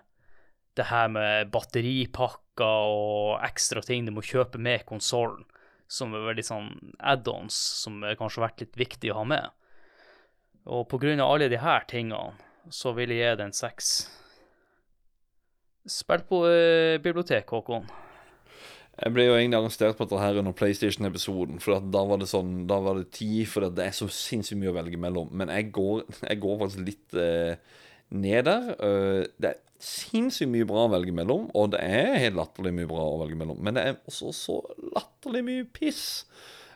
det 0.80 0.88
her 0.88 1.10
med 1.12 1.52
batteripakker 1.52 2.94
og 2.94 3.40
ekstra 3.44 3.84
ting 3.84 4.08
du 4.08 4.14
må 4.16 4.24
kjøpe 4.24 4.62
med 4.62 4.86
konsollen, 4.88 5.44
som 5.90 6.14
er 6.14 6.28
veldig 6.30 6.46
sånn 6.46 6.70
add-ons 7.02 7.56
som 7.84 8.04
kanskje 8.20 8.46
vært 8.46 8.64
litt 8.64 8.80
viktig 8.80 9.12
å 9.12 9.20
ha 9.20 9.26
med. 9.28 9.50
Og 10.70 10.86
på 10.88 11.02
grunn 11.02 11.20
av 11.20 11.34
alle 11.34 11.50
de 11.52 11.60
her 11.60 11.84
tingene, 11.90 12.38
så 12.72 12.94
vil 12.96 13.12
jeg 13.12 13.26
gi 13.26 13.40
det 13.40 13.50
en 13.50 13.58
seks. 13.58 13.96
Spill 15.90 16.24
på 16.30 16.46
uh, 16.46 17.02
bibliotek, 17.02 17.50
Håkon. 17.50 17.90
Jeg 19.00 19.16
ble 19.16 19.30
jo 19.30 19.36
egentlig 19.38 19.60
arrestert 19.62 19.96
på 19.96 20.04
dette 20.04 20.20
her 20.20 20.38
under 20.42 20.56
PlayStation-episoden. 20.60 21.62
For 21.64 21.80
da 21.80 22.02
var 22.08 22.20
det 22.20 22.28
sånn 22.28 22.66
Da 22.68 22.82
var 22.84 23.00
det 23.00 23.14
ti, 23.16 23.46
for 23.48 23.70
det 23.72 23.86
er 23.86 23.96
så 23.96 24.10
sinnssykt 24.12 24.60
mye 24.60 24.74
å 24.74 24.76
velge 24.76 25.00
mellom. 25.00 25.32
Men 25.32 25.52
jeg 25.54 25.70
går, 25.76 26.04
jeg 26.26 26.42
går 26.44 26.60
faktisk 26.64 26.84
litt 26.88 27.16
eh, 27.20 27.80
ned 28.10 28.50
der. 28.50 28.72
Uh, 28.82 29.24
det 29.40 29.54
er 29.54 29.62
sinnssykt 29.80 30.52
mye 30.52 30.68
bra 30.68 30.84
å 30.88 30.92
velge 30.92 31.16
mellom, 31.16 31.48
og 31.56 31.72
det 31.76 31.84
er 31.86 32.20
helt 32.26 32.40
latterlig 32.40 32.74
mye 32.76 32.90
bra 32.90 33.06
å 33.08 33.22
velge 33.22 33.40
mellom. 33.40 33.62
Men 33.64 33.78
det 33.78 33.86
er 33.86 34.00
også 34.12 34.34
så 34.36 34.58
latterlig 34.98 35.46
mye 35.48 35.70
piss. 35.80 36.04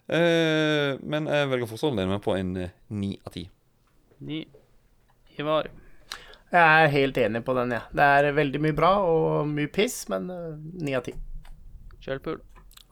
Uh, 0.08 0.96
men 1.04 1.28
jeg 1.28 1.52
velger 1.52 1.74
fortsatt 1.74 1.92
å 1.92 1.98
lene 1.98 2.16
meg 2.16 2.24
på 2.24 2.38
en 2.38 2.56
eh, 2.60 2.76
ni 2.96 3.18
av 3.20 3.36
ti. 3.36 3.48
Ni. 4.24 4.46
Ivar. 5.36 5.68
Jeg 6.54 6.64
er 6.64 6.92
helt 6.94 7.18
enig 7.18 7.44
på 7.44 7.58
den, 7.58 7.76
jeg. 7.76 7.84
Ja. 7.84 8.00
Det 8.00 8.10
er 8.16 8.40
veldig 8.40 8.64
mye 8.64 8.78
bra 8.78 8.96
og 9.10 9.48
mye 9.52 9.72
piss, 9.74 10.04
men 10.14 10.30
ni 10.80 10.96
av 10.96 11.04
ti. 11.08 11.18
Kjellpul. 12.04 12.42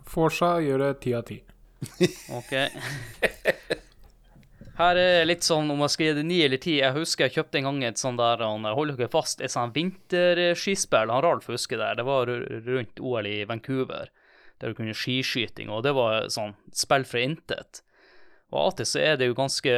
Forsa 0.07 0.55
gjør 0.63 0.85
det 0.85 0.91
ti 1.03 1.15
av 1.17 1.25
ti. 1.27 1.41
OK. 2.39 2.53
Her 4.81 4.97
er 4.97 5.27
litt 5.27 5.45
sånn 5.45 5.69
om 5.73 5.83
jeg 5.83 5.93
skal 5.93 6.07
gi 6.07 6.15
det 6.17 6.25
ni 6.25 6.39
eller 6.45 6.61
ti. 6.61 6.77
Jeg 6.79 6.95
husker 6.95 7.27
jeg 7.27 7.35
kjøpte 7.35 7.59
en 7.59 7.67
gang 7.67 7.83
et 7.89 8.01
sånn 8.01 8.17
der 8.19 8.41
han 8.41 8.65
holder 8.65 8.97
dere 8.97 9.11
fast, 9.13 9.43
et 9.43 9.53
sånn 9.53 9.73
vinterskispill. 9.75 11.11
Han 11.11 11.23
Ralf 11.25 11.49
husker 11.51 11.81
det. 11.81 11.91
Det 11.99 12.07
var 12.07 12.31
rundt 12.69 13.01
OL 13.03 13.29
i 13.29 13.38
Vancouver, 13.49 14.09
der 14.63 14.71
du 14.71 14.77
kunne 14.79 14.95
skiskyting, 14.97 15.69
og 15.69 15.83
det 15.85 15.93
var 15.97 16.29
sånn 16.33 16.55
spill 16.73 17.05
fra 17.07 17.25
intet. 17.27 17.83
Og 18.51 18.59
av 18.61 18.71
og 18.71 18.79
til 18.79 18.89
så 18.89 19.03
er 19.03 19.19
det 19.19 19.29
jo 19.29 19.38
ganske 19.38 19.75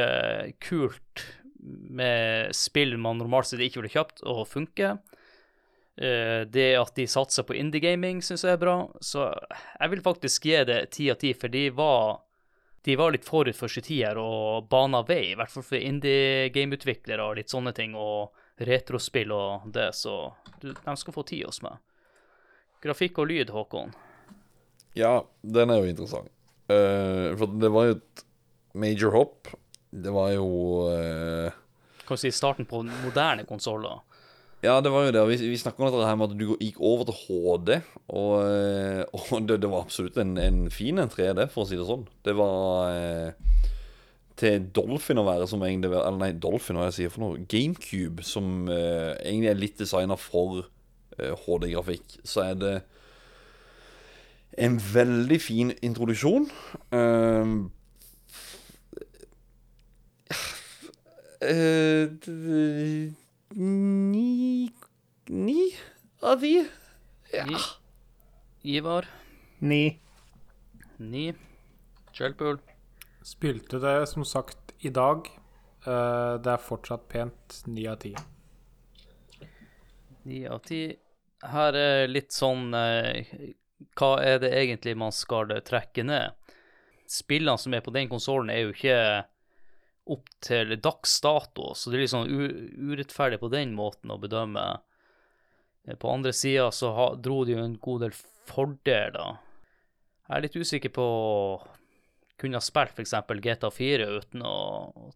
kult 0.62 1.26
med 1.64 2.54
spill 2.56 2.96
man 3.00 3.20
normalt 3.20 3.48
sett 3.48 3.62
ikke 3.64 3.82
ville 3.82 3.92
kjøpt, 3.92 4.24
og 4.28 4.46
funker. 4.50 4.98
Eh, 5.96 6.42
Det 6.50 6.74
at 6.76 6.94
de 6.94 7.06
satser 7.06 7.46
på 7.46 7.54
indie-gaming, 7.54 8.22
syns 8.22 8.44
jeg 8.44 8.56
er 8.56 8.62
bra. 8.62 8.76
Så 9.00 9.28
jeg 9.80 9.90
vil 9.90 10.02
faktisk 10.02 10.46
gi 10.50 10.62
det 10.64 10.80
ti 10.90 11.10
av 11.10 11.20
ti, 11.22 11.34
for 11.34 11.48
de 11.48 11.68
var 11.70 12.20
de 12.84 12.96
var 13.00 13.14
litt 13.14 13.24
forut 13.24 13.56
for 13.56 13.72
sin 13.72 13.82
tid 13.82 14.02
her 14.04 14.18
og 14.20 14.66
bana 14.68 15.00
vei, 15.08 15.30
i 15.32 15.36
hvert 15.38 15.48
fall 15.48 15.64
for 15.64 15.80
indie-gameutviklere 15.80 17.24
og 17.24 17.38
litt 17.38 17.48
sånne 17.48 17.72
ting, 17.72 17.94
og 17.96 18.34
retrospill 18.60 19.32
og 19.32 19.70
det, 19.72 19.88
så 19.96 20.34
du, 20.60 20.74
de 20.74 20.96
skal 21.00 21.16
få 21.16 21.24
tid 21.24 21.46
hos 21.48 21.62
meg. 21.64 21.80
Grafikk 22.84 23.22
og 23.22 23.30
lyd, 23.30 23.54
Håkon. 23.54 23.94
Ja, 24.94 25.22
den 25.40 25.72
er 25.72 25.80
jo 25.80 25.94
interessant. 25.94 26.28
Uh, 26.68 27.32
for 27.40 27.56
det 27.56 27.70
var 27.72 27.88
jo 27.88 27.96
et 27.96 28.24
major 28.76 29.16
hop. 29.16 29.48
Det 29.88 30.12
var 30.12 30.34
jo 30.34 30.46
uh... 30.84 31.56
Kan 32.04 32.18
du 32.18 32.20
si 32.20 32.30
starten 32.36 32.68
på 32.68 32.82
moderne 32.84 33.46
konsoller. 33.48 34.04
Ja, 34.64 34.78
det 34.80 34.88
var 34.94 35.04
jo 35.04 35.12
det. 35.12 35.22
Vi, 35.28 35.36
vi 35.50 35.58
snakka 35.60 35.82
om 35.82 35.90
dette 35.90 36.06
her 36.08 36.16
med 36.16 36.30
at 36.32 36.38
du 36.40 36.54
gikk 36.56 36.78
over 36.80 37.04
til 37.10 37.18
HD. 37.26 37.74
Og, 38.08 38.30
eh, 38.48 39.02
og 39.18 39.48
det, 39.48 39.58
det 39.60 39.68
var 39.68 39.84
absolutt 39.84 40.16
en, 40.22 40.38
en 40.40 40.62
fin 40.72 41.00
en 41.02 41.10
3D, 41.12 41.44
for 41.52 41.64
å 41.64 41.68
si 41.68 41.76
det 41.76 41.84
sånn. 41.88 42.06
Det 42.24 42.32
var 42.38 42.94
eh, 42.94 43.68
til 44.40 44.64
Dolphin 44.74 45.20
å 45.20 45.26
være 45.28 45.46
som 45.50 45.62
egentlig 45.62 45.92
Eller 45.92 46.16
nei, 46.18 46.30
Dolphin, 46.40 46.78
hva 46.80 46.88
jeg 46.88 46.96
sier 46.96 47.12
for 47.12 47.26
noe. 47.26 47.42
GameCube, 47.50 48.24
som 48.26 48.64
eh, 48.72 49.12
egentlig 49.20 49.52
er 49.52 49.60
litt 49.60 49.76
designa 49.84 50.16
for 50.18 50.62
eh, 51.18 51.34
HD-grafikk. 51.44 52.16
Så 52.24 52.46
er 52.46 52.56
det 52.62 52.74
en 54.64 54.78
veldig 54.78 55.40
fin 55.42 55.74
introduksjon. 55.84 56.48
Eh, 56.94 57.52
eh, 61.42 62.08
d- 62.24 63.12
Ni 63.56 64.72
Ni 65.26 65.74
av 66.20 66.40
ti? 66.40 66.66
Ja. 67.32 67.44
Ni. 67.46 67.56
Ivar, 68.76 69.06
Ni. 69.58 70.00
ni. 70.98 71.34
Kjellpul, 72.12 72.58
Spilte 73.22 73.78
det 73.78 74.06
som 74.06 74.24
sagt 74.24 74.72
i 74.78 74.88
dag. 74.88 75.26
Eh, 75.86 76.34
det 76.42 76.50
er 76.50 76.60
fortsatt 76.66 77.06
pent. 77.08 77.62
Ni 77.66 77.86
av 77.88 77.96
ti. 77.96 78.14
ni 80.24 80.46
av 80.46 80.58
ti. 80.58 80.96
Her 81.44 81.76
er 81.76 82.08
litt 82.08 82.32
sånn 82.32 82.72
eh, 82.74 83.26
Hva 83.94 84.16
er 84.24 84.38
det 84.40 84.50
egentlig 84.56 84.96
man 84.96 85.12
skal 85.12 85.52
trekke 85.62 86.02
ned? 86.04 86.32
Spillene 87.06 87.58
som 87.58 87.74
er 87.74 87.84
på 87.84 87.92
den 87.92 88.08
konsollen, 88.08 88.50
er 88.50 88.64
jo 88.64 88.72
ikke 88.72 88.98
opp 90.10 90.28
til 90.44 90.74
dags 90.84 91.16
dato, 91.24 91.72
så 91.74 91.90
det 91.90 91.96
er 91.96 92.02
litt 92.04 92.12
sånn 92.12 92.34
urettferdig 92.92 93.38
på 93.40 93.48
den 93.52 93.72
måten 93.76 94.12
å 94.12 94.20
bedømme. 94.20 94.66
Eh, 95.86 95.96
På 95.96 96.12
andre 96.12 96.32
sida 96.36 96.70
så 96.72 96.92
ha, 96.96 97.06
dro 97.14 97.44
de 97.44 97.56
jo 97.56 97.64
en 97.64 97.78
god 97.80 98.04
del 98.06 98.16
fordeler. 98.48 99.40
Jeg 100.28 100.36
er 100.36 100.44
litt 100.44 100.56
usikker 100.56 100.92
på 100.92 101.06
kunne 102.40 102.58
ha 102.58 102.64
spilt 102.64 102.98
f.eks. 102.98 103.14
GTA 103.40 103.70
4 103.70 104.06
uten 104.18 104.42
å 104.44 104.54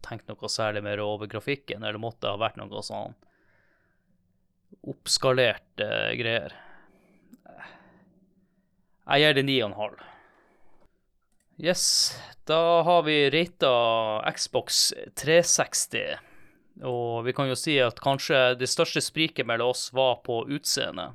tenke 0.05 0.29
noe 0.29 0.49
særlig 0.49 0.83
mer 0.85 1.01
over 1.03 1.29
grafikken, 1.29 1.83
eller 1.83 2.01
måtte 2.01 2.31
ha 2.31 2.39
vært 2.39 2.57
noe 2.61 2.83
sånn 2.85 3.17
oppskalert 4.89 5.83
eh, 5.83 6.13
greier. 6.17 6.55
Jeg 9.09 9.25
gir 9.25 9.37
det 9.37 9.45
9,5. 9.49 9.99
Yes, 11.59 12.15
da 12.47 12.81
har 12.87 13.03
vi 13.03 13.29
rata 13.29 14.31
Xbox 14.31 14.93
360. 15.15 16.15
Og 16.87 17.25
vi 17.25 17.33
kan 17.35 17.49
jo 17.51 17.57
si 17.59 17.75
at 17.83 17.99
kanskje 17.99 18.53
det 18.59 18.69
største 18.71 19.01
spriket 19.03 19.47
mellom 19.49 19.73
oss 19.73 19.89
var 19.93 20.21
på 20.23 20.45
utseende. 20.47 21.09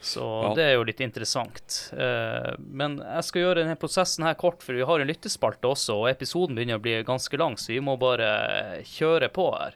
Så 0.00 0.22
Ja. 0.22 0.54
det 0.54 0.62
er 0.62 0.74
jo 0.76 0.84
litt 0.86 1.00
interessant. 1.02 1.90
Uh, 1.92 2.54
men 2.58 2.98
jeg 3.02 3.24
skal 3.26 3.42
gjøre 3.42 3.64
denne 3.64 3.74
prosessen 3.74 4.22
her 4.24 4.34
kort, 4.38 4.62
for 4.62 4.78
vi 4.78 4.86
har 4.86 5.00
en 5.02 5.10
lyttespalte 5.10 5.66
også, 5.66 5.96
og 6.04 6.10
episoden 6.12 6.54
begynner 6.54 6.78
å 6.78 6.84
bli 6.84 7.02
ganske 7.02 7.36
lang, 7.36 7.56
så 7.58 7.74
vi 7.74 7.80
må 7.82 7.98
bare 7.98 8.84
kjøre 8.86 9.28
på 9.34 9.48
her. 9.58 9.74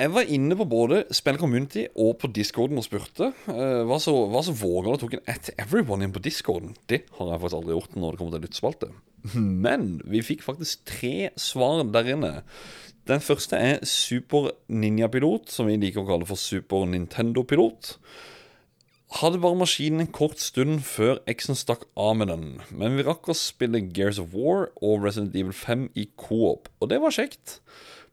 Jeg 0.00 0.14
var 0.14 0.30
inne 0.32 0.56
på 0.56 0.64
både 0.64 1.02
Spill 1.12 1.36
Community 1.36 1.82
og 1.92 2.14
på 2.22 2.30
Discorden 2.32 2.80
og 2.80 2.86
spurte. 2.86 3.34
Uh, 3.44 3.84
var 3.84 4.00
så, 4.00 4.14
var 4.32 4.46
så 4.46 4.54
vågal 4.56 4.94
og 4.94 5.02
tok 5.02 5.18
en 5.18 5.26
at 5.28 5.50
everyone 5.60 6.06
inn 6.06 6.14
på 6.14 6.22
Discorden. 6.24 6.72
Det 6.88 7.02
har 7.18 7.34
jeg 7.34 7.42
faktisk 7.42 7.58
aldri 7.58 7.74
gjort 7.74 7.98
når 7.98 8.14
det 8.14 8.20
kommer 8.20 8.36
til 8.38 8.46
lyttespalte. 8.46 8.88
Men 9.66 9.90
vi 10.08 10.22
fikk 10.24 10.46
faktisk 10.46 10.86
tre 10.88 11.28
svar 11.36 11.84
der 11.92 12.08
inne. 12.14 12.32
Den 13.10 13.20
første 13.20 13.60
er 13.60 13.84
Super 13.84 14.54
Ninja 14.72 15.10
Pilot, 15.12 15.52
som 15.52 15.68
vi 15.68 15.76
liker 15.76 16.00
å 16.00 16.08
kalle 16.08 16.28
for 16.28 16.40
Super 16.40 16.88
Nintendo 16.88 17.44
Pilot. 17.44 17.96
Hadde 19.20 19.40
bare 19.42 19.58
maskinen 19.58 20.04
en 20.04 20.12
kort 20.14 20.40
stund 20.40 20.84
før 20.86 21.18
X-en 21.28 21.58
stakk 21.58 21.88
av 21.98 22.14
med 22.20 22.30
den, 22.30 22.44
men 22.70 22.96
vi 22.96 23.04
rakk 23.04 23.28
å 23.28 23.36
spille 23.36 23.82
Gears 23.90 24.20
of 24.22 24.32
War 24.32 24.68
og 24.78 25.02
Resident 25.02 25.34
Evil 25.34 25.56
5 25.56 25.88
i 25.98 26.06
co-op, 26.14 26.70
og 26.78 26.92
det 26.92 27.00
var 27.02 27.16
kjekt. 27.16 27.58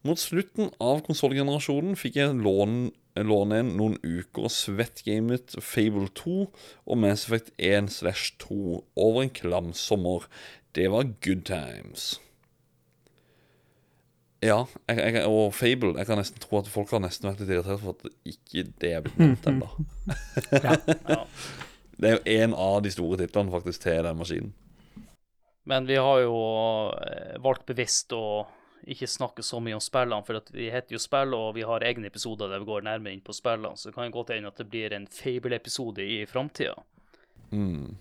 Mot 0.06 0.20
slutten 0.22 0.70
av 0.84 1.02
konsollgenerasjonen 1.08 1.98
fikk 1.98 2.20
jeg 2.20 2.38
låne, 2.44 2.92
låne 3.18 3.64
en 3.64 3.74
noen 3.80 3.98
uker 4.04 4.46
og 4.46 4.54
svettgamet 4.54 5.58
Fable 5.64 6.12
2 6.20 6.38
og 6.46 7.02
Mass 7.02 7.26
Effect 7.26 7.50
1 7.58 7.90
slash 7.92 8.36
2 8.44 8.84
over 8.94 9.24
en 9.26 9.34
klam 9.34 9.74
sommer. 9.74 10.28
Det 10.78 10.92
var 10.94 11.10
good 11.26 11.44
times. 11.50 12.18
Ja, 14.46 14.68
jeg, 14.86 15.00
jeg, 15.02 15.24
og 15.26 15.50
Fable 15.58 15.96
Jeg 15.98 16.06
kan 16.06 16.20
nesten 16.22 16.38
tro 16.38 16.60
at 16.60 16.68
folk 16.70 16.92
har 16.94 17.02
nesten 17.02 17.26
vært 17.26 17.40
litt 17.42 17.56
irritert 17.56 17.82
for 17.82 17.98
at 17.98 18.30
ikke 18.30 18.68
det 18.78 18.92
er 18.94 19.02
blitt 19.06 19.18
nevnt 19.18 19.50
ennå. 19.50 19.72
Ja. 20.68 20.78
Det 21.98 22.10
er 22.10 22.20
jo 22.20 22.44
en 22.44 22.54
av 22.54 22.76
de 22.86 22.92
store 22.94 23.18
titlene 23.18 23.50
faktisk 23.50 23.82
til 23.88 24.06
den 24.06 24.20
maskinen. 24.20 24.54
Men 25.68 25.88
vi 25.90 25.98
har 25.98 26.22
jo 26.22 26.36
eh, 26.94 27.40
valgt 27.42 27.66
bevisst 27.68 28.14
å 28.14 28.46
ikke 28.86 29.10
snakke 29.10 29.46
så 29.46 29.62
mye 29.64 29.78
om 29.78 29.84
spillene, 29.84 30.26
for 30.28 30.42
vi 30.54 30.70
heter 30.74 30.98
jo 30.98 31.02
spill, 31.02 31.36
og 31.38 31.56
vi 31.58 31.66
har 31.68 31.86
egne 31.86 32.12
episoder 32.12 32.52
der 32.52 32.62
vi 32.64 32.70
går 32.70 32.86
nærmere 32.88 33.16
inn 33.16 33.24
på 33.26 33.36
spillene, 33.36 33.78
så 33.78 33.90
det 33.90 33.98
kan 33.98 34.14
godt 34.14 34.36
hende 34.36 34.52
at 34.52 34.60
det 34.62 34.70
blir 34.70 34.94
en 34.96 35.08
Fable-episode 35.12 36.06
i 36.06 36.26
framtida. 36.30 36.76
Mm. 37.52 37.96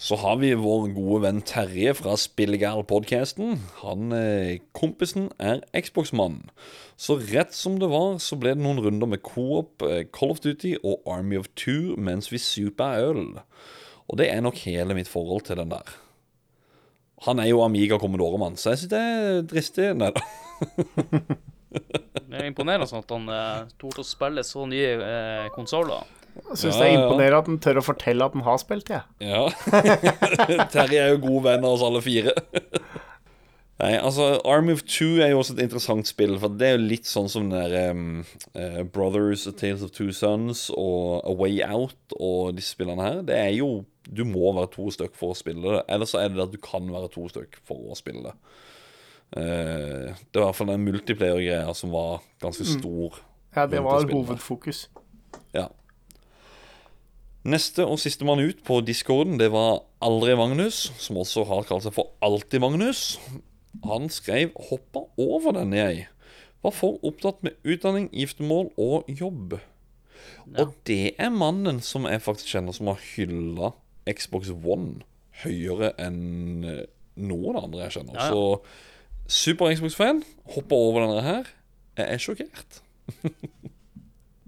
Så 0.00 0.16
har 0.16 0.38
vi 0.40 0.54
vår 0.56 0.88
gode 0.96 1.20
venn 1.26 1.42
Terje 1.44 1.92
fra 1.98 2.14
Spillegal-podkasten. 2.16 3.58
Han 3.82 4.14
eh, 4.16 4.60
kompisen 4.76 5.28
er 5.36 5.60
Xbox-mann. 5.76 6.42
Så 7.00 7.18
rett 7.20 7.52
som 7.56 7.76
det 7.80 7.90
var, 7.92 8.16
så 8.24 8.38
ble 8.40 8.54
det 8.56 8.64
noen 8.64 8.80
runder 8.84 9.10
med 9.10 9.22
Coop, 9.26 9.84
eh, 9.84 10.06
Call 10.12 10.34
of 10.36 10.40
Duty 10.44 10.76
og 10.80 11.04
Army 11.08 11.40
of 11.40 11.50
Two 11.56 11.96
mens 12.00 12.30
vi 12.32 12.40
supa 12.40 12.94
øl. 13.04 13.40
Og 14.08 14.18
det 14.20 14.30
er 14.32 14.40
nok 14.44 14.64
hele 14.64 14.96
mitt 14.96 15.10
forhold 15.10 15.44
til 15.48 15.60
den 15.60 15.74
der. 15.76 15.92
Han 17.26 17.40
er 17.42 17.50
jo 17.50 17.60
Amiga 17.64 17.98
Commodore-mann, 18.00 18.56
så 18.56 18.72
jeg 18.72 18.82
syns 18.82 18.92
det 18.94 19.00
er 19.00 19.42
dristig. 19.48 19.90
Nei 20.00 20.08
da. 20.16 20.22
Det 21.70 22.38
er 22.38 22.46
imponerende 22.48 22.86
sånn 22.88 23.04
at 23.04 23.12
han 23.14 23.28
uh, 23.30 23.68
torde 23.80 24.02
å 24.02 24.06
spille 24.06 24.42
så 24.46 24.64
nye 24.70 24.94
uh, 24.98 25.50
konsoller. 25.54 26.08
Jeg 26.38 26.60
syns 26.62 26.76
Ja, 26.76 26.80
det 26.80 26.86
er 26.86 26.92
ja. 26.94 27.02
imponerende 27.02 27.42
at 27.42 27.50
han 27.50 27.60
tør 27.62 27.80
å 27.80 27.84
fortelle 27.84 28.26
at 28.26 28.36
han 28.38 28.46
har 28.46 28.58
spilt, 28.62 28.90
jeg. 28.90 29.02
Ja. 29.20 29.44
Terje 30.74 31.04
er 31.04 31.14
jo 31.14 31.22
god 31.26 31.46
venn 31.48 31.66
av 31.66 31.76
oss 31.76 31.84
alle 31.86 32.02
fire. 32.04 32.34
Nei, 33.80 33.94
altså 33.96 34.34
Army 34.44 34.74
of 34.76 34.82
Two 34.84 35.22
er 35.24 35.30
jo 35.30 35.38
også 35.40 35.54
et 35.56 35.62
interessant 35.64 36.08
spill. 36.08 36.34
For 36.40 36.52
det 36.52 36.66
er 36.68 36.74
jo 36.76 36.88
litt 36.90 37.08
sånn 37.08 37.30
som 37.32 37.48
den 37.48 37.56
der 37.56 37.94
um, 37.94 38.18
uh, 38.52 38.82
Brothers, 38.84 39.46
A 39.48 39.54
Tales 39.56 39.84
of 39.86 39.94
Two 39.96 40.12
Sons 40.12 40.66
og 40.74 41.22
A 41.24 41.32
Way 41.32 41.62
Out 41.64 42.16
og 42.18 42.58
disse 42.58 42.74
spillene 42.76 43.06
her. 43.06 43.22
Det 43.24 43.38
er 43.38 43.54
jo 43.56 43.86
Du 44.10 44.24
må 44.26 44.50
være 44.56 44.72
to 44.72 44.88
stykk 44.90 45.14
for 45.14 45.32
å 45.32 45.38
spille 45.38 45.62
det. 45.62 45.82
Eller 45.88 46.08
så 46.08 46.20
er 46.20 46.32
det 46.32 46.42
at 46.42 46.52
du 46.52 46.58
kan 46.60 46.88
være 46.92 47.12
to 47.14 47.28
stykk 47.30 47.60
for 47.64 47.92
å 47.92 47.96
spille 47.96 48.24
det. 48.26 48.36
Uh, 49.30 50.10
det 50.10 50.40
var 50.40 50.42
i 50.42 50.46
hvert 50.48 50.60
fall 50.60 50.72
den 50.74 50.88
multiplayer-greia 50.88 51.74
som 51.78 51.92
var 51.94 52.24
ganske 52.42 52.66
stor. 52.66 53.20
Ja, 53.54 53.68
det 53.70 53.84
var 53.86 54.04
hovedfokus. 54.10 54.88
Ja. 55.54 55.68
Neste 57.46 57.86
og 57.88 58.00
sistemann 58.02 58.42
ut 58.42 58.58
på 58.66 58.82
discorden, 58.84 59.38
det 59.40 59.48
var 59.54 59.86
Aldri 60.04 60.34
Magnus, 60.36 60.90
som 61.00 61.20
også 61.22 61.46
har 61.48 61.64
kalt 61.70 61.86
seg 61.86 61.94
for 61.96 62.12
Alltid 62.26 62.60
Magnus. 62.60 63.14
Han 63.84 64.08
skrev 64.08 64.50
'hoppa 64.54 65.00
over 65.18 65.52
denne, 65.52 65.76
jeg'. 65.76 66.06
Var 66.62 66.70
for 66.76 66.98
opptatt 67.02 67.42
med 67.42 67.52
utdanning, 67.64 68.10
giftermål 68.12 68.70
og 68.76 69.04
jobb. 69.08 69.60
Og 70.58 70.74
det 70.84 71.14
er 71.18 71.30
mannen 71.30 71.80
som 71.80 72.04
jeg 72.04 72.20
faktisk 72.20 72.46
kjenner 72.52 72.72
som 72.76 72.86
har 72.86 72.98
hylla 73.16 73.72
Xbox 74.10 74.50
One 74.50 75.02
høyere 75.44 75.92
enn 75.98 76.64
eh, 76.64 76.84
noen 77.16 77.56
andre 77.56 77.80
jeg 77.86 77.92
kjenner. 77.96 78.14
Ja, 78.14 78.20
ja. 78.26 78.30
Så 78.30 78.60
super 79.30 79.74
Xbox-fan, 79.74 80.22
hopper 80.54 80.76
over 80.76 81.00
denne 81.06 81.22
her. 81.22 81.44
Jeg 81.96 82.06
er 82.16 82.18
sjokkert. 82.18 82.80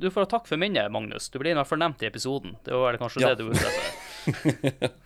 Du 0.03 0.09
får 0.11 0.21
ha 0.25 0.29
takk 0.33 0.49
for 0.51 0.57
minnet, 0.59 0.91
Magnus. 0.91 1.29
Du 1.31 1.37
blir 1.39 1.53
i 1.53 1.55
hvert 1.55 1.69
fall 1.71 1.79
nevnt 1.79 2.01
i 2.03 2.07
episoden. 2.09 2.57
Det 2.67 2.75
var 2.75 2.97
kanskje 2.99 3.21
Ja. 3.23 3.29
det 3.29 3.39
du 3.39 3.45
var 3.47 3.55
ute 3.55 3.71
etter. 4.67 4.91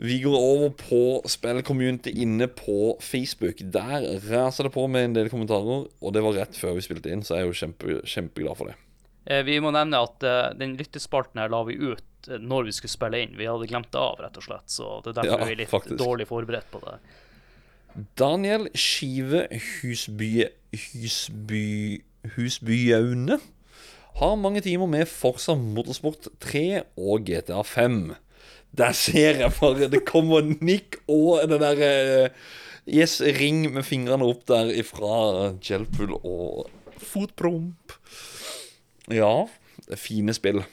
Vi 0.00 0.16
går 0.22 0.32
over 0.36 0.70
på 0.80 1.00
spillcommunity 1.28 2.12
inne 2.24 2.46
på 2.48 2.96
Facebook. 3.04 3.58
Der 3.60 4.06
raser 4.30 4.64
det 4.64 4.72
på 4.72 4.86
med 4.88 5.10
en 5.10 5.16
del 5.18 5.28
kommentarer, 5.28 5.82
og 6.00 6.14
det 6.16 6.22
var 6.24 6.38
rett 6.38 6.56
før 6.56 6.78
vi 6.78 6.84
spilte 6.86 7.10
inn, 7.12 7.20
så 7.26 7.36
jeg 7.36 7.44
er 7.44 7.50
jo 7.50 7.58
kjempe, 7.58 7.98
kjempeglad 8.08 8.56
for 8.56 8.70
det. 8.72 8.76
Eh, 9.28 9.42
Vi 9.44 9.58
må 9.60 9.74
nevne 9.76 10.00
at 10.00 10.24
eh, 10.24 10.54
den 10.56 10.72
lyttespalten 10.80 11.42
her 11.42 11.52
la 11.52 11.60
vi 11.68 11.76
ut 11.76 12.30
eh, 12.32 12.40
når 12.40 12.70
vi 12.70 12.72
skulle 12.78 12.94
spille 12.96 13.20
inn. 13.26 13.36
Vi 13.36 13.44
hadde 13.50 13.68
glemt 13.68 13.90
det 13.92 14.00
av, 14.00 14.16
rett 14.24 14.40
og 14.40 14.46
slett. 14.48 14.72
Så 14.72 14.88
det 15.04 15.12
er 15.12 15.18
derfor 15.20 15.44
Ja, 15.44 15.50
vi 15.50 15.56
er 15.58 15.60
litt 15.66 15.74
faktisk. 15.74 15.98
dårlig 16.00 16.26
forberedt 16.32 16.70
på 16.72 16.80
det. 16.86 16.96
Daniel 18.16 18.68
Skive 18.78 19.44
Husby 19.82 20.46
Husby 20.72 22.00
Husbyaune 22.36 23.40
har 24.20 24.36
mange 24.40 24.60
timer 24.64 24.88
med 24.90 25.08
Forsa 25.08 25.54
Motorsport 25.58 26.28
3 26.44 26.64
og 26.96 27.24
GTA 27.28 27.60
5. 27.66 28.14
Der 28.76 28.92
ser 28.94 29.40
jeg 29.42 29.52
bare 29.58 29.88
Det 29.90 30.04
kommer 30.08 30.46
nikk 30.46 31.00
og 31.10 31.48
det 31.50 31.60
der 31.62 31.86
eh, 31.86 32.28
Yes, 32.90 33.20
ring 33.20 33.72
med 33.74 33.84
fingrene 33.86 34.24
opp 34.26 34.46
der 34.48 34.70
ifra 34.72 35.52
Gelpool 35.62 36.14
og 36.16 36.70
fotpromp. 36.98 37.92
Ja, 39.12 39.46
det 39.84 39.92
er 39.94 40.00
fine 40.00 40.32
spill. 40.34 40.64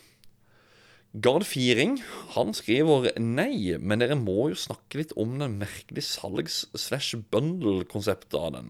Gard 1.17 1.45
Firing 1.47 2.03
han 2.33 2.53
skriver 2.57 3.11
nei, 3.21 3.77
men 3.77 3.99
dere 4.01 4.15
må 4.19 4.49
jo 4.51 4.55
snakke 4.59 4.97
litt 5.01 5.13
om 5.19 5.39
den 5.41 5.59
merkelige 5.61 6.05
salgs-slash-bundle-konseptet 6.07 8.35
av 8.39 8.49
den. 8.55 8.67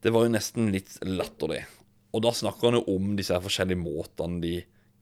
Det 0.00 0.10
var 0.14 0.22
jo 0.24 0.34
nesten 0.34 0.72
litt 0.74 0.90
latterlig. 1.04 1.62
Og 2.14 2.20
da 2.24 2.30
snakker 2.34 2.66
han 2.70 2.78
jo 2.80 2.88
om 2.94 3.04
disse 3.18 3.44
forskjellige 3.44 3.82
måtene 3.82 4.40
de 4.44 4.54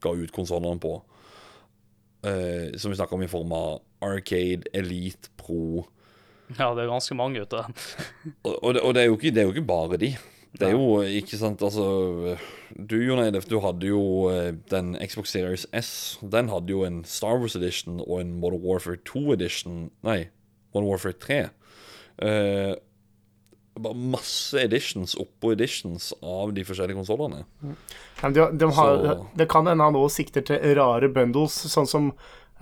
ga 0.02 0.10
ut 0.16 0.32
konsollene 0.34 0.80
på. 0.82 0.92
Eh, 2.26 2.76
som 2.80 2.90
vi 2.90 2.96
snakker 2.98 3.16
om 3.16 3.22
i 3.22 3.30
form 3.30 3.52
av 3.54 3.82
Arcade, 4.02 4.66
Elite, 4.74 5.30
Pro 5.38 5.86
Ja, 6.56 6.72
det 6.74 6.84
er 6.84 6.90
ganske 6.90 7.14
mange 7.18 7.42
ute. 7.42 7.60
Og, 8.46 8.54
og, 8.62 8.74
det, 8.74 8.82
og 8.82 8.94
det, 8.94 9.02
er 9.02 9.12
ikke, 9.12 9.30
det 9.34 9.42
er 9.42 9.48
jo 9.48 9.54
ikke 9.54 9.68
bare 9.68 9.98
de. 10.00 10.16
Det 10.56 10.70
er 10.70 10.72
jo 10.72 11.02
ikke 11.02 11.36
sant, 11.36 11.60
altså 11.60 12.36
Du 12.72 12.94
Jon 12.96 13.20
Eidef, 13.20 13.44
du 13.50 13.58
hadde 13.60 13.90
jo 13.90 14.30
eh, 14.32 14.54
den 14.70 14.94
Xbox 15.04 15.34
Series 15.34 15.66
S. 15.76 15.90
Den 16.22 16.48
hadde 16.48 16.72
jo 16.72 16.84
en 16.86 17.02
Star 17.04 17.36
Wars 17.40 17.56
Edition 17.58 18.00
og 18.00 18.22
en 18.22 18.32
Modern 18.40 18.62
Warfare 18.64 18.96
2 19.04 19.34
Edition 19.36 19.90
Nei, 20.06 20.30
Modern 20.72 20.88
Warfare 20.88 21.18
3. 21.20 21.40
Eh, 22.24 22.72
bare 23.82 23.94
masse 23.96 24.58
editions 24.62 25.14
oppå 25.20 25.52
editions 25.52 26.12
av 26.22 26.52
de 26.56 26.64
forskjellige 26.64 26.96
konsollene. 27.00 27.44
Ja, 28.22 28.30
de, 28.30 28.46
de 28.58 28.70
Det 29.36 29.48
kan 29.52 29.66
hende 29.68 29.84
han 29.84 29.98
òg 29.98 30.10
sikter 30.14 30.44
til 30.46 30.62
rare 30.78 31.08
bundles, 31.12 31.52
sånn 31.72 31.86
som 31.90 32.10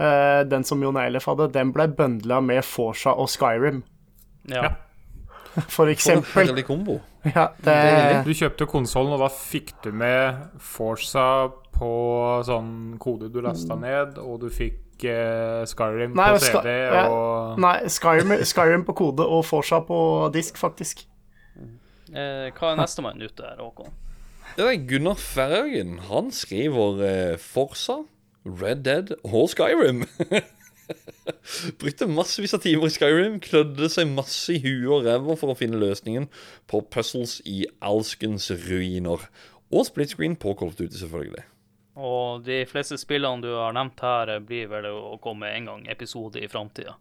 uh, 0.00 0.42
den 0.48 0.64
som 0.64 0.82
Jon 0.82 0.96
Eilef 1.00 1.26
hadde. 1.30 1.50
Den 1.54 1.72
ble 1.72 1.86
bundla 1.88 2.40
med 2.44 2.64
Forsa 2.64 3.14
og 3.14 3.28
Skyrim, 3.32 3.82
Ja. 4.50 4.74
for 5.54 5.70
For 5.70 5.86
en 5.86 5.92
eksempel. 5.94 6.62
kombo. 6.66 7.00
Ja, 7.24 7.48
det, 7.64 8.24
Du 8.26 8.32
kjøpte 8.34 8.66
konsollen, 8.68 9.14
og 9.14 9.20
da 9.22 9.28
fikk 9.32 9.70
du 9.82 9.92
med 9.92 10.36
Forsa 10.60 11.48
på 11.74 11.92
sånn 12.46 12.98
kode 13.02 13.30
du 13.32 13.40
lasta 13.42 13.74
ned, 13.78 14.18
og 14.18 14.40
du 14.44 14.50
fikk 14.50 14.83
eh, 15.02 15.64
Skyrim 15.66 16.14
Nei, 16.14 16.28
på 16.36 16.38
Sky- 16.44 16.60
CD 16.62 16.70
ja. 16.94 17.02
og 17.10 17.58
Nei, 17.60 17.74
Skyrim, 17.90 18.36
Skyrim 18.46 18.84
på 18.86 18.94
kode 19.00 19.26
og 19.26 19.42
Forsa 19.48 19.80
på 19.84 19.98
disk, 20.34 20.56
faktisk. 20.60 21.02
Eh, 22.14 22.50
hva 22.54 22.70
er 22.72 22.78
nestemann 22.78 23.22
ute 23.24 23.42
her, 23.42 23.58
Håkon? 23.64 23.90
Det 24.54 24.66
er 24.70 24.82
Gunnar 24.86 25.18
Ferhaugen. 25.18 25.96
Han 26.10 26.28
skriver 26.30 27.00
eh, 27.08 27.38
Forsa, 27.42 28.02
Red 28.46 28.84
Dead 28.86 29.14
og 29.24 29.48
Skyrim. 29.50 30.04
Brukte 31.80 32.06
massevis 32.10 32.52
av 32.54 32.60
timer 32.64 32.90
i 32.90 32.92
Skyrim, 32.92 33.40
klødde 33.42 33.88
seg 33.92 34.10
masse 34.12 34.52
i 34.52 34.60
huet 34.62 34.90
og 34.92 35.06
ræva 35.08 35.36
for 35.40 35.52
å 35.54 35.58
finne 35.58 35.80
løsningen 35.80 36.28
på 36.70 36.82
puzzles 36.92 37.38
i 37.48 37.64
alskens 37.84 38.50
ruiner. 38.66 39.24
Og 39.74 39.88
split 39.88 40.12
screen 40.12 40.36
på 40.38 40.52
Call 40.60 40.70
of 40.70 40.76
Duty, 40.78 40.98
selvfølgelig. 41.00 41.42
Og 41.94 42.42
de 42.46 42.64
fleste 42.66 42.98
spillene 42.98 43.44
du 43.44 43.52
har 43.54 43.74
nevnt 43.76 44.00
her, 44.02 44.38
blir 44.42 44.70
vel 44.72 44.88
å 44.90 45.18
komme 45.22 45.52
en 45.54 45.70
gang 45.70 45.84
episode 45.90 46.42
i 46.42 46.48
framtida. 46.50 46.96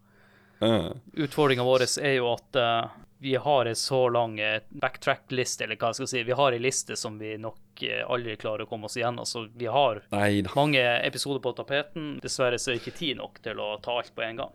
Uh, 0.62 0.94
Utfordringa 1.18 1.64
vår 1.66 1.82
er 1.98 2.14
jo 2.14 2.28
at 2.30 2.56
uh, 2.56 2.92
vi 3.24 3.36
har 3.36 3.66
en 3.66 3.76
så 3.76 4.08
lang 4.08 4.40
eh, 4.40 4.62
backtrack-liste, 4.68 5.64
eller 5.64 5.78
hva 5.80 5.88
jeg 5.88 5.98
skal 5.98 6.08
si. 6.10 6.22
Vi 6.28 6.36
har 6.36 6.52
en 6.52 6.62
liste 6.62 6.96
som 6.96 7.14
vi 7.18 7.30
nok 7.40 7.82
eh, 7.82 8.02
aldri 8.04 8.34
klarer 8.36 8.66
å 8.66 8.68
komme 8.68 8.84
oss 8.90 8.98
igjennom. 8.98 9.24
Så 9.24 9.46
vi 9.56 9.64
har 9.72 10.02
Neida. 10.12 10.52
mange 10.52 10.82
episoder 11.06 11.40
på 11.40 11.54
tapeten. 11.56 12.18
Dessverre 12.20 12.58
så 12.60 12.70
er 12.70 12.76
det 12.76 12.82
ikke 12.82 12.98
tid 12.98 13.22
nok 13.22 13.40
til 13.46 13.62
å 13.64 13.70
ta 13.80 13.96
alt 13.96 14.12
på 14.12 14.26
en 14.26 14.42
gang. 14.42 14.52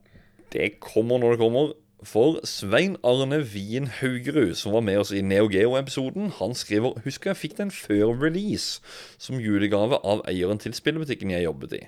Det 0.54 0.76
kommer 0.86 1.18
når 1.18 1.34
det 1.34 1.42
kommer. 1.42 1.74
For 2.04 2.40
Svein 2.46 2.98
Arne 3.04 3.44
Wien 3.54 3.88
Haugerud, 3.88 4.56
som 4.56 4.72
var 4.72 4.82
med 4.82 4.98
oss 5.02 5.12
i 5.12 5.22
Neo 5.22 5.50
Geo-episoden, 5.52 6.30
han 6.40 6.56
skriver 6.56 7.02
Husker 7.04 7.34
jeg 7.34 7.38
fikk 7.38 7.58
den 7.58 7.72
før 7.76 8.14
release 8.16 8.80
som 9.20 9.42
julegave 9.44 10.00
av 10.08 10.24
eieren 10.30 10.62
til 10.64 10.74
spillebutikken 10.78 11.34
jeg 11.36 11.44
jobbet 11.44 11.76
i. 11.76 11.82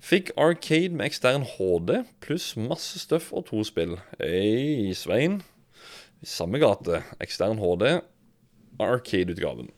Fikk 0.00 0.30
Arcade 0.40 0.96
med 0.96 1.10
ekstern 1.10 1.44
HD 1.44 2.02
pluss 2.24 2.54
masse 2.56 3.00
støff 3.02 3.28
og 3.32 3.44
to 3.50 3.60
spill. 3.64 3.98
Hei, 4.20 4.94
Svein. 4.96 5.42
Samme 6.24 6.60
gate. 6.60 7.02
Ekstern 7.20 7.60
HD. 7.60 8.00
Arcade-utgaven. 8.80 9.68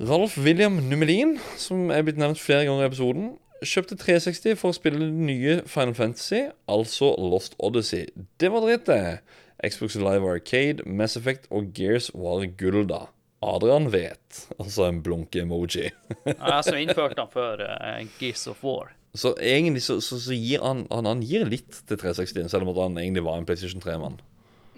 Ralf 0.00 0.38
William 0.38 0.80
Numelin, 0.88 1.36
som 1.58 1.90
er 1.90 2.04
blitt 2.06 2.20
nevnt 2.20 2.40
flere 2.40 2.64
ganger 2.68 2.86
i 2.86 2.88
episoden, 2.88 3.30
kjøpte 3.64 3.98
360 3.98 4.58
for 4.60 4.72
å 4.72 4.76
spille 4.76 5.00
det 5.02 5.26
nye 5.28 5.58
Final 5.68 5.96
Fantasy, 5.98 6.46
altså 6.70 7.12
Lost 7.18 7.56
Odyssey. 7.58 8.06
Det 8.40 8.50
var 8.54 8.66
dritt, 8.66 8.86
det. 8.88 9.20
Xbox 9.64 9.96
Live 9.98 10.26
Arcade, 10.26 10.84
Mass 10.86 11.16
Effect 11.18 11.48
og 11.50 11.72
Gears 11.74 12.12
var 12.14 12.46
gull 12.60 12.84
da. 12.90 13.08
Adrian 13.44 13.90
vet. 13.90 14.44
Altså 14.58 14.88
en 14.88 15.02
blunke-emoji. 15.02 15.90
Jeg 16.26 16.62
så 16.66 16.76
innførte 16.78 17.22
han 17.22 17.30
før 17.32 17.62
uh, 17.66 18.00
Gears 18.18 18.46
of 18.50 18.62
War. 18.66 18.94
Så 19.18 19.32
egentlig 19.42 19.82
så, 19.86 19.98
så, 20.04 20.18
så 20.22 20.36
gir 20.36 20.62
han, 20.62 20.84
han, 20.92 21.08
han 21.08 21.22
gir 21.24 21.46
litt 21.48 21.80
til 21.88 21.98
360, 21.98 22.50
selv 22.52 22.68
om 22.68 22.76
han 22.76 22.98
egentlig 23.00 23.24
var 23.26 23.38
en 23.40 23.46
PlayStation 23.48 23.82
3-mann. 23.82 24.20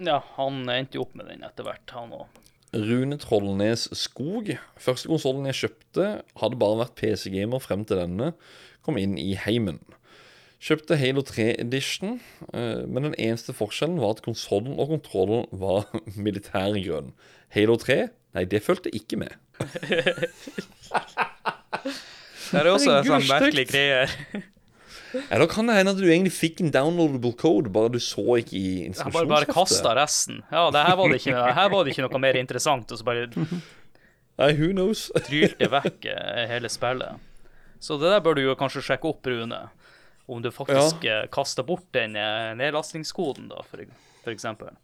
Ja, 0.00 0.20
han 0.38 0.62
endte 0.72 0.96
jo 0.96 1.04
opp 1.04 1.16
med 1.18 1.28
den 1.28 1.44
etter 1.44 1.66
hvert, 1.66 1.92
han 1.92 2.14
òg. 2.16 2.40
Rune 2.70 3.18
Trollnes 3.18 3.88
Skog. 3.98 4.52
Første 4.78 5.10
konsollen 5.10 5.48
jeg 5.50 5.58
kjøpte, 5.64 6.10
hadde 6.38 6.60
bare 6.60 6.84
vært 6.84 6.96
PC-gamer 7.00 7.62
frem 7.62 7.82
til 7.84 7.98
denne 7.98 8.30
kom 8.90 8.98
inn 9.00 9.16
i 9.20 9.32
heimen. 9.38 9.78
Kjøpte 10.60 10.98
Halo 11.00 11.22
3 11.24 11.54
Edition, 11.62 12.18
eh, 12.52 12.82
men 12.84 13.06
den 13.08 13.14
eneste 13.16 13.54
forskjellen 13.56 14.00
var 14.02 14.18
at 14.18 14.24
konsollen 14.26 14.74
og 14.76 14.90
kontrollen 14.92 15.46
var 15.56 15.86
militærgrønn. 16.26 17.14
Halo 17.54 17.78
3, 17.80 18.02
nei, 18.36 18.44
det 18.50 18.60
fulgte 18.66 18.92
ikke 18.94 19.22
med. 19.22 19.32
Det 22.50 22.58
er 22.58 22.68
også 22.68 22.98
en 22.98 23.06
sånn 23.06 23.28
merkelig 23.30 23.66
greie. 23.70 24.02
Eller 25.30 25.48
kan 25.50 25.66
det 25.66 25.74
hende 25.78 25.94
at 25.94 25.98
du 25.98 26.04
egentlig 26.06 26.34
fikk 26.34 26.60
en 26.62 26.70
downloadable 26.74 27.32
code, 27.38 27.72
bare 27.72 27.90
du 27.94 27.98
så 28.02 28.36
ikke 28.42 28.54
i 28.58 28.68
Jeg 28.84 29.14
bare, 29.14 29.26
bare 29.30 29.48
kasta 29.50 29.94
resten. 29.98 30.42
Ja, 30.52 30.68
det 30.74 30.84
her 30.86 30.98
var 31.00 31.10
det 31.10 31.22
ikke, 31.22 31.34
her 31.56 31.72
var 31.72 31.86
det 31.86 31.94
ikke 31.94 32.04
noe 32.06 32.22
mer 32.22 32.38
interessant, 32.38 32.92
og 32.92 33.00
så 33.00 33.06
bare 33.06 33.26
Nei, 33.32 34.52
who 34.56 34.70
knows? 34.74 35.08
trylte 35.26 35.66
vekk 35.72 36.06
eh, 36.12 36.44
hele 36.52 36.70
spillet. 36.72 37.29
Så 37.80 37.96
det 37.96 38.12
der 38.12 38.20
bør 38.20 38.36
du 38.36 38.44
jo 38.44 38.56
kanskje 38.58 38.84
sjekke 38.84 39.08
opp, 39.08 39.26
Rune. 39.26 39.64
Om 40.30 40.44
du 40.44 40.52
faktisk 40.54 41.02
ja. 41.02 41.24
kaster 41.32 41.66
bort 41.66 41.88
den 41.96 42.14
eh, 42.20 42.52
nedlastingskoden, 42.60 43.48
da, 43.50 43.64
for, 43.66 43.82
for 44.22 44.34
eksempel. 44.34 44.76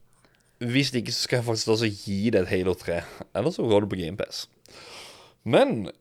Hvis 0.64 0.90
ikke, 0.96 1.12
så 1.12 1.26
skal 1.26 1.42
jeg 1.42 1.46
faktisk 1.50 1.74
også 1.74 1.90
gi 1.92 2.20
deg 2.32 2.46
et 2.46 2.52
Halo 2.54 2.74
3. 2.74 3.02
Eller 3.36 3.54
så 3.54 3.66
går 3.68 3.84
du 3.84 3.90
på 3.92 3.98
GamePass. 4.00 4.46
Men 5.46 5.92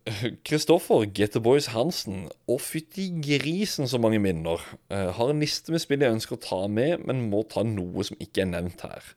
Kristoffer 0.48 1.04
Get 1.06 1.36
the 1.36 1.44
Boys 1.44 1.68
Hansen, 1.76 2.30
og 2.50 2.64
fytti 2.64 3.12
grisen 3.22 3.92
så 3.92 4.00
mange 4.02 4.24
minner, 4.24 4.64
eh, 4.90 5.12
har 5.14 5.30
en 5.30 5.44
liste 5.44 5.76
med 5.76 5.84
spill 5.84 6.02
jeg 6.02 6.16
ønsker 6.16 6.40
å 6.40 6.42
ta 6.48 6.64
med, 6.72 7.04
men 7.06 7.28
må 7.30 7.44
ta 7.52 7.62
noe 7.68 8.08
som 8.08 8.18
ikke 8.24 8.48
er 8.48 8.52
nevnt 8.56 8.88
her. 8.88 9.14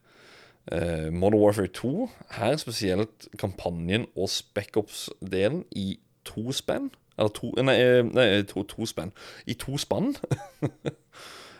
Modern 0.69 1.39
Warfare 1.41 1.71
2, 1.73 2.03
her 2.35 2.59
spesielt 2.61 3.25
kampanjen 3.41 4.03
og 4.13 4.27
Spec 4.29 4.75
Ops-delen 4.77 5.63
i 5.73 5.95
to 6.29 6.53
spenn. 6.53 6.91
Eller 7.19 7.33
to 7.35 7.51
Nei, 7.59 7.75
eh, 7.75 8.01
nei 8.07 8.27
to, 8.47 8.63
to 8.63 8.87
spenn. 8.87 9.11
I 9.45 9.57
to 9.59 9.77
spann. 9.77 10.15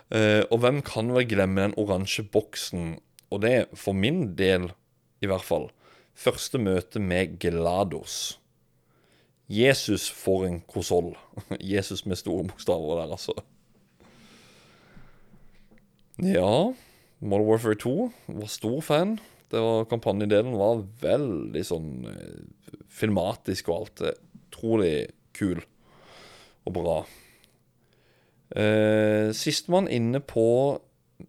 Eh, 0.09 0.41
og 0.49 0.63
hvem 0.63 0.79
kan 0.81 1.11
vel 1.13 1.27
glemme 1.29 1.67
den 1.67 1.75
oransje 1.77 2.23
boksen? 2.33 2.95
Og 3.29 3.43
det, 3.43 3.67
for 3.77 3.93
min 3.93 4.31
del 4.39 4.71
i 5.21 5.29
hvert 5.29 5.45
fall, 5.45 5.67
første 6.17 6.57
møte 6.57 6.97
med 6.97 7.35
GLaDOS. 7.37 8.15
Jesus 9.53 10.07
for 10.09 10.47
en 10.47 10.63
konsoll. 10.65 11.11
Jesus 11.73 12.07
med 12.09 12.17
store 12.17 12.47
bokstaver 12.49 13.03
der, 13.03 13.13
altså. 13.19 13.37
Ja, 16.25 16.73
Modern 17.19 17.47
Warfare 17.47 17.77
2 17.77 18.11
var 18.41 18.49
stor 18.49 18.81
fan. 18.81 19.19
Det 19.51 19.61
var 19.61 19.87
Kampanjedelen 19.89 20.57
var 20.57 20.83
veldig 21.01 21.63
sånn 21.65 21.93
eh, 22.09 22.75
filmatisk 22.89 23.69
og 23.69 23.77
alt. 23.77 24.03
Utrolig 24.49 24.95
kul 25.39 25.63
og 26.67 26.75
bra. 26.75 26.99
Uh, 28.49 29.29
Sistemann 29.35 29.85
inne 29.93 30.23
på 30.25 30.43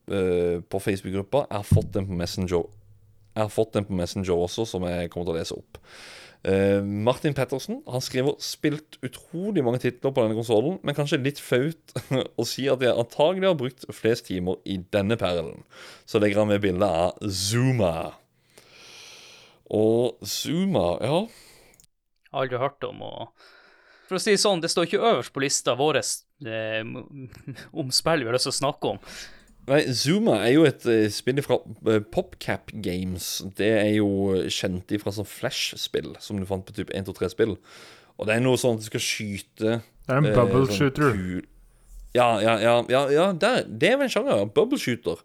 uh, 0.09 0.57
På 0.73 0.79
Facebook-gruppa 0.81 1.43
er 1.53 1.67
fått 1.69 1.93
den 1.93 2.07
på 2.09 2.17
Messenger. 2.17 2.65
Jeg 3.35 3.43
har 3.43 3.53
fått 3.53 3.75
den 3.77 3.85
på 3.85 3.97
Messenger 3.97 4.33
også, 4.33 4.65
som 4.65 4.87
jeg 4.89 5.11
kommer 5.13 5.29
til 5.29 5.35
å 5.35 5.41
lese 5.41 5.59
opp. 5.59 5.81
Uh, 6.41 6.81
Martin 6.81 7.37
Pettersen 7.37 7.83
han 7.85 8.01
skriver 8.01 8.39
spilt 8.41 8.97
utrolig 9.05 9.61
mange 9.65 9.83
titler 9.83 10.15
på 10.15 10.25
denne 10.25 10.39
konsollen, 10.39 10.79
men 10.81 10.97
kanskje 10.97 11.21
litt 11.21 11.43
flaut 11.43 11.95
å 12.41 12.47
si 12.49 12.65
at 12.73 12.81
jeg 12.81 12.97
antagelig 12.97 13.51
har 13.51 13.61
brukt 13.61 13.85
flest 13.93 14.31
timer 14.31 14.57
i 14.65 14.79
denne 14.95 15.21
perlen. 15.21 15.61
Så 16.09 16.23
legger 16.23 16.43
han 16.43 16.53
med 16.53 16.65
bilde 16.65 16.89
av 16.89 17.21
Zuma. 17.29 18.15
Og 19.71 20.17
Zuma, 20.27 20.97
ja 21.05 21.21
Aldri 22.31 22.59
hørt 22.63 22.85
om 22.87 23.03
og 23.03 23.49
For 24.11 24.19
å 24.19 24.23
si 24.23 24.33
det 24.35 24.41
sånn, 24.43 24.59
det 24.59 24.73
står 24.73 24.89
ikke 24.89 25.05
øverst 25.07 25.31
på 25.31 25.43
lista 25.45 25.77
vår 25.79 26.01
eh, 26.03 26.81
om 27.71 27.93
spill 27.95 28.25
vi 28.25 28.27
har 28.27 28.35
lyst 28.35 28.49
til 28.49 28.57
å 28.57 28.57
snakke 28.57 28.97
om. 28.97 28.99
Nei, 29.71 29.85
Zuma 29.95 30.41
er 30.43 30.57
jo 30.57 30.65
et 30.67 30.83
eh, 30.91 31.05
spill 31.15 31.39
fra 31.47 31.61
eh, 31.93 32.01
PopCap 32.03 32.73
Games. 32.83 33.29
Det 33.55 33.69
er 33.77 33.93
jo 34.01 34.35
kjent 34.51 34.91
ifra 34.97 35.13
sånn 35.15 35.29
Flash-spill 35.31 36.17
som 36.19 36.41
du 36.41 36.49
fant 36.49 36.67
på 36.67 36.75
type 36.75 36.91
1, 36.91 37.07
2, 37.07 37.15
3-spill. 37.21 37.55
Og 38.19 38.27
det 38.27 38.35
er 38.35 38.43
noe 38.43 38.59
sånn 38.59 38.81
at 38.81 38.83
du 38.83 38.89
skal 38.91 39.05
skyte 39.05 39.77
Det 39.79 40.11
er 40.11 40.19
en 40.19 40.27
eh, 40.27 40.35
bubble 40.35 40.67
sånn 40.67 40.81
shooter. 40.81 41.15
Ja, 42.19 42.33
ja, 42.43 42.57
ja, 42.59 42.75
ja, 42.91 43.05
ja 43.15 43.31
der, 43.39 43.63
det 43.71 43.93
er 43.93 44.01
vel 44.01 44.09
en 44.09 44.15
sjanger. 44.17 44.43
ja. 44.43 44.51
Bubble 44.59 44.81
shooter. 44.83 45.23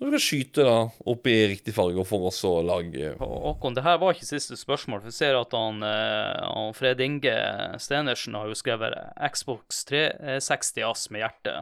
Så 0.00 0.06
du 0.08 0.14
kan 0.14 0.22
skyte 0.24 0.64
da 0.64 0.76
opp 1.12 1.26
i 1.28 1.34
riktig 1.50 1.74
farge 1.76 2.00
og 2.00 2.06
for 2.08 2.30
oss 2.30 2.38
å 2.48 2.54
lage 2.64 3.10
Håkon, 3.20 3.74
det 3.76 3.82
her 3.84 3.98
var 4.00 4.14
ikke 4.16 4.24
siste 4.30 4.56
spørsmål. 4.56 5.02
For 5.02 5.12
jeg 5.12 5.16
ser 5.18 5.36
at 5.36 5.52
han, 5.52 5.82
eh, 5.84 6.38
han 6.40 6.72
Fred 6.72 7.02
Inge 7.04 7.34
Stenersen 7.76 8.38
har 8.38 8.48
jo 8.48 8.56
skrevet 8.56 8.96
Xbox 9.28 9.82
360 9.90 10.86
ass 10.88 11.10
med 11.12 11.20
hjerte. 11.26 11.58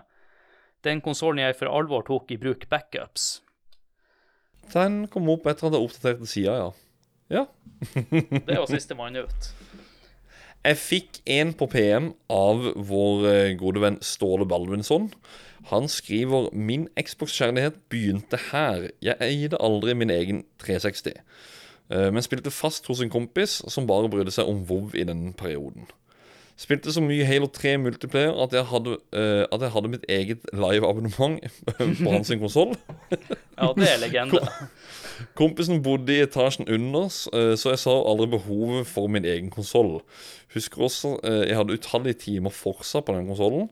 Den 0.86 1.02
konsollen 1.02 1.42
jeg 1.42 1.58
for 1.58 1.66
alvor 1.66 2.06
tok 2.06 2.30
i 2.30 2.38
bruk 2.38 2.68
backups. 2.70 3.40
Den 4.70 5.08
kom 5.10 5.26
opp 5.34 5.50
etter 5.50 5.66
at 5.66 5.74
jeg 5.74 5.88
oppdaterte 5.88 6.30
sida, 6.30 6.54
ja. 6.62 6.70
Ja. 7.42 7.44
Det 8.46 8.54
var 8.54 8.70
sistemann 8.70 9.18
ut. 9.18 9.50
Jeg 10.62 10.78
fikk 10.78 11.20
en 11.26 11.50
på 11.58 11.66
PM 11.74 12.12
av 12.30 12.70
vår 12.86 13.28
eh, 13.34 13.52
gode 13.58 13.82
venn 13.82 13.98
Ståle 13.98 14.46
Baldvinsson. 14.46 15.10
Han 15.68 15.88
skriver 15.88 16.48
Min 16.52 16.88
Xbox-kjærlighet 16.96 17.74
begynte 17.88 18.38
her. 18.52 18.88
Jeg 19.02 19.16
eide 19.20 19.60
aldri 19.60 19.94
min 19.94 20.10
egen 20.10 20.44
360, 20.58 21.12
eh, 21.92 22.12
men 22.12 22.22
spilte 22.22 22.50
fast 22.50 22.86
hos 22.86 23.00
en 23.04 23.12
kompis 23.12 23.62
som 23.68 23.86
bare 23.86 24.08
brydde 24.08 24.32
seg 24.32 24.48
om 24.48 24.64
WoW 24.68 24.94
i 24.94 25.04
den 25.04 25.32
perioden. 25.36 25.90
Spilte 26.58 26.90
så 26.90 26.98
mye 27.04 27.22
Halo 27.22 27.46
3 27.54 27.76
multiplayer 27.78 28.32
at 28.42 28.54
jeg 28.56 28.66
hadde, 28.66 28.96
uh, 29.14 29.44
at 29.46 29.62
jeg 29.62 29.70
hadde 29.70 29.90
mitt 29.92 30.06
eget 30.10 30.48
live-abonnement 30.50 31.38
på 32.02 32.10
hans 32.10 32.32
konsoll. 32.40 32.74
Ja, 33.12 33.68
det 33.76 33.86
er 33.86 34.00
legende. 34.02 34.40
Kompisen 35.38 35.84
bodde 35.84 36.16
i 36.16 36.24
etasjen 36.24 36.66
under, 36.66 37.06
eh, 37.06 37.52
så 37.58 37.70
jeg 37.70 37.78
så 37.78 37.94
aldri 38.10 38.26
behovet 38.34 38.90
for 38.90 39.06
min 39.06 39.24
egen 39.24 39.52
konsoll. 39.54 40.00
Husker 40.54 40.82
også 40.88 41.14
uh, 41.22 41.44
jeg 41.46 41.54
hadde 41.56 41.78
utallige 41.78 42.18
timer 42.26 42.50
Forsa 42.50 43.04
på 43.06 43.14
den 43.14 43.30
konsollen. 43.30 43.70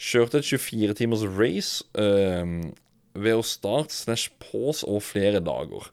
Kjørte 0.00 0.40
et 0.40 0.48
24 0.48 0.96
timers 0.98 1.24
race 1.36 1.84
uh, 1.98 2.70
ved 3.14 3.38
å 3.38 3.44
starte 3.46 3.94
slash 3.94 4.32
pause 4.42 4.86
over 4.88 5.04
flere 5.04 5.42
dager. 5.44 5.90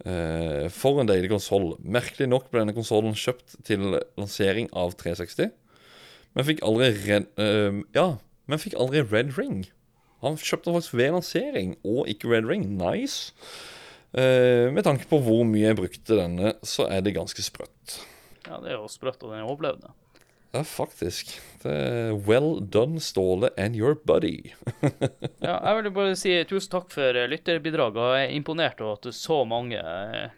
Uh, 0.00 0.68
for 0.72 1.02
en 1.02 1.10
deilig 1.10 1.32
konsoll. 1.32 1.74
Merkelig 1.84 2.30
nok 2.30 2.48
ble 2.50 2.64
denne 2.64 2.76
konsollen 2.76 3.16
kjøpt 3.18 3.58
til 3.68 3.98
lansering 4.16 4.70
av 4.72 4.96
360, 5.00 5.52
men 6.36 6.46
fikk 6.46 6.64
aldri 6.64 6.92
red, 7.04 7.28
uh, 7.40 7.82
Ja, 7.96 8.14
men 8.50 8.62
fikk 8.62 8.78
aldri 8.80 9.04
Red 9.06 9.36
Ring. 9.38 9.66
Han 10.24 10.36
kjøpte 10.40 10.72
faktisk 10.74 10.96
ved 10.98 11.14
lansering, 11.14 11.76
og 11.86 12.08
ikke 12.10 12.28
Red 12.32 12.48
Ring. 12.48 12.66
Nice. 12.80 13.32
Eh, 14.10 14.66
med 14.74 14.82
tanke 14.82 15.06
på 15.06 15.20
hvor 15.22 15.44
mye 15.46 15.68
jeg 15.68 15.78
brukte 15.78 16.18
denne, 16.18 16.54
så 16.66 16.88
er 16.90 17.04
det 17.06 17.14
ganske 17.14 17.42
sprøtt. 17.46 18.00
Ja, 18.48 18.58
det 18.58 18.72
er 18.72 18.80
jo 18.80 18.90
sprøtt 18.90 19.22
at 19.22 19.28
den 19.30 19.46
overlevde. 19.46 19.92
Ja, 20.52 20.64
faktisk. 20.66 21.30
Det 21.62 21.70
er 21.70 22.12
well 22.26 22.56
done, 22.74 22.98
Ståle 23.00 23.50
and 23.60 23.76
your 23.78 23.94
buddy. 23.94 24.50
Ja, 25.44 25.60
jeg 25.62 25.76
vil 25.84 25.90
bare 25.94 26.16
si 26.18 26.32
tusen 26.48 26.70
takk 26.72 26.90
for 26.92 27.12
Lytterbidraget 27.30 28.16
jeg 28.16 28.24
er 28.26 28.34
imponert 28.36 28.80
over 28.82 28.92
at 28.98 29.06
så 29.14 29.44
mange 29.48 29.78
eh, 29.78 30.28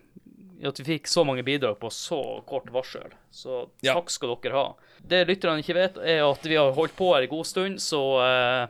At 0.69 0.79
vi 0.79 0.85
fikk 0.93 1.07
så 1.11 1.25
mange 1.27 1.43
bidrag 1.47 1.79
på 1.81 1.89
så 1.91 2.21
kort 2.47 2.69
varsel. 2.75 3.11
Så 3.35 3.65
Ja. 3.83 3.95
takk 3.97 4.11
skal 4.15 4.37
dere 4.45 4.55
ha. 4.59 4.67
Det 5.01 5.25
lytterne 5.31 5.61
ikke 5.65 5.75
vet, 5.79 5.97
er 5.99 6.23
at 6.29 6.43
vi 6.47 6.57
har 6.61 6.73
holdt 6.77 6.95
på 6.99 7.09
her 7.15 7.23
en 7.27 7.33
god 7.33 7.47
stund, 7.49 7.81
så 7.83 8.03
eh, 8.23 8.67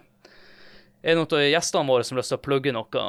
er 1.02 1.09
det 1.12 1.19
noen 1.19 1.36
av 1.40 1.44
gjestene 1.51 1.89
våre 1.90 2.05
som 2.06 2.14
har 2.16 2.23
lyst 2.23 2.32
til 2.32 2.40
å 2.40 2.47
plugge 2.47 2.73
noe. 2.73 3.05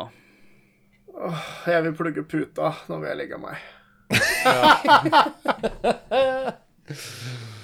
Jeg 1.69 1.79
vil 1.85 1.93
plugge 1.95 2.23
puta. 2.25 2.73
Nå 2.89 2.97
vil 3.03 3.09
jeg 3.13 3.19
legge 3.21 3.37
meg. 3.37 3.57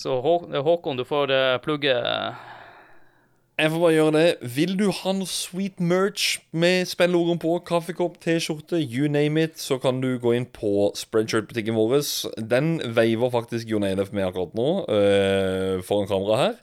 Så 0.00 0.14
Hå 0.24 0.38
Håkon, 0.64 0.96
du 0.96 1.04
får 1.04 1.28
eh, 1.34 1.58
plugge 1.60 1.92
Jeg 1.92 3.70
får 3.70 3.80
bare 3.82 3.92
gjøre 3.92 4.12
det. 4.14 4.52
Vil 4.56 4.72
du 4.80 4.86
ha 4.96 5.12
noe 5.12 5.28
sweet 5.28 5.76
merch 5.76 6.38
med 6.56 6.88
spilleordene 6.88 7.42
på, 7.42 7.58
kaffekopp, 7.68 8.16
T-skjorte, 8.24 8.80
you 8.80 9.10
name 9.12 9.42
it, 9.42 9.60
så 9.60 9.76
kan 9.82 10.00
du 10.00 10.14
gå 10.22 10.32
inn 10.38 10.46
på 10.48 10.88
spreadshirt-butikken 10.96 11.76
vår. 11.76 12.00
Den 12.40 12.78
veiver 12.96 13.28
faktisk 13.34 13.68
Jon 13.68 13.84
Eilef 13.84 14.14
med 14.16 14.24
akkurat 14.30 14.56
nå, 14.56 14.68
øh, 14.88 15.82
foran 15.84 16.08
kamera 16.08 16.40
her. 16.46 16.56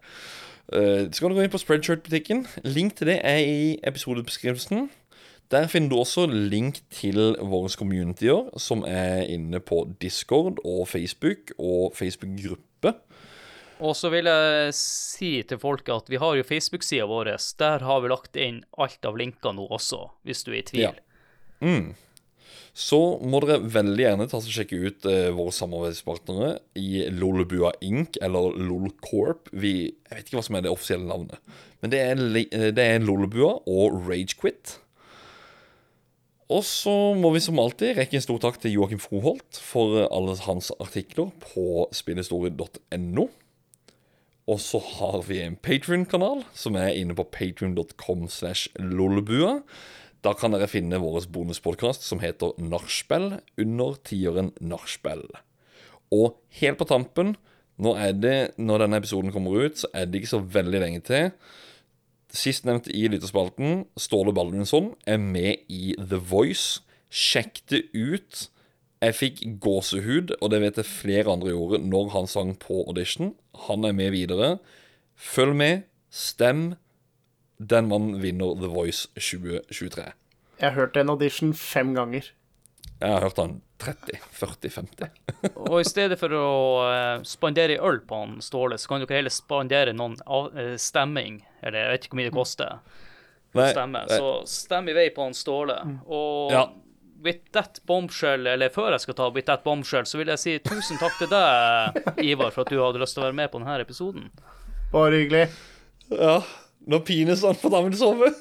Uh, 0.67 1.05
så 1.13 1.21
kan 1.21 1.29
du 1.29 1.37
gå 1.37 1.45
inn 1.45 1.53
på 1.53 1.61
spreadshirt-butikken. 1.61 2.47
Link 2.65 2.97
til 2.97 3.13
det 3.13 3.19
er 3.21 3.37
i 3.37 3.77
episodebeskrivelsen. 3.87 4.89
Der 5.53 5.69
finner 5.71 5.93
du 5.93 5.99
også 6.01 6.25
link 6.25 6.81
til 6.91 7.37
våre 7.39 7.69
communityer, 7.69 8.49
som 8.59 8.81
er 8.87 9.29
inne 9.29 9.61
på 9.61 9.85
Discord 10.01 10.57
og 10.65 10.87
Facebook 10.89 11.53
og 11.59 11.93
Facebook-gruppe. 11.95 12.66
Og 13.77 13.93
så 13.97 14.09
vil 14.09 14.25
jeg 14.29 14.73
si 14.77 15.31
til 15.45 15.59
folk 15.61 15.89
at 15.93 16.09
vi 16.09 16.19
har 16.21 16.37
jo 16.37 16.45
Facebook-sida 16.47 17.05
vår. 17.09 17.35
Der 17.61 17.85
har 17.85 18.01
vi 18.01 18.11
lagt 18.11 18.39
inn 18.41 18.63
alt 18.81 19.05
av 19.05 19.19
linker 19.19 19.53
nå 19.53 19.67
også, 19.69 20.07
hvis 20.25 20.43
du 20.47 20.51
er 20.53 20.61
i 20.61 20.67
tvil. 20.71 20.85
Ja. 20.87 20.95
Mm. 21.57 21.95
så 22.77 22.99
må 23.25 23.39
dere 23.41 23.63
veldig 23.73 24.03
gjerne 24.03 24.25
ta 24.29 24.37
og 24.37 24.49
sjekke 24.53 24.77
ut 24.77 25.07
eh, 25.09 25.31
våre 25.33 25.49
samarbeidspartnere 25.57 26.51
i 26.77 27.07
Lolebua 27.09 27.71
Inc. 27.81 28.19
eller 28.21 28.53
Lolcorp. 28.61 29.49
Vi, 29.49 29.71
jeg 29.89 30.19
vet 30.19 30.27
ikke 30.27 30.37
hva 30.37 30.43
som 30.45 30.59
er 30.59 30.67
det 30.67 30.73
offisielle 30.75 31.09
navnet. 31.09 31.41
Men 31.81 31.93
det 31.93 32.03
er, 32.03 32.21
eh, 32.43 32.67
det 32.77 32.85
er 32.85 33.01
Lolebua 33.01 33.55
og 33.65 33.97
Ragequit. 34.05 34.75
Og 36.53 36.61
så 36.63 36.93
må 37.17 37.33
vi 37.33 37.41
som 37.43 37.57
alltid 37.59 37.97
rekke 37.97 38.19
en 38.19 38.23
stor 38.23 38.37
takk 38.45 38.61
til 38.61 38.77
Joakim 38.77 39.01
Froholt 39.01 39.57
for 39.57 39.97
eh, 39.97 40.07
alle 40.13 40.37
hans 40.45 40.69
artikler 40.77 41.33
på 41.43 41.87
spillhistorie.no. 41.97 43.27
Og 44.47 44.61
så 44.63 44.79
har 44.79 45.21
vi 45.27 45.41
en 45.43 45.57
Patreon-kanal 45.59 46.45
som 46.55 46.77
er 46.79 46.95
inne 46.95 47.15
på 47.17 47.25
patreon.com 47.35 48.27
slash 48.31 48.71
lollebua. 48.79 49.59
Da 50.23 50.33
kan 50.37 50.55
dere 50.55 50.69
finne 50.71 51.01
vår 51.03 51.27
bonuspodkast 51.33 52.05
som 52.07 52.23
heter 52.23 52.55
Nachspiel 52.61 53.37
under 53.59 53.99
tieren 54.07 54.53
Nachspiel. 54.63 55.27
Og 56.15 56.39
helt 56.61 56.79
på 56.79 56.87
tampen, 56.87 57.35
nå 57.77 57.93
er 57.99 58.15
det, 58.15 58.37
når 58.57 58.85
denne 58.85 59.01
episoden 59.03 59.33
kommer 59.35 59.67
ut, 59.67 59.83
så 59.83 59.91
er 59.93 60.07
det 60.07 60.21
ikke 60.21 60.33
så 60.37 60.41
veldig 60.55 60.81
lenge 60.81 61.03
til. 61.05 61.29
Sistnevnte 62.33 62.91
i 62.95 63.05
lytterspalten, 63.11 63.83
Ståle 63.99 64.33
Baldunsson, 64.35 64.93
er 65.05 65.19
med 65.21 65.67
i 65.69 65.93
The 65.99 66.19
Voice. 66.23 66.81
Sjekk 67.11 67.61
det 67.71 67.83
ut. 67.93 68.47
Jeg 69.03 69.13
fikk 69.13 69.41
gåsehud, 69.61 70.31
og 70.41 70.49
det 70.49 70.59
vet 70.63 70.79
jeg 70.81 70.89
flere 70.89 71.29
andre 71.35 71.51
gjorde, 71.53 71.79
når 71.85 72.09
han 72.15 72.29
sang 72.29 72.55
på 72.57 72.79
audition. 72.87 73.35
Han 73.67 73.85
er 73.85 73.93
med 73.93 74.11
videre. 74.15 74.55
Følg 75.17 75.53
med, 75.57 75.83
stem. 76.09 76.71
Den 77.57 77.89
mannen 77.89 78.17
vinner 78.21 78.57
The 78.57 78.69
Voice 78.73 79.07
2023. 79.17 80.07
Jeg 80.57 80.65
har 80.71 80.73
hørt 80.77 80.97
en 80.97 81.13
audition 81.13 81.53
fem 81.53 81.93
ganger. 81.97 82.31
Jeg 82.97 83.13
har 83.13 83.21
hørt 83.21 83.37
han 83.37 83.59
30, 83.77 84.17
40, 84.33 84.69
50. 84.73 85.11
Og 85.67 85.75
i 85.83 85.85
stedet 85.85 86.17
for 86.17 86.33
å 86.33 86.45
eh, 86.89 87.19
spandere 87.29 87.77
øl 87.85 87.99
på 88.09 88.21
han 88.23 88.39
Ståle, 88.41 88.79
så 88.81 88.89
kan 88.89 89.03
dere 89.03 89.19
heller 89.19 89.33
spandere 89.33 89.93
noen 89.93 90.17
eh, 90.57 90.73
stemming. 90.81 91.43
Eller 91.61 91.83
jeg 91.83 91.93
vet 91.93 92.07
ikke 92.07 92.15
hvor 92.15 92.21
mye 92.23 92.31
det 92.31 92.37
koster. 92.39 92.79
Nei, 93.57 93.69
Stemme. 93.73 94.01
Så 94.09 94.33
stem 94.49 94.89
i 94.89 94.97
vei 94.97 95.07
på 95.13 95.25
han 95.29 95.37
Ståle. 95.37 95.77
Og 96.09 96.53
Ja. 96.53 96.65
With 97.23 97.51
that 97.55 97.79
bombshell, 97.89 98.47
eller 98.47 98.69
før 98.73 98.91
jeg 98.93 99.05
skal 99.05 99.17
ta 99.17 99.29
with 99.33 99.47
that 99.49 99.63
bombshell, 99.65 100.05
så 100.05 100.19
vil 100.19 100.31
jeg 100.33 100.41
si 100.41 100.55
tusen 100.65 100.99
takk 101.01 101.17
til 101.19 101.31
deg, 101.31 101.97
Ivar, 102.23 102.53
for 102.53 102.63
at 102.63 102.73
du 102.73 102.81
hadde 102.81 103.01
lyst 103.01 103.17
til 103.17 103.23
å 103.23 103.27
være 103.27 103.39
med 103.39 103.51
på 103.53 103.61
denne 103.61 103.79
episoden. 103.83 104.29
Bare 104.93 105.21
hyggelig. 105.21 105.47
Ja, 106.13 106.37
nå 106.87 107.01
pines 107.07 107.43
han 107.43 107.57
på 107.59 107.71
damen 107.73 107.95
sove. 107.97 108.31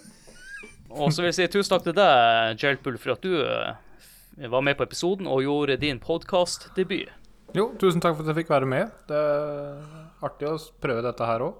Og 0.96 1.12
så 1.12 1.22
vil 1.22 1.32
jeg 1.32 1.38
si 1.40 1.48
tusen 1.52 1.74
takk 1.74 1.86
til 1.88 1.96
deg, 1.96 2.60
Jelpool, 2.62 2.98
for 3.02 3.16
at 3.16 3.24
du 3.24 3.34
eh, 3.42 4.48
var 4.52 4.64
med 4.64 4.78
på 4.78 4.86
episoden 4.86 5.28
og 5.28 5.42
gjorde 5.44 5.78
din 5.82 6.00
podkastdebut. 6.02 7.12
Jo, 7.56 7.70
tusen 7.80 8.02
takk 8.04 8.16
for 8.18 8.24
at 8.24 8.32
jeg 8.32 8.42
fikk 8.42 8.52
være 8.52 8.68
med. 8.68 8.92
Det 9.08 9.16
er 9.16 9.82
artig 10.26 10.48
å 10.50 10.56
prøve 10.82 11.04
dette 11.06 11.28
her 11.28 11.44
òg. 11.46 11.58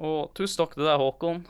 Og 0.00 0.32
tusen 0.36 0.62
takk 0.62 0.76
til 0.76 0.86
deg, 0.86 0.96
Håkon. 1.00 1.42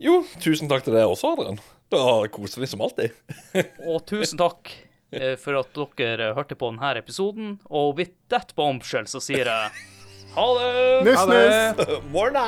Jo, 0.00 0.22
tusen 0.40 0.70
takk 0.70 0.86
til 0.86 0.96
deg 0.96 1.08
også, 1.08 1.34
Adrian. 1.34 1.60
Det 1.90 1.98
koser 1.98 2.30
koselig 2.36 2.68
som 2.70 2.84
alltid. 2.86 3.16
Og 3.90 4.04
tusen 4.06 4.38
takk 4.38 4.70
eh, 5.10 5.34
for 5.40 5.58
at 5.58 5.80
dere 5.98 6.32
hørte 6.36 6.58
på 6.58 6.70
denne 6.70 6.92
episoden. 7.00 7.56
Og 7.66 7.96
with 7.98 8.14
that 8.30 8.54
bombshell 8.58 9.08
så 9.10 9.22
sier 9.22 9.50
jeg 9.50 9.88
ha 10.30 10.46
det! 10.54 10.70
Nuss, 11.08 11.26
nuss. 11.26 11.96
Morna! 12.12 12.46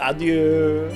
Adjø. 0.00 0.88